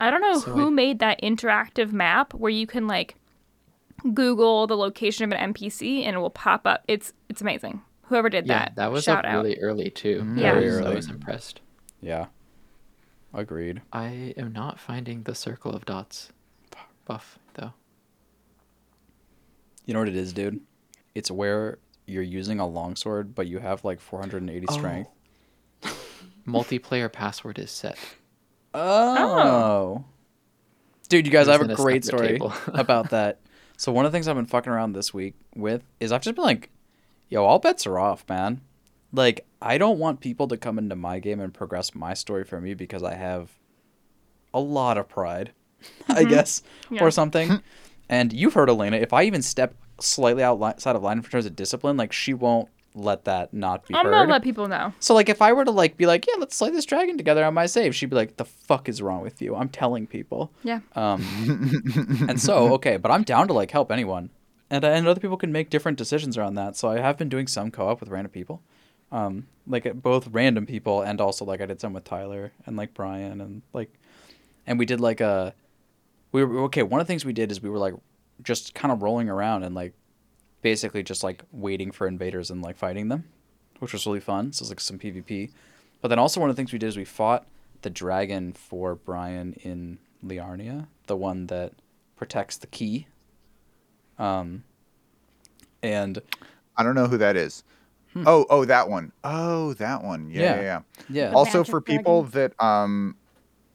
I 0.00 0.10
don't 0.10 0.22
know 0.22 0.38
So 0.38 0.52
who 0.52 0.66
I- 0.68 0.70
made 0.70 1.00
that 1.00 1.20
interactive 1.20 1.92
map 1.92 2.32
where 2.32 2.50
you 2.50 2.66
can 2.66 2.86
like 2.86 3.16
Google 4.14 4.66
the 4.66 4.76
location 4.76 5.24
of 5.24 5.38
an 5.38 5.52
NPC 5.54 6.04
and 6.04 6.16
it 6.16 6.18
will 6.18 6.30
pop 6.30 6.66
up. 6.66 6.82
It's 6.88 7.12
it's 7.28 7.40
amazing. 7.40 7.82
Whoever 8.12 8.28
did 8.28 8.46
Yeah, 8.46 8.58
that, 8.66 8.76
that 8.76 8.92
was 8.92 9.04
shout 9.04 9.24
up 9.24 9.30
out. 9.32 9.42
really 9.44 9.58
early 9.58 9.88
too. 9.90 10.20
Mm. 10.22 10.38
Yeah. 10.38 10.50
I 10.52 10.54
Very 10.60 10.66
was, 10.66 10.80
I 10.80 10.94
was 10.94 11.08
impressed. 11.08 11.60
Yeah. 12.02 12.26
Agreed. 13.32 13.80
I 13.90 14.34
am 14.36 14.52
not 14.52 14.78
finding 14.78 15.22
the 15.22 15.34
circle 15.34 15.72
of 15.74 15.86
dots 15.86 16.30
buff 17.06 17.38
though. 17.54 17.72
You 19.86 19.94
know 19.94 20.00
what 20.00 20.08
it 20.08 20.16
is, 20.16 20.32
dude? 20.34 20.60
It's 21.14 21.30
where 21.30 21.78
you're 22.06 22.22
using 22.22 22.60
a 22.60 22.66
longsword, 22.66 23.34
but 23.34 23.46
you 23.46 23.58
have 23.60 23.82
like 23.84 24.00
480 24.00 24.66
Oh. 24.68 24.72
strength. 24.74 25.10
Multiplayer 26.46 27.10
password 27.10 27.58
is 27.58 27.70
set. 27.70 27.96
Oh. 28.74 29.38
oh. 29.40 30.04
Dude, 31.08 31.26
you 31.26 31.32
guys, 31.32 31.48
I 31.48 31.52
have 31.52 31.62
a 31.62 31.74
great 31.74 32.04
story 32.04 32.38
about 32.68 33.10
that. 33.10 33.40
So 33.78 33.90
one 33.92 34.04
of 34.06 34.12
the 34.12 34.16
things 34.16 34.28
I've 34.28 34.36
been 34.36 34.46
fucking 34.46 34.72
around 34.72 34.92
this 34.92 35.12
week 35.12 35.34
with 35.54 35.82
is 36.00 36.12
I've 36.12 36.22
just 36.22 36.36
been 36.36 36.44
like, 36.44 36.70
yo, 37.32 37.44
all 37.44 37.58
bets 37.58 37.86
are 37.86 37.98
off, 37.98 38.24
man. 38.28 38.60
Like, 39.12 39.46
I 39.60 39.78
don't 39.78 39.98
want 39.98 40.20
people 40.20 40.46
to 40.48 40.56
come 40.58 40.78
into 40.78 40.94
my 40.96 41.18
game 41.18 41.40
and 41.40 41.52
progress 41.52 41.94
my 41.94 42.12
story 42.14 42.44
for 42.44 42.60
me 42.60 42.74
because 42.74 43.02
I 43.02 43.14
have 43.14 43.50
a 44.52 44.60
lot 44.60 44.98
of 44.98 45.08
pride, 45.08 45.52
I 46.08 46.24
guess, 46.24 46.62
Yeah. 46.90 47.02
or 47.02 47.10
something. 47.10 47.62
and 48.08 48.32
you've 48.32 48.54
heard 48.54 48.68
Elena, 48.68 48.98
if 48.98 49.12
I 49.14 49.24
even 49.24 49.40
step 49.40 49.74
slightly 49.98 50.42
outside 50.42 50.94
of 50.94 51.02
line 51.02 51.18
in 51.18 51.22
terms 51.24 51.46
of 51.46 51.56
discipline, 51.56 51.96
like 51.96 52.12
she 52.12 52.34
won't 52.34 52.68
let 52.94 53.24
that 53.24 53.54
not 53.54 53.86
be 53.88 53.94
I'm 53.94 54.04
heard. 54.04 54.12
gonna 54.12 54.30
let 54.32 54.42
people 54.42 54.68
know. 54.68 54.92
So 55.00 55.14
like 55.14 55.30
if 55.30 55.40
I 55.40 55.54
were 55.54 55.64
to 55.64 55.70
like 55.70 55.96
be 55.96 56.04
like, 56.04 56.26
yeah, 56.26 56.34
let's 56.38 56.54
slay 56.54 56.68
this 56.68 56.84
dragon 56.84 57.16
together 57.16 57.42
on 57.44 57.54
my 57.54 57.64
save, 57.64 57.94
she'd 57.94 58.10
be 58.10 58.16
like, 58.16 58.36
the 58.36 58.44
fuck 58.44 58.86
is 58.90 59.00
wrong 59.00 59.22
with 59.22 59.40
you? 59.40 59.54
I'm 59.56 59.70
telling 59.70 60.06
people. 60.06 60.52
Yeah. 60.62 60.80
Um, 60.94 61.24
and 62.28 62.38
so 62.38 62.74
okay, 62.74 62.98
but 62.98 63.10
I'm 63.10 63.22
down 63.22 63.48
to 63.48 63.54
like 63.54 63.70
help 63.70 63.90
anyone, 63.90 64.28
and 64.72 64.84
and 64.84 65.06
other 65.06 65.20
people 65.20 65.36
can 65.36 65.52
make 65.52 65.70
different 65.70 65.98
decisions 65.98 66.36
around 66.36 66.54
that. 66.54 66.76
So 66.76 66.88
I 66.88 66.98
have 66.98 67.18
been 67.18 67.28
doing 67.28 67.46
some 67.46 67.70
co-op 67.70 68.00
with 68.00 68.08
random 68.08 68.32
people, 68.32 68.62
um, 69.12 69.46
like 69.66 69.86
uh, 69.86 69.92
both 69.92 70.28
random 70.28 70.66
people 70.66 71.02
and 71.02 71.20
also 71.20 71.44
like 71.44 71.60
I 71.60 71.66
did 71.66 71.80
some 71.80 71.92
with 71.92 72.04
Tyler 72.04 72.52
and 72.66 72.76
like 72.76 72.94
Brian 72.94 73.40
and 73.40 73.62
like, 73.72 73.92
and 74.66 74.78
we 74.78 74.86
did 74.86 75.00
like 75.00 75.20
a, 75.20 75.54
we 76.32 76.42
were 76.42 76.62
okay. 76.62 76.82
One 76.82 77.00
of 77.00 77.06
the 77.06 77.10
things 77.12 77.24
we 77.24 77.34
did 77.34 77.52
is 77.52 77.62
we 77.62 77.68
were 77.68 77.78
like, 77.78 77.94
just 78.42 78.74
kind 78.74 78.90
of 78.90 79.02
rolling 79.02 79.28
around 79.28 79.62
and 79.62 79.74
like, 79.74 79.92
basically 80.62 81.02
just 81.02 81.22
like 81.22 81.42
waiting 81.50 81.90
for 81.90 82.06
invaders 82.06 82.50
and 82.50 82.62
like 82.62 82.76
fighting 82.76 83.08
them, 83.08 83.24
which 83.80 83.92
was 83.92 84.06
really 84.06 84.20
fun. 84.20 84.52
So 84.52 84.62
it 84.62 84.64
was 84.64 84.70
like 84.70 84.80
some 84.80 84.98
PvP, 84.98 85.50
but 86.00 86.08
then 86.08 86.18
also 86.18 86.40
one 86.40 86.48
of 86.48 86.56
the 86.56 86.60
things 86.60 86.72
we 86.72 86.78
did 86.78 86.86
is 86.86 86.96
we 86.96 87.04
fought 87.04 87.46
the 87.82 87.90
dragon 87.90 88.52
for 88.52 88.94
Brian 88.94 89.54
in 89.64 89.98
Liurnia, 90.24 90.86
the 91.08 91.16
one 91.16 91.48
that 91.48 91.72
protects 92.16 92.56
the 92.56 92.68
key. 92.68 93.06
Um, 94.18 94.64
and 95.82 96.20
I 96.76 96.82
don't 96.82 96.94
know 96.94 97.06
who 97.06 97.18
that 97.18 97.36
is. 97.36 97.64
Oh, 98.14 98.44
oh, 98.50 98.64
that 98.66 98.90
one. 98.90 99.12
Oh, 99.24 99.72
that 99.74 100.04
one. 100.04 100.30
Yeah, 100.30 100.40
Yeah. 100.40 100.54
yeah. 100.56 100.62
yeah. 100.62 100.80
yeah, 101.30 101.32
Also, 101.32 101.64
for 101.64 101.80
people 101.80 102.24
that 102.24 102.52
um 102.62 103.16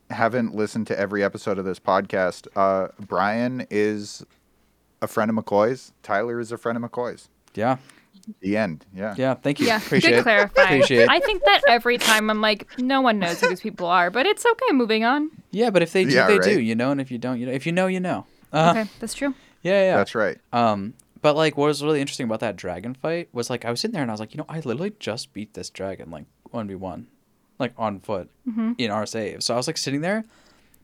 haven't 0.09 0.55
listened 0.55 0.87
to 0.87 0.97
every 0.99 1.23
episode 1.23 1.57
of 1.57 1.65
this 1.65 1.79
podcast, 1.79 2.47
uh, 2.55 2.89
Brian 2.99 3.65
is 3.71 4.23
a 5.01 5.07
friend 5.07 5.29
of 5.29 5.35
McCoy's. 5.35 5.91
Tyler 6.03 6.39
is 6.39 6.51
a 6.51 6.57
friend 6.57 6.77
of 6.81 6.89
McCoy's. 6.89 7.29
yeah, 7.55 7.77
The 8.41 8.55
end. 8.57 8.85
Yeah. 8.95 9.15
yeah. 9.17 9.33
Thank 9.33 9.59
you. 9.59 9.65
Yeah, 9.67 9.77
Appreciate 9.77 10.11
good 10.11 10.23
clarifying. 10.23 10.67
Appreciate 10.67 11.01
it. 11.03 11.09
I 11.09 11.19
think 11.19 11.43
that 11.43 11.61
every 11.67 11.97
time 11.97 12.29
I'm 12.29 12.39
like, 12.39 12.67
no 12.79 13.01
one 13.01 13.19
knows 13.19 13.41
who 13.41 13.49
these 13.49 13.59
people 13.61 13.87
are, 13.87 14.09
but 14.11 14.25
it's 14.27 14.45
okay. 14.45 14.71
Moving 14.71 15.03
on. 15.03 15.29
Yeah, 15.51 15.71
but 15.71 15.81
if 15.81 15.91
they 15.93 16.05
do, 16.05 16.11
Yeah, 16.11 16.27
they 16.27 16.39
do. 16.39 16.59
You 16.61 16.75
know, 16.75 16.91
and 16.91 17.01
if 17.01 17.09
you 17.11 17.17
don't, 17.17 17.39
you 17.39 17.47
know. 17.47 17.51
If 17.51 17.65
you 17.65 17.71
know, 17.71 17.87
you 17.87 17.99
know. 17.99 18.25
Uh, 18.53 18.73
Okay, 18.77 18.89
that's 18.99 19.13
true. 19.15 19.33
Yeah, 19.63 19.81
yeah. 19.83 19.97
That's 19.97 20.15
right. 20.15 20.37
Um, 20.53 20.93
but 21.21 21.35
like, 21.35 21.57
what 21.57 21.65
was 21.67 21.83
really 21.83 21.99
interesting 22.01 22.25
about 22.25 22.39
that 22.41 22.55
dragon 22.55 22.93
fight 22.93 23.29
was 23.33 23.49
like 23.49 23.65
I 23.65 23.71
was 23.71 23.81
sitting 23.81 23.93
there 23.93 24.01
and 24.03 24.11
I 24.11 24.13
was 24.13 24.19
like, 24.19 24.33
you 24.33 24.37
know, 24.37 24.45
I 24.47 24.57
literally 24.57 24.93
just 24.99 25.33
beat 25.33 25.53
this 25.53 25.69
dragon 25.69 26.09
like 26.11 26.25
one 26.51 26.67
v 26.67 26.75
one, 26.75 27.07
like 27.59 27.73
on 27.77 27.99
foot 27.99 28.29
Mm-hmm. 28.47 28.73
in 28.77 28.91
our 28.91 29.05
save. 29.05 29.43
So 29.43 29.53
I 29.53 29.57
was 29.57 29.67
like 29.67 29.77
sitting 29.77 30.01
there, 30.01 30.23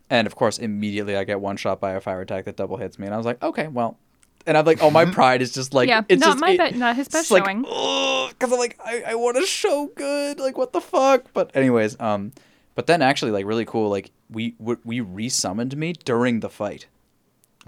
and 0.09 0.27
of 0.27 0.35
course 0.35 0.57
immediately 0.57 1.15
I 1.15 1.23
get 1.23 1.39
one 1.39 1.55
shot 1.57 1.79
by 1.79 1.91
a 1.93 2.01
fire 2.01 2.21
attack 2.21 2.45
that 2.45 2.57
double 2.57 2.77
hits 2.77 2.97
me, 2.99 3.05
and 3.05 3.13
I 3.13 3.17
was 3.17 3.25
like, 3.25 3.41
okay, 3.43 3.67
well, 3.67 3.97
and 4.45 4.57
I'm 4.57 4.65
like, 4.65 4.81
oh, 4.83 4.89
my 4.91 5.05
pride 5.17 5.41
is 5.41 5.53
just 5.53 5.73
like, 5.73 5.87
yeah, 5.87 6.01
it's 6.09 6.19
not 6.19 6.31
just, 6.31 6.39
my 6.41 6.49
it- 6.51 6.73
be- 6.73 6.77
not 6.79 6.95
his 6.97 7.07
best 7.07 7.29
showing. 7.29 7.61
because 7.61 8.51
I'm 8.51 8.59
like, 8.59 8.77
I, 8.83 9.03
I 9.09 9.15
want 9.15 9.37
to 9.37 9.45
show 9.45 9.89
good, 9.95 10.39
like 10.39 10.57
what 10.57 10.73
the 10.73 10.81
fuck. 10.81 11.25
But 11.33 11.55
anyways, 11.55 11.97
um, 12.01 12.33
but 12.75 12.87
then 12.87 13.01
actually 13.01 13.31
like 13.31 13.45
really 13.45 13.65
cool, 13.65 13.89
like 13.89 14.11
we 14.29 14.55
we, 14.59 14.75
we 14.83 14.99
resummoned 14.99 15.75
me 15.75 15.93
during 15.93 16.39
the 16.41 16.49
fight 16.49 16.87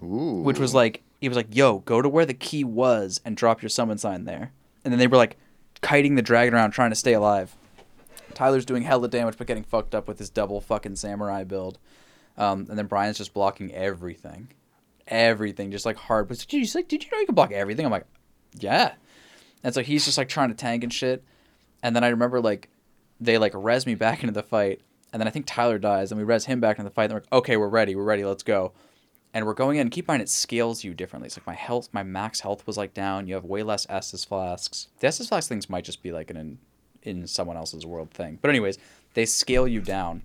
Ooh. 0.02 0.42
which 0.42 0.60
was 0.60 0.74
like 0.74 1.02
he 1.22 1.30
was 1.30 1.36
like, 1.36 1.56
"Yo, 1.56 1.80
go 1.80 2.02
to 2.02 2.10
where 2.10 2.26
the 2.26 2.34
key 2.34 2.64
was 2.64 3.22
and 3.26 3.38
drop 3.38 3.62
your 3.62 3.70
summon 3.70 3.98
sign 3.98 4.26
there." 4.26 4.52
And 4.84 4.92
then 4.92 5.00
they 5.00 5.08
were 5.08 5.18
like 5.18 5.38
kiting 5.82 6.16
the 6.16 6.22
dragon 6.22 6.54
around 6.54 6.72
trying 6.72 6.92
to 6.92 6.96
stay 6.96 7.14
alive. 7.14 7.56
Tyler's 8.34 8.66
doing 8.66 8.84
hella 8.84 9.08
damage 9.08 9.38
but 9.38 9.48
getting 9.48 9.64
fucked 9.64 9.96
up 9.96 10.08
with 10.08 10.20
his 10.20 10.30
double 10.30 10.60
fucking 10.62 10.98
samurai 10.98 11.44
build. 11.44 11.80
Um, 12.38 12.66
and 12.70 12.78
then 12.78 12.88
Brian's 12.88 13.18
just 13.18 13.34
blocking 13.34 13.74
everything, 13.74 14.50
everything, 15.08 15.72
just 15.72 15.86
like 15.86 15.96
hard. 15.96 16.28
But 16.28 16.46
he's 16.50 16.76
like, 16.76 16.88
"Did 16.88 17.04
you 17.04 17.12
know 17.12 17.20
you 17.20 17.26
can 17.26 17.36
block 17.36 17.52
everything?" 17.52 17.86
I'm 17.86 17.92
like, 17.92 18.08
"Yeah." 18.60 18.94
And 19.64 19.74
so 19.74 19.82
he's 19.82 20.06
just 20.06 20.18
like 20.18 20.30
trying 20.30 20.50
to 20.50 20.56
tank 20.56 20.84
and 20.84 20.94
shit. 20.94 21.24
And 21.82 21.96
then 21.96 22.04
I 22.04 22.10
remember 22.10 22.42
like 22.42 22.70
they 23.20 23.38
like 23.38 23.54
res 23.56 23.86
me 23.86 23.96
back 23.96 24.20
into 24.24 24.34
the 24.34 24.44
fight, 24.44 24.82
and 25.14 25.20
then 25.22 25.28
I 25.28 25.32
think 25.32 25.46
Tyler 25.48 25.80
dies, 25.80 26.12
and 26.12 26.20
we 26.20 26.26
res 26.26 26.46
him 26.46 26.60
back 26.60 26.78
into 26.78 26.90
the 26.90 26.94
fight. 26.94 27.06
And 27.06 27.14
we're 27.14 27.20
like, 27.22 27.34
"Okay, 27.34 27.58
we're 27.58 27.70
ready. 27.70 27.96
We're 27.96 28.04
ready. 28.04 28.26
Let's 28.26 28.44
go." 28.44 28.74
And 29.36 29.46
we're 29.46 29.54
going 29.54 29.78
in. 29.78 29.90
Keep 29.90 30.06
in 30.06 30.14
mind, 30.14 30.22
it 30.22 30.30
scales 30.30 30.86
you 30.86 30.94
differently. 30.94 31.28
It's 31.28 31.38
like 31.38 31.46
my 31.46 31.54
health, 31.54 31.90
my 31.92 32.04
max 32.04 32.40
health 32.40 32.66
was 32.66 32.78
like 32.78 32.94
down. 32.94 33.28
You 33.28 33.34
have 33.36 33.44
way 33.44 33.64
less 33.64 33.86
Estus 33.88 34.26
flasks. 34.26 34.88
The 35.00 35.08
Estus 35.08 35.28
flask 35.28 35.50
things 35.50 35.70
might 35.70 35.84
just 35.84 36.02
be 36.02 36.14
like 36.14 36.30
an 36.32 36.38
in, 36.38 36.58
in 37.04 37.28
someone 37.28 37.58
else's 37.58 37.86
world 37.86 38.12
thing. 38.12 38.40
But 38.42 38.50
anyways, 38.50 38.78
they 39.14 39.26
scale 39.26 39.68
you 39.68 39.82
down. 39.82 40.24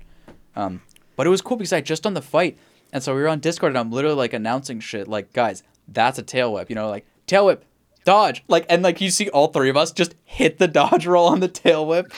Um, 0.55 0.82
but 1.16 1.27
it 1.27 1.31
was 1.31 1.43
cool 1.43 1.57
because 1.57 1.73
I 1.73 1.81
just 1.81 2.05
done 2.05 2.15
the 2.15 2.23
fight, 2.23 2.57
and 2.93 3.03
so 3.03 3.15
we 3.15 3.20
were 3.20 3.28
on 3.28 3.41
Discord, 3.41 3.73
and 3.73 3.78
I'm 3.78 3.91
literally 3.91 4.16
like 4.16 4.32
announcing 4.32 4.78
shit 4.78 5.09
like, 5.09 5.32
guys, 5.32 5.65
that's 5.89 6.20
a 6.20 6.23
tail 6.23 6.53
whip. 6.53 6.70
You 6.70 6.77
know, 6.77 6.89
like 6.89 7.05
tail 7.27 7.47
whip, 7.47 7.65
dodge. 8.05 8.45
Like 8.47 8.65
and 8.70 8.81
like 8.82 9.01
you 9.01 9.11
see 9.11 9.28
all 9.31 9.49
three 9.49 9.70
of 9.70 9.77
us 9.77 9.91
just 9.91 10.15
hit 10.24 10.59
the 10.59 10.69
dodge 10.69 11.05
roll 11.05 11.27
on 11.27 11.41
the 11.41 11.49
tail 11.49 11.85
whip. 11.85 12.12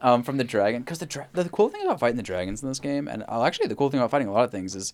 Um, 0.00 0.22
from 0.22 0.36
the 0.36 0.44
dragon, 0.44 0.82
because 0.82 0.98
the 0.98 1.06
dra- 1.06 1.28
the 1.32 1.48
cool 1.48 1.70
thing 1.70 1.82
about 1.82 1.98
fighting 1.98 2.18
the 2.18 2.22
dragons 2.22 2.62
in 2.62 2.68
this 2.68 2.78
game, 2.78 3.08
and 3.08 3.24
uh, 3.26 3.42
actually 3.42 3.68
the 3.68 3.74
cool 3.74 3.88
thing 3.88 4.00
about 4.00 4.10
fighting 4.10 4.28
a 4.28 4.32
lot 4.32 4.44
of 4.44 4.50
things 4.50 4.74
is 4.74 4.92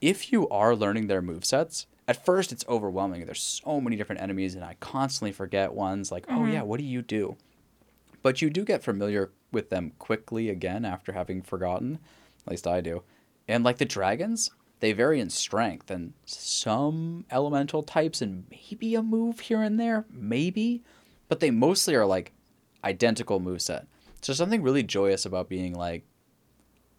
if 0.00 0.32
you 0.32 0.48
are 0.48 0.76
learning 0.76 1.06
their 1.06 1.22
movesets, 1.22 1.86
at 2.06 2.24
first 2.24 2.52
it's 2.52 2.64
overwhelming. 2.68 3.24
There's 3.24 3.42
so 3.42 3.80
many 3.80 3.96
different 3.96 4.20
enemies, 4.20 4.54
and 4.54 4.64
I 4.64 4.76
constantly 4.80 5.32
forget 5.32 5.72
ones 5.72 6.12
like, 6.12 6.26
oh 6.28 6.44
yeah, 6.44 6.60
mm-hmm. 6.60 6.68
what 6.68 6.78
do 6.78 6.84
you 6.84 7.02
do? 7.02 7.36
But 8.22 8.42
you 8.42 8.50
do 8.50 8.64
get 8.64 8.82
familiar 8.82 9.32
with 9.52 9.70
them 9.70 9.92
quickly 9.98 10.48
again 10.48 10.84
after 10.84 11.12
having 11.12 11.42
forgotten. 11.42 11.98
At 12.46 12.50
least 12.50 12.66
I 12.66 12.80
do. 12.80 13.02
And 13.48 13.64
like 13.64 13.78
the 13.78 13.84
dragons, 13.84 14.50
they 14.80 14.92
vary 14.92 15.20
in 15.20 15.30
strength 15.30 15.90
and 15.90 16.12
some 16.24 17.24
elemental 17.30 17.82
types 17.82 18.20
and 18.20 18.44
maybe 18.50 18.94
a 18.94 19.02
move 19.02 19.40
here 19.40 19.62
and 19.62 19.78
there, 19.78 20.04
maybe. 20.10 20.82
But 21.28 21.40
they 21.40 21.50
mostly 21.50 21.94
are 21.94 22.06
like 22.06 22.32
identical 22.82 23.40
moveset. 23.40 23.86
So 24.20 24.32
something 24.32 24.62
really 24.62 24.82
joyous 24.82 25.26
about 25.26 25.48
being 25.48 25.74
like, 25.74 26.04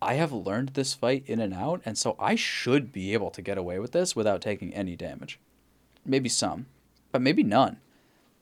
I 0.05 0.13
have 0.15 0.31
learned 0.31 0.69
this 0.69 0.93
fight 0.93 1.23
in 1.25 1.39
and 1.39 1.53
out, 1.53 1.81
and 1.85 1.97
so 1.97 2.15
I 2.19 2.35
should 2.35 2.91
be 2.91 3.13
able 3.13 3.31
to 3.31 3.41
get 3.41 3.57
away 3.57 3.79
with 3.79 3.91
this 3.91 4.15
without 4.15 4.41
taking 4.41 4.73
any 4.73 4.95
damage. 4.95 5.39
maybe 6.05 6.29
some, 6.29 6.67
but 7.11 7.21
maybe 7.21 7.43
none. 7.43 7.77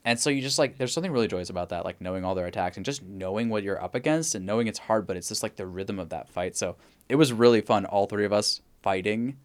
And 0.05 0.19
so 0.19 0.29
you 0.29 0.41
just 0.41 0.59
like 0.59 0.77
there's 0.77 0.91
something 0.91 1.11
really 1.13 1.29
joyous 1.29 1.49
about 1.49 1.69
that, 1.69 1.85
like 1.85 2.01
knowing 2.01 2.25
all 2.25 2.35
their 2.35 2.45
attacks 2.45 2.75
and 2.75 2.85
just 2.85 3.01
knowing 3.03 3.49
what 3.49 3.63
you're 3.63 3.81
up 3.81 3.95
against 3.95 4.35
and 4.35 4.45
knowing 4.45 4.67
it's 4.67 4.79
hard, 4.79 5.07
but 5.07 5.15
it's 5.15 5.29
just 5.29 5.43
like 5.43 5.55
the 5.55 5.65
rhythm 5.65 5.97
of 5.97 6.09
that 6.09 6.27
fight. 6.27 6.57
So 6.57 6.75
it 7.07 7.15
was 7.15 7.31
really 7.31 7.61
fun, 7.61 7.85
all 7.85 8.05
three 8.05 8.25
of 8.25 8.33
us 8.33 8.61
fighting 8.81 9.37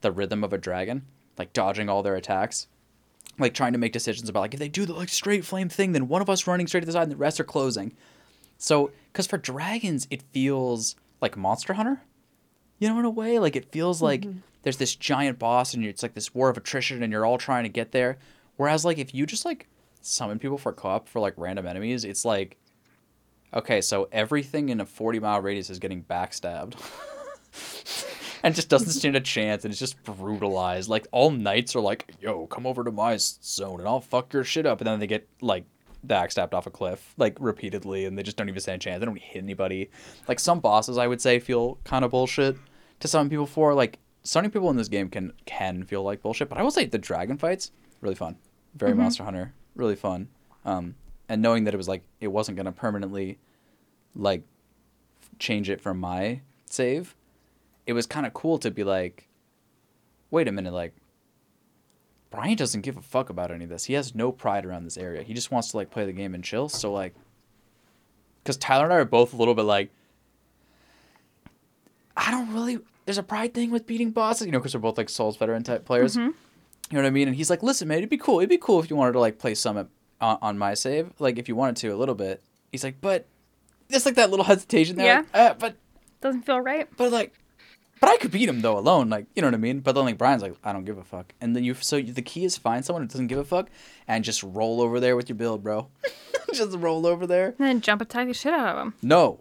the 0.00 0.10
rhythm 0.10 0.42
of 0.42 0.54
a 0.54 0.58
dragon, 0.58 1.04
like 1.36 1.52
dodging 1.52 1.90
all 1.90 2.02
their 2.02 2.16
attacks, 2.16 2.68
like 3.38 3.52
trying 3.52 3.72
to 3.72 3.78
make 3.78 3.92
decisions 3.92 4.30
about 4.30 4.40
like 4.40 4.54
if 4.54 4.60
they 4.60 4.68
do 4.68 4.86
the 4.86 4.94
like 4.94 5.10
straight 5.10 5.44
flame 5.44 5.68
thing, 5.68 5.92
then 5.92 6.08
one 6.08 6.22
of 6.22 6.30
us 6.30 6.46
running 6.46 6.66
straight 6.66 6.80
to 6.80 6.86
the 6.86 6.92
side 6.92 7.02
and 7.02 7.12
the 7.12 7.16
rest 7.16 7.38
are 7.38 7.44
closing. 7.44 7.94
So 8.56 8.90
because 9.12 9.26
for 9.26 9.36
dragons, 9.36 10.06
it 10.10 10.22
feels 10.32 10.96
like 11.20 11.36
Monster 11.36 11.74
Hunter, 11.74 12.02
you 12.78 12.88
know, 12.88 12.98
in 12.98 13.04
a 13.04 13.10
way, 13.10 13.38
like 13.38 13.56
it 13.56 13.72
feels 13.72 14.00
like 14.00 14.22
mm-hmm. 14.22 14.38
there's 14.62 14.76
this 14.76 14.94
giant 14.94 15.38
boss 15.38 15.74
and 15.74 15.84
it's 15.84 16.02
like 16.02 16.14
this 16.14 16.34
war 16.34 16.48
of 16.48 16.56
attrition 16.56 17.02
and 17.02 17.12
you're 17.12 17.26
all 17.26 17.38
trying 17.38 17.64
to 17.64 17.68
get 17.68 17.92
there. 17.92 18.18
Whereas 18.56 18.84
like 18.84 18.98
if 18.98 19.14
you 19.14 19.26
just 19.26 19.44
like 19.44 19.68
summon 20.00 20.38
people 20.38 20.58
for 20.58 20.72
co-op 20.72 21.08
for 21.08 21.20
like 21.20 21.34
random 21.36 21.66
enemies, 21.66 22.04
it's 22.04 22.24
like 22.24 22.56
okay, 23.54 23.80
so 23.80 24.08
everything 24.12 24.68
in 24.68 24.80
a 24.80 24.86
40 24.86 25.20
mile 25.20 25.40
radius 25.40 25.70
is 25.70 25.78
getting 25.78 26.02
backstabbed. 26.02 26.74
and 28.42 28.54
just 28.54 28.68
doesn't 28.68 28.90
stand 28.90 29.16
a 29.16 29.20
chance 29.36 29.64
and 29.64 29.72
it's 29.72 29.80
just 29.80 30.02
brutalized. 30.04 30.88
Like 30.88 31.06
all 31.12 31.30
knights 31.30 31.74
are 31.74 31.80
like, 31.80 32.14
"Yo, 32.20 32.46
come 32.46 32.66
over 32.66 32.84
to 32.84 32.92
my 32.92 33.16
zone 33.18 33.80
and 33.80 33.88
I'll 33.88 34.00
fuck 34.00 34.32
your 34.32 34.44
shit 34.44 34.66
up." 34.66 34.80
And 34.80 34.86
then 34.86 35.00
they 35.00 35.06
get 35.06 35.28
like 35.40 35.64
backstabbed 36.06 36.54
off 36.54 36.66
a 36.66 36.70
cliff 36.70 37.14
like 37.16 37.36
repeatedly 37.40 38.04
and 38.04 38.16
they 38.16 38.22
just 38.22 38.36
don't 38.36 38.48
even 38.48 38.60
stand 38.60 38.80
a 38.80 38.84
chance. 38.84 39.00
They 39.00 39.06
don't 39.06 39.18
hit 39.18 39.42
anybody. 39.42 39.90
Like 40.26 40.40
some 40.40 40.60
bosses 40.60 40.98
I 40.98 41.06
would 41.06 41.20
say 41.20 41.38
feel 41.38 41.78
kind 41.84 42.04
of 42.04 42.10
bullshit 42.10 42.56
to 43.00 43.08
some 43.08 43.28
people 43.28 43.46
for 43.46 43.74
like 43.74 43.98
stunning 44.22 44.50
people 44.50 44.70
in 44.70 44.76
this 44.76 44.88
game 44.88 45.08
can 45.08 45.32
can 45.44 45.84
feel 45.84 46.02
like 46.02 46.22
bullshit, 46.22 46.48
but 46.48 46.58
I 46.58 46.62
will 46.62 46.70
say 46.70 46.86
the 46.86 46.98
dragon 46.98 47.36
fights 47.36 47.72
really 48.00 48.14
fun. 48.14 48.36
Very 48.74 48.94
Monster 48.94 49.24
Hunter, 49.24 49.54
really 49.74 49.96
fun. 49.96 50.28
Um 50.64 50.94
and 51.28 51.42
knowing 51.42 51.64
that 51.64 51.74
it 51.74 51.78
was 51.78 51.88
like 51.88 52.02
it 52.20 52.28
wasn't 52.28 52.56
going 52.56 52.66
to 52.66 52.72
permanently 52.72 53.38
like 54.14 54.42
change 55.38 55.68
it 55.68 55.80
from 55.80 55.98
my 55.98 56.40
save 56.70 57.14
it 57.88 57.94
was 57.94 58.06
kind 58.06 58.26
of 58.26 58.34
cool 58.34 58.58
to 58.58 58.70
be 58.70 58.84
like, 58.84 59.28
wait 60.30 60.46
a 60.46 60.52
minute, 60.52 60.74
like, 60.74 60.94
Brian 62.30 62.56
doesn't 62.56 62.82
give 62.82 62.96
a 62.96 63.02
fuck 63.02 63.30
about 63.30 63.50
any 63.50 63.64
of 63.64 63.70
this. 63.70 63.84
He 63.84 63.94
has 63.94 64.14
no 64.14 64.30
pride 64.32 64.66
around 64.66 64.84
this 64.84 64.98
area. 64.98 65.22
He 65.22 65.32
just 65.34 65.50
wants 65.50 65.70
to 65.70 65.76
like 65.78 65.90
play 65.90 66.04
the 66.04 66.12
game 66.12 66.34
and 66.34 66.44
chill. 66.44 66.68
So 66.68 66.92
like, 66.92 67.14
because 68.42 68.56
Tyler 68.56 68.84
and 68.84 68.92
I 68.92 68.96
are 68.96 69.04
both 69.04 69.32
a 69.32 69.36
little 69.36 69.54
bit 69.54 69.62
like, 69.62 69.90
I 72.16 72.30
don't 72.30 72.52
really. 72.52 72.78
There's 73.04 73.18
a 73.18 73.22
pride 73.22 73.54
thing 73.54 73.70
with 73.70 73.86
beating 73.86 74.10
bosses, 74.10 74.46
you 74.46 74.52
know, 74.52 74.58
because 74.58 74.74
we're 74.74 74.80
both 74.80 74.98
like 74.98 75.08
Souls 75.08 75.36
veteran 75.38 75.62
type 75.62 75.86
players. 75.86 76.14
You 76.16 76.22
know 76.24 76.32
what 76.90 77.06
I 77.06 77.10
mean? 77.10 77.28
And 77.28 77.36
he's 77.36 77.48
like, 77.48 77.62
listen, 77.62 77.88
man, 77.88 77.98
it'd 77.98 78.10
be 78.10 78.18
cool. 78.18 78.40
It'd 78.40 78.50
be 78.50 78.58
cool 78.58 78.80
if 78.80 78.90
you 78.90 78.96
wanted 78.96 79.12
to 79.12 79.20
like 79.20 79.38
play 79.38 79.54
Summit 79.54 79.86
on, 80.20 80.38
on 80.42 80.58
my 80.58 80.74
save, 80.74 81.12
like 81.18 81.38
if 81.38 81.48
you 81.48 81.56
wanted 81.56 81.76
to 81.76 81.88
a 81.88 81.96
little 81.96 82.14
bit. 82.14 82.42
He's 82.72 82.84
like, 82.84 83.00
but 83.00 83.26
just 83.90 84.04
like 84.04 84.16
that 84.16 84.28
little 84.30 84.44
hesitation 84.44 84.96
there. 84.96 85.06
Yeah. 85.06 85.16
Like, 85.18 85.34
uh, 85.34 85.54
but 85.58 85.76
Doesn't 86.20 86.42
feel 86.42 86.60
right. 86.60 86.86
but 86.98 87.10
like, 87.12 87.32
but 88.00 88.08
I 88.10 88.16
could 88.16 88.30
beat 88.30 88.48
him 88.48 88.60
though 88.60 88.78
alone. 88.78 89.08
Like, 89.10 89.26
you 89.34 89.42
know 89.42 89.48
what 89.48 89.54
I 89.54 89.58
mean? 89.58 89.80
But 89.80 89.94
then 89.94 90.04
like 90.04 90.18
Brian's 90.18 90.42
like, 90.42 90.54
I 90.64 90.72
don't 90.72 90.84
give 90.84 90.98
a 90.98 91.04
fuck. 91.04 91.32
And 91.40 91.54
then 91.54 91.64
you, 91.64 91.74
so 91.74 92.00
the 92.00 92.22
key 92.22 92.44
is 92.44 92.56
find 92.56 92.84
someone 92.84 93.02
who 93.02 93.08
doesn't 93.08 93.26
give 93.28 93.38
a 93.38 93.44
fuck 93.44 93.68
and 94.06 94.24
just 94.24 94.42
roll 94.42 94.80
over 94.80 95.00
there 95.00 95.16
with 95.16 95.28
your 95.28 95.36
build, 95.36 95.62
bro. 95.62 95.88
just 96.54 96.76
roll 96.76 97.06
over 97.06 97.26
there. 97.26 97.54
And 97.58 97.66
then 97.68 97.80
jump 97.80 98.02
attack 98.02 98.28
the 98.28 98.34
shit 98.34 98.52
out 98.52 98.76
of 98.76 98.82
him. 98.86 98.94
No, 99.02 99.40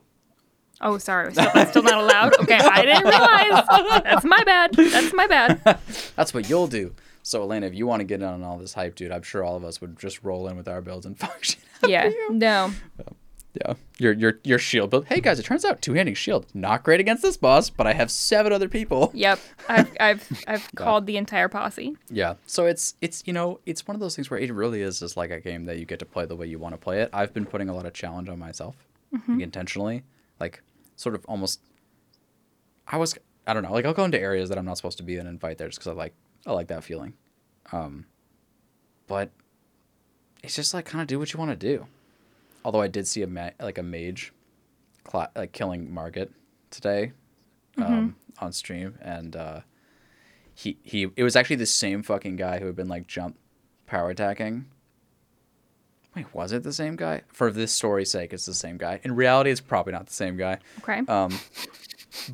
Oh, 0.79 0.97
sorry. 0.97 1.31
Still, 1.31 1.49
still 1.65 1.83
not 1.83 1.95
allowed. 2.03 2.33
Okay, 2.41 2.55
I 2.57 2.85
didn't 2.85 3.05
realize. 3.05 4.03
That's 4.03 4.25
my 4.25 4.43
bad. 4.43 4.73
That's 4.73 5.13
my 5.13 5.27
bad. 5.27 5.61
that's 6.15 6.33
what 6.33 6.49
you'll 6.49 6.67
do. 6.67 6.93
So 7.23 7.41
Elena, 7.41 7.65
if 7.65 7.73
you 7.73 7.87
want 7.87 7.99
to 8.01 8.03
get 8.03 8.21
in 8.21 8.27
on 8.27 8.43
all 8.43 8.57
this 8.57 8.73
hype, 8.73 8.95
dude, 8.95 9.11
I'm 9.11 9.23
sure 9.23 9.43
all 9.43 9.57
of 9.57 9.65
us 9.65 9.81
would 9.81 9.99
just 9.99 10.23
roll 10.23 10.47
in 10.47 10.55
with 10.55 10.67
our 10.67 10.81
builds 10.81 11.05
and 11.05 11.17
function. 11.19 11.61
Yeah. 11.85 12.09
No. 12.29 12.71
Yeah, 13.59 13.73
your 13.97 14.13
your 14.13 14.39
your 14.43 14.59
shield 14.59 14.89
build. 14.89 15.05
Hey 15.07 15.21
guys, 15.21 15.39
it 15.39 15.43
turns 15.43 15.65
out 15.65 15.81
two 15.81 15.93
handing 15.93 16.15
shield 16.15 16.45
not 16.53 16.83
great 16.83 16.99
against 16.99 17.23
this 17.23 17.37
boss, 17.37 17.69
but 17.69 17.87
I 17.87 17.93
have 17.93 18.11
seven 18.11 18.53
other 18.53 18.69
people. 18.69 19.11
Yep. 19.13 19.39
I've 19.69 19.91
I've 19.99 20.43
I've 20.47 20.75
called 20.75 21.05
the 21.05 21.17
entire 21.17 21.47
posse. 21.47 21.95
Yeah. 22.09 22.35
So 22.45 22.65
it's 22.65 22.95
it's 23.01 23.23
you 23.25 23.33
know 23.33 23.59
it's 23.65 23.87
one 23.87 23.95
of 23.95 24.01
those 24.01 24.15
things 24.15 24.29
where 24.29 24.39
it 24.39 24.51
really 24.53 24.81
is 24.81 24.99
just 24.99 25.17
like 25.17 25.31
a 25.31 25.39
game 25.39 25.65
that 25.65 25.79
you 25.79 25.85
get 25.85 25.99
to 25.99 26.05
play 26.05 26.25
the 26.25 26.35
way 26.35 26.45
you 26.45 26.59
want 26.59 26.73
to 26.73 26.77
play 26.77 27.01
it. 27.01 27.09
I've 27.13 27.33
been 27.33 27.45
putting 27.45 27.69
a 27.69 27.75
lot 27.75 27.85
of 27.85 27.93
challenge 27.93 28.29
on 28.29 28.37
myself, 28.37 28.75
like, 29.11 29.41
intentionally, 29.41 30.03
like 30.39 30.61
sort 30.95 31.15
of 31.15 31.25
almost. 31.25 31.61
I 32.87 32.97
was 32.97 33.17
I 33.45 33.53
don't 33.53 33.63
know 33.63 33.71
like 33.71 33.85
I'll 33.85 33.93
go 33.93 34.03
into 34.03 34.19
areas 34.19 34.49
that 34.49 34.57
I'm 34.57 34.65
not 34.65 34.77
supposed 34.77 34.97
to 34.97 35.03
be 35.03 35.17
in 35.17 35.25
and 35.25 35.39
fight 35.39 35.57
there 35.57 35.67
just 35.67 35.79
because 35.79 35.91
I 35.91 35.93
like 35.93 36.13
I 36.45 36.51
like 36.51 36.67
that 36.67 36.83
feeling, 36.83 37.13
um, 37.71 38.05
but 39.07 39.31
it's 40.43 40.55
just 40.55 40.73
like 40.73 40.85
kind 40.85 41.01
of 41.01 41.07
do 41.07 41.17
what 41.17 41.33
you 41.33 41.39
want 41.39 41.51
to 41.51 41.55
do. 41.57 41.87
Although 42.67 42.81
I 42.81 42.87
did 42.87 43.07
see 43.07 43.21
a 43.23 43.27
ma- 43.27 43.51
like 43.59 43.77
a 43.77 43.83
mage, 43.83 44.33
cla- 45.05 45.31
like 45.35 45.53
killing 45.53 45.89
Margit 45.91 46.29
today, 46.69 47.13
um, 47.77 48.15
on 48.39 48.51
stream 48.51 48.99
and. 49.01 49.35
uh 49.35 49.61
he 50.53 50.75
he 50.81 51.07
it 51.15 51.21
was 51.21 51.35
actually 51.35 51.57
the 51.57 51.67
same 51.67 52.01
fucking 52.01 52.35
guy 52.35 52.57
who 52.59 52.65
had 52.65 52.75
been 52.75 52.87
like 52.87 53.05
jump 53.05 53.37
power 53.85 54.09
attacking. 54.09 54.65
Wait, 56.15 56.25
was 56.33 56.51
it 56.51 56.63
the 56.63 56.73
same 56.73 56.95
guy? 56.95 57.21
For 57.27 57.51
this 57.51 57.71
story's 57.71 58.09
sake, 58.09 58.33
it's 58.33 58.47
the 58.47 58.55
same 58.55 58.77
guy. 58.77 58.99
In 59.03 59.15
reality, 59.15 59.51
it's 59.51 59.61
probably 59.61 59.93
not 59.93 60.07
the 60.07 60.15
same 60.15 60.35
guy. 60.35 60.57
Okay. 60.79 61.01
Um, 61.07 61.39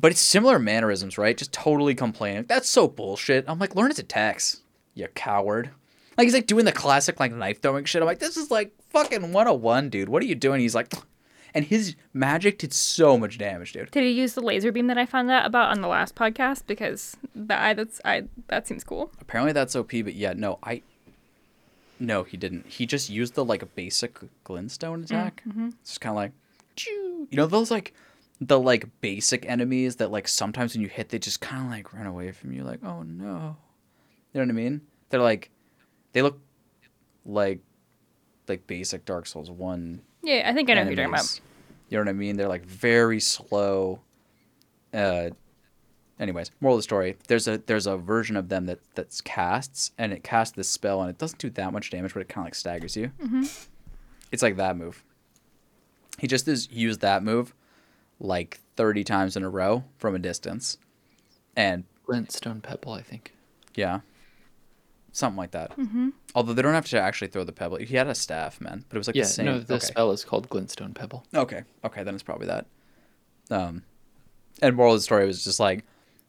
but 0.00 0.10
it's 0.10 0.22
similar 0.22 0.58
mannerisms, 0.58 1.18
right? 1.18 1.36
Just 1.36 1.52
totally 1.52 1.94
complaining. 1.94 2.46
That's 2.48 2.66
so 2.66 2.88
bullshit. 2.88 3.44
I'm 3.46 3.58
like, 3.58 3.76
learn 3.76 3.90
its 3.90 3.98
attacks, 4.00 4.62
you 4.94 5.06
coward. 5.14 5.68
Like 6.16 6.24
he's 6.24 6.32
like 6.32 6.46
doing 6.46 6.64
the 6.64 6.72
classic 6.72 7.20
like 7.20 7.30
knife 7.30 7.60
throwing 7.60 7.84
shit. 7.84 8.00
I'm 8.00 8.06
like, 8.06 8.20
this 8.20 8.38
is 8.38 8.50
like 8.50 8.72
fucking 8.94 9.32
101, 9.32 9.90
dude. 9.90 10.08
What 10.08 10.22
are 10.22 10.26
you 10.26 10.36
doing? 10.36 10.60
He's 10.60 10.74
like, 10.74 10.94
and 11.54 11.64
his 11.64 11.96
magic 12.12 12.58
did 12.58 12.72
so 12.72 13.18
much 13.18 13.38
damage, 13.38 13.72
dude. 13.72 13.90
Did 13.90 14.04
he 14.04 14.10
use 14.10 14.34
the 14.34 14.40
laser 14.40 14.72
beam 14.72 14.86
that 14.86 14.96
I 14.96 15.04
found 15.04 15.30
out 15.30 15.44
about 15.44 15.70
on 15.70 15.80
the 15.80 15.88
last 15.88 16.14
podcast? 16.14 16.62
Because 16.66 17.16
that 17.34 17.60
I, 17.60 17.74
that's 17.74 18.00
I 18.04 18.24
that 18.48 18.66
seems 18.66 18.84
cool. 18.84 19.12
Apparently 19.20 19.52
that's 19.52 19.76
OP, 19.76 19.90
but 19.90 20.14
yeah, 20.14 20.32
no, 20.34 20.58
I. 20.62 20.82
No, 22.00 22.22
he 22.22 22.36
didn't. 22.36 22.66
He 22.66 22.86
just 22.86 23.10
used 23.10 23.34
the 23.34 23.44
like 23.44 23.74
basic 23.74 24.18
glintstone 24.44 25.00
mm, 25.00 25.04
attack. 25.04 25.42
Mm-hmm. 25.48 25.68
It's 25.80 25.90
just 25.90 26.00
kind 26.00 26.12
of 26.12 26.16
like, 26.16 26.32
choo. 26.76 27.28
you 27.30 27.36
know 27.36 27.46
those 27.46 27.70
like, 27.70 27.94
the 28.40 28.58
like 28.58 28.88
basic 29.00 29.48
enemies 29.48 29.96
that 29.96 30.10
like 30.10 30.26
sometimes 30.26 30.74
when 30.74 30.82
you 30.82 30.88
hit 30.88 31.08
they 31.10 31.18
just 31.18 31.40
kind 31.40 31.64
of 31.64 31.70
like 31.70 31.92
run 31.92 32.06
away 32.06 32.32
from 32.32 32.52
you, 32.52 32.64
like 32.64 32.80
oh 32.84 33.02
no, 33.02 33.56
you 34.32 34.40
know 34.40 34.46
what 34.46 34.48
I 34.48 34.52
mean? 34.52 34.80
They're 35.10 35.20
like, 35.20 35.50
they 36.12 36.22
look 36.22 36.40
like, 37.24 37.60
like 38.48 38.66
basic 38.66 39.04
Dark 39.04 39.26
Souls 39.26 39.50
one 39.50 40.02
Yeah, 40.22 40.48
I 40.48 40.52
think 40.52 40.70
I 40.70 40.74
know 40.74 40.84
who 40.84 40.90
you're 40.90 40.96
talking 40.96 41.14
about. 41.14 41.40
You 41.88 41.98
know 41.98 42.02
what 42.04 42.10
I 42.10 42.12
mean? 42.14 42.36
They're 42.36 42.48
like 42.48 42.64
very 42.64 43.20
slow. 43.20 44.00
Uh, 44.92 45.30
anyways, 46.18 46.50
moral 46.60 46.76
of 46.76 46.78
the 46.78 46.82
story: 46.82 47.16
there's 47.28 47.46
a 47.48 47.58
there's 47.58 47.86
a 47.86 47.96
version 47.96 48.36
of 48.36 48.48
them 48.48 48.66
that 48.66 48.80
that's 48.94 49.20
casts, 49.20 49.92
and 49.98 50.12
it 50.12 50.24
casts 50.24 50.56
this 50.56 50.68
spell, 50.68 51.00
and 51.00 51.10
it 51.10 51.18
doesn't 51.18 51.38
do 51.38 51.50
that 51.50 51.72
much 51.72 51.90
damage, 51.90 52.14
but 52.14 52.20
it 52.20 52.28
kind 52.28 52.44
of 52.44 52.46
like 52.46 52.54
staggers 52.54 52.96
you. 52.96 53.10
Mm-hmm. 53.22 53.44
It's 54.32 54.42
like 54.42 54.56
that 54.56 54.76
move. 54.76 55.04
He 56.18 56.26
just 56.26 56.48
is 56.48 56.70
used 56.70 57.00
that 57.00 57.22
move 57.22 57.54
like 58.20 58.60
thirty 58.76 59.04
times 59.04 59.36
in 59.36 59.42
a 59.42 59.50
row 59.50 59.84
from 59.98 60.14
a 60.14 60.18
distance, 60.18 60.78
and 61.56 61.84
Glintstone 62.06 62.62
Pebble, 62.62 62.92
I 62.92 63.02
think. 63.02 63.34
yeah, 63.74 64.00
something 65.14 65.38
like 65.38 65.52
that. 65.52 65.76
Mm-hmm. 65.78 66.10
Although 66.34 66.52
they 66.52 66.62
don't 66.62 66.74
have 66.74 66.86
to 66.86 67.00
actually 67.00 67.28
throw 67.28 67.44
the 67.44 67.52
pebble. 67.52 67.76
He 67.78 67.96
had 67.96 68.08
a 68.08 68.14
staff, 68.14 68.60
man, 68.60 68.84
but 68.88 68.96
it 68.96 68.98
was 68.98 69.06
like 69.06 69.16
yeah, 69.16 69.22
the 69.22 69.28
same. 69.28 69.46
no, 69.46 69.58
the 69.60 69.74
okay. 69.74 69.86
spell 69.86 70.10
is 70.10 70.24
called 70.24 70.48
Glintstone 70.48 70.94
Pebble. 70.94 71.24
Okay. 71.34 71.62
Okay, 71.84 72.02
then 72.02 72.14
it's 72.14 72.22
probably 72.22 72.48
that. 72.48 72.66
Um, 73.50 73.84
and 74.60 74.76
moral 74.76 74.94
of 74.94 74.98
the 74.98 75.02
story 75.02 75.26
was 75.26 75.44
just 75.44 75.60
like 75.60 75.84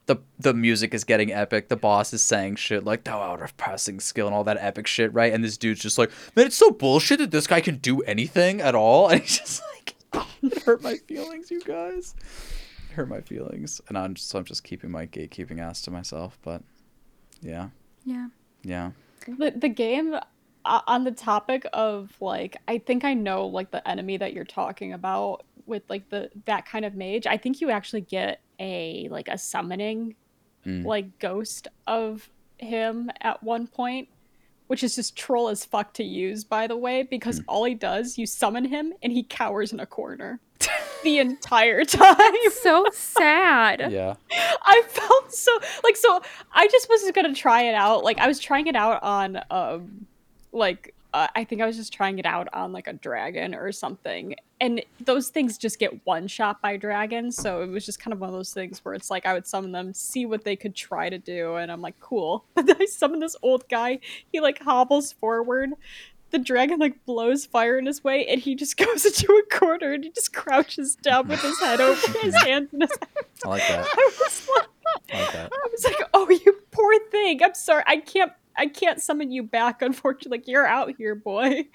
the 0.05 0.17
the 0.37 0.53
music 0.53 0.93
is 0.93 1.03
getting 1.03 1.31
epic. 1.33 1.69
The 1.69 1.75
boss 1.75 2.13
is 2.13 2.21
saying 2.21 2.57
shit 2.57 2.83
like 2.83 3.03
"thou 3.03 3.19
out 3.19 3.41
of 3.41 3.55
passing 3.57 3.99
skill" 3.99 4.27
and 4.27 4.35
all 4.35 4.43
that 4.43 4.57
epic 4.59 4.87
shit, 4.87 5.13
right? 5.13 5.33
And 5.33 5.43
this 5.43 5.57
dude's 5.57 5.81
just 5.81 5.97
like, 5.97 6.11
man, 6.35 6.45
it's 6.47 6.55
so 6.55 6.71
bullshit 6.71 7.19
that 7.19 7.31
this 7.31 7.47
guy 7.47 7.61
can 7.61 7.77
do 7.77 8.01
anything 8.01 8.61
at 8.61 8.75
all. 8.75 9.09
And 9.15 9.21
he's 9.21 9.39
just 9.39 9.61
like, 9.75 9.95
"Ah, 10.13 10.29
it 10.43 10.63
hurt 10.63 10.83
my 10.83 10.97
feelings, 10.97 11.49
you 11.49 11.61
guys. 11.61 12.15
It 12.89 12.93
hurt 12.93 13.09
my 13.09 13.21
feelings, 13.21 13.81
and 13.87 13.97
I'm 13.97 14.13
just, 14.13 14.29
so 14.29 14.37
I'm 14.39 14.45
just 14.45 14.63
keeping 14.63 14.91
my 14.91 15.07
gatekeeping 15.07 15.59
ass 15.59 15.81
to 15.83 15.91
myself. 15.91 16.37
But 16.43 16.61
yeah, 17.41 17.69
Yeah. 18.03 18.27
Yeah. 18.65 18.91
the 19.27 19.51
the 19.51 19.69
game 19.69 20.15
uh, 20.65 20.81
on 20.87 21.03
the 21.03 21.11
topic 21.11 21.65
of 21.71 22.11
like 22.19 22.57
I 22.67 22.79
think 22.79 23.03
I 23.05 23.13
know 23.13 23.45
like 23.47 23.71
the 23.71 23.87
enemy 23.87 24.17
that 24.17 24.33
you're 24.33 24.43
talking 24.43 24.93
about 24.93 25.43
with 25.65 25.83
like 25.89 26.09
the 26.09 26.29
that 26.45 26.65
kind 26.65 26.83
of 26.85 26.95
mage. 26.95 27.27
I 27.27 27.37
think 27.37 27.61
you 27.61 27.69
actually 27.69 28.01
get 28.01 28.41
a 28.59 29.07
like 29.09 29.27
a 29.27 29.37
summoning 29.37 30.15
Mm. 30.65 30.83
like 30.83 31.19
ghost 31.19 31.67
of 31.85 32.27
him 32.57 33.11
at 33.21 33.43
one 33.43 33.67
point, 33.67 34.07
which 34.65 34.83
is 34.83 34.95
just 34.95 35.15
troll 35.15 35.47
as 35.49 35.63
fuck 35.63 35.93
to 35.93 36.03
use 36.03 36.43
by 36.43 36.65
the 36.65 36.75
way 36.75 37.03
because 37.03 37.39
all 37.47 37.65
he 37.65 37.75
does 37.75 38.17
you 38.17 38.25
summon 38.25 38.65
him 38.65 38.91
and 39.03 39.13
he 39.13 39.21
cowers 39.21 39.73
in 39.73 39.79
a 39.79 39.85
corner. 39.85 40.39
The 41.05 41.19
entire 41.19 41.85
time. 41.85 42.35
so 42.51 42.85
sad. 42.91 43.91
Yeah. 43.91 44.15
I 44.31 44.81
felt 44.87 45.33
so 45.33 45.51
like 45.85 45.95
so 45.95 46.21
I 46.51 46.67
just 46.67 46.89
was 46.89 47.09
gonna 47.13 47.33
try 47.33 47.61
it 47.61 47.75
out. 47.75 48.03
Like 48.03 48.19
I 48.19 48.27
was 48.27 48.39
trying 48.39 48.67
it 48.67 48.75
out 48.75 49.01
on 49.01 49.39
um 49.49 50.07
like 50.51 50.93
uh, 51.15 51.27
I 51.33 51.45
think 51.45 51.61
I 51.61 51.65
was 51.65 51.77
just 51.77 51.93
trying 51.93 52.19
it 52.19 52.25
out 52.25 52.49
on 52.51 52.73
like 52.73 52.87
a 52.87 52.93
dragon 52.93 53.55
or 53.55 53.71
something. 53.71 54.35
And 54.59 54.83
those 54.99 55.29
things 55.29 55.57
just 55.57 55.79
get 55.79 56.05
one 56.05 56.27
shot 56.27 56.61
by 56.61 56.75
dragons, 56.75 57.37
so 57.37 57.61
it 57.61 57.69
was 57.69 57.85
just 57.85 58.01
kind 58.01 58.11
of 58.11 58.19
one 58.19 58.27
of 58.27 58.35
those 58.35 58.53
things 58.53 58.83
where 58.83 58.93
it's 58.93 59.09
like 59.09 59.25
I 59.25 59.31
would 59.31 59.47
summon 59.47 59.71
them, 59.71 59.93
see 59.93 60.25
what 60.25 60.43
they 60.43 60.57
could 60.57 60.75
try 60.75 61.09
to 61.09 61.17
do, 61.17 61.55
and 61.55 61.71
I'm 61.71 61.79
like, 61.79 61.97
cool. 62.01 62.43
But 62.53 62.65
then 62.67 62.75
I 62.81 62.85
summon 62.85 63.21
this 63.21 63.37
old 63.41 63.67
guy, 63.69 63.99
he 64.33 64.41
like 64.41 64.59
hobbles 64.61 65.13
forward. 65.13 65.71
The 66.31 66.39
dragon 66.39 66.79
like 66.79 67.05
blows 67.05 67.45
fire 67.45 67.77
in 67.77 67.85
his 67.85 68.03
way, 68.03 68.25
and 68.27 68.41
he 68.41 68.55
just 68.55 68.77
goes 68.85 69.05
into 69.05 69.31
a 69.31 69.55
corner 69.57 69.93
and 69.93 70.03
he 70.03 70.09
just 70.11 70.33
crouches 70.33 70.95
down 70.95 71.27
with 71.27 71.41
his 71.41 71.59
head 71.59 71.79
over 71.79 72.11
his 72.19 72.35
hands 72.43 72.69
in 72.73 72.81
his 72.81 72.91
I 73.45 73.47
like 73.47 73.67
that. 73.67 73.85
I 73.97 74.11
was 74.19 74.49
like, 74.57 74.67
I 75.13 75.21
like 75.21 75.33
that. 75.33 75.51
I 75.53 75.67
was 75.71 75.83
like, 75.85 75.97
"Oh, 76.13 76.29
you 76.29 76.59
poor 76.71 76.93
thing. 77.11 77.41
I'm 77.43 77.53
sorry. 77.53 77.83
I 77.87 77.97
can't. 77.97 78.31
I 78.57 78.67
can't 78.67 79.01
summon 79.01 79.31
you 79.31 79.43
back. 79.43 79.81
Unfortunately, 79.81 80.37
like 80.39 80.47
you're 80.47 80.65
out 80.65 80.93
here, 80.97 81.15
boy." 81.15 81.67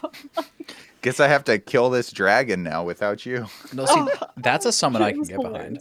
But, 0.00 0.14
like, 0.36 0.74
Guess 1.02 1.20
I 1.20 1.28
have 1.28 1.44
to 1.44 1.58
kill 1.58 1.90
this 1.90 2.10
dragon 2.12 2.62
now 2.62 2.84
without 2.84 3.24
you. 3.26 3.46
No, 3.72 3.84
see, 3.86 3.94
Oh, 3.96 4.10
that's 4.36 4.66
a 4.66 4.72
summon 4.72 5.02
I 5.02 5.10
can 5.10 5.20
was 5.20 5.28
get 5.28 5.40
behind. 5.40 5.78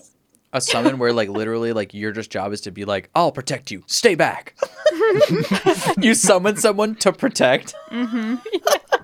Hilarious. 0.52 0.68
A 0.68 0.72
summon 0.72 0.98
where 0.99 1.14
like 1.14 1.30
literally 1.30 1.74
like 1.74 1.94
your 1.94 2.11
just 2.11 2.30
job 2.32 2.53
is 2.53 2.61
to 2.61 2.72
be 2.72 2.86
like, 2.86 3.10
I'll 3.15 3.32
protect 3.32 3.72
you. 3.72 3.84
Stay 3.88 4.15
back. 4.15 4.56
you 5.99 6.14
summon 6.14 6.57
someone 6.57 6.95
to 6.95 7.11
protect. 7.14 7.74
Mm-hmm. 7.91 8.36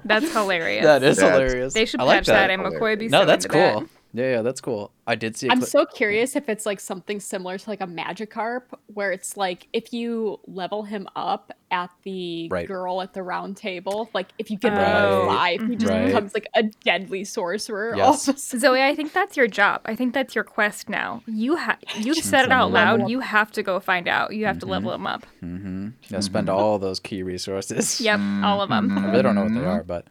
That's 0.06 0.32
hilarious. 0.34 0.84
That 0.84 1.04
is 1.04 1.18
That's- 1.18 1.34
hilarious. 1.34 1.74
they 1.74 1.86
should 1.86 2.00
I 2.02 2.04
like 2.04 2.18
patch 2.20 2.26
that, 2.28 2.50
and 2.50 2.62
Hilarious. 2.62 2.82
McCoy 2.82 3.00
be 3.00 3.08
No, 3.08 3.22
so 3.22 3.26
that's 3.26 3.46
into 3.46 3.58
cool. 3.58 3.88
That. 4.14 4.22
Yeah, 4.22 4.32
yeah, 4.36 4.42
that's 4.42 4.62
cool. 4.62 4.92
I 5.06 5.16
did 5.16 5.36
see. 5.36 5.50
I'm 5.50 5.58
clip- 5.58 5.70
so 5.70 5.86
curious 5.86 6.36
if 6.36 6.48
it's 6.48 6.66
like 6.66 6.80
something 6.80 7.20
similar 7.20 7.58
to 7.58 7.70
like 7.70 7.82
a 7.82 7.88
Magikarp, 7.88 8.64
where 8.94 9.12
it's 9.12 9.36
like 9.36 9.68
if 9.74 9.92
you 9.94 10.40
level 10.48 10.84
him 10.84 11.08
up 11.16 11.52
at 11.72 11.90
the 12.04 12.48
Right. 12.52 12.68
girl 12.68 13.02
at 13.02 13.14
the 13.14 13.24
round 13.24 13.58
table, 13.58 14.10
like 14.14 14.28
if 14.38 14.50
you 14.52 14.58
get 14.58 14.74
him 14.74 14.78
Right. 14.80 14.94
level 14.94 15.28
five, 15.28 15.68
he 15.68 15.76
just 15.76 15.92
Right. 15.92 16.06
becomes 16.06 16.34
like 16.34 16.48
a 16.56 16.64
deadly 16.64 17.24
sorcerer. 17.24 17.96
Yes. 17.98 18.28
All 18.28 18.34
of 18.34 18.38
a. 18.38 18.40
Zoe, 18.60 18.82
I 18.84 18.96
think 18.96 19.12
that's 19.14 19.36
your 19.36 19.48
job. 19.48 19.82
I 19.86 19.96
think 19.96 20.14
that's 20.14 20.36
your 20.36 20.44
quest 20.44 20.88
now. 20.90 21.24
You 21.26 21.58
ha- 21.58 21.78
you 21.98 22.14
Just 22.14 22.30
said 22.30 22.46
it 22.46 22.52
out 22.52 22.72
loud. 22.72 23.10
You 23.10 23.20
have 23.22 23.52
to 23.54 23.64
go 23.64 23.80
find 23.80 24.08
out. 24.08 24.34
You 24.36 24.46
have 24.46 24.60
to 24.60 24.66
level 24.66 24.94
him 24.94 25.06
up. 25.08 25.26
Mm-hmm. 25.44 25.90
Yeah, 26.10 26.20
spend 26.22 26.50
all 26.50 26.80
those 26.80 27.00
key 27.00 27.24
resources. 27.24 28.00
Yep, 28.00 28.20
all 28.44 28.62
of 28.62 28.70
them. 28.70 28.98
I 28.98 29.10
really 29.12 29.24
don't 29.24 29.36
know 29.36 29.44
what 29.44 29.54
they 29.54 29.66
are, 29.66 29.84
but 29.84 30.06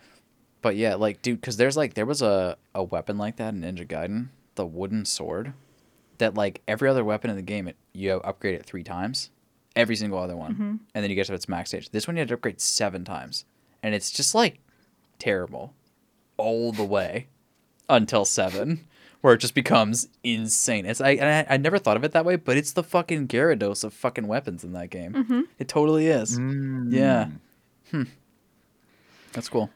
but 0.62 0.76
yeah, 0.76 0.94
like 0.94 1.20
dude, 1.20 1.40
because 1.40 1.56
there's 1.56 1.76
like 1.76 1.94
there 1.94 2.06
was 2.06 2.22
a 2.22 2.56
a 2.74 2.82
weapon 2.82 3.18
like 3.18 3.36
that 3.36 3.52
in 3.52 3.60
Ninja 3.60 3.86
Gaiden, 3.86 4.28
the 4.54 4.64
wooden 4.64 5.04
sword, 5.04 5.52
that 6.18 6.34
like 6.34 6.62
every 6.66 6.88
other 6.88 7.04
weapon 7.04 7.28
in 7.30 7.36
the 7.36 7.42
game, 7.42 7.68
it 7.68 7.76
you 7.92 8.12
upgrade 8.12 8.54
it 8.54 8.64
three 8.64 8.84
times, 8.84 9.30
every 9.76 9.96
single 9.96 10.18
other 10.18 10.36
one, 10.36 10.52
mm-hmm. 10.52 10.76
and 10.94 11.02
then 11.02 11.10
you 11.10 11.16
get 11.16 11.26
to 11.26 11.34
its 11.34 11.48
max 11.48 11.70
stage. 11.70 11.90
This 11.90 12.06
one 12.06 12.16
you 12.16 12.20
had 12.20 12.28
to 12.28 12.34
upgrade 12.34 12.60
seven 12.60 13.04
times, 13.04 13.44
and 13.82 13.94
it's 13.94 14.10
just 14.10 14.34
like 14.34 14.60
terrible, 15.18 15.74
all 16.36 16.72
the 16.72 16.84
way 16.84 17.26
until 17.88 18.24
seven. 18.24 18.86
Where 19.20 19.34
it 19.34 19.38
just 19.38 19.54
becomes 19.54 20.08
insane. 20.24 20.84
It's 20.84 21.00
I, 21.00 21.10
I 21.10 21.46
I 21.50 21.56
never 21.56 21.78
thought 21.78 21.96
of 21.96 22.02
it 22.02 22.10
that 22.10 22.24
way, 22.24 22.34
but 22.34 22.56
it's 22.56 22.72
the 22.72 22.82
fucking 22.82 23.28
Gyarados 23.28 23.84
of 23.84 23.94
fucking 23.94 24.26
weapons 24.26 24.64
in 24.64 24.72
that 24.72 24.90
game. 24.90 25.12
Mm-hmm. 25.12 25.40
It 25.60 25.68
totally 25.68 26.08
is. 26.08 26.36
Mm. 26.40 26.92
Yeah. 26.92 27.28
Hmm. 27.92 28.02
That's 29.32 29.48
cool. 29.48 29.70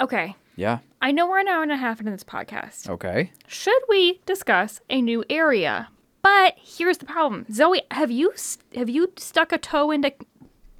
Okay, 0.00 0.36
Yeah. 0.56 0.78
I 1.00 1.12
know 1.12 1.28
we're 1.28 1.38
an 1.40 1.48
hour 1.48 1.62
and 1.62 1.70
a 1.72 1.76
half 1.76 2.00
into 2.00 2.10
this 2.12 2.24
podcast. 2.24 2.88
Okay. 2.88 3.30
Should 3.46 3.82
we 3.88 4.20
discuss 4.26 4.80
a 4.90 5.00
new 5.00 5.24
area? 5.30 5.88
But 6.22 6.54
here's 6.58 6.98
the 6.98 7.06
problem, 7.06 7.46
Zoe. 7.52 7.82
Have 7.90 8.10
you 8.10 8.32
have 8.74 8.88
you 8.88 9.12
stuck 9.16 9.52
a 9.52 9.58
toe 9.58 9.90
into 9.92 10.12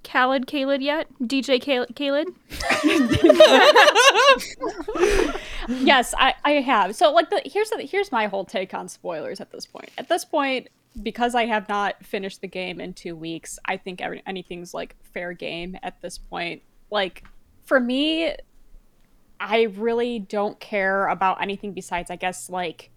Caelid 0.05 0.45
Caelid 0.47 0.83
yet? 0.83 1.07
DJ 1.23 1.61
Khaled 1.65 1.95
Khaled? 1.97 2.29
yes, 5.69 6.15
I, 6.19 6.35
I 6.45 6.51
have. 6.53 6.95
So 6.97 7.13
like 7.13 7.31
the 7.31 7.41
here's 7.45 7.71
the 7.71 7.83
here's 7.83 8.11
my 8.13 8.27
whole 8.27 8.45
take 8.45 8.75
on 8.75 8.89
spoilers 8.89 9.41
at 9.41 9.51
this 9.53 9.67
point. 9.67 9.91
At 9.99 10.09
this 10.09 10.25
point, 10.25 10.69
because 11.03 11.35
I 11.35 11.47
have 11.47 11.69
not 11.69 12.05
finished 12.05 12.41
the 12.41 12.49
game 12.49 12.81
in 12.81 12.93
two 12.95 13.15
weeks, 13.15 13.59
I 13.65 13.77
think 13.77 14.01
every, 14.01 14.23
anything's 14.27 14.75
like 14.75 14.97
fair 15.03 15.33
game 15.33 15.77
at 15.83 16.01
this 16.03 16.19
point. 16.19 16.63
Like 16.91 17.25
for 17.65 17.79
me, 17.79 18.35
I 19.41 19.63
really 19.63 20.19
don't 20.19 20.59
care 20.61 21.07
about 21.09 21.41
anything 21.41 21.73
besides, 21.73 22.11
I 22.11 22.17
guess, 22.17 22.51
like 22.51 22.91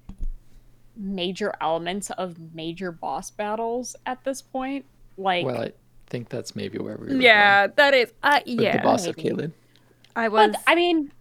major 0.95 1.53
elements 1.61 2.09
of 2.11 2.53
major 2.53 2.91
boss 2.91 3.31
battles 3.31 3.95
at 4.05 4.23
this 4.23 4.41
point. 4.41 4.85
Like 5.17 5.45
Well, 5.45 5.61
I 5.61 5.71
think 6.07 6.29
that's 6.29 6.55
maybe 6.55 6.77
where 6.77 6.97
we 6.97 7.07
were. 7.07 7.21
Yeah, 7.21 7.67
that 7.67 7.93
is. 7.93 8.11
Uh, 8.23 8.39
going. 8.39 8.57
With 8.57 8.65
yeah, 8.65 8.77
the 8.77 8.83
boss 8.83 9.05
of 9.05 9.15
Caelid. 9.15 9.51
I 10.15 10.27
was. 10.27 10.51
But 10.51 10.61
I 10.67 10.75
mean, 10.75 11.11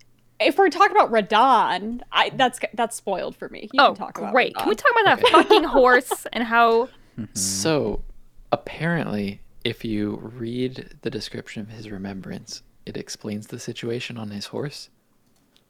if 0.40 0.58
we're 0.58 0.70
talking 0.70 0.96
about 0.96 1.12
Radahn, 1.12 2.00
I 2.12 2.30
that's 2.30 2.60
that's 2.74 2.96
spoiled 2.96 3.36
for 3.36 3.48
me. 3.48 3.68
You 3.72 3.80
oh, 3.80 3.86
can 3.88 3.96
talk 3.96 4.18
about 4.18 4.32
great! 4.32 4.54
Can 4.56 4.68
we 4.68 4.74
talk 4.74 4.90
about 5.00 5.20
that 5.20 5.28
fucking 5.28 5.64
horse 5.78 6.26
and 6.32 6.44
how? 6.44 6.88
So, 7.34 8.02
apparently, 8.50 9.42
if 9.62 9.84
you 9.84 10.18
read 10.22 10.94
the 11.02 11.10
description 11.10 11.60
of 11.60 11.68
his 11.68 11.90
remembrance, 11.90 12.62
it 12.86 12.96
explains 12.96 13.48
the 13.48 13.58
situation 13.58 14.16
on 14.16 14.30
his 14.30 14.46
horse. 14.46 14.88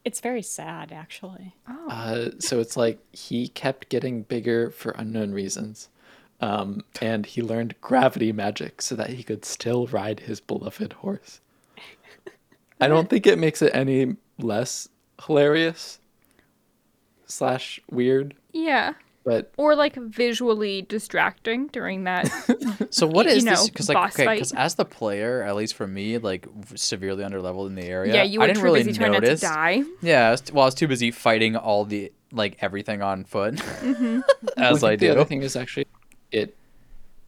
It's 0.05 0.21
very 0.21 0.43
sad, 0.43 0.93
actually. 0.93 1.55
Oh, 1.69 1.89
Uh, 1.89 2.31
so 2.39 2.59
it's 2.61 2.77
like 2.77 2.99
he 3.13 3.49
kept 3.49 3.89
getting 3.91 4.23
bigger 4.23 4.71
for 4.71 4.93
unknown 4.93 5.33
reasons. 5.33 5.89
Um, 6.41 6.85
and 7.03 7.27
he 7.27 7.43
learned 7.43 7.75
gravity 7.83 8.33
magic 8.33 8.81
so 8.81 8.95
that 8.97 9.11
he 9.11 9.23
could 9.23 9.45
still 9.45 9.87
ride 9.89 10.21
his 10.21 10.41
beloved 10.41 10.95
horse. 10.95 11.41
I 12.81 12.89
don't 12.89 13.11
think 13.11 13.27
it 13.27 13.39
makes 13.39 13.61
it 13.61 13.75
any 13.75 14.17
less 14.39 14.89
hilarious 15.27 15.99
slash 17.27 17.79
weird, 17.91 18.35
yeah. 18.53 18.95
But 19.25 19.53
Or 19.57 19.75
like 19.75 19.95
visually 19.97 20.83
distracting 20.83 21.67
during 21.69 22.05
that. 22.05 22.31
So 22.93 23.07
what 23.07 23.27
is 23.27 23.45
you 23.45 23.51
know, 23.51 23.53
this? 23.53 23.69
Because 23.71 23.89
like, 23.89 23.95
boss 23.95 24.15
okay, 24.19 24.35
because 24.35 24.53
as 24.53 24.75
the 24.75 24.85
player, 24.85 25.43
at 25.45 25.55
least 25.55 25.75
for 25.75 25.87
me, 25.87 26.19
like 26.19 26.47
severely 26.75 27.23
underleveled 27.23 27.69
in 27.69 27.75
the 27.77 27.85
area, 27.85 28.15
yeah, 28.15 28.23
you 28.25 28.43
I 28.43 28.47
didn't 28.49 28.59
too 28.59 28.65
really 28.65 28.83
busy 28.83 28.99
trying 28.99 29.13
not 29.13 29.21
to 29.21 29.27
notice. 29.27 29.41
die. 29.41 29.83
Yeah, 30.03 30.29
I 30.29 30.31
was, 30.33 30.53
well, 30.53 30.63
I 30.65 30.67
was 30.67 30.75
too 30.75 30.89
busy 30.89 31.11
fighting 31.13 31.55
all 31.57 31.85
the 31.85 32.13
like 32.33 32.57
everything 32.61 33.01
on 33.03 33.25
foot, 33.25 33.55
Mm-hmm. 33.57 34.21
as 34.57 34.83
I 34.83 34.89
I 34.89 34.91
think 34.93 35.01
the 35.01 35.11
other 35.11 35.25
thing 35.25 35.43
is 35.43 35.55
actually 35.55 35.87
it 36.33 36.57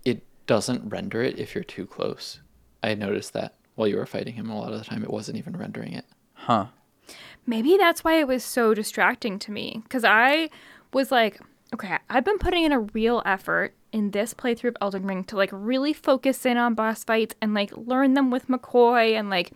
it 0.04 0.22
doesn't 0.46 0.88
render 0.88 1.22
it 1.22 1.38
if 1.38 1.54
you're 1.54 1.62
too 1.64 1.86
close. 1.86 2.40
I 2.82 2.94
noticed 2.94 3.32
that 3.34 3.54
while 3.76 3.86
you 3.86 3.96
were 3.96 4.06
fighting 4.06 4.34
him 4.34 4.50
a 4.50 4.58
lot 4.58 4.72
of 4.72 4.78
the 4.80 4.84
time 4.84 5.02
it 5.04 5.10
wasn't 5.10 5.38
even 5.38 5.56
rendering 5.56 5.92
it. 5.92 6.06
Huh? 6.34 6.66
Maybe 7.46 7.76
that's 7.76 8.02
why 8.02 8.18
it 8.18 8.26
was 8.26 8.42
so 8.44 8.74
distracting 8.74 9.38
to 9.40 9.52
me. 9.52 9.80
Because 9.84 10.04
I 10.04 10.50
was 10.92 11.10
like, 11.12 11.40
okay, 11.74 11.98
I've 12.08 12.24
been 12.24 12.38
putting 12.38 12.64
in 12.64 12.72
a 12.72 12.80
real 12.80 13.22
effort 13.24 13.74
in 13.92 14.10
this 14.10 14.34
playthrough 14.34 14.68
of 14.68 14.76
Elden 14.80 15.06
Ring 15.06 15.24
to 15.24 15.36
like 15.36 15.50
really 15.52 15.92
focus 15.92 16.44
in 16.46 16.56
on 16.56 16.74
boss 16.74 17.04
fights 17.04 17.34
and 17.40 17.54
like 17.54 17.76
learn 17.76 18.14
them 18.14 18.30
with 18.30 18.48
McCoy 18.48 19.12
and 19.18 19.30
like 19.30 19.52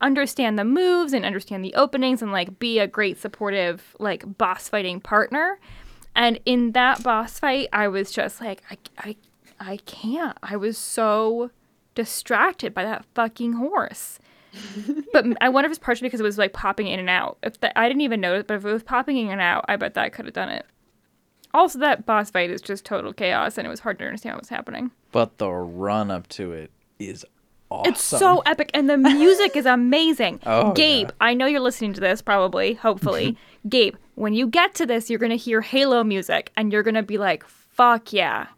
understand 0.00 0.58
the 0.58 0.64
moves 0.64 1.12
and 1.12 1.24
understand 1.24 1.64
the 1.64 1.74
openings 1.74 2.22
and 2.22 2.32
like 2.32 2.58
be 2.58 2.78
a 2.78 2.86
great 2.86 3.18
supportive 3.18 3.96
like 3.98 4.38
boss 4.38 4.68
fighting 4.68 5.00
partner. 5.00 5.58
And 6.14 6.38
in 6.46 6.72
that 6.72 7.02
boss 7.02 7.38
fight, 7.38 7.68
I 7.72 7.88
was 7.88 8.12
just 8.12 8.40
like, 8.40 8.62
I, 8.70 8.78
I, 8.98 9.16
I 9.58 9.76
can't. 9.78 10.38
I 10.42 10.56
was 10.56 10.78
so 10.78 11.50
distracted 11.94 12.74
by 12.74 12.84
that 12.84 13.04
fucking 13.14 13.54
horse 13.54 14.18
but 15.12 15.24
I 15.40 15.48
wonder 15.48 15.66
if 15.66 15.72
it's 15.72 15.84
partially 15.84 16.06
because 16.06 16.20
it 16.20 16.24
was 16.24 16.38
like 16.38 16.52
popping 16.52 16.86
in 16.86 17.00
and 17.00 17.10
out. 17.10 17.38
If 17.42 17.60
the, 17.60 17.76
I 17.78 17.88
didn't 17.88 18.02
even 18.02 18.20
notice, 18.20 18.44
but 18.46 18.54
if 18.54 18.64
it 18.64 18.72
was 18.72 18.82
popping 18.82 19.16
in 19.16 19.30
and 19.30 19.40
out, 19.40 19.64
I 19.68 19.76
bet 19.76 19.94
that 19.94 20.04
I 20.04 20.08
could 20.08 20.24
have 20.26 20.34
done 20.34 20.48
it. 20.48 20.66
Also, 21.54 21.78
that 21.78 22.04
boss 22.04 22.30
fight 22.30 22.50
is 22.50 22.60
just 22.60 22.84
total 22.84 23.12
chaos, 23.12 23.56
and 23.56 23.66
it 23.66 23.70
was 23.70 23.80
hard 23.80 23.98
to 24.00 24.04
understand 24.04 24.34
what 24.34 24.42
was 24.42 24.48
happening. 24.48 24.90
But 25.12 25.38
the 25.38 25.48
run 25.50 26.10
up 26.10 26.26
to 26.30 26.52
it 26.52 26.72
is 26.98 27.24
awesome. 27.70 27.92
It's 27.92 28.02
so 28.02 28.40
epic, 28.40 28.70
and 28.74 28.90
the 28.90 28.98
music 28.98 29.56
is 29.56 29.64
amazing. 29.64 30.40
Oh, 30.46 30.72
Gabe, 30.72 31.08
yeah. 31.08 31.14
I 31.20 31.34
know 31.34 31.46
you're 31.46 31.60
listening 31.60 31.92
to 31.94 32.00
this, 32.00 32.20
probably, 32.20 32.74
hopefully. 32.74 33.38
Gabe, 33.68 33.94
when 34.16 34.34
you 34.34 34.48
get 34.48 34.74
to 34.74 34.84
this, 34.86 35.08
you're 35.08 35.18
gonna 35.20 35.36
hear 35.36 35.60
Halo 35.60 36.02
music, 36.02 36.50
and 36.56 36.72
you're 36.72 36.82
gonna 36.82 37.02
be 37.04 37.18
like, 37.18 37.46
"Fuck 37.46 38.12
yeah!" 38.12 38.48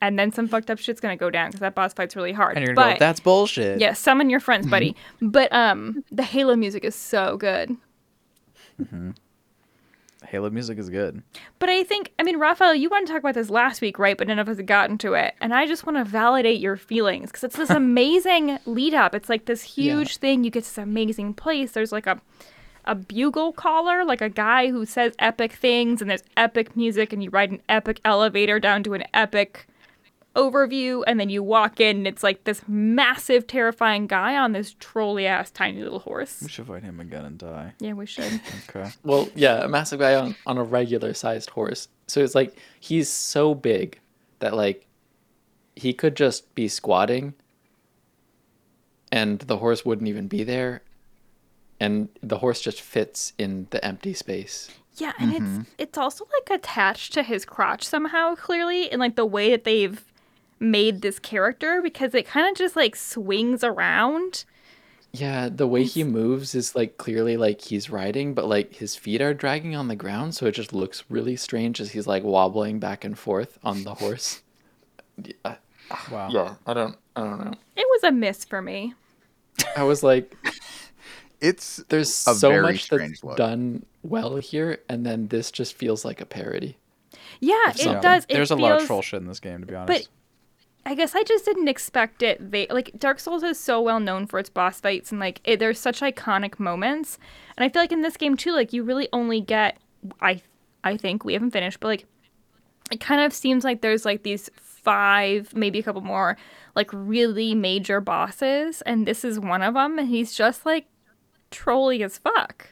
And 0.00 0.18
then 0.18 0.30
some 0.32 0.46
fucked 0.48 0.70
up 0.70 0.78
shit's 0.78 1.00
gonna 1.00 1.16
go 1.16 1.30
down 1.30 1.48
because 1.48 1.60
that 1.60 1.74
boss 1.74 1.92
fight's 1.92 2.14
really 2.14 2.32
hard. 2.32 2.56
and 2.56 2.64
you're 2.64 2.74
gonna 2.74 2.92
but, 2.92 2.94
go, 2.94 3.04
that's 3.04 3.20
bullshit. 3.20 3.80
Yeah, 3.80 3.94
summon 3.94 4.30
your 4.30 4.40
friends, 4.40 4.66
buddy. 4.66 4.94
but 5.20 5.52
um, 5.52 6.04
the 6.12 6.22
Halo 6.22 6.54
music 6.56 6.84
is 6.84 6.94
so 6.94 7.36
good. 7.36 7.76
Halo 10.26 10.50
music 10.50 10.78
is 10.78 10.90
good. 10.90 11.22
But 11.58 11.68
I 11.68 11.82
think, 11.84 12.12
I 12.18 12.22
mean, 12.22 12.38
Raphael, 12.38 12.74
you 12.74 12.88
wanted 12.88 13.06
to 13.06 13.12
talk 13.12 13.20
about 13.20 13.34
this 13.34 13.50
last 13.50 13.80
week, 13.80 13.98
right? 13.98 14.16
But 14.16 14.28
none 14.28 14.38
of 14.38 14.48
us 14.48 14.56
had 14.56 14.66
gotten 14.66 14.98
to 14.98 15.14
it. 15.14 15.34
And 15.40 15.54
I 15.54 15.66
just 15.66 15.86
want 15.86 15.98
to 15.98 16.04
validate 16.04 16.60
your 16.60 16.76
feelings 16.76 17.30
because 17.30 17.44
it's 17.44 17.56
this 17.56 17.70
amazing 17.84 18.58
lead 18.66 18.94
up. 18.94 19.14
It's 19.14 19.28
like 19.28 19.46
this 19.46 19.62
huge 19.62 20.16
thing. 20.18 20.44
You 20.44 20.50
get 20.50 20.64
to 20.64 20.70
this 20.70 20.78
amazing 20.78 21.34
place. 21.34 21.72
There's 21.72 21.92
like 21.92 22.06
a, 22.06 22.20
a 22.84 22.94
bugle 22.94 23.52
caller, 23.52 24.04
like 24.04 24.20
a 24.20 24.28
guy 24.28 24.70
who 24.70 24.84
says 24.86 25.14
epic 25.18 25.52
things 25.52 26.00
and 26.00 26.10
there's 26.10 26.24
epic 26.36 26.76
music 26.76 27.12
and 27.12 27.22
you 27.22 27.30
ride 27.30 27.50
an 27.50 27.62
epic 27.68 28.00
elevator 28.04 28.58
down 28.58 28.82
to 28.84 28.94
an 28.94 29.04
epic 29.14 29.66
overview 30.34 31.04
and 31.06 31.18
then 31.18 31.28
you 31.28 31.42
walk 31.42 31.80
in 31.80 31.98
and 31.98 32.06
it's 32.06 32.22
like 32.22 32.44
this 32.44 32.62
massive 32.66 33.46
terrifying 33.46 34.06
guy 34.06 34.36
on 34.36 34.52
this 34.52 34.74
trolley 34.80 35.26
ass 35.26 35.50
tiny 35.50 35.82
little 35.82 36.00
horse. 36.00 36.40
We 36.42 36.48
should 36.48 36.66
fight 36.66 36.82
him 36.82 37.00
again 37.00 37.24
and 37.24 37.38
die. 37.38 37.74
Yeah, 37.80 37.92
we 37.92 38.06
should. 38.06 38.40
Okay. 38.68 38.90
Well, 39.04 39.28
yeah, 39.34 39.64
a 39.64 39.68
massive 39.68 40.00
guy 40.00 40.14
on, 40.14 40.34
on 40.46 40.58
a 40.58 40.64
regular 40.64 41.14
sized 41.14 41.50
horse. 41.50 41.88
So 42.06 42.20
it's 42.20 42.34
like 42.34 42.56
he's 42.80 43.08
so 43.08 43.54
big 43.54 44.00
that 44.40 44.54
like 44.54 44.86
he 45.76 45.92
could 45.92 46.16
just 46.16 46.54
be 46.54 46.66
squatting 46.66 47.34
and 49.12 49.40
the 49.40 49.58
horse 49.58 49.84
wouldn't 49.84 50.08
even 50.08 50.28
be 50.28 50.42
there 50.42 50.82
and 51.80 52.08
the 52.22 52.38
horse 52.38 52.60
just 52.60 52.80
fits 52.80 53.32
in 53.38 53.66
the 53.70 53.84
empty 53.84 54.14
space. 54.14 54.70
Yeah, 54.96 55.12
and 55.18 55.32
it's 55.32 55.40
mm-hmm. 55.40 55.62
it's 55.76 55.98
also 55.98 56.24
like 56.32 56.58
attached 56.58 57.12
to 57.14 57.22
his 57.22 57.44
crotch 57.44 57.84
somehow 57.84 58.36
clearly 58.36 58.90
in 58.92 59.00
like 59.00 59.16
the 59.16 59.26
way 59.26 59.50
that 59.50 59.64
they've 59.64 60.04
made 60.60 61.02
this 61.02 61.18
character 61.18 61.80
because 61.82 62.14
it 62.14 62.26
kind 62.26 62.48
of 62.48 62.56
just 62.56 62.76
like 62.76 62.96
swings 62.96 63.62
around. 63.64 64.44
Yeah, 65.12 65.48
the 65.48 65.68
way 65.68 65.84
he 65.84 66.02
moves 66.02 66.54
is 66.56 66.74
like 66.74 66.96
clearly 66.98 67.36
like 67.36 67.60
he's 67.60 67.88
riding, 67.88 68.34
but 68.34 68.46
like 68.46 68.74
his 68.74 68.96
feet 68.96 69.20
are 69.20 69.32
dragging 69.34 69.76
on 69.76 69.86
the 69.88 69.94
ground, 69.96 70.34
so 70.34 70.46
it 70.46 70.52
just 70.52 70.72
looks 70.72 71.04
really 71.08 71.36
strange 71.36 71.80
as 71.80 71.92
he's 71.92 72.06
like 72.08 72.24
wobbling 72.24 72.80
back 72.80 73.04
and 73.04 73.16
forth 73.18 73.58
on 73.62 73.84
the 73.84 73.94
horse. 73.94 74.42
Yeah, 75.44 75.56
Wow. 76.10 76.28
yeah 76.30 76.54
I 76.66 76.74
don't, 76.74 76.96
I 77.14 77.20
don't 77.22 77.44
know. 77.44 77.52
It 77.76 77.86
was 77.88 78.02
a 78.02 78.10
miss 78.10 78.44
for 78.44 78.60
me. 78.60 78.94
I 79.76 79.84
was 79.84 80.02
like, 80.02 80.34
It's 81.40 81.76
there's 81.88 82.08
a 82.26 82.34
so 82.34 82.48
very 82.48 82.62
much 82.62 82.88
that's 82.88 83.22
look. 83.22 83.36
done 83.36 83.84
well 84.02 84.36
here, 84.36 84.80
and 84.88 85.04
then 85.06 85.28
this 85.28 85.50
just 85.52 85.74
feels 85.74 86.04
like 86.04 86.20
a 86.20 86.26
parody. 86.26 86.78
Yeah, 87.40 87.70
it 87.70 87.78
something. 87.78 88.00
does. 88.00 88.24
It 88.28 88.32
There's 88.32 88.50
a 88.50 88.56
feels, 88.56 88.62
lot 88.70 88.80
of 88.80 88.86
troll 88.86 89.02
shit 89.02 89.20
in 89.20 89.28
this 89.28 89.40
game, 89.40 89.60
to 89.60 89.66
be 89.66 89.74
honest. 89.74 90.08
I 90.86 90.94
guess 90.94 91.14
I 91.14 91.22
just 91.22 91.44
didn't 91.44 91.68
expect 91.68 92.22
it. 92.22 92.50
They 92.50 92.66
like 92.68 92.98
Dark 92.98 93.18
Souls 93.18 93.42
is 93.42 93.58
so 93.58 93.80
well 93.80 94.00
known 94.00 94.26
for 94.26 94.38
its 94.38 94.50
boss 94.50 94.80
fights 94.80 95.10
and 95.10 95.20
like 95.20 95.40
it, 95.44 95.58
there's 95.58 95.78
such 95.78 96.00
iconic 96.00 96.58
moments. 96.58 97.18
And 97.56 97.64
I 97.64 97.68
feel 97.68 97.82
like 97.82 97.92
in 97.92 98.02
this 98.02 98.16
game 98.16 98.36
too, 98.36 98.52
like 98.52 98.72
you 98.72 98.82
really 98.82 99.08
only 99.12 99.40
get 99.40 99.78
I 100.20 100.42
I 100.82 100.96
think 100.96 101.24
we 101.24 101.32
haven't 101.32 101.52
finished, 101.52 101.80
but 101.80 101.88
like 101.88 102.06
it 102.90 103.00
kind 103.00 103.22
of 103.22 103.32
seems 103.32 103.64
like 103.64 103.80
there's 103.80 104.04
like 104.04 104.22
these 104.22 104.50
five, 104.56 105.54
maybe 105.54 105.78
a 105.78 105.82
couple 105.82 106.02
more, 106.02 106.36
like 106.76 106.90
really 106.92 107.54
major 107.54 108.00
bosses, 108.00 108.82
and 108.82 109.06
this 109.06 109.24
is 109.24 109.40
one 109.40 109.62
of 109.62 109.74
them, 109.74 109.98
and 109.98 110.08
he's 110.08 110.34
just 110.34 110.66
like 110.66 110.86
trolly 111.50 112.02
as 112.02 112.18
fuck. 112.18 112.70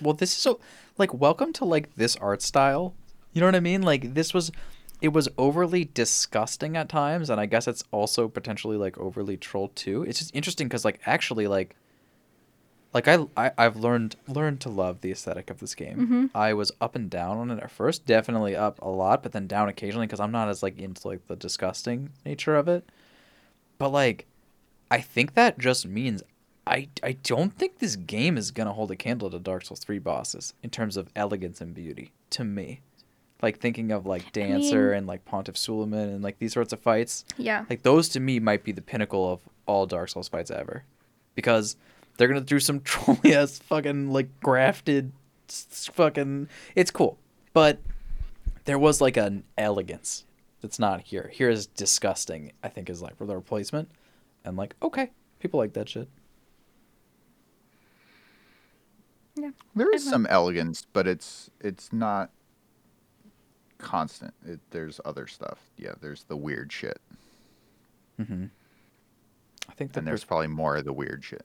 well, 0.00 0.14
this 0.14 0.32
is 0.32 0.36
so 0.36 0.60
like 0.98 1.14
welcome 1.14 1.52
to 1.54 1.64
like 1.64 1.94
this 1.94 2.16
art 2.16 2.42
style. 2.42 2.94
You 3.32 3.40
know 3.40 3.46
what 3.46 3.54
I 3.54 3.60
mean? 3.60 3.82
Like 3.82 4.14
this 4.14 4.34
was 4.34 4.50
it 5.00 5.08
was 5.08 5.28
overly 5.36 5.84
disgusting 5.84 6.76
at 6.76 6.88
times 6.88 7.30
and 7.30 7.40
I 7.40 7.46
guess 7.46 7.68
it's 7.68 7.84
also 7.90 8.28
potentially 8.28 8.76
like 8.76 8.98
overly 8.98 9.36
troll 9.36 9.68
too. 9.68 10.02
It's 10.02 10.18
just 10.18 10.34
interesting 10.34 10.68
cuz 10.68 10.84
like 10.84 11.00
actually 11.06 11.46
like 11.46 11.76
like 12.96 13.08
I, 13.08 13.26
I 13.36 13.50
I've 13.58 13.76
learned 13.76 14.16
learned 14.26 14.60
to 14.62 14.70
love 14.70 15.02
the 15.02 15.10
aesthetic 15.10 15.50
of 15.50 15.60
this 15.60 15.74
game. 15.74 15.98
Mm-hmm. 15.98 16.26
I 16.34 16.54
was 16.54 16.72
up 16.80 16.96
and 16.96 17.10
down 17.10 17.36
on 17.36 17.50
it 17.50 17.62
at 17.62 17.70
first, 17.70 18.06
definitely 18.06 18.56
up 18.56 18.80
a 18.80 18.88
lot, 18.88 19.22
but 19.22 19.32
then 19.32 19.46
down 19.46 19.68
occasionally 19.68 20.06
because 20.06 20.20
I'm 20.20 20.32
not 20.32 20.48
as 20.48 20.62
like 20.62 20.78
into 20.78 21.06
like 21.06 21.26
the 21.26 21.36
disgusting 21.36 22.10
nature 22.24 22.56
of 22.56 22.68
it. 22.68 22.88
But 23.78 23.90
like, 23.90 24.26
I 24.90 25.00
think 25.02 25.34
that 25.34 25.58
just 25.58 25.86
means 25.86 26.22
I 26.66 26.88
I 27.02 27.12
don't 27.22 27.54
think 27.54 27.78
this 27.78 27.96
game 27.96 28.38
is 28.38 28.50
gonna 28.50 28.72
hold 28.72 28.90
a 28.90 28.96
candle 28.96 29.30
to 29.30 29.38
Dark 29.38 29.66
Souls 29.66 29.80
three 29.80 29.98
bosses 29.98 30.54
in 30.62 30.70
terms 30.70 30.96
of 30.96 31.10
elegance 31.14 31.60
and 31.60 31.74
beauty. 31.74 32.12
To 32.30 32.44
me, 32.44 32.80
like 33.42 33.58
thinking 33.60 33.92
of 33.92 34.06
like 34.06 34.32
Dancer 34.32 34.88
mean- 34.90 34.98
and 34.98 35.06
like 35.06 35.24
Pontiff 35.24 35.56
Sulyvahn 35.56 36.14
and 36.14 36.22
like 36.22 36.38
these 36.38 36.52
sorts 36.52 36.72
of 36.72 36.80
fights, 36.80 37.24
Yeah. 37.36 37.64
like 37.68 37.82
those 37.82 38.08
to 38.10 38.20
me 38.20 38.40
might 38.40 38.64
be 38.64 38.72
the 38.72 38.82
pinnacle 38.82 39.30
of 39.30 39.40
all 39.66 39.86
Dark 39.86 40.08
Souls 40.08 40.28
fights 40.28 40.50
ever, 40.50 40.84
because 41.34 41.76
they're 42.16 42.28
gonna 42.28 42.40
do 42.40 42.58
some 42.60 42.80
trolly 42.84 43.34
ass 43.34 43.58
fucking 43.58 44.10
like 44.10 44.40
grafted, 44.40 45.12
s- 45.48 45.66
s- 45.70 45.86
fucking. 45.92 46.48
It's 46.74 46.90
cool, 46.90 47.18
but 47.52 47.78
there 48.64 48.78
was 48.78 49.00
like 49.00 49.16
an 49.16 49.44
elegance 49.58 50.24
that's 50.62 50.78
not 50.78 51.02
here. 51.02 51.30
Here 51.32 51.50
is 51.50 51.66
disgusting. 51.66 52.52
I 52.62 52.68
think 52.68 52.88
is 52.88 53.02
like 53.02 53.16
for 53.16 53.26
the 53.26 53.34
replacement, 53.36 53.90
and 54.44 54.56
like 54.56 54.74
okay, 54.82 55.10
people 55.40 55.58
like 55.60 55.74
that 55.74 55.88
shit. 55.90 56.08
Yeah. 59.34 59.50
There 59.74 59.90
is 59.94 60.08
some 60.08 60.26
elegance, 60.30 60.86
but 60.92 61.06
it's 61.06 61.50
it's 61.60 61.92
not 61.92 62.30
constant. 63.78 64.34
It, 64.46 64.60
there's 64.70 65.00
other 65.04 65.26
stuff. 65.26 65.58
Yeah, 65.76 65.92
there's 66.00 66.24
the 66.24 66.36
weird 66.36 66.72
shit, 66.72 67.00
Mm-hmm. 68.20 68.46
I 69.68 69.72
think 69.74 69.92
the 69.92 69.98
and 69.98 70.06
there's 70.08 70.24
perf- 70.24 70.28
probably 70.28 70.46
more 70.46 70.76
of 70.76 70.84
the 70.84 70.92
weird 70.92 71.24
shit. 71.24 71.44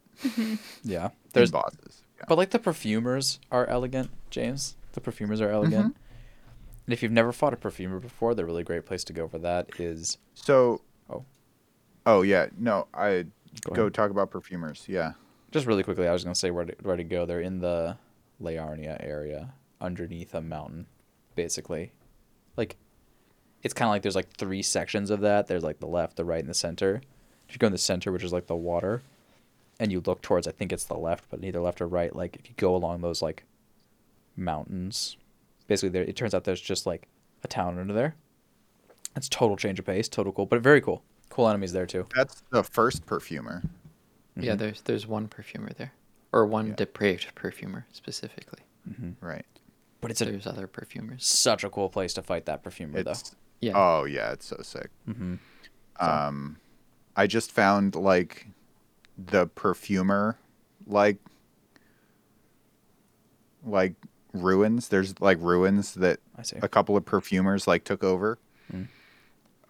yeah. 0.83 1.09
There's 1.33 1.33
There's 1.33 1.51
bosses. 1.51 2.03
Yeah. 2.17 2.25
but 2.27 2.37
like 2.37 2.51
the 2.51 2.59
perfumers 2.59 3.39
are 3.51 3.65
elegant, 3.65 4.09
James. 4.29 4.75
The 4.93 5.01
perfumers 5.01 5.41
are 5.41 5.49
elegant. 5.49 5.95
And 6.85 6.93
if 6.93 7.01
you've 7.03 7.11
never 7.11 7.31
fought 7.31 7.53
a 7.53 7.57
perfumer 7.57 7.99
before, 7.99 8.33
the 8.35 8.45
really 8.45 8.63
great 8.63 8.85
place 8.85 9.03
to 9.05 9.13
go 9.13 9.27
for 9.27 9.37
that 9.39 9.69
is 9.79 10.17
So, 10.33 10.81
Oh. 11.09 11.25
oh 12.05 12.21
yeah, 12.21 12.47
no, 12.57 12.87
I 12.93 13.25
Go 13.65 13.73
go, 13.75 13.89
talk 13.89 14.11
about 14.11 14.31
perfumers. 14.31 14.85
Yeah, 14.87 15.13
just 15.51 15.65
really 15.65 15.83
quickly. 15.83 16.07
I 16.07 16.13
was 16.13 16.23
gonna 16.23 16.35
say 16.35 16.51
where 16.51 16.63
to, 16.65 16.75
where 16.83 16.95
to 16.95 17.03
go. 17.03 17.25
They're 17.25 17.41
in 17.41 17.59
the 17.59 17.97
Liurnia 18.41 18.95
area, 19.03 19.53
underneath 19.81 20.33
a 20.33 20.41
mountain, 20.41 20.85
basically. 21.35 21.91
Like, 22.61 22.77
it's 23.63 23.73
kind 23.73 23.87
of 23.87 23.91
like 23.91 24.01
there's 24.03 24.15
like 24.15 24.31
three 24.37 24.61
sections 24.61 25.09
of 25.09 25.21
that. 25.21 25.47
There's 25.47 25.63
like 25.63 25.79
the 25.79 25.87
left, 25.87 26.15
the 26.15 26.25
right, 26.25 26.39
and 26.39 26.49
the 26.49 26.53
center. 26.53 27.01
If 27.47 27.55
you 27.55 27.59
go 27.59 27.67
in 27.67 27.73
the 27.73 27.77
center, 27.79 28.11
which 28.11 28.23
is 28.23 28.31
like 28.33 28.47
the 28.47 28.55
water, 28.55 29.01
and 29.79 29.91
you 29.91 30.01
look 30.05 30.21
towards, 30.21 30.47
I 30.47 30.51
think 30.51 30.71
it's 30.71 30.85
the 30.85 30.97
left, 30.97 31.25
but 31.29 31.39
neither 31.41 31.59
left 31.59 31.81
or 31.81 31.87
right. 31.87 32.15
Like 32.15 32.35
if 32.37 32.47
you 32.49 32.55
go 32.57 32.75
along 32.75 33.01
those 33.01 33.21
like 33.21 33.43
mountains, 34.35 35.17
basically 35.67 35.89
there 35.89 36.03
it 36.03 36.15
turns 36.15 36.33
out 36.33 36.43
there's 36.43 36.61
just 36.61 36.85
like 36.85 37.07
a 37.43 37.47
town 37.47 37.77
under 37.79 37.93
there. 37.93 38.15
It's 39.15 39.27
total 39.27 39.57
change 39.57 39.79
of 39.79 39.85
pace, 39.85 40.07
total 40.07 40.31
cool, 40.31 40.45
but 40.45 40.61
very 40.61 40.81
cool. 40.81 41.03
Cool 41.29 41.47
enemies 41.49 41.73
there 41.73 41.85
too. 41.85 42.05
that's 42.15 42.43
the 42.51 42.63
first 42.63 43.05
perfumer. 43.05 43.61
Mm-hmm. 44.37 44.43
Yeah, 44.43 44.55
there's 44.55 44.81
there's 44.81 45.07
one 45.07 45.27
perfumer 45.27 45.71
there, 45.77 45.93
or 46.31 46.45
one 46.45 46.67
Yeah. 46.69 46.75
depraved 46.75 47.33
perfumer 47.35 47.85
specifically. 47.91 48.59
Mm-hmm. 48.89 49.25
Right. 49.25 49.45
But 50.01 50.11
it's 50.11 50.21
a 50.21 50.25
There's 50.25 50.47
other 50.47 50.67
perfumers. 50.67 51.23
such 51.25 51.63
a 51.63 51.69
cool 51.69 51.87
place 51.89 52.13
to 52.15 52.21
fight 52.23 52.45
that 52.47 52.63
perfumer 52.63 53.03
though. 53.03 53.13
Yeah. 53.61 53.73
oh 53.75 54.03
yeah, 54.05 54.31
it's 54.31 54.47
so 54.47 54.57
sick. 54.63 54.89
Mm-hmm. 55.07 55.35
Um, 55.99 56.57
I 57.15 57.27
just 57.27 57.51
found 57.51 57.93
like 57.95 58.47
the 59.17 59.45
perfumer, 59.47 60.37
like 60.87 61.17
like 63.63 63.93
ruins. 64.33 64.87
There's 64.89 65.19
like 65.21 65.37
ruins 65.39 65.93
that 65.95 66.19
I 66.37 66.41
see. 66.41 66.57
a 66.61 66.67
couple 66.67 66.97
of 66.97 67.05
perfumers 67.05 67.67
like 67.67 67.83
took 67.83 68.03
over. 68.03 68.39
Mm. 68.73 68.87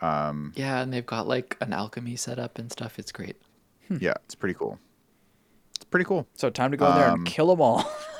Um, 0.02 0.54
Yeah, 0.56 0.82
and 0.82 0.94
they've 0.94 1.06
got 1.06 1.28
like 1.28 1.58
an 1.62 1.74
alchemy 1.74 2.16
set 2.16 2.40
up 2.40 2.58
and 2.58 2.72
stuff. 2.72 2.98
It's 2.98 3.12
great. 3.12 3.36
yeah, 3.90 4.14
it's 4.26 4.36
pretty 4.36 4.56
cool. 4.56 4.80
It's 5.76 5.86
pretty 5.86 6.06
cool. 6.06 6.28
So 6.36 6.50
time 6.50 6.72
to 6.72 6.78
go 6.78 6.88
in 6.90 6.96
there 6.96 7.08
and 7.08 7.14
Um, 7.20 7.26
kill 7.26 7.48
them 7.48 7.60
all. 7.62 7.84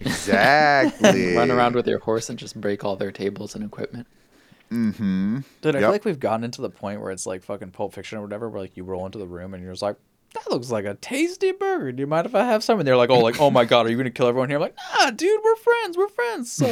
Exactly. 0.00 1.34
Run 1.36 1.50
around 1.50 1.74
with 1.74 1.86
your 1.86 1.98
horse 2.00 2.28
and 2.30 2.38
just 2.38 2.60
break 2.60 2.84
all 2.84 2.96
their 2.96 3.12
tables 3.12 3.54
and 3.54 3.64
equipment. 3.64 4.06
Mm-hmm. 4.72 5.38
Dude, 5.62 5.76
I 5.76 5.78
Yep. 5.78 5.84
feel 5.86 5.92
like 5.92 6.04
we've 6.04 6.20
gotten 6.20 6.44
into 6.44 6.60
the 6.60 6.70
point 6.70 7.00
where 7.00 7.10
it's 7.10 7.26
like 7.26 7.42
fucking 7.42 7.70
Pulp 7.70 7.94
Fiction 7.94 8.18
or 8.18 8.22
whatever, 8.22 8.48
where 8.48 8.60
like 8.62 8.76
you 8.76 8.84
roll 8.84 9.06
into 9.06 9.18
the 9.18 9.26
room 9.26 9.54
and 9.54 9.62
you're 9.62 9.72
just 9.72 9.82
like, 9.82 9.96
that 10.34 10.50
looks 10.50 10.70
like 10.70 10.84
a 10.84 10.94
tasty 10.94 11.52
burger. 11.52 11.92
Do 11.92 12.00
you 12.00 12.06
mind 12.06 12.26
if 12.26 12.34
I 12.34 12.44
have 12.44 12.62
some? 12.64 12.78
And 12.78 12.86
they're 12.86 12.96
like, 12.96 13.10
oh, 13.10 13.20
like, 13.20 13.40
oh 13.40 13.50
my 13.50 13.64
god, 13.64 13.86
are 13.86 13.90
you 13.90 13.96
gonna 13.96 14.10
kill 14.10 14.26
everyone 14.26 14.48
here? 14.48 14.58
I'm 14.58 14.62
like, 14.62 14.76
nah, 14.98 15.10
dude, 15.10 15.40
we're 15.42 15.56
friends, 15.56 15.96
we're 15.96 16.08
friends. 16.08 16.52
So 16.52 16.66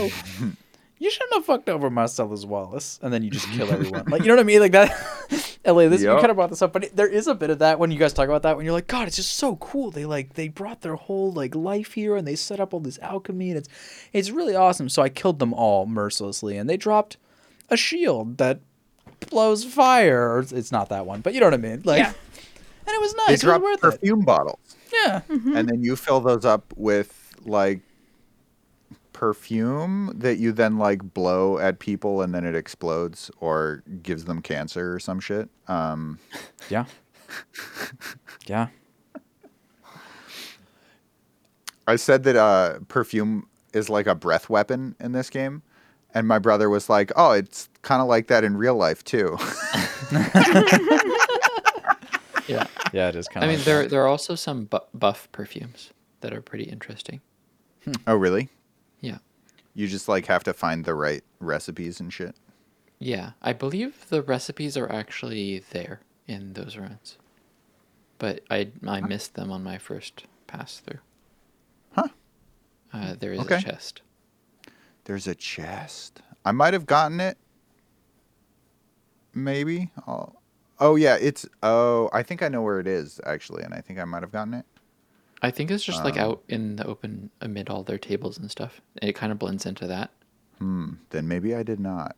you 0.99 1.11
shouldn't 1.11 1.35
have 1.35 1.45
fucked 1.47 1.69
over 1.69 1.89
Marcellus 1.89 2.45
Wallace, 2.45 2.99
and 3.03 3.13
then 3.13 3.23
you 3.23 3.31
just 3.31 3.49
kill 3.53 3.71
everyone. 3.73 4.05
like, 4.07 4.23
you 4.23 4.29
know 4.29 4.35
what 4.35 4.41
I 4.41 4.45
mean? 4.45 4.61
Like 4.61 4.73
that. 4.73 5.54
La, 5.73 5.89
this 5.89 6.03
you 6.03 6.09
Yep. 6.11 6.19
kind 6.21 6.31
of 6.31 6.37
brought 6.37 6.51
this 6.51 6.61
up, 6.63 6.73
but 6.73 6.85
it, 6.85 6.97
there 6.97 7.07
is 7.09 7.27
a 7.27 7.35
bit 7.35 7.49
of 7.51 7.59
that 7.61 7.79
when 7.79 7.91
you 7.91 7.99
guys 7.99 8.13
talk 8.13 8.29
about 8.29 8.43
that 8.43 8.57
when 8.57 8.65
you're 8.67 8.75
like, 8.75 8.87
God, 8.87 9.07
it's 9.09 9.17
just 9.17 9.35
so 9.37 9.57
cool. 9.57 9.91
They 9.91 10.05
like 10.05 10.35
they 10.35 10.49
brought 10.49 10.83
their 10.83 10.97
whole 10.97 11.33
like 11.33 11.55
life 11.55 11.93
here 11.95 12.17
and 12.17 12.27
they 12.29 12.37
set 12.37 12.61
up 12.61 12.75
all 12.75 12.81
this 12.81 12.99
alchemy 13.01 13.49
and 13.51 13.59
it's 13.59 13.69
it's 14.13 14.31
really 14.31 14.55
awesome. 14.55 14.89
So 14.89 15.03
I 15.03 15.09
killed 15.09 15.39
them 15.39 15.55
all 15.55 15.87
mercilessly, 15.87 16.57
and 16.57 16.69
they 16.69 16.77
dropped 16.77 17.17
a 17.71 17.77
shield 17.77 18.37
that 18.39 18.61
blows 19.31 19.65
fire. 19.65 20.39
It's- 20.41 20.53
it's 20.53 20.71
not 20.73 20.89
that 20.91 21.07
one, 21.07 21.21
but 21.23 21.33
you 21.35 21.41
know 21.41 21.47
what 21.47 21.55
I 21.55 21.59
mean. 21.59 21.81
Like, 21.85 21.99
Yeah. 22.01 22.09
and 22.87 22.95
it 22.95 23.01
was 23.01 23.13
They 23.15 23.19
nice. 23.19 23.29
It 23.29 23.33
was 23.33 23.41
drop 23.41 23.63
worth 23.63 23.79
it. 23.79 23.81
perfume 23.81 24.21
bottles, 24.25 24.77
Yeah. 24.93 25.23
Mm-hmm. 25.31 25.57
and 25.57 25.69
then 25.69 25.83
you 25.83 25.97
fill 25.97 26.21
those 26.21 26.45
up 26.45 26.75
with 26.77 27.35
like 27.47 27.81
perfume 29.15 30.13
that 30.15 30.37
you 30.37 30.53
then 30.53 30.77
like 30.77 31.15
blow 31.15 31.57
at 31.59 31.79
people, 31.79 32.21
and 32.21 32.35
then 32.35 32.45
it 32.45 32.55
explodes 32.55 33.31
or 33.41 33.83
gives 34.03 34.27
them 34.27 34.43
cancer 34.43 34.93
or 34.95 34.99
some 34.99 35.19
shit. 35.21 35.49
Um, 35.69 36.19
Yeah. 36.69 36.85
yeah. 38.47 38.67
I 41.87 41.97
said 41.97 42.23
that 42.25 42.37
uh, 42.37 42.81
perfume 42.89 43.47
is 43.73 43.89
like 43.91 44.07
a 44.07 44.15
breath 44.15 44.49
weapon 44.51 44.95
in 45.01 45.13
this 45.13 45.29
game, 45.31 45.63
and 46.15 46.27
my 46.29 46.39
brother 46.39 46.69
was 46.71 46.89
like, 46.89 47.11
"Oh, 47.17 47.33
it's 47.33 47.69
kind 47.83 48.01
of 48.01 48.09
like 48.09 48.29
that 48.29 48.45
in 48.45 48.57
real 48.57 48.75
life 48.77 49.03
too." 49.05 49.37
Yeah. 52.47 52.67
Yeah, 52.93 53.09
it 53.09 53.17
is 53.17 53.27
kind 53.27 53.43
of 53.43 53.49
I 53.49 53.53
of. 53.55 53.59
mean, 53.59 53.65
there 53.65 53.89
there 53.89 54.03
are 54.03 54.07
also 54.07 54.35
some 54.35 54.67
bu- 54.67 54.79
buff 54.93 55.29
perfumes 55.33 55.91
that 56.21 56.35
are 56.35 56.43
pretty 56.43 56.65
interesting. 56.65 57.23
oh, 58.07 58.17
really? 58.17 58.51
Yeah. 59.05 59.19
You 59.75 59.87
just 59.89 60.09
like 60.09 60.27
have 60.27 60.45
to 60.45 60.53
find 60.55 60.85
the 60.85 60.95
right 60.95 61.23
recipes 61.41 62.01
and 62.01 62.13
shit. 62.13 62.35
Yeah, 62.99 63.33
I 63.43 63.53
believe 63.53 64.09
the 64.09 64.23
recipes 64.23 64.77
are 64.77 64.91
actually 64.91 65.59
there 65.73 66.01
in 66.27 66.55
those 66.55 66.77
runs, 66.77 67.19
but 68.19 68.41
I 68.51 68.69
I 68.87 69.01
missed 69.01 69.35
them 69.35 69.51
on 69.51 69.63
my 69.63 69.77
first 69.79 70.25
pass 70.47 70.79
through. 70.79 71.01
Huh. 71.93 72.09
Uh, 72.93 73.15
there 73.19 73.33
is 73.33 73.41
Okay. 73.41 73.57
a 73.57 73.63
chest. 73.63 74.01
There's 75.05 75.27
a 75.27 75.35
chest. 75.35 76.23
I 76.45 76.53
might 76.53 76.73
have 76.73 76.87
gotten 76.87 77.21
it. 77.21 77.37
Maybe. 79.35 79.91
Oh, 80.07 80.33
oh 80.79 80.97
yeah. 80.97 81.17
It's. 81.21 81.45
Oh, 81.63 82.09
I 82.13 82.23
think 82.23 82.43
I 82.43 82.49
know 82.49 82.63
where 82.63 82.81
it 82.81 82.87
is 82.87 83.21
actually, 83.27 83.65
and 83.65 83.75
I 83.75 83.81
think 83.81 83.99
I 83.99 84.05
might 84.05 84.23
have 84.23 84.33
gotten 84.33 84.55
it. 84.55 84.65
I 85.45 85.51
think 85.51 85.71
it's 85.71 85.85
just 85.85 86.03
like 86.05 86.17
Um, 86.17 86.31
out 86.31 86.43
in 86.49 86.77
the 86.77 86.87
open 86.87 87.29
amid 87.43 87.69
all 87.69 87.83
their 87.83 87.99
tables 87.99 88.39
and 88.39 88.51
stuff. 88.51 88.81
It 89.03 89.13
kind 89.13 89.31
of 89.31 89.39
blends 89.39 89.67
into 89.67 89.87
that. 89.87 90.11
Hmm. 90.59 90.95
Then 91.11 91.29
maybe 91.29 91.55
I 91.55 91.63
did 91.63 91.79
not. 91.79 92.17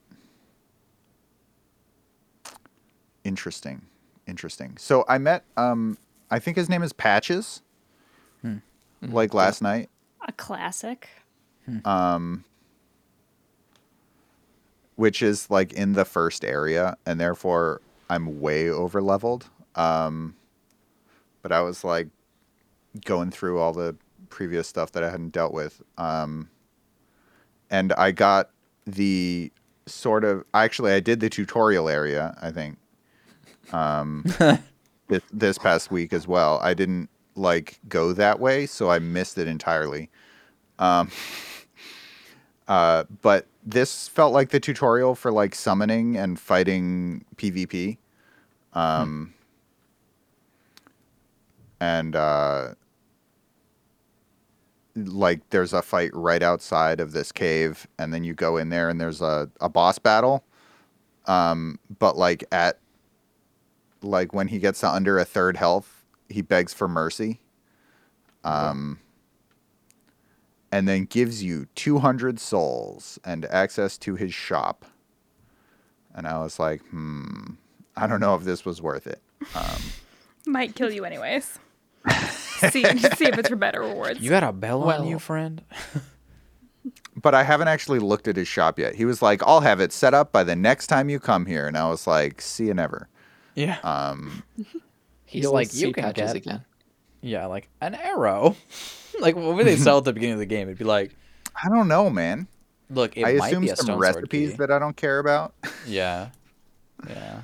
Interesting. 3.25 3.83
Interesting. 4.29 4.77
So 4.79 5.05
I 5.09 5.19
met. 5.19 5.45
Um. 5.57 5.99
I 6.31 6.39
think 6.39 6.57
his 6.57 6.69
name 6.69 6.83
is 6.85 6.93
Patches. 6.93 7.63
Hmm. 8.43 8.59
Like 9.03 9.35
last 9.35 9.61
night. 9.61 9.91
A 10.27 10.33
classic. 10.33 11.09
um, 11.85 12.45
which 14.95 15.21
is 15.21 15.51
like 15.51 15.73
in 15.73 15.95
the 15.95 16.05
first 16.05 16.45
area, 16.45 16.97
and 17.05 17.21
therefore 17.21 17.81
I'm 18.09 18.41
way 18.41 18.71
over 18.71 19.03
leveled. 19.03 19.47
Um, 19.75 20.37
but 21.43 21.51
I 21.51 21.61
was 21.63 21.83
like 21.83 22.07
going 23.05 23.31
through 23.31 23.59
all 23.59 23.73
the 23.73 23.97
previous 24.31 24.69
stuff 24.69 24.93
that 24.93 25.03
I 25.03 25.11
hadn't 25.11 25.33
dealt 25.33 25.53
with, 25.53 25.83
um, 25.99 26.51
and 27.71 27.93
I 27.95 28.13
got 28.13 28.51
the 28.87 29.51
sort 29.87 30.25
of 30.25 30.45
actually 30.55 30.93
I 30.93 31.01
did 31.01 31.21
the 31.21 31.31
tutorial 31.31 31.89
area. 31.89 32.37
I 32.41 32.51
think 32.51 32.79
um, 33.73 34.25
this, 35.09 35.23
this 35.33 35.59
past 35.59 35.91
week 35.91 36.13
as 36.13 36.27
well. 36.27 36.59
I 36.63 36.75
didn't 36.75 37.09
like 37.35 37.79
go 37.89 38.13
that 38.13 38.41
way, 38.41 38.67
so 38.67 38.91
I 38.91 38.99
missed 38.99 39.39
it 39.39 39.49
entirely. 39.49 40.11
Um, 40.79 41.11
uh, 42.69 43.05
but 43.23 43.47
this 43.65 44.09
felt 44.09 44.33
like 44.33 44.51
the 44.51 44.61
tutorial 44.61 45.15
for 45.15 45.31
like 45.31 45.55
summoning 45.55 46.17
and 46.17 46.39
fighting 46.39 47.25
PvP. 47.37 47.99
Um, 48.73 49.35
and 51.81 52.15
uh, 52.15 52.75
like 54.97 55.49
there's 55.51 55.73
a 55.73 55.83
fight 55.83 56.11
right 56.15 56.43
outside 56.43 57.01
of 57.01 57.13
this 57.13 57.31
cave, 57.31 57.87
and 57.99 58.13
then 58.13 58.25
you 58.25 58.35
go 58.35 58.57
in 58.57 58.71
there 58.71 58.89
and 58.89 59.01
there's 59.01 59.21
a, 59.21 59.51
a 59.61 59.69
boss 59.69 59.99
battle. 59.99 60.45
Um, 61.27 61.79
but 61.99 62.17
like 62.17 62.45
at 62.51 62.79
like 64.03 64.33
when 64.33 64.49
he 64.49 64.59
gets 64.59 64.81
to 64.81 64.89
under 64.89 65.19
a 65.19 65.25
third 65.25 65.57
health, 65.57 66.05
he 66.29 66.43
begs 66.43 66.73
for 66.73 66.89
mercy. 66.89 67.41
Um, 68.45 69.01
and 70.71 70.87
then 70.87 71.05
gives 71.05 71.43
you 71.43 71.67
200 71.75 72.39
souls 72.39 73.19
and 73.25 73.45
access 73.47 73.99
to 73.99 74.15
his 74.15 74.33
shop. 74.33 74.85
And 76.15 76.27
I 76.27 76.39
was 76.39 76.59
like, 76.59 76.81
hmm, 76.89 77.55
I 77.97 78.07
don't 78.07 78.21
know 78.21 78.35
if 78.35 78.45
this 78.45 78.65
was 78.65 78.81
worth 78.81 79.07
it. 79.07 79.21
Um, 79.55 79.83
Might 80.47 80.75
kill 80.75 80.93
you 80.93 81.05
anyways. 81.05 81.59
see, 82.71 82.85
see 82.85 83.27
if 83.27 83.39
it's 83.39 83.49
for 83.49 83.57
better 83.57 83.81
rewards. 83.81 84.21
You 84.21 84.31
got 84.31 84.43
a 84.43 84.53
bell 84.53 84.85
on 84.85 85.07
you, 85.07 85.19
friend? 85.19 85.63
but 87.17 87.35
I 87.35 87.43
haven't 87.43 87.69
actually 87.69 87.99
looked 87.99 88.29
at 88.29 88.37
his 88.37 88.49
shop 88.49 88.79
yet. 88.79 88.95
He 88.95 89.05
was 89.05 89.23
like, 89.23 89.43
I'll 89.45 89.61
have 89.61 89.81
it 89.81 89.93
set 89.93 90.15
up 90.15 90.33
by 90.33 90.45
the 90.45 90.57
next 90.57 90.87
time 90.87 91.09
you 91.09 91.19
come 91.19 91.47
here. 91.47 91.67
And 91.67 91.77
I 91.77 91.89
was 91.89 92.07
like, 92.07 92.41
see 92.41 92.67
you 92.67 92.75
never. 92.75 93.09
Yeah. 93.55 93.79
Um, 93.83 94.43
He's 95.25 95.43
You'll 95.43 95.53
like, 95.53 95.75
you 95.75 95.93
can 95.93 96.05
patches 96.05 96.33
get 96.35 96.37
again. 96.37 96.65
yeah, 97.21 97.47
like 97.47 97.69
an 97.81 97.95
arrow. 97.97 98.55
like 99.21 99.35
what 99.35 99.57
would 99.57 99.67
they 99.67 99.77
sell 99.77 99.99
at 99.99 100.05
the 100.05 100.13
beginning 100.13 100.35
of 100.35 100.39
the 100.39 100.47
game? 100.47 100.69
It'd 100.69 100.79
be 100.79 100.85
like, 100.85 101.17
I 101.63 101.69
don't 101.69 101.89
know, 101.89 102.09
man. 102.09 102.47
look, 102.91 103.17
it 103.17 103.25
I 103.25 103.33
might 103.33 103.49
assume 103.49 103.63
be 103.63 103.71
a 103.71 103.77
some 103.77 103.87
stone 103.87 103.99
recipes 103.99 104.57
that 104.59 104.71
I 104.71 104.79
don't 104.79 104.97
care 104.97 105.19
about. 105.19 105.53
Yeah. 105.87 106.29
Yeah. 107.09 107.41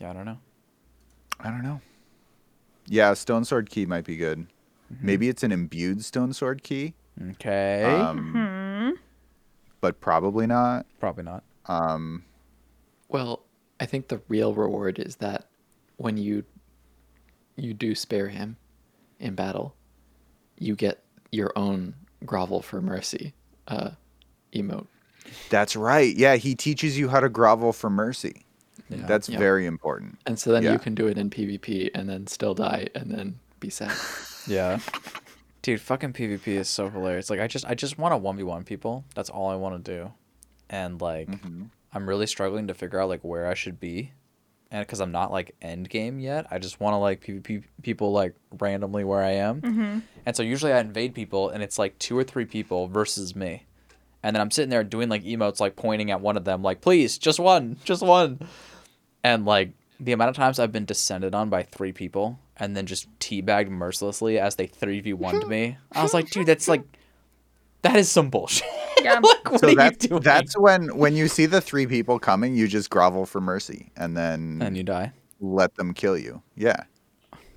Yeah, 0.00 0.10
I 0.10 0.12
don't 0.12 0.24
know. 0.24 0.38
I 1.38 1.50
don't 1.50 1.62
know. 1.62 1.80
Yeah, 2.86 3.14
stone 3.14 3.44
sword 3.44 3.70
key 3.70 3.86
might 3.86 4.04
be 4.04 4.16
good. 4.16 4.46
Maybe 5.00 5.28
it's 5.30 5.42
an 5.42 5.52
imbued 5.52 6.04
stone 6.04 6.34
sword 6.34 6.62
key, 6.62 6.92
Okay. 7.30 7.82
um, 7.84 8.98
but 9.80 10.00
probably 10.02 10.46
not. 10.46 10.84
Probably 11.00 11.24
not. 11.24 11.44
Um, 11.64 12.24
Well, 13.08 13.44
I 13.80 13.86
think 13.86 14.08
the 14.08 14.20
real 14.28 14.52
reward 14.54 14.98
is 14.98 15.16
that 15.16 15.48
when 15.96 16.18
you 16.18 16.44
you 17.56 17.72
do 17.72 17.94
spare 17.94 18.28
him 18.28 18.56
in 19.18 19.34
battle, 19.34 19.74
you 20.58 20.74
get 20.76 21.02
your 21.30 21.52
own 21.56 21.94
grovel 22.26 22.60
for 22.60 22.82
mercy 22.82 23.32
uh, 23.68 23.90
emote. 24.54 24.86
that's 25.48 25.74
right. 25.74 26.14
Yeah, 26.14 26.36
he 26.36 26.54
teaches 26.54 26.98
you 26.98 27.08
how 27.08 27.20
to 27.20 27.28
grovel 27.30 27.72
for 27.72 27.88
mercy. 27.88 28.44
Yeah. 29.00 29.06
That's 29.06 29.28
Yeah. 29.28 29.38
very 29.38 29.66
important. 29.66 30.18
And 30.26 30.38
so 30.38 30.52
then 30.52 30.62
Yeah. 30.62 30.72
you 30.72 30.78
can 30.78 30.94
do 30.94 31.06
it 31.06 31.18
in 31.18 31.30
PvP 31.30 31.90
and 31.94 32.08
then 32.08 32.26
still 32.26 32.54
die 32.54 32.88
and 32.94 33.10
then 33.10 33.38
be 33.60 33.70
sad. 33.70 33.92
Yeah. 34.46 34.80
Dude, 35.62 35.80
fucking 35.80 36.12
PvP 36.14 36.48
is 36.48 36.68
so 36.68 36.88
hilarious. 36.90 37.30
Like 37.30 37.38
I 37.40 37.46
just 37.46 37.64
I 37.64 37.74
just 37.74 37.96
want 37.98 38.12
to 38.12 38.18
1v1 38.18 38.66
people. 38.66 39.04
That's 39.14 39.30
all 39.30 39.48
I 39.50 39.54
want 39.54 39.84
to 39.84 39.92
do. 39.98 40.12
And 40.68 41.00
like 41.00 41.28
Mm-hmm. 41.30 41.64
I'm 41.94 42.08
really 42.08 42.26
struggling 42.26 42.66
to 42.68 42.74
figure 42.74 42.98
out 43.00 43.08
like 43.08 43.20
where 43.22 43.46
I 43.46 43.54
should 43.54 43.78
be. 43.78 44.12
And 44.72 44.86
cuz 44.88 45.00
I'm 45.00 45.12
not 45.12 45.30
like 45.30 45.54
end 45.62 45.88
game 45.90 46.18
yet, 46.18 46.46
I 46.50 46.58
just 46.58 46.80
want 46.80 46.94
to 46.94 46.98
like 46.98 47.20
PvP 47.20 47.62
people 47.82 48.10
like 48.12 48.34
randomly 48.58 49.04
where 49.04 49.22
I 49.22 49.32
am. 49.32 50.02
And 50.26 50.34
so 50.34 50.42
usually 50.42 50.72
I 50.72 50.80
invade 50.80 51.14
people 51.14 51.50
and 51.50 51.62
it's 51.62 51.78
like 51.78 51.98
two 51.98 52.16
or 52.18 52.24
three 52.24 52.46
people 52.46 52.88
versus 52.88 53.36
me. 53.36 53.66
And 54.24 54.34
then 54.34 54.40
I'm 54.40 54.50
sitting 54.50 54.70
there 54.70 54.82
doing 54.84 55.08
like 55.08 55.22
emotes 55.24 55.60
like 55.60 55.76
pointing 55.76 56.10
at 56.10 56.20
one 56.20 56.36
of 56.36 56.44
them 56.44 56.62
like, 56.62 56.80
"Please, 56.80 57.18
just 57.18 57.38
one, 57.38 57.76
just 57.84 58.02
one." 58.02 58.38
And 59.24 59.44
like 59.44 59.72
the 60.00 60.12
amount 60.12 60.30
of 60.30 60.36
times 60.36 60.58
I've 60.58 60.72
been 60.72 60.84
descended 60.84 61.34
on 61.34 61.48
by 61.48 61.62
three 61.62 61.92
people 61.92 62.38
and 62.56 62.76
then 62.76 62.86
just 62.86 63.06
teabagged 63.20 63.68
mercilessly 63.68 64.38
as 64.38 64.56
they 64.56 64.66
3v1'd 64.66 65.48
me. 65.48 65.76
I 65.92 66.02
was 66.02 66.12
like, 66.14 66.28
dude, 66.30 66.46
that's 66.46 66.68
like 66.68 66.82
that 67.82 67.96
is 67.96 68.10
some 68.10 68.30
bullshit. 68.30 68.66
Yeah. 69.02 69.18
like, 69.22 69.50
what 69.50 69.60
So 69.60 69.66
are 69.66 69.70
you 69.70 69.76
that's 69.76 70.06
doing? 70.06 70.22
that's 70.22 70.58
when 70.58 70.96
when 70.96 71.14
you 71.14 71.28
see 71.28 71.46
the 71.46 71.60
three 71.60 71.86
people 71.86 72.18
coming, 72.18 72.54
you 72.54 72.68
just 72.68 72.90
grovel 72.90 73.26
for 73.26 73.40
mercy 73.40 73.90
and 73.96 74.16
then 74.16 74.58
and 74.62 74.76
you 74.76 74.82
die. 74.82 75.12
let 75.40 75.74
them 75.76 75.92
kill 75.94 76.16
you. 76.18 76.42
Yeah, 76.56 76.84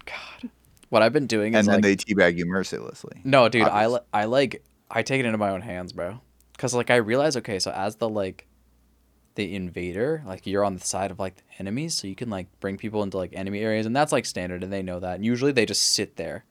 God. 0.06 0.50
What 0.90 1.02
I've 1.02 1.14
been 1.14 1.28
doing 1.28 1.54
is 1.54 1.60
and 1.60 1.68
then 1.68 1.76
like 1.76 1.84
they 1.84 1.96
teabag 2.14 2.38
you 2.38 2.46
mercilessly. 2.46 3.22
No, 3.24 3.50
dude, 3.50 3.64
I, 3.68 3.90
I 4.14 4.26
like 4.26 4.64
I 4.90 5.02
take 5.04 5.20
it 5.20 5.26
into 5.26 5.38
my 5.38 5.50
own 5.50 5.62
hands, 5.62 5.94
bro. 5.94 6.22
Cuz 6.58 6.74
like 6.74 6.90
I 6.90 6.96
realize 6.98 7.36
okay, 7.38 7.60
so 7.60 7.72
as 7.72 7.98
the 7.98 8.08
like 8.10 8.48
the 9.36 9.56
invader, 9.56 10.24
like 10.26 10.48
you're 10.48 10.64
on 10.64 10.76
the 10.76 10.86
side 10.86 11.12
of 11.12 11.20
like 11.20 11.36
the 11.36 11.44
enemies, 11.60 11.94
so 11.94 12.07
you 12.07 12.16
can 12.16 12.30
like 12.30 12.48
bring 12.60 12.78
people 12.78 13.03
into 13.03 13.18
like 13.18 13.34
enemy 13.34 13.60
areas 13.60 13.86
and 13.86 13.95
that's 13.95 14.12
like 14.12 14.26
standard 14.26 14.64
and 14.64 14.72
they 14.72 14.82
know 14.82 14.99
that. 14.99 15.16
And 15.16 15.26
usually 15.26 15.52
they 15.52 15.66
just 15.66 15.94
sit 15.94 16.16
there 16.16 16.45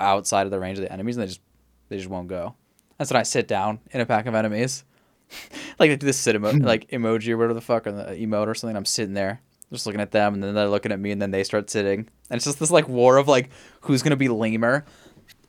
outside 0.00 0.46
of 0.46 0.50
the 0.50 0.58
range 0.58 0.78
of 0.78 0.84
the 0.84 0.92
enemies 0.92 1.16
and 1.16 1.22
they 1.22 1.28
just 1.28 1.40
they 1.88 1.96
just 1.96 2.08
won't 2.08 2.28
go. 2.28 2.54
That's 2.96 3.10
when 3.10 3.20
I 3.20 3.24
sit 3.24 3.46
down 3.46 3.80
in 3.90 4.00
a 4.00 4.06
pack 4.06 4.26
of 4.26 4.34
enemies. 4.34 4.84
like 5.78 5.90
they 5.90 5.96
do 5.96 6.06
this 6.06 6.18
sit 6.18 6.34
emo- 6.34 6.52
hmm. 6.52 6.64
like 6.64 6.88
emoji 6.90 7.30
or 7.30 7.36
whatever 7.36 7.54
the 7.54 7.60
fuck 7.60 7.86
or 7.86 7.92
the 7.92 8.04
emote 8.04 8.46
or 8.46 8.54
something. 8.54 8.76
I'm 8.76 8.84
sitting 8.84 9.14
there 9.14 9.40
just 9.70 9.84
looking 9.84 10.00
at 10.00 10.10
them 10.10 10.34
and 10.34 10.42
then 10.42 10.54
they're 10.54 10.68
looking 10.68 10.92
at 10.92 11.00
me 11.00 11.10
and 11.10 11.20
then 11.20 11.30
they 11.30 11.44
start 11.44 11.68
sitting. 11.70 12.00
And 12.30 12.36
it's 12.36 12.44
just 12.44 12.58
this 12.58 12.70
like 12.70 12.88
war 12.88 13.18
of 13.18 13.28
like 13.28 13.50
who's 13.82 14.02
gonna 14.02 14.16
be 14.16 14.28
lamer. 14.28 14.84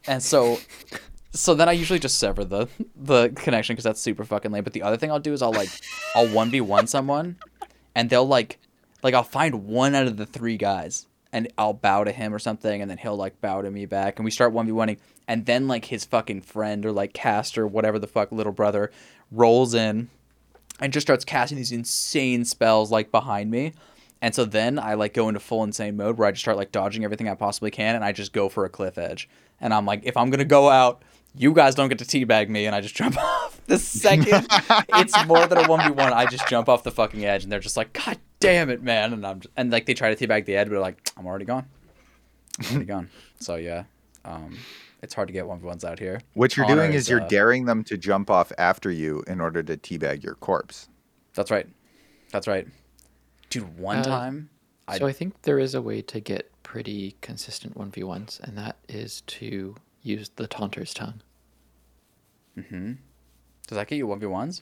And 0.08 0.22
so 0.22 0.60
so 1.32 1.54
then 1.54 1.70
I 1.70 1.74
usually 1.74 2.00
just 2.00 2.20
sever 2.20 2.44
the 2.44 2.68
the 2.96 3.30
connection 3.30 3.76
because 3.76 3.84
that's 3.84 4.02
super 4.02 4.26
fucking 4.26 4.52
lame. 4.52 4.64
But 4.64 4.74
the 4.74 4.84
other 4.84 4.98
thing 4.98 5.12
I'll 5.12 5.20
do 5.20 5.34
is 5.34 5.42
I'll 5.42 5.52
like 5.52 5.70
I'll 6.16 6.28
one 6.28 6.50
v 6.50 6.62
one 6.62 6.88
someone, 6.88 7.38
and 7.96 8.10
they'll 8.10 8.28
like 8.28 8.60
like 9.04 9.14
I'll 9.14 9.24
find 9.24 9.66
one 9.66 9.96
out 9.96 10.08
of 10.08 10.18
the 10.18 10.26
three 10.26 10.58
guys, 10.58 11.08
and 11.32 11.48
I'll 11.58 11.74
bow 11.74 12.04
to 12.04 12.12
him 12.12 12.34
or 12.34 12.40
something, 12.40 12.82
and 12.82 12.90
then 12.90 12.98
he'll 12.98 13.16
like 13.16 13.40
bow 13.42 13.62
to 13.62 13.72
me 13.72 13.86
back, 13.86 14.18
and 14.18 14.26
we 14.26 14.32
start 14.32 14.54
one 14.54 14.66
v 14.66 14.72
oneing, 14.72 14.98
and 15.28 15.46
then 15.46 15.68
like 15.68 15.86
his 15.86 16.06
fucking 16.06 16.42
friend 16.42 16.86
or 16.86 16.92
like 16.92 17.14
caster 17.14 17.64
or 17.64 17.68
whatever 17.68 18.00
the 18.00 18.08
fuck 18.08 18.32
little 18.32 18.54
brother 18.54 18.92
rolls 19.32 19.74
in, 19.74 20.10
and 20.80 20.92
just 20.92 21.06
starts 21.06 21.24
casting 21.24 21.58
these 21.58 21.72
insane 21.72 22.44
spells 22.44 22.92
like 22.92 23.12
behind 23.12 23.52
me, 23.52 23.74
And 24.22 24.36
so 24.36 24.46
then 24.46 24.80
I 24.80 24.96
like 24.96 25.14
go 25.14 25.30
into 25.30 25.40
full 25.40 25.64
insane 25.64 25.96
mode 25.98 26.18
where 26.18 26.28
I 26.28 26.32
just 26.32 26.42
start 26.42 26.58
like 26.58 26.72
dodging 26.72 27.04
everything 27.04 27.30
I 27.30 27.36
possibly 27.36 27.72
can 27.72 27.96
and 27.96 28.04
I 28.04 28.12
just 28.12 28.34
go 28.34 28.50
for 28.50 28.66
a 28.66 28.70
cliff 28.70 28.98
edge. 28.98 29.30
And 29.62 29.74
I'm 29.74 29.86
like, 29.86 30.02
if 30.04 30.18
I'm 30.18 30.30
gonna 30.30 30.46
go 30.46 30.70
out, 30.70 31.02
you 31.40 31.54
guys 31.54 31.74
don't 31.74 31.88
get 31.88 32.00
to 32.00 32.06
teabag 32.06 32.50
me 32.50 32.66
and 32.66 32.76
I 32.76 32.82
just 32.82 32.96
jump 33.02 33.18
off. 33.18 33.62
The 33.66 33.80
second 33.80 34.46
it's 34.96 35.26
more 35.26 35.48
than 35.48 35.58
a 35.60 35.64
1v1, 35.64 36.12
I 36.12 36.26
just 36.26 36.48
jump 36.50 36.68
off 36.68 36.84
the 36.84 36.92
fucking 36.92 37.24
edge 37.24 37.44
and 37.44 37.52
they're 37.52 37.62
just 37.62 37.78
like, 37.78 37.94
God 37.94 38.18
damn 38.42 38.70
it, 38.70 38.84
man. 38.84 39.14
And 39.14 39.26
I'm 39.26 39.40
just, 39.40 39.54
and 39.56 39.72
like 39.72 39.86
they 39.86 39.94
try 39.94 40.14
to 40.14 40.28
teabag 40.28 40.46
the 40.46 40.58
edge, 40.58 40.68
but 40.68 40.72
they're 40.72 40.82
like, 40.82 41.10
I'm 41.16 41.26
already 41.26 41.46
gone. 41.46 41.66
I'm 42.60 42.66
already 42.72 42.86
gone. 42.86 43.10
So 43.40 43.56
yeah. 43.56 43.86
Um 44.26 44.58
it's 45.02 45.14
hard 45.14 45.30
to 45.30 45.34
get 45.34 45.46
1v1s 45.46 45.86
out 45.86 45.98
here. 45.98 46.20
What 46.34 46.58
you're 46.58 46.66
Honor 46.66 46.76
doing 46.76 46.92
is, 46.92 47.04
is 47.04 47.10
you're 47.10 47.22
uh, 47.22 47.28
daring 47.30 47.64
them 47.64 47.86
to 47.86 47.96
jump 47.98 48.30
off 48.30 48.52
after 48.58 48.92
you 48.92 49.24
in 49.28 49.40
order 49.40 49.64
to 49.64 49.78
teabag 49.78 50.22
your 50.24 50.36
corpse. 50.36 50.90
That's 51.36 51.52
right. 51.52 51.68
That's 52.32 52.48
right. 52.48 52.68
Dude, 53.50 53.78
one 53.80 54.00
Uh, 54.00 54.04
time 54.04 54.50
I 54.90 54.98
So 54.98 55.08
I 55.08 55.14
think 55.14 55.42
there 55.44 55.58
is 55.58 55.74
a 55.74 55.82
way 55.82 56.02
to 56.02 56.20
get 56.20 56.52
pretty 56.64 57.16
consistent 57.22 57.78
1v1s, 57.78 58.42
and 58.42 58.58
that 58.58 58.76
is 58.90 59.22
to 59.22 59.76
use 60.02 60.30
the 60.36 60.48
Taunter's 60.48 60.94
Tongue. 60.94 61.22
Mm-hmm. 62.60 62.94
does 63.68 63.76
that 63.78 63.88
get 63.88 63.96
you 63.98 64.08
1v1s? 64.08 64.62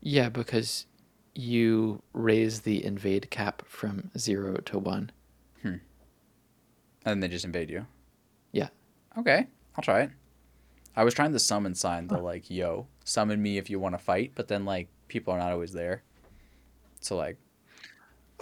Yeah, 0.00 0.28
because 0.28 0.86
you 1.34 2.02
raise 2.12 2.60
the 2.62 2.84
invade 2.84 3.30
cap 3.30 3.62
from 3.66 4.10
0 4.18 4.56
to 4.66 4.78
1. 4.78 5.10
Hmm. 5.62 5.68
And 5.68 5.80
then 7.04 7.20
they 7.20 7.28
just 7.28 7.44
invade 7.44 7.70
you. 7.70 7.86
Yeah. 8.52 8.68
Okay, 9.18 9.46
I'll 9.76 9.82
try 9.82 10.02
it. 10.02 10.10
I 10.96 11.04
was 11.04 11.14
trying 11.14 11.32
the 11.32 11.38
summon 11.38 11.74
sign, 11.74 12.08
the 12.08 12.18
like, 12.18 12.50
yo, 12.50 12.86
summon 13.04 13.40
me 13.42 13.58
if 13.58 13.70
you 13.70 13.78
want 13.78 13.94
to 13.94 13.98
fight, 13.98 14.32
but 14.34 14.48
then 14.48 14.64
like 14.64 14.88
people 15.08 15.32
are 15.32 15.38
not 15.38 15.52
always 15.52 15.72
there. 15.72 16.02
So 17.00 17.16
like, 17.16 17.36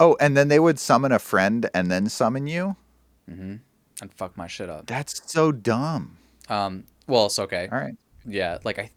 Oh, 0.01 0.15
and 0.21 0.35
then 0.37 0.47
they 0.47 0.59
would 0.59 0.79
summon 0.79 1.11
a 1.11 1.19
friend 1.19 1.69
and 1.73 1.91
then 1.91 2.07
summon 2.07 2.47
you? 2.47 2.75
Mm-hmm. 3.29 3.55
and 4.01 4.13
fuck 4.15 4.35
my 4.37 4.47
shit 4.47 4.69
up. 4.69 4.87
That's 4.87 5.21
so 5.31 5.51
dumb. 5.51 6.17
Um, 6.47 6.85
well, 7.05 7.27
it's 7.27 7.37
okay. 7.37 7.67
All 7.71 7.77
right. 7.77 7.95
Yeah, 8.31 8.57
like 8.63 8.79
I, 8.79 8.91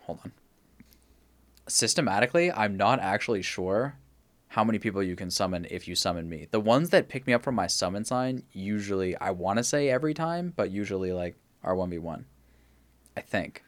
hold 0.00 0.20
on. 0.24 0.32
Systematically, 1.68 2.50
I'm 2.50 2.76
not 2.76 2.98
actually 3.00 3.42
sure 3.42 3.96
how 4.48 4.64
many 4.64 4.78
people 4.78 5.02
you 5.02 5.16
can 5.16 5.30
summon 5.30 5.66
if 5.70 5.86
you 5.88 5.94
summon 5.94 6.28
me. 6.28 6.48
The 6.50 6.60
ones 6.60 6.90
that 6.90 7.08
pick 7.08 7.26
me 7.26 7.32
up 7.32 7.42
from 7.42 7.54
my 7.54 7.66
summon 7.66 8.04
sign, 8.04 8.42
usually 8.52 9.16
I 9.16 9.30
want 9.30 9.58
to 9.58 9.64
say 9.64 9.88
every 9.88 10.12
time, 10.12 10.52
but 10.56 10.70
usually 10.70 11.12
like 11.12 11.36
are 11.62 11.74
one 11.74 11.90
v 11.90 11.98
one. 11.98 12.26
I 13.16 13.20
think. 13.20 13.62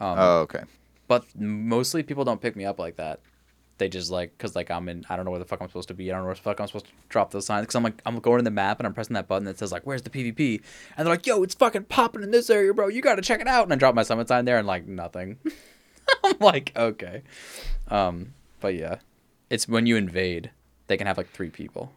Um, 0.00 0.18
Oh, 0.18 0.38
okay. 0.40 0.62
but 1.08 1.24
mostly 1.38 2.02
people 2.02 2.24
don't 2.24 2.40
pick 2.40 2.56
me 2.56 2.64
up 2.64 2.78
like 2.78 2.96
that. 2.96 3.20
They 3.78 3.88
just 3.88 4.10
like 4.10 4.36
because 4.36 4.54
like 4.54 4.70
I'm 4.70 4.88
in 4.88 5.04
I 5.08 5.16
don't 5.16 5.24
know 5.24 5.32
where 5.32 5.40
the 5.40 5.44
fuck 5.44 5.60
I'm 5.60 5.68
supposed 5.68 5.88
to 5.88 5.94
be. 5.94 6.10
I 6.10 6.14
don't 6.14 6.22
know 6.22 6.26
where 6.26 6.34
the 6.34 6.40
fuck 6.40 6.60
I'm 6.60 6.66
supposed 6.66 6.86
to 6.86 6.92
drop 7.08 7.32
those 7.32 7.46
signs 7.46 7.62
because 7.62 7.74
I'm 7.74 7.82
like 7.82 8.00
I'm 8.06 8.20
going 8.20 8.38
in 8.38 8.44
the 8.44 8.50
map 8.50 8.78
and 8.78 8.86
I'm 8.86 8.94
pressing 8.94 9.14
that 9.14 9.26
button 9.26 9.44
that 9.46 9.58
says 9.58 9.72
like 9.72 9.84
where's 9.84 10.02
the 10.02 10.10
PvP 10.10 10.62
and 10.96 11.06
they're 11.06 11.14
like 11.14 11.26
yo 11.26 11.42
it's 11.42 11.54
fucking 11.54 11.84
popping 11.84 12.22
in 12.22 12.30
this 12.30 12.50
area 12.50 12.72
bro 12.72 12.86
you 12.88 13.02
gotta 13.02 13.22
check 13.22 13.40
it 13.40 13.48
out 13.48 13.64
and 13.64 13.72
I 13.72 13.76
drop 13.76 13.94
my 13.94 14.04
summon 14.04 14.26
sign 14.26 14.44
there 14.44 14.58
and 14.58 14.66
like 14.66 14.86
nothing. 14.86 15.38
I'm 16.24 16.36
like 16.38 16.72
okay, 16.76 17.22
um 17.88 18.34
but 18.60 18.74
yeah, 18.76 18.96
it's 19.50 19.68
when 19.68 19.86
you 19.86 19.96
invade 19.96 20.50
they 20.86 20.96
can 20.96 21.06
have 21.06 21.18
like 21.18 21.30
three 21.30 21.50
people, 21.50 21.92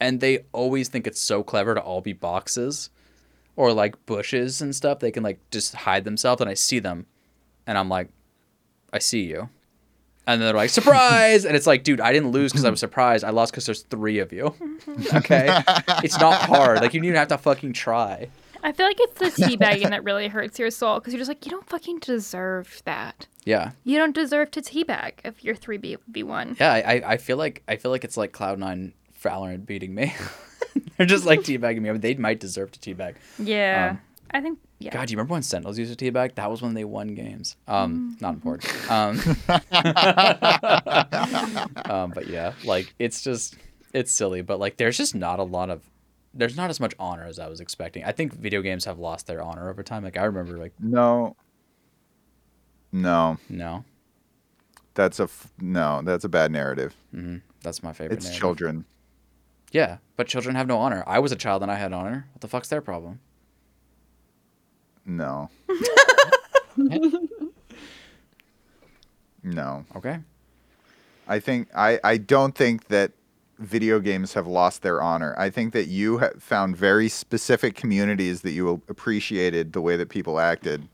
and 0.00 0.20
they 0.20 0.44
always 0.52 0.88
think 0.88 1.06
it's 1.06 1.20
so 1.20 1.42
clever 1.42 1.74
to 1.74 1.80
all 1.80 2.00
be 2.00 2.12
boxes, 2.12 2.90
or 3.56 3.72
like 3.72 4.04
bushes 4.06 4.60
and 4.60 4.74
stuff. 4.74 5.00
They 5.00 5.10
can 5.10 5.22
like 5.22 5.38
just 5.50 5.74
hide 5.74 6.04
themselves 6.04 6.40
and 6.40 6.50
I 6.50 6.54
see 6.54 6.78
them, 6.78 7.06
and 7.66 7.78
I'm 7.78 7.88
like, 7.88 8.08
I 8.92 8.98
see 8.98 9.22
you. 9.22 9.48
And 10.28 10.40
then 10.42 10.48
they're 10.48 10.56
like, 10.56 10.68
surprise! 10.70 11.46
and 11.46 11.56
it's 11.56 11.66
like, 11.66 11.84
dude, 11.84 12.00
I 12.02 12.12
didn't 12.12 12.32
lose 12.32 12.52
because 12.52 12.64
I 12.66 12.70
was 12.70 12.80
surprised. 12.80 13.24
I 13.24 13.30
lost 13.30 13.50
because 13.50 13.64
there's 13.64 13.82
three 13.82 14.18
of 14.18 14.30
you. 14.32 14.54
okay? 15.14 15.48
it's 16.04 16.20
not 16.20 16.42
hard. 16.42 16.82
Like, 16.82 16.92
you 16.92 17.00
don't 17.00 17.06
even 17.06 17.16
have 17.18 17.28
to 17.28 17.38
fucking 17.38 17.72
try. 17.72 18.28
I 18.62 18.72
feel 18.72 18.84
like 18.86 18.98
it's 19.00 19.18
the 19.36 19.42
teabagging 19.42 19.88
that 19.88 20.04
really 20.04 20.28
hurts 20.28 20.58
your 20.58 20.70
soul 20.70 20.98
because 20.98 21.14
you're 21.14 21.18
just 21.20 21.28
like, 21.30 21.46
you 21.46 21.50
don't 21.50 21.66
fucking 21.68 22.00
deserve 22.00 22.82
that. 22.84 23.26
Yeah. 23.44 23.70
You 23.84 23.96
don't 23.96 24.14
deserve 24.14 24.50
to 24.50 24.60
teabag 24.60 25.12
if 25.24 25.42
you're 25.42 25.54
3v1. 25.54 26.60
Yeah, 26.60 26.72
I, 26.74 26.78
I- 26.96 27.02
I 27.12 27.16
feel 27.16 27.38
like 27.38 27.62
I 27.66 27.76
feel 27.76 27.90
like 27.90 28.04
it's 28.04 28.16
like 28.18 28.32
Cloud9 28.32 28.92
Valorant 29.22 29.64
beating 29.64 29.94
me. 29.94 30.14
they're 30.98 31.06
just 31.06 31.24
like 31.24 31.40
teabagging 31.40 31.80
me. 31.80 31.88
I 31.88 31.92
mean, 31.92 32.00
they 32.02 32.14
might 32.14 32.40
deserve 32.40 32.70
to 32.72 32.80
teabag. 32.94 33.14
Yeah. 33.38 33.90
Um, 33.92 34.00
I 34.30 34.40
think, 34.42 34.58
yeah. 34.80 34.92
God, 34.92 35.06
do 35.08 35.12
you 35.12 35.16
remember 35.16 35.32
when 35.32 35.42
Sentinels 35.42 35.78
used 35.78 35.96
to 35.98 36.12
teabag? 36.12 36.34
That 36.36 36.50
was 36.50 36.62
when 36.62 36.74
they 36.74 36.84
won 36.84 37.14
games. 37.14 37.56
Um, 37.66 38.16
not 38.20 38.34
important. 38.34 38.72
Um, 38.90 39.18
um, 41.90 42.10
but 42.12 42.26
yeah, 42.28 42.52
like 42.64 42.94
it's 42.98 43.22
just 43.22 43.56
it's 43.92 44.12
silly, 44.12 44.42
but 44.42 44.58
like 44.58 44.76
there's 44.76 44.96
just 44.96 45.14
not 45.14 45.38
a 45.38 45.42
lot 45.42 45.70
of 45.70 45.82
there's 46.34 46.56
not 46.56 46.70
as 46.70 46.78
much 46.80 46.94
honor 46.98 47.24
as 47.24 47.38
I 47.38 47.48
was 47.48 47.60
expecting. 47.60 48.04
I 48.04 48.12
think 48.12 48.32
video 48.34 48.62
games 48.62 48.84
have 48.84 48.98
lost 48.98 49.26
their 49.26 49.42
honor 49.42 49.68
over 49.70 49.82
time. 49.82 50.04
Like 50.04 50.16
I 50.16 50.24
remember, 50.24 50.58
like 50.58 50.72
No. 50.78 51.36
No. 52.90 53.36
no, 53.50 53.84
That's 54.94 55.20
a 55.20 55.24
f- 55.24 55.52
no, 55.60 56.00
that's 56.02 56.24
a 56.24 56.28
bad 56.28 56.50
narrative. 56.50 56.96
that's 57.62 57.82
my 57.82 57.92
favorite. 57.92 58.16
It's 58.16 58.24
narrative. 58.24 58.40
children. 58.40 58.84
Yeah, 59.72 59.98
but 60.16 60.26
children 60.26 60.56
have 60.56 60.66
no 60.66 60.78
honor. 60.78 61.04
I 61.06 61.18
was 61.18 61.30
a 61.30 61.36
child 61.36 61.60
and 61.62 61.70
I 61.70 61.74
had 61.74 61.92
honor. 61.92 62.26
What 62.32 62.40
the 62.40 62.48
fuck's 62.48 62.68
their 62.68 62.80
problem? 62.80 63.20
No. 65.08 65.48
no. 69.42 69.84
Okay. 69.96 70.20
I 71.26 71.40
think 71.40 71.68
I 71.74 71.98
I 72.04 72.18
don't 72.18 72.54
think 72.54 72.88
that 72.88 73.12
video 73.58 73.98
games 74.00 74.34
have 74.34 74.46
lost 74.46 74.82
their 74.82 75.02
honor. 75.02 75.34
I 75.38 75.50
think 75.50 75.72
that 75.72 75.88
you 75.88 76.18
have 76.18 76.40
found 76.42 76.76
very 76.76 77.08
specific 77.08 77.74
communities 77.74 78.42
that 78.42 78.52
you 78.52 78.82
appreciated 78.88 79.72
the 79.72 79.80
way 79.80 79.96
that 79.96 80.10
people 80.10 80.38
acted 80.38 80.86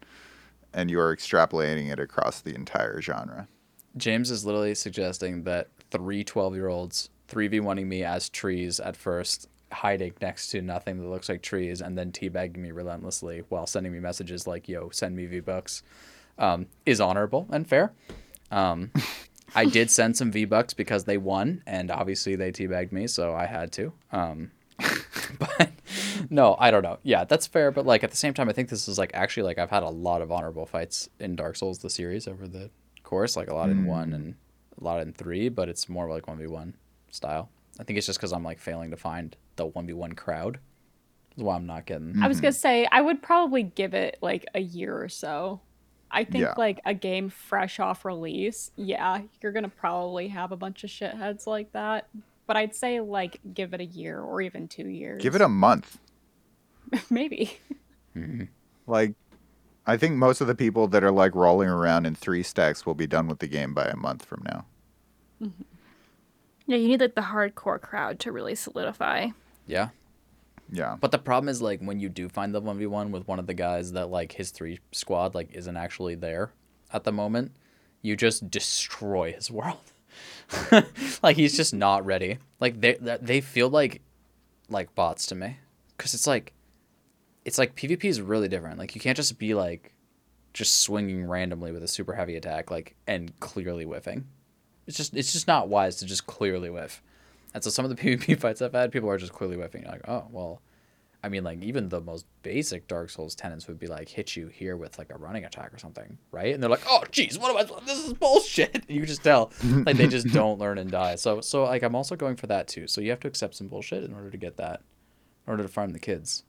and 0.72 0.90
you 0.90 0.98
are 0.98 1.14
extrapolating 1.14 1.92
it 1.92 1.98
across 2.00 2.40
the 2.40 2.54
entire 2.54 3.02
genre. 3.02 3.48
James 3.96 4.30
is 4.30 4.44
literally 4.44 4.74
suggesting 4.74 5.42
that 5.44 5.68
three 5.90 6.24
12 6.24 6.54
year 6.54 6.68
olds 6.68 7.10
3v1ing 7.28 7.86
me 7.86 8.04
as 8.04 8.28
trees 8.28 8.78
at 8.80 8.96
first, 8.96 9.48
hiding 9.74 10.14
next 10.20 10.48
to 10.48 10.62
nothing 10.62 10.98
that 10.98 11.08
looks 11.08 11.28
like 11.28 11.42
trees, 11.42 11.80
and 11.80 11.98
then 11.98 12.12
teabagging 12.12 12.56
me 12.58 12.70
relentlessly 12.70 13.42
while 13.48 13.66
sending 13.66 13.92
me 13.92 14.00
messages 14.00 14.46
like, 14.46 14.68
yo, 14.68 14.90
send 14.90 15.16
me 15.16 15.26
V 15.26 15.40
Bucks, 15.40 15.82
um, 16.38 16.66
is 16.86 17.00
honorable 17.00 17.46
and 17.50 17.66
fair. 17.66 17.92
Um, 18.50 18.92
I 19.54 19.66
did 19.66 19.90
send 19.90 20.16
some 20.16 20.32
V 20.32 20.44
Bucks 20.44 20.74
because 20.74 21.04
they 21.04 21.18
won, 21.18 21.62
and 21.66 21.90
obviously 21.90 22.36
they 22.36 22.50
teabagged 22.50 22.92
me, 22.92 23.06
so 23.06 23.34
I 23.34 23.46
had 23.46 23.72
to. 23.72 23.92
Um, 24.10 24.50
but 25.38 25.70
no, 26.30 26.56
I 26.58 26.70
don't 26.70 26.82
know. 26.82 26.98
Yeah, 27.02 27.24
that's 27.24 27.46
fair, 27.46 27.70
but 27.70 27.86
like 27.86 28.02
at 28.02 28.10
the 28.10 28.16
same 28.16 28.34
time, 28.34 28.48
I 28.48 28.52
think 28.52 28.68
this 28.68 28.88
is 28.88 28.98
like 28.98 29.12
actually 29.14 29.44
like 29.44 29.58
I've 29.58 29.70
had 29.70 29.82
a 29.82 29.88
lot 29.88 30.22
of 30.22 30.32
honorable 30.32 30.66
fights 30.66 31.08
in 31.20 31.36
Dark 31.36 31.56
Souls 31.56 31.78
the 31.78 31.90
series 31.90 32.26
over 32.26 32.48
the 32.48 32.70
course, 33.02 33.36
like 33.36 33.48
a 33.48 33.54
lot 33.54 33.70
in 33.70 33.86
one 33.86 34.12
and 34.12 34.34
a 34.80 34.84
lot 34.84 35.00
in 35.00 35.12
three, 35.12 35.48
but 35.48 35.68
it's 35.68 35.88
more 35.88 36.08
like 36.08 36.26
one 36.26 36.38
v 36.38 36.46
one 36.46 36.74
style. 37.10 37.50
I 37.78 37.84
think 37.84 37.98
it's 37.98 38.06
just 38.06 38.18
because 38.18 38.32
I'm 38.32 38.44
like 38.44 38.58
failing 38.58 38.90
to 38.90 38.96
find 38.96 39.36
the 39.56 39.66
one 39.66 39.86
v 39.86 39.92
one 39.92 40.12
crowd. 40.12 40.58
Is 41.36 41.42
why 41.42 41.56
I'm 41.56 41.66
not 41.66 41.86
getting. 41.86 42.22
I 42.22 42.28
was 42.28 42.36
mm-hmm. 42.36 42.44
gonna 42.44 42.52
say 42.52 42.86
I 42.90 43.00
would 43.00 43.22
probably 43.22 43.64
give 43.64 43.94
it 43.94 44.18
like 44.22 44.46
a 44.54 44.60
year 44.60 44.96
or 44.96 45.08
so. 45.08 45.60
I 46.10 46.22
think 46.22 46.44
Yeah. 46.44 46.54
like 46.56 46.80
a 46.84 46.94
game 46.94 47.28
fresh 47.28 47.80
off 47.80 48.04
release, 48.04 48.70
yeah, 48.76 49.22
you're 49.42 49.52
gonna 49.52 49.68
probably 49.68 50.28
have 50.28 50.52
a 50.52 50.56
bunch 50.56 50.84
of 50.84 50.90
shitheads 50.90 51.46
like 51.46 51.72
that. 51.72 52.08
But 52.46 52.56
I'd 52.56 52.74
say 52.74 53.00
like 53.00 53.40
give 53.52 53.74
it 53.74 53.80
a 53.80 53.86
year 53.86 54.20
or 54.20 54.40
even 54.40 54.68
two 54.68 54.86
years. 54.86 55.22
Give 55.22 55.34
it 55.34 55.40
a 55.40 55.48
month. 55.48 55.98
maybe. 57.10 57.58
Mm-hmm. 58.16 58.44
Like 58.86 59.14
I 59.86 59.96
think 59.96 60.14
most 60.14 60.40
of 60.40 60.46
the 60.46 60.54
people 60.54 60.86
that 60.88 61.02
are 61.02 61.10
like 61.10 61.34
rolling 61.34 61.68
around 61.68 62.06
in 62.06 62.14
three 62.14 62.42
stacks 62.44 62.86
will 62.86 62.94
be 62.94 63.06
done 63.06 63.26
with 63.26 63.40
the 63.40 63.48
game 63.48 63.74
by 63.74 63.86
a 63.86 63.96
month 63.96 64.24
from 64.24 64.44
now. 64.46 64.66
Mm-hmm. 65.42 65.62
Yeah, 66.66 66.76
you 66.78 66.88
need 66.88 67.00
like 67.00 67.14
the 67.14 67.20
hardcore 67.20 67.80
crowd 67.80 68.18
to 68.20 68.32
really 68.32 68.54
solidify. 68.54 69.28
Yeah, 69.66 69.88
Yeah. 70.70 70.96
but 71.00 71.10
the 71.10 71.18
problem 71.18 71.48
is 71.48 71.60
like 71.62 71.80
when 71.80 72.00
you 72.00 72.08
do 72.08 72.28
find 72.28 72.54
the 72.54 72.60
one 72.60 72.78
v 72.78 72.86
one 72.86 73.12
with 73.12 73.26
one 73.28 73.38
of 73.38 73.46
the 73.46 73.54
guys 73.54 73.92
that 73.92 74.10
like 74.10 74.32
his 74.32 74.50
three 74.50 74.78
squad 74.92 75.34
like 75.34 75.52
isn't 75.52 75.76
actually 75.76 76.14
there 76.14 76.52
at 76.92 77.04
the 77.04 77.12
moment, 77.12 77.52
you 78.02 78.16
just 78.16 78.50
destroy 78.50 79.32
his 79.32 79.50
world. 79.50 79.78
like 81.22 81.36
he's 81.36 81.56
just 81.56 81.74
not 81.74 82.04
ready. 82.06 82.38
Like 82.60 82.80
they 82.80 82.96
they 83.20 83.40
feel 83.40 83.68
like 83.68 84.00
like 84.68 84.94
bots 84.94 85.26
to 85.26 85.34
me 85.34 85.58
because 85.96 86.14
it's 86.14 86.26
like 86.26 86.52
it's 87.44 87.58
like 87.58 87.74
PvP 87.74 88.04
is 88.04 88.20
really 88.22 88.48
different. 88.48 88.78
Like 88.78 88.94
you 88.94 89.00
can't 89.00 89.16
just 89.16 89.38
be 89.38 89.54
like 89.54 89.92
just 90.54 90.80
swinging 90.82 91.26
randomly 91.26 91.72
with 91.72 91.82
a 91.82 91.88
super 91.88 92.14
heavy 92.14 92.36
attack 92.36 92.70
like 92.70 92.94
and 93.06 93.38
clearly 93.40 93.84
whiffing. 93.84 94.26
It's 94.86 94.96
just 94.96 95.16
it's 95.16 95.32
just 95.32 95.46
not 95.46 95.68
wise 95.68 95.96
to 95.96 96.06
just 96.06 96.26
clearly 96.26 96.70
whiff. 96.70 97.02
And 97.52 97.62
so 97.62 97.70
some 97.70 97.84
of 97.84 97.94
the 97.94 98.02
PvP 98.16 98.38
fights 98.38 98.62
I've 98.62 98.72
had, 98.72 98.92
people 98.92 99.08
are 99.10 99.18
just 99.18 99.32
clearly 99.32 99.56
whiffing. 99.56 99.82
You're 99.82 99.92
like, 99.92 100.08
oh 100.08 100.26
well, 100.30 100.62
I 101.24 101.30
mean, 101.30 101.42
like 101.42 101.62
even 101.62 101.88
the 101.88 102.02
most 102.02 102.26
basic 102.42 102.86
Dark 102.86 103.08
Souls 103.08 103.34
tenants 103.34 103.66
would 103.66 103.78
be 103.78 103.86
like 103.86 104.10
hit 104.10 104.36
you 104.36 104.48
here 104.48 104.76
with 104.76 104.98
like 104.98 105.10
a 105.10 105.16
running 105.16 105.46
attack 105.46 105.72
or 105.72 105.78
something, 105.78 106.18
right? 106.30 106.52
And 106.52 106.62
they're 106.62 106.68
like, 106.68 106.84
"Oh, 106.86 107.02
jeez, 107.10 107.38
what 107.38 107.50
am 107.50 107.56
I? 107.56 107.80
This 107.86 107.98
is 108.06 108.12
bullshit." 108.12 108.84
You 108.88 109.06
just 109.06 109.24
tell, 109.24 109.50
like 109.86 109.96
they 109.96 110.06
just 110.06 110.26
don't 110.34 110.58
learn 110.58 110.76
and 110.76 110.90
die. 110.90 111.14
So, 111.14 111.40
so 111.40 111.64
like 111.64 111.82
I'm 111.82 111.94
also 111.94 112.14
going 112.14 112.36
for 112.36 112.46
that 112.48 112.68
too. 112.68 112.86
So 112.86 113.00
you 113.00 113.08
have 113.08 113.20
to 113.20 113.28
accept 113.28 113.54
some 113.54 113.68
bullshit 113.68 114.04
in 114.04 114.12
order 114.12 114.30
to 114.30 114.36
get 114.36 114.58
that, 114.58 114.82
in 115.46 115.50
order 115.50 115.62
to 115.62 115.68
farm 115.68 115.90
the 115.92 115.98
kids. 115.98 116.42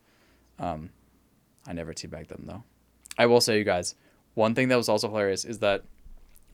Um, 0.59 0.89
I 1.65 1.71
never 1.71 1.93
teabag 1.93 2.27
them 2.27 2.43
though. 2.45 2.63
I 3.17 3.27
will 3.27 3.39
say, 3.39 3.57
you 3.57 3.63
guys, 3.63 3.95
one 4.33 4.55
thing 4.55 4.67
that 4.67 4.75
was 4.75 4.89
also 4.89 5.07
hilarious 5.07 5.45
is 5.45 5.59
that 5.59 5.83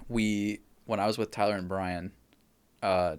we, 0.10 0.60
when 0.92 1.00
I 1.00 1.08
was 1.08 1.18
with 1.18 1.32
Tyler 1.32 1.56
and 1.56 1.70
Brian, 1.70 2.12
uh, 2.84 3.16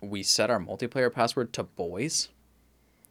we 0.00 0.24
set 0.24 0.50
our 0.50 0.58
multiplayer 0.58 1.12
password 1.12 1.52
to 1.52 1.62
boys. 1.62 2.28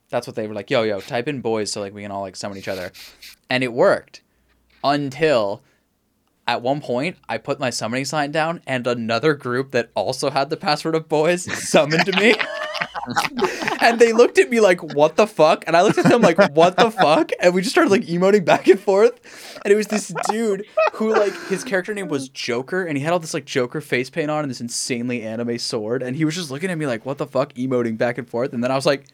That's 0.10 0.28
what 0.28 0.36
they 0.36 0.46
were 0.46 0.54
like, 0.54 0.70
yo, 0.70 0.84
yo, 0.84 1.00
type 1.00 1.30
in 1.30 1.40
boys 1.40 1.72
so 1.72 1.80
like 1.80 1.94
we 1.94 2.02
can 2.02 2.12
all 2.12 2.22
like 2.22 2.36
summon 2.36 2.58
each 2.58 2.68
other. 2.68 2.92
And 3.50 3.64
it 3.64 3.72
worked 3.72 4.22
until 4.84 5.64
at 6.46 6.62
one 6.62 6.82
point 6.82 7.16
I 7.30 7.38
put 7.38 7.62
my 7.62 7.70
summoning 7.70 8.04
sign 8.04 8.32
down 8.32 8.62
and 8.68 8.86
another 8.86 9.36
group 9.36 9.72
that 9.72 9.90
also 9.96 10.30
had 10.30 10.50
the 10.50 10.58
password 10.58 10.96
of 10.96 11.08
boys 11.08 11.46
summoned 11.70 12.14
me. 12.18 12.36
and 13.84 14.00
they 14.00 14.14
looked 14.14 14.38
at 14.40 14.50
me 14.50 14.60
like, 14.60 14.82
what 14.82 15.16
the 15.16 15.28
fuck? 15.28 15.64
And 15.68 15.76
I 15.76 15.82
looked 15.82 15.98
at 15.98 16.06
them 16.06 16.22
like, 16.22 16.38
what 16.54 16.78
the 16.78 16.90
fuck? 16.90 17.32
And 17.40 17.54
we 17.54 17.62
just 17.62 17.74
started 17.74 17.92
like 17.92 18.04
emoting 18.04 18.46
back 18.46 18.68
and 18.68 18.80
forth. 18.80 19.60
And 19.64 19.72
it 19.72 19.76
was 19.76 19.88
this 19.88 20.14
dude 20.30 20.66
who 20.94 21.12
like 21.12 21.34
his 21.48 21.64
character 21.64 21.94
name 21.94 22.08
was 22.08 22.30
Joker 22.30 22.86
and 22.86 22.98
he 22.98 23.04
had 23.04 23.14
all 23.14 23.20
this 23.20 23.34
like 23.34 23.46
Joker 23.46 23.82
face 23.82 24.10
paint 24.10 24.32
on 24.32 24.44
and 24.44 24.50
this 24.50 24.62
insanely 24.62 25.22
anime 25.24 25.58
sword. 25.58 26.02
And 26.02 26.16
he 26.16 26.26
was 26.26 26.36
just 26.36 26.50
looking 26.50 26.70
at 26.72 26.78
me 26.78 26.88
like, 26.88 27.06
what 27.06 27.18
the 27.18 27.28
fuck? 27.28 27.54
Emoting 27.54 27.98
back 27.98 28.18
and 28.18 28.28
forth. 28.28 28.54
And 28.54 28.64
then 28.64 28.72
I 28.72 28.76
was 28.76 28.86
like, 28.86 29.06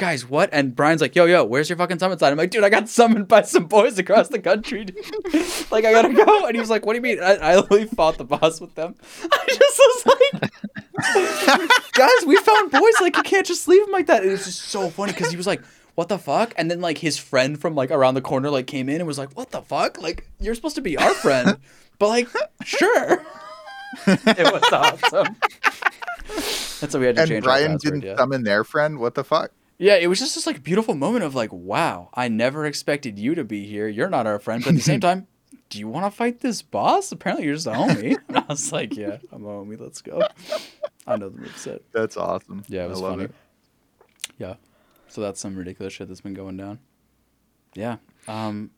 guys, 0.00 0.26
what? 0.26 0.48
And 0.50 0.74
Brian's 0.74 1.02
like, 1.02 1.14
yo, 1.14 1.26
yo, 1.26 1.44
where's 1.44 1.68
your 1.68 1.76
fucking 1.76 1.98
summon 1.98 2.18
sign? 2.18 2.32
I'm 2.32 2.38
like, 2.38 2.50
dude, 2.50 2.64
I 2.64 2.70
got 2.70 2.88
summoned 2.88 3.28
by 3.28 3.42
some 3.42 3.66
boys 3.66 3.98
across 3.98 4.28
the 4.28 4.38
country. 4.38 4.86
like, 5.70 5.84
I 5.84 5.92
gotta 5.92 6.12
go. 6.12 6.46
And 6.46 6.56
he 6.56 6.60
was 6.60 6.70
like, 6.70 6.86
what 6.86 6.94
do 6.94 6.96
you 6.96 7.02
mean? 7.02 7.22
I, 7.22 7.34
I 7.34 7.56
literally 7.56 7.84
fought 7.84 8.16
the 8.16 8.24
boss 8.24 8.60
with 8.60 8.74
them. 8.74 8.94
I 9.30 9.44
just 9.46 9.78
was 9.78 10.06
like, 10.06 11.70
guys, 11.92 12.26
we 12.26 12.36
found 12.36 12.70
boys. 12.70 12.94
Like, 13.00 13.16
you 13.16 13.22
can't 13.22 13.46
just 13.46 13.68
leave 13.68 13.82
them 13.84 13.92
like 13.92 14.06
that. 14.06 14.24
It 14.24 14.30
was 14.30 14.44
just 14.44 14.62
so 14.62 14.90
funny 14.90 15.12
because 15.12 15.30
he 15.30 15.36
was 15.36 15.46
like, 15.46 15.62
what 15.94 16.08
the 16.08 16.18
fuck? 16.18 16.54
And 16.56 16.70
then, 16.70 16.80
like, 16.80 16.98
his 16.98 17.18
friend 17.18 17.60
from, 17.60 17.74
like, 17.74 17.90
around 17.90 18.14
the 18.14 18.20
corner, 18.20 18.50
like, 18.50 18.66
came 18.66 18.88
in 18.88 18.96
and 18.96 19.06
was 19.06 19.18
like, 19.18 19.36
what 19.36 19.50
the 19.50 19.62
fuck? 19.62 20.00
Like, 20.00 20.28
you're 20.40 20.54
supposed 20.54 20.76
to 20.76 20.82
be 20.82 20.96
our 20.96 21.14
friend. 21.14 21.58
But, 21.98 22.08
like, 22.08 22.28
sure. 22.64 23.22
it 24.06 24.52
was 24.52 24.72
awesome. 24.72 25.36
That's 26.80 26.94
why 26.94 27.00
we 27.00 27.06
had 27.06 27.16
to 27.16 27.22
And 27.22 27.28
change 27.28 27.44
our 27.44 27.48
Brian 27.48 27.72
password, 27.72 27.80
didn't 27.80 28.02
yeah. 28.04 28.16
summon 28.16 28.44
their 28.44 28.64
friend. 28.64 28.98
What 28.98 29.14
the 29.14 29.24
fuck? 29.24 29.52
Yeah, 29.78 29.96
it 29.96 30.08
was 30.08 30.18
just 30.18 30.34
this 30.34 30.46
like 30.46 30.62
beautiful 30.62 30.94
moment 30.94 31.24
of 31.24 31.34
like, 31.34 31.52
wow, 31.52 32.10
I 32.12 32.28
never 32.28 32.66
expected 32.66 33.18
you 33.18 33.34
to 33.34 33.44
be 33.44 33.64
here. 33.66 33.88
You're 33.88 34.10
not 34.10 34.26
our 34.26 34.38
friend, 34.38 34.62
but 34.62 34.70
at 34.70 34.76
the 34.76 34.82
same 34.82 35.00
time, 35.08 35.26
do 35.70 35.78
you 35.78 35.88
want 35.88 36.04
to 36.04 36.10
fight 36.10 36.40
this 36.40 36.60
boss? 36.62 37.10
Apparently, 37.12 37.46
you're 37.46 37.54
just 37.54 37.66
a 37.66 37.70
homie. 37.72 38.18
And 38.28 38.36
I 38.36 38.44
was 38.48 38.72
like, 38.72 38.96
yeah, 38.96 39.18
I'm 39.32 39.44
a 39.44 39.48
homie. 39.48 39.80
Let's 39.80 40.02
go. 40.02 40.22
I 41.06 41.16
know 41.16 41.30
the 41.30 41.38
moveset. 41.38 41.80
That's 41.92 42.16
awesome. 42.16 42.64
Yeah, 42.68 42.84
it 42.84 42.90
was 42.90 43.00
I 43.00 43.02
love 43.02 43.12
funny. 43.12 43.24
it. 43.24 43.34
Yeah, 44.38 44.54
so 45.08 45.20
that's 45.20 45.40
some 45.40 45.56
ridiculous 45.56 45.92
shit 45.92 46.08
that's 46.08 46.20
been 46.20 46.34
going 46.34 46.56
down. 46.56 46.78
Yeah. 47.74 47.96
Um, 48.26 48.70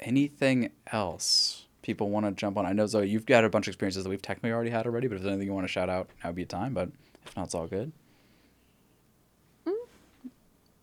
anything 0.00 0.70
else 0.92 1.66
people 1.82 2.10
want 2.10 2.26
to 2.26 2.32
jump 2.32 2.56
on? 2.56 2.66
I 2.66 2.72
know 2.72 2.86
Zoe, 2.86 3.08
you've 3.08 3.26
got 3.26 3.44
a 3.44 3.48
bunch 3.50 3.66
of 3.66 3.72
experiences 3.72 4.04
that 4.04 4.10
we've 4.10 4.22
technically 4.22 4.52
already 4.52 4.70
had 4.70 4.86
already, 4.86 5.08
but 5.08 5.16
if 5.16 5.22
there's 5.22 5.32
anything 5.32 5.48
you 5.48 5.54
want 5.54 5.66
to 5.66 5.72
shout 5.72 5.88
out, 5.88 6.08
now 6.22 6.30
would 6.30 6.36
be 6.36 6.42
a 6.42 6.46
time. 6.46 6.72
But 6.74 6.90
if 7.26 7.36
not, 7.36 7.46
it's 7.46 7.54
all 7.54 7.66
good. 7.66 7.92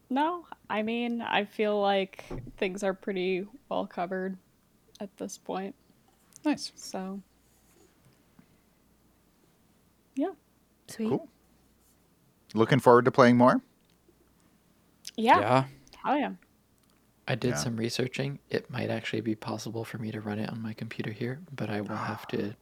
No, 0.10 0.46
I 0.70 0.84
mean, 0.84 1.22
I 1.22 1.46
feel 1.46 1.82
like 1.82 2.24
things 2.58 2.84
are 2.84 2.94
pretty 2.94 3.48
well 3.70 3.88
covered 3.88 4.38
at 5.00 5.16
this 5.18 5.38
point. 5.38 5.76
Nice. 6.44 6.72
So, 6.76 7.22
yeah. 10.16 10.32
Sweet. 10.88 11.10
Cool. 11.10 11.28
Looking 12.54 12.80
forward 12.80 13.06
to 13.06 13.12
playing 13.12 13.38
more. 13.38 13.62
Yeah. 15.18 15.40
yeah. 15.40 15.64
Hell 16.04 16.18
yeah. 16.18 16.32
I 17.28 17.36
did 17.36 17.52
Yeah. 17.52 17.56
some 17.56 17.76
researching. 17.78 18.40
It 18.50 18.70
might 18.70 18.90
actually 18.90 19.22
be 19.22 19.36
possible 19.36 19.84
for 19.84 19.98
me 19.98 20.12
to 20.12 20.22
run 20.22 20.40
it 20.40 20.50
on 20.50 20.62
my 20.62 20.74
computer 20.74 21.12
here, 21.12 21.42
but 21.56 21.70
I 21.70 21.82
will 21.82 21.96
have 21.96 22.28
to 22.28 22.54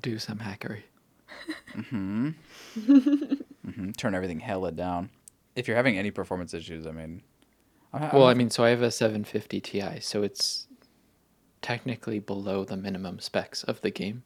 do 0.00 0.18
some 0.18 0.38
hackery. 0.38 0.82
mm-hmm. 1.72 2.28
mm-hmm. 2.78 3.90
Turn 3.92 4.14
everything 4.14 4.40
hella 4.40 4.70
down. 4.72 5.10
If 5.56 5.66
you're 5.66 5.76
having 5.76 5.96
any 5.98 6.10
performance 6.10 6.52
issues, 6.52 6.86
I 6.86 6.90
mean, 6.92 7.22
I'm 7.92 8.02
ha- 8.02 8.10
Well, 8.12 8.24
I 8.24 8.28
I'm- 8.28 8.38
mean, 8.38 8.50
so 8.50 8.64
I 8.64 8.70
have 8.70 8.82
a 8.82 8.90
750 8.90 9.60
Ti, 9.60 10.00
so 10.00 10.22
it's 10.22 10.66
technically 11.64 12.18
below 12.18 12.62
the 12.62 12.76
minimum 12.76 13.18
specs 13.18 13.64
of 13.64 13.80
the 13.80 13.90
game, 13.90 14.22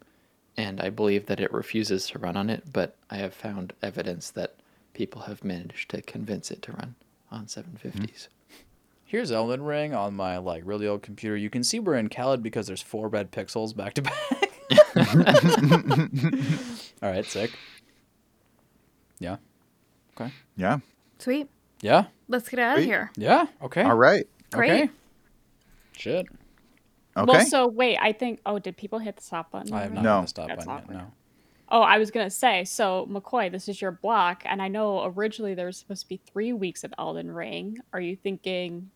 and 0.56 0.81
I 0.81 0.90
believe 0.90 1.27
that 1.27 1.39
it 1.39 1.52
refuses 1.52 2.09
to 2.09 2.19
run 2.19 2.36
on 2.36 2.51
it. 2.51 2.65
But 2.73 2.97
I 3.10 3.19
have 3.19 3.32
found 3.32 3.74
evidence 3.81 4.32
that 4.32 4.56
people 4.93 5.23
have 5.23 5.44
managed 5.44 5.89
to 5.90 6.02
convince 6.02 6.51
it 6.51 6.62
to 6.62 6.73
run 6.73 6.97
on 7.31 7.47
750s. 7.47 7.93
Mm-hmm. 7.93 8.24
here's 9.05 9.31
Elden 9.31 9.62
Ring 9.62 9.94
on 9.94 10.15
my 10.15 10.39
like 10.39 10.65
really 10.66 10.89
old 10.89 11.02
computer. 11.02 11.36
You 11.36 11.48
can 11.48 11.62
see 11.62 11.78
we're 11.78 11.94
in 11.94 12.09
Caelid 12.09 12.43
because 12.43 12.66
there's 12.66 12.82
four 12.82 13.06
red 13.09 13.31
pixels 13.31 13.77
back 13.77 13.94
to 13.94 14.02
back. 14.02 14.16
All 17.02 17.10
right, 17.10 17.24
sick. 17.24 17.52
Yeah. 19.20 19.36
Okay. 20.20 20.32
Yeah. 20.56 20.78
Sweet. 21.19 21.48
Yeah. 21.82 22.06
Let's 22.27 22.48
get 22.48 22.59
out 22.59 22.78
of 22.78 22.82
Sweet. 22.82 22.90
here. 22.90 23.12
Yeah. 23.16 23.47
Okay. 23.62 23.82
All 23.82 23.97
right. 23.97 24.27
Great. 24.51 24.70
Okay. 24.70 24.90
Shit. 25.93 26.27
Okay. 27.19 27.32
Well, 27.32 27.47
so 27.47 27.66
wait, 27.69 27.99
I 28.01 28.12
think. 28.12 28.40
Oh, 28.47 28.59
did 28.59 28.77
people 28.77 28.99
hit 28.99 29.16
the 29.16 29.23
stop 29.23 29.51
button? 29.51 29.73
I 29.73 29.82
have 29.82 29.93
not 29.93 30.05
already? 30.05 30.05
No. 30.05 30.20
no. 30.20 30.27
stop 30.27 30.49
That's 30.49 30.65
button 30.65 30.86
yet. 30.90 30.99
No. 30.99 31.12
Oh, 31.70 31.82
I 31.82 31.99
was 31.99 32.11
gonna 32.11 32.31
say. 32.31 32.65
So 32.65 33.07
McCoy, 33.11 33.51
this 33.53 33.69
is 33.69 33.81
your 33.82 33.93
block, 33.93 34.43
and 34.47 34.62
I 34.62 34.69
know 34.69 35.05
originally 35.05 35.55
there 35.55 35.66
was 35.66 35.77
supposed 35.77 36.03
to 36.03 36.09
be 36.09 36.16
three 36.16 36.53
weeks 36.53 36.82
of 36.85 36.95
Elden 36.99 37.31
Ring. 37.31 37.78
Are 37.93 38.01
you 38.01 38.16
thinking 38.16 38.90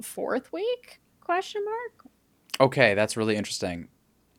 fourth 0.00 0.52
week? 0.52 1.00
Question 1.20 1.62
mark. 1.64 2.10
Okay, 2.60 2.94
that's 2.94 3.16
really 3.16 3.36
interesting. 3.36 3.88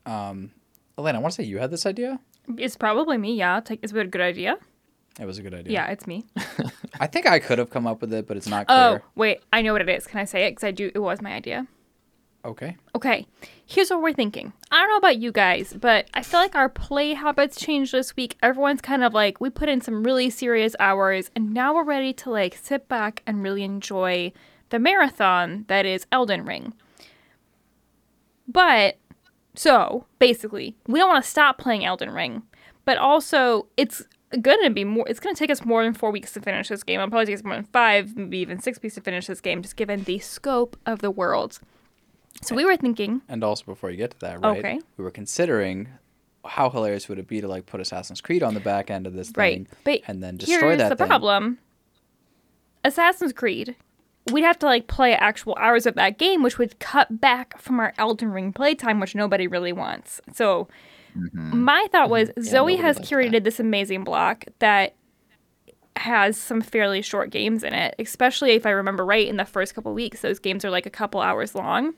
Um, 0.05 0.51
Elena, 0.97 1.17
I 1.17 1.21
want 1.21 1.33
to 1.33 1.41
say 1.41 1.47
you 1.47 1.57
had 1.59 1.71
this 1.71 1.85
idea. 1.85 2.19
It's 2.57 2.75
probably 2.75 3.17
me. 3.17 3.35
Yeah. 3.35 3.59
Take, 3.59 3.79
is 3.83 3.91
it 3.91 3.99
a 3.99 4.07
good 4.07 4.21
idea? 4.21 4.57
It 5.19 5.25
was 5.25 5.37
a 5.37 5.41
good 5.41 5.53
idea. 5.53 5.73
Yeah, 5.73 5.87
it's 5.87 6.05
me. 6.05 6.25
I 6.99 7.07
think 7.07 7.25
I 7.25 7.39
could 7.39 7.57
have 7.57 7.69
come 7.69 7.87
up 7.87 8.01
with 8.01 8.13
it, 8.13 8.27
but 8.27 8.37
it's 8.37 8.47
not 8.47 8.65
Oh, 8.69 8.87
clear. 8.89 9.03
wait. 9.15 9.41
I 9.51 9.61
know 9.61 9.73
what 9.73 9.81
it 9.81 9.89
is. 9.89 10.05
Can 10.07 10.19
I 10.19 10.25
say 10.25 10.45
it? 10.45 10.51
Because 10.51 10.63
I 10.65 10.71
do. 10.71 10.91
It 10.93 10.99
was 10.99 11.21
my 11.21 11.33
idea. 11.33 11.67
Okay. 12.45 12.77
Okay, 12.93 13.25
here's 13.65 13.89
what 13.89 14.03
we're 14.03 14.13
thinking. 14.13 14.53
I 14.69 14.79
don't 14.79 14.89
know 14.89 14.97
about 14.97 15.17
you 15.17 15.31
guys, 15.31 15.73
but 15.73 16.07
I 16.13 16.21
feel 16.21 16.39
like 16.39 16.55
our 16.55 16.69
play 16.69 17.15
habits 17.15 17.59
changed 17.59 17.91
this 17.91 18.15
week. 18.15 18.37
Everyone's 18.43 18.81
kind 18.81 19.03
of 19.03 19.15
like, 19.15 19.41
we 19.41 19.49
put 19.49 19.67
in 19.67 19.81
some 19.81 20.03
really 20.03 20.29
serious 20.29 20.75
hours, 20.79 21.31
and 21.35 21.55
now 21.55 21.73
we're 21.73 21.83
ready 21.83 22.13
to 22.13 22.29
like 22.29 22.55
sit 22.55 22.87
back 22.87 23.23
and 23.25 23.41
really 23.41 23.63
enjoy 23.63 24.31
the 24.69 24.77
marathon 24.77 25.65
that 25.69 25.87
is 25.87 26.05
Elden 26.11 26.45
Ring. 26.45 26.73
But, 28.47 28.97
so 29.55 30.05
basically, 30.19 30.75
we 30.87 30.99
don't 30.99 31.09
want 31.09 31.23
to 31.23 31.29
stop 31.29 31.57
playing 31.57 31.83
Elden 31.83 32.11
Ring, 32.11 32.43
but 32.85 32.99
also 32.99 33.67
it's 33.75 34.03
gonna 34.41 34.69
be 34.69 34.83
more 34.83 35.07
it's 35.07 35.19
gonna 35.19 35.35
take 35.35 35.49
us 35.49 35.63
more 35.63 35.83
than 35.83 35.93
four 35.93 36.11
weeks 36.11 36.33
to 36.33 36.41
finish 36.41 36.67
this 36.67 36.83
game 36.83 36.99
it'll 36.99 37.09
probably 37.09 37.27
take 37.27 37.35
us 37.35 37.43
more 37.43 37.55
than 37.55 37.63
five 37.63 38.17
maybe 38.17 38.39
even 38.39 38.59
six 38.59 38.81
weeks 38.81 38.95
to 38.95 39.01
finish 39.01 39.27
this 39.27 39.39
game 39.39 39.61
just 39.61 39.77
given 39.77 40.03
the 40.03 40.19
scope 40.19 40.75
of 40.85 40.99
the 40.99 41.11
world 41.11 41.59
so 42.41 42.55
we 42.55 42.65
were 42.65 42.77
thinking 42.77 43.21
And 43.27 43.43
also, 43.43 43.63
before 43.65 43.91
you 43.91 43.97
get 43.97 44.11
to 44.11 44.19
that, 44.19 44.41
right? 44.41 44.57
Okay. 44.59 44.79
We 44.97 45.03
were 45.03 45.11
considering 45.11 45.89
how 46.45 46.69
hilarious 46.69 47.09
would 47.09 47.17
it 47.19 47.27
be 47.27 47.41
to 47.41 47.47
like 47.47 47.65
put 47.65 47.81
Assassin's 47.81 48.21
Creed 48.21 48.43
on 48.43 48.53
the 48.53 48.59
back 48.59 48.89
end 48.91 49.07
of 49.07 49.13
this 49.13 49.31
Right. 49.35 49.67
thing, 49.67 49.67
But 49.83 50.01
and 50.07 50.21
then 50.21 50.37
destroy 50.37 50.59
here's 50.59 50.77
that 50.77 50.89
the 50.89 50.95
thing. 50.95 51.07
problem. 51.07 51.57
Assassin's 52.83 53.33
Creed, 53.33 53.75
we'd 54.31 54.43
have 54.43 54.59
to 54.59 54.65
like 54.65 54.87
play 54.87 55.13
actual 55.15 55.55
hours 55.59 55.85
of 55.85 55.95
that 55.95 56.17
game, 56.17 56.43
which 56.43 56.57
would 56.57 56.79
cut 56.79 57.19
back 57.19 57.59
from 57.59 57.79
our 57.79 57.93
Elden 57.97 58.31
Ring 58.31 58.53
playtime, 58.53 58.99
which 58.99 59.15
nobody 59.15 59.47
really 59.47 59.73
wants. 59.73 60.21
So 60.33 60.67
mm-hmm. 61.17 61.61
my 61.61 61.87
thought 61.91 62.09
mm-hmm. 62.09 62.33
was 62.35 62.47
Zoe 62.47 62.73
nobody 62.73 62.75
has 62.77 62.99
curated 62.99 63.31
that. 63.31 63.43
this 63.43 63.59
amazing 63.59 64.03
block 64.03 64.45
that 64.59 64.95
has 65.97 66.37
some 66.37 66.61
fairly 66.61 67.01
short 67.01 67.29
games 67.29 67.63
in 67.63 67.73
it, 67.73 67.95
especially 67.99 68.51
if 68.51 68.65
I 68.65 68.71
remember 68.71 69.05
right 69.05 69.27
in 69.27 69.37
the 69.37 69.45
first 69.45 69.75
couple 69.75 69.93
weeks. 69.93 70.21
Those 70.21 70.39
games 70.39 70.65
are 70.65 70.69
like 70.69 70.85
a 70.85 70.91
couple 70.91 71.21
hours 71.21 71.55
long. 71.55 71.93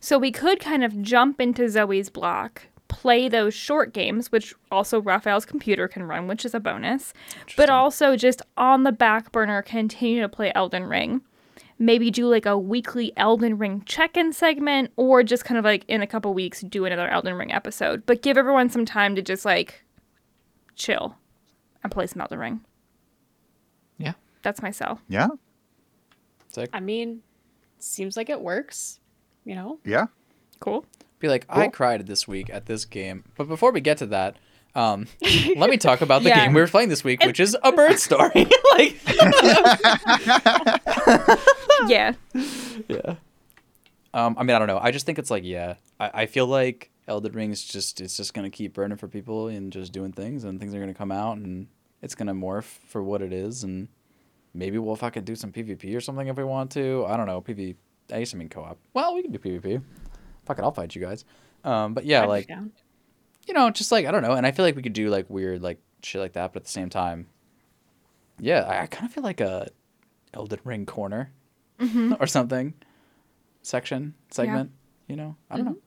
So 0.00 0.18
we 0.18 0.30
could 0.30 0.60
kind 0.60 0.84
of 0.84 1.02
jump 1.02 1.40
into 1.40 1.68
Zoe's 1.68 2.10
block, 2.10 2.62
play 2.88 3.28
those 3.28 3.54
short 3.54 3.92
games, 3.92 4.30
which 4.30 4.54
also 4.70 5.00
Raphael's 5.00 5.44
computer 5.44 5.88
can 5.88 6.04
run, 6.04 6.28
which 6.28 6.44
is 6.44 6.54
a 6.54 6.60
bonus, 6.60 7.12
but 7.56 7.70
also 7.70 8.16
just 8.16 8.42
on 8.56 8.84
the 8.84 8.92
back 8.92 9.32
burner 9.32 9.62
continue 9.62 10.20
to 10.20 10.28
play 10.28 10.52
Elden 10.54 10.84
Ring. 10.84 11.22
Maybe 11.80 12.10
do 12.10 12.26
like 12.26 12.46
a 12.46 12.58
weekly 12.58 13.12
Elden 13.16 13.56
Ring 13.56 13.82
check 13.86 14.16
in 14.16 14.32
segment, 14.32 14.90
or 14.96 15.22
just 15.22 15.44
kind 15.44 15.58
of 15.58 15.64
like 15.64 15.84
in 15.86 16.02
a 16.02 16.06
couple 16.08 16.34
weeks 16.34 16.60
do 16.62 16.84
another 16.84 17.08
Elden 17.08 17.34
Ring 17.34 17.52
episode. 17.52 18.04
But 18.04 18.22
give 18.22 18.36
everyone 18.36 18.68
some 18.68 18.84
time 18.84 19.14
to 19.14 19.22
just 19.22 19.44
like 19.44 19.84
chill 20.74 21.16
and 21.82 21.92
play 21.92 22.06
some 22.06 22.20
Elden 22.20 22.38
Ring. 22.38 22.60
Yeah. 24.48 24.52
That's 24.52 24.62
my 24.62 24.70
sell. 24.70 25.00
Yeah. 25.08 25.28
Sick. 26.48 26.70
I 26.72 26.80
mean, 26.80 27.20
seems 27.78 28.16
like 28.16 28.30
it 28.30 28.40
works. 28.40 29.00
You 29.44 29.54
know, 29.54 29.78
Yeah. 29.84 30.06
Cool. 30.60 30.84
Be 31.20 31.28
like, 31.28 31.44
I 31.48 31.68
cried 31.68 32.06
this 32.06 32.26
week 32.28 32.48
at 32.50 32.66
this 32.66 32.84
game. 32.84 33.24
But 33.36 33.48
before 33.48 33.72
we 33.72 33.80
get 33.80 33.98
to 33.98 34.06
that, 34.06 34.36
um, 34.74 35.06
let 35.56 35.68
me 35.70 35.76
talk 35.76 36.00
about 36.00 36.22
the 36.22 36.28
Yeah. 36.30 36.44
game 36.46 36.54
we 36.54 36.60
were 36.60 36.66
playing 36.68 36.88
this 36.88 37.02
week, 37.04 37.22
which 37.24 37.40
is 37.40 37.56
a 37.62 37.72
bird 37.72 37.98
story. 37.98 38.46
like, 38.72 38.96
Yeah. 41.88 42.12
yeah. 42.88 43.14
Um, 44.14 44.36
I 44.38 44.42
mean, 44.42 44.54
I 44.56 44.58
don't 44.58 44.68
know. 44.68 44.78
I 44.80 44.90
just 44.90 45.06
think 45.06 45.18
it's 45.18 45.30
like, 45.30 45.44
yeah. 45.44 45.74
I, 46.00 46.10
I 46.22 46.26
feel 46.26 46.46
like 46.46 46.90
Elden 47.06 47.32
Ring's 47.32 47.62
just 47.64 48.00
it's 48.00 48.16
just 48.16 48.34
gonna 48.34 48.50
keep 48.50 48.74
burning 48.74 48.96
for 48.98 49.08
people 49.08 49.48
and 49.48 49.72
just 49.72 49.92
doing 49.92 50.12
things, 50.12 50.44
and 50.44 50.58
things 50.60 50.74
are 50.74 50.80
gonna 50.80 50.94
come 50.94 51.12
out, 51.12 51.36
and 51.38 51.68
it's 52.02 52.14
gonna 52.14 52.34
morph 52.34 52.64
for 52.64 53.02
what 53.02 53.22
it 53.22 53.32
is, 53.32 53.64
and 53.64 53.88
maybe 54.54 54.78
we'll 54.78 54.96
fucking 54.96 55.24
do 55.24 55.34
some 55.34 55.52
PvP 55.52 55.96
or 55.96 56.00
something 56.00 56.26
if 56.28 56.36
we 56.36 56.44
want 56.44 56.70
to. 56.72 57.04
I 57.06 57.16
don't 57.16 57.26
know. 57.26 57.40
PvP. 57.40 57.76
I 58.12 58.20
guess 58.20 58.34
I 58.34 58.38
mean 58.38 58.48
co-op. 58.48 58.78
Well, 58.94 59.14
we 59.14 59.22
can 59.22 59.32
do 59.32 59.38
PvP. 59.38 59.82
Fuck 60.46 60.58
it, 60.58 60.62
I'll 60.62 60.72
fight 60.72 60.94
you 60.94 61.02
guys. 61.02 61.24
Um, 61.64 61.92
but 61.94 62.04
yeah, 62.06 62.22
I'd 62.22 62.28
like 62.28 62.48
you 63.46 63.54
know, 63.54 63.70
just 63.70 63.90
like 63.90 64.06
I 64.06 64.10
don't 64.10 64.22
know, 64.22 64.32
and 64.32 64.46
I 64.46 64.52
feel 64.52 64.64
like 64.64 64.76
we 64.76 64.82
could 64.82 64.92
do 64.92 65.08
like 65.10 65.28
weird 65.28 65.62
like 65.62 65.80
shit 66.02 66.20
like 66.20 66.34
that, 66.34 66.52
but 66.52 66.60
at 66.62 66.64
the 66.64 66.70
same 66.70 66.90
time, 66.90 67.26
yeah, 68.38 68.60
I, 68.60 68.82
I 68.82 68.86
kind 68.86 69.06
of 69.06 69.12
feel 69.12 69.24
like 69.24 69.40
a 69.40 69.68
Elden 70.34 70.60
Ring 70.64 70.86
corner 70.86 71.32
or 72.20 72.26
something 72.26 72.74
section 73.62 74.14
segment. 74.30 74.70
You 75.08 75.16
know, 75.16 75.36
I 75.50 75.56
don't 75.56 75.66
know. 75.66 75.78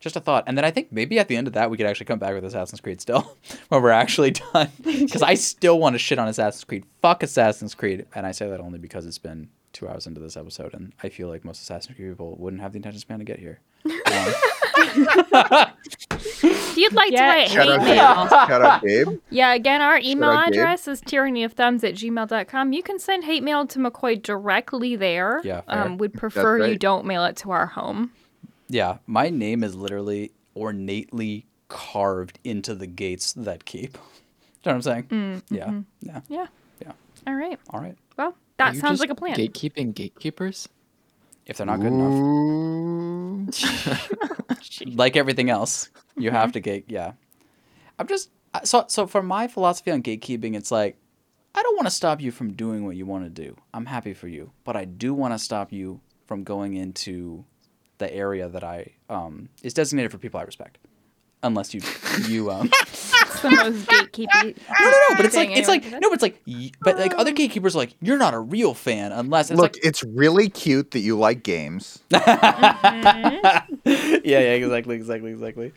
Just 0.00 0.14
a 0.16 0.20
thought, 0.20 0.44
and 0.46 0.56
then 0.56 0.64
I 0.64 0.70
think 0.70 0.92
maybe 0.92 1.18
at 1.18 1.26
the 1.28 1.36
end 1.36 1.48
of 1.48 1.54
that 1.54 1.70
we 1.70 1.76
could 1.76 1.86
actually 1.86 2.06
come 2.06 2.18
back 2.20 2.32
with 2.34 2.44
Assassin's 2.44 2.80
Creed 2.80 3.00
still, 3.00 3.36
when 3.68 3.82
we're 3.82 3.90
actually 3.90 4.30
done. 4.30 4.68
Because 4.84 5.22
I 5.22 5.34
still 5.34 5.78
want 5.80 5.94
to 5.94 5.98
shit 5.98 6.18
on 6.18 6.28
Assassin's 6.28 6.64
Creed. 6.64 6.84
Fuck 7.02 7.22
Assassin's 7.24 7.74
Creed, 7.74 8.06
and 8.14 8.24
I 8.26 8.30
say 8.32 8.48
that 8.48 8.60
only 8.60 8.78
because 8.78 9.06
it's 9.06 9.18
been 9.18 9.48
two 9.72 9.88
hours 9.88 10.06
into 10.06 10.20
this 10.20 10.36
episode, 10.36 10.72
and 10.74 10.92
I 11.02 11.08
feel 11.08 11.28
like 11.28 11.44
most 11.44 11.60
Assassin's 11.62 11.96
Creed 11.96 12.10
people 12.10 12.36
wouldn't 12.38 12.62
have 12.62 12.72
the 12.72 12.78
attention 12.78 13.00
span 13.00 13.18
to 13.18 13.24
get 13.24 13.38
here. 13.40 13.58
Um, 13.84 14.34
If 14.80 16.76
you'd 16.76 16.92
like 16.92 17.12
Yeah. 17.12 17.32
to 17.32 17.38
write 17.38 17.48
Shout 17.50 17.66
hate 17.66 17.72
out, 17.72 17.82
mail, 17.82 18.28
Shout 18.28 18.62
out, 18.62 18.82
Gabe. 18.82 19.08
yeah, 19.30 19.52
again, 19.54 19.80
our 19.82 19.98
email 19.98 20.30
out, 20.30 20.52
Gabe. 20.52 20.60
address 20.60 20.88
is 20.88 21.00
tyrannyofthumbs 21.02 21.84
at 21.84 21.94
gmail.com. 21.94 22.72
You 22.72 22.82
can 22.82 22.98
send 22.98 23.24
hate 23.24 23.42
mail 23.42 23.66
to 23.66 23.78
McCoy 23.78 24.22
directly 24.22 24.96
there. 24.96 25.40
Yeah. 25.44 25.62
Um, 25.68 25.98
we'd 25.98 26.14
prefer 26.14 26.66
you 26.66 26.76
don't 26.78 27.04
mail 27.04 27.24
it 27.24 27.36
to 27.38 27.50
our 27.50 27.66
home. 27.66 28.12
Yeah, 28.68 28.98
my 29.06 29.30
name 29.30 29.64
is 29.64 29.74
literally 29.74 30.32
ornately 30.54 31.46
carved 31.68 32.38
into 32.44 32.74
the 32.74 32.86
gates 32.86 33.32
that 33.34 33.64
keep. 33.64 33.96
You 34.64 34.72
know 34.72 34.76
what 34.78 34.86
I'm 34.88 34.92
saying? 34.92 35.02
Mm, 35.04 35.42
Yeah. 35.50 35.66
mm-hmm. 35.66 35.80
Yeah. 36.00 36.20
Yeah. 36.28 36.46
Yeah. 36.82 36.92
All 37.26 37.34
right. 37.34 37.58
All 37.70 37.80
right. 37.80 37.96
Well, 38.18 38.34
that 38.58 38.74
you 38.74 38.80
sounds 38.80 38.98
like 39.00 39.08
a 39.08 39.14
plan. 39.14 39.36
Gatekeeping 39.36 39.94
gatekeepers. 39.94 40.68
If 41.46 41.56
they're 41.56 41.66
not 41.66 41.80
good 41.80 41.92
enough, 41.92 42.12
like 44.96 45.16
everything 45.16 45.48
else, 45.48 45.88
you 46.16 46.30
have 46.32 46.52
to 46.52 46.60
gate. 46.60 46.86
Yeah. 46.88 47.12
I'm 47.98 48.06
just 48.08 48.30
so 48.64 48.84
so 48.88 49.06
for 49.06 49.22
my 49.22 49.46
philosophy 49.48 49.90
on 49.92 50.02
gatekeeping, 50.02 50.54
it's 50.56 50.70
like 50.70 50.98
I 51.54 51.62
don't 51.62 51.76
want 51.76 51.86
to 51.86 51.94
stop 51.94 52.20
you 52.20 52.30
from 52.30 52.52
doing 52.52 52.84
what 52.84 52.96
you 52.96 53.06
want 53.06 53.24
to 53.24 53.30
do. 53.30 53.56
I'm 53.72 53.86
happy 53.86 54.12
for 54.12 54.28
you, 54.28 54.50
but 54.64 54.76
I 54.76 54.84
do 54.84 55.14
want 55.14 55.32
to 55.34 55.38
stop 55.38 55.72
you 55.72 56.00
from 56.26 56.42
going 56.44 56.74
into 56.74 57.44
the 57.98 58.12
area 58.14 58.48
that 58.48 58.64
I 58.64 58.92
um 59.08 59.48
is 59.62 59.74
designated 59.74 60.10
for 60.12 60.18
people 60.18 60.40
I 60.40 60.44
respect. 60.44 60.78
Unless 61.42 61.72
you 61.74 61.80
you 62.26 62.50
um 62.50 62.70
It's 62.82 63.42
the 63.42 63.50
most 63.50 63.86
gatekeepy. 63.86 64.58
No, 64.80 64.90
no, 64.90 64.90
no. 64.90 65.16
But 65.16 65.26
it's 65.26 65.36
like 65.36 65.50
it's 65.50 65.68
like 65.68 65.84
no, 65.84 66.00
but 66.00 66.14
it's 66.14 66.22
like 66.22 66.42
y- 66.46 66.72
but 66.80 66.98
like 66.98 67.14
other 67.16 67.30
gatekeepers 67.30 67.76
are 67.76 67.78
like 67.78 67.94
you're 68.00 68.18
not 68.18 68.34
a 68.34 68.40
real 68.40 68.74
fan 68.74 69.12
unless 69.12 69.50
it's 69.50 69.60
Look, 69.60 69.74
like 69.76 69.84
it's 69.84 70.02
really 70.02 70.48
cute 70.48 70.90
that 70.90 71.00
you 71.00 71.16
like 71.16 71.44
games. 71.44 72.00
yeah, 72.10 73.62
yeah, 74.24 74.38
exactly, 74.38 74.96
exactly, 74.96 75.30
exactly. 75.30 75.72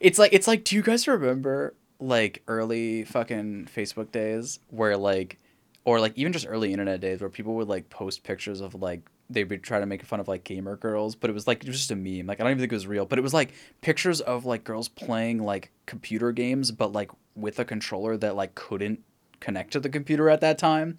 It's 0.00 0.18
like 0.18 0.32
it's 0.32 0.46
like 0.48 0.64
do 0.64 0.76
you 0.76 0.82
guys 0.82 1.06
remember 1.06 1.74
like 2.00 2.42
early 2.48 3.04
fucking 3.04 3.68
Facebook 3.74 4.10
days 4.10 4.58
where 4.70 4.96
like 4.96 5.38
or 5.84 6.00
like 6.00 6.12
even 6.16 6.32
just 6.32 6.46
early 6.48 6.72
internet 6.72 7.00
days 7.00 7.20
where 7.20 7.30
people 7.30 7.54
would 7.56 7.68
like 7.68 7.90
post 7.90 8.24
pictures 8.24 8.60
of 8.60 8.74
like 8.74 9.02
they 9.32 9.44
would 9.44 9.62
try 9.62 9.80
to 9.80 9.86
make 9.86 10.02
fun 10.04 10.20
of 10.20 10.28
like 10.28 10.44
gamer 10.44 10.76
girls, 10.76 11.14
but 11.14 11.30
it 11.30 11.32
was 11.32 11.46
like 11.46 11.62
it 11.62 11.68
was 11.68 11.78
just 11.78 11.90
a 11.90 11.96
meme. 11.96 12.26
Like 12.26 12.40
I 12.40 12.44
don't 12.44 12.52
even 12.52 12.60
think 12.60 12.72
it 12.72 12.76
was 12.76 12.86
real, 12.86 13.06
but 13.06 13.18
it 13.18 13.22
was 13.22 13.34
like 13.34 13.52
pictures 13.80 14.20
of 14.20 14.44
like 14.44 14.64
girls 14.64 14.88
playing 14.88 15.42
like 15.42 15.70
computer 15.86 16.32
games, 16.32 16.70
but 16.70 16.92
like 16.92 17.10
with 17.34 17.58
a 17.58 17.64
controller 17.64 18.16
that 18.16 18.36
like 18.36 18.54
couldn't 18.54 19.00
connect 19.40 19.72
to 19.72 19.80
the 19.80 19.88
computer 19.88 20.28
at 20.28 20.40
that 20.40 20.58
time, 20.58 20.98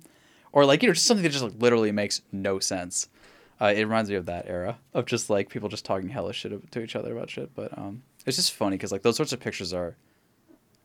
or 0.51 0.65
like 0.65 0.81
you 0.81 0.89
know 0.89 0.93
just 0.93 1.05
something 1.05 1.23
that 1.23 1.29
just 1.29 1.43
like 1.43 1.53
literally 1.59 1.91
makes 1.91 2.21
no 2.31 2.59
sense. 2.59 3.07
Uh, 3.61 3.67
it 3.67 3.83
reminds 3.83 4.09
me 4.09 4.15
of 4.15 4.25
that 4.25 4.47
era 4.47 4.77
of 4.93 5.05
just 5.05 5.29
like 5.29 5.49
people 5.49 5.69
just 5.69 5.85
talking 5.85 6.09
hellish 6.09 6.39
shit 6.39 6.71
to 6.71 6.81
each 6.81 6.95
other 6.95 7.15
about 7.15 7.29
shit. 7.29 7.53
But 7.55 7.77
um, 7.77 8.03
it's 8.25 8.37
just 8.37 8.53
funny 8.53 8.77
because 8.77 8.91
like 8.91 9.03
those 9.03 9.15
sorts 9.15 9.31
of 9.31 9.39
pictures 9.39 9.73
are 9.73 9.95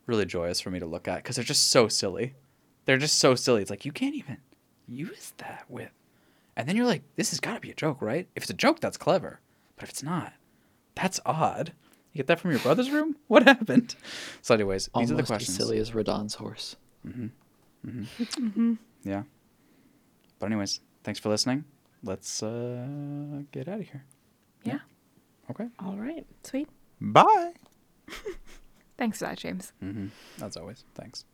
really 0.07 0.27
joyous 0.27 0.61
for 0.61 0.71
me 0.71 0.79
to 0.79 0.87
look 0.87 1.09
at 1.09 1.17
because 1.17 1.37
they're 1.37 1.45
just 1.45 1.71
so 1.71 1.89
silly. 1.89 2.35
They're 2.85 2.99
just 2.99 3.19
so 3.19 3.35
silly. 3.35 3.63
It's 3.63 3.71
like 3.71 3.85
you 3.85 3.93
can't 3.93 4.15
even 4.15 4.39
use 4.87 5.33
that 5.39 5.65
with, 5.69 5.91
and 6.59 6.69
then 6.69 6.77
you're 6.77 6.87
like, 6.87 7.03
this 7.15 7.31
has 7.31 7.41
got 7.41 7.55
to 7.55 7.61
be 7.61 7.71
a 7.71 7.75
joke, 7.75 8.03
right? 8.03 8.29
If 8.35 8.43
it's 8.43 8.51
a 8.51 8.55
joke, 8.55 8.81
that's 8.81 8.97
clever. 8.97 9.41
But 9.77 9.85
if 9.85 9.91
it's 9.91 10.03
not, 10.03 10.33
that's 10.97 11.21
odd. 11.25 11.73
You 12.13 12.19
get 12.19 12.27
that 12.27 12.41
from 12.41 12.51
your 12.51 12.61
brother's 12.61 12.91
room? 12.91 13.17
What 13.29 13.45
happened? 13.45 13.95
So, 14.43 14.55
anyways, 14.55 14.91
these 14.97 15.13
are 15.13 15.15
the 15.15 15.23
questions. 15.23 15.23
as 15.23 15.29
questions. 15.29 15.57
silly 15.57 15.79
as 15.79 15.93
Radahn's 15.93 16.35
horse. 16.35 16.77
Mm-hmm. 17.07 17.27
Mm-hmm. 17.87 18.23
mm-hmm. 18.25 18.75
Yeah. 19.05 19.23
But 20.41 20.47
anyways, 20.47 20.81
thanks 21.05 21.21
for 21.21 21.29
listening. 21.29 21.65
Let's 22.03 22.43
uh, 22.43 23.43
get 23.53 23.69
out 23.69 23.81
of 23.81 23.87
here. 23.87 24.05
Yeah. 24.65 24.79
Okay. 25.51 25.69
All 25.79 25.97
right. 25.97 26.27
Sweet. 26.43 26.69
Bye. 27.01 27.53
Thanks 28.99 29.21
for 29.21 29.27
that, 29.27 29.39
James. 29.39 29.73
Mm-hmm. 29.83 30.45
As 30.45 30.57
always, 30.57 30.85
thanks. 30.95 31.25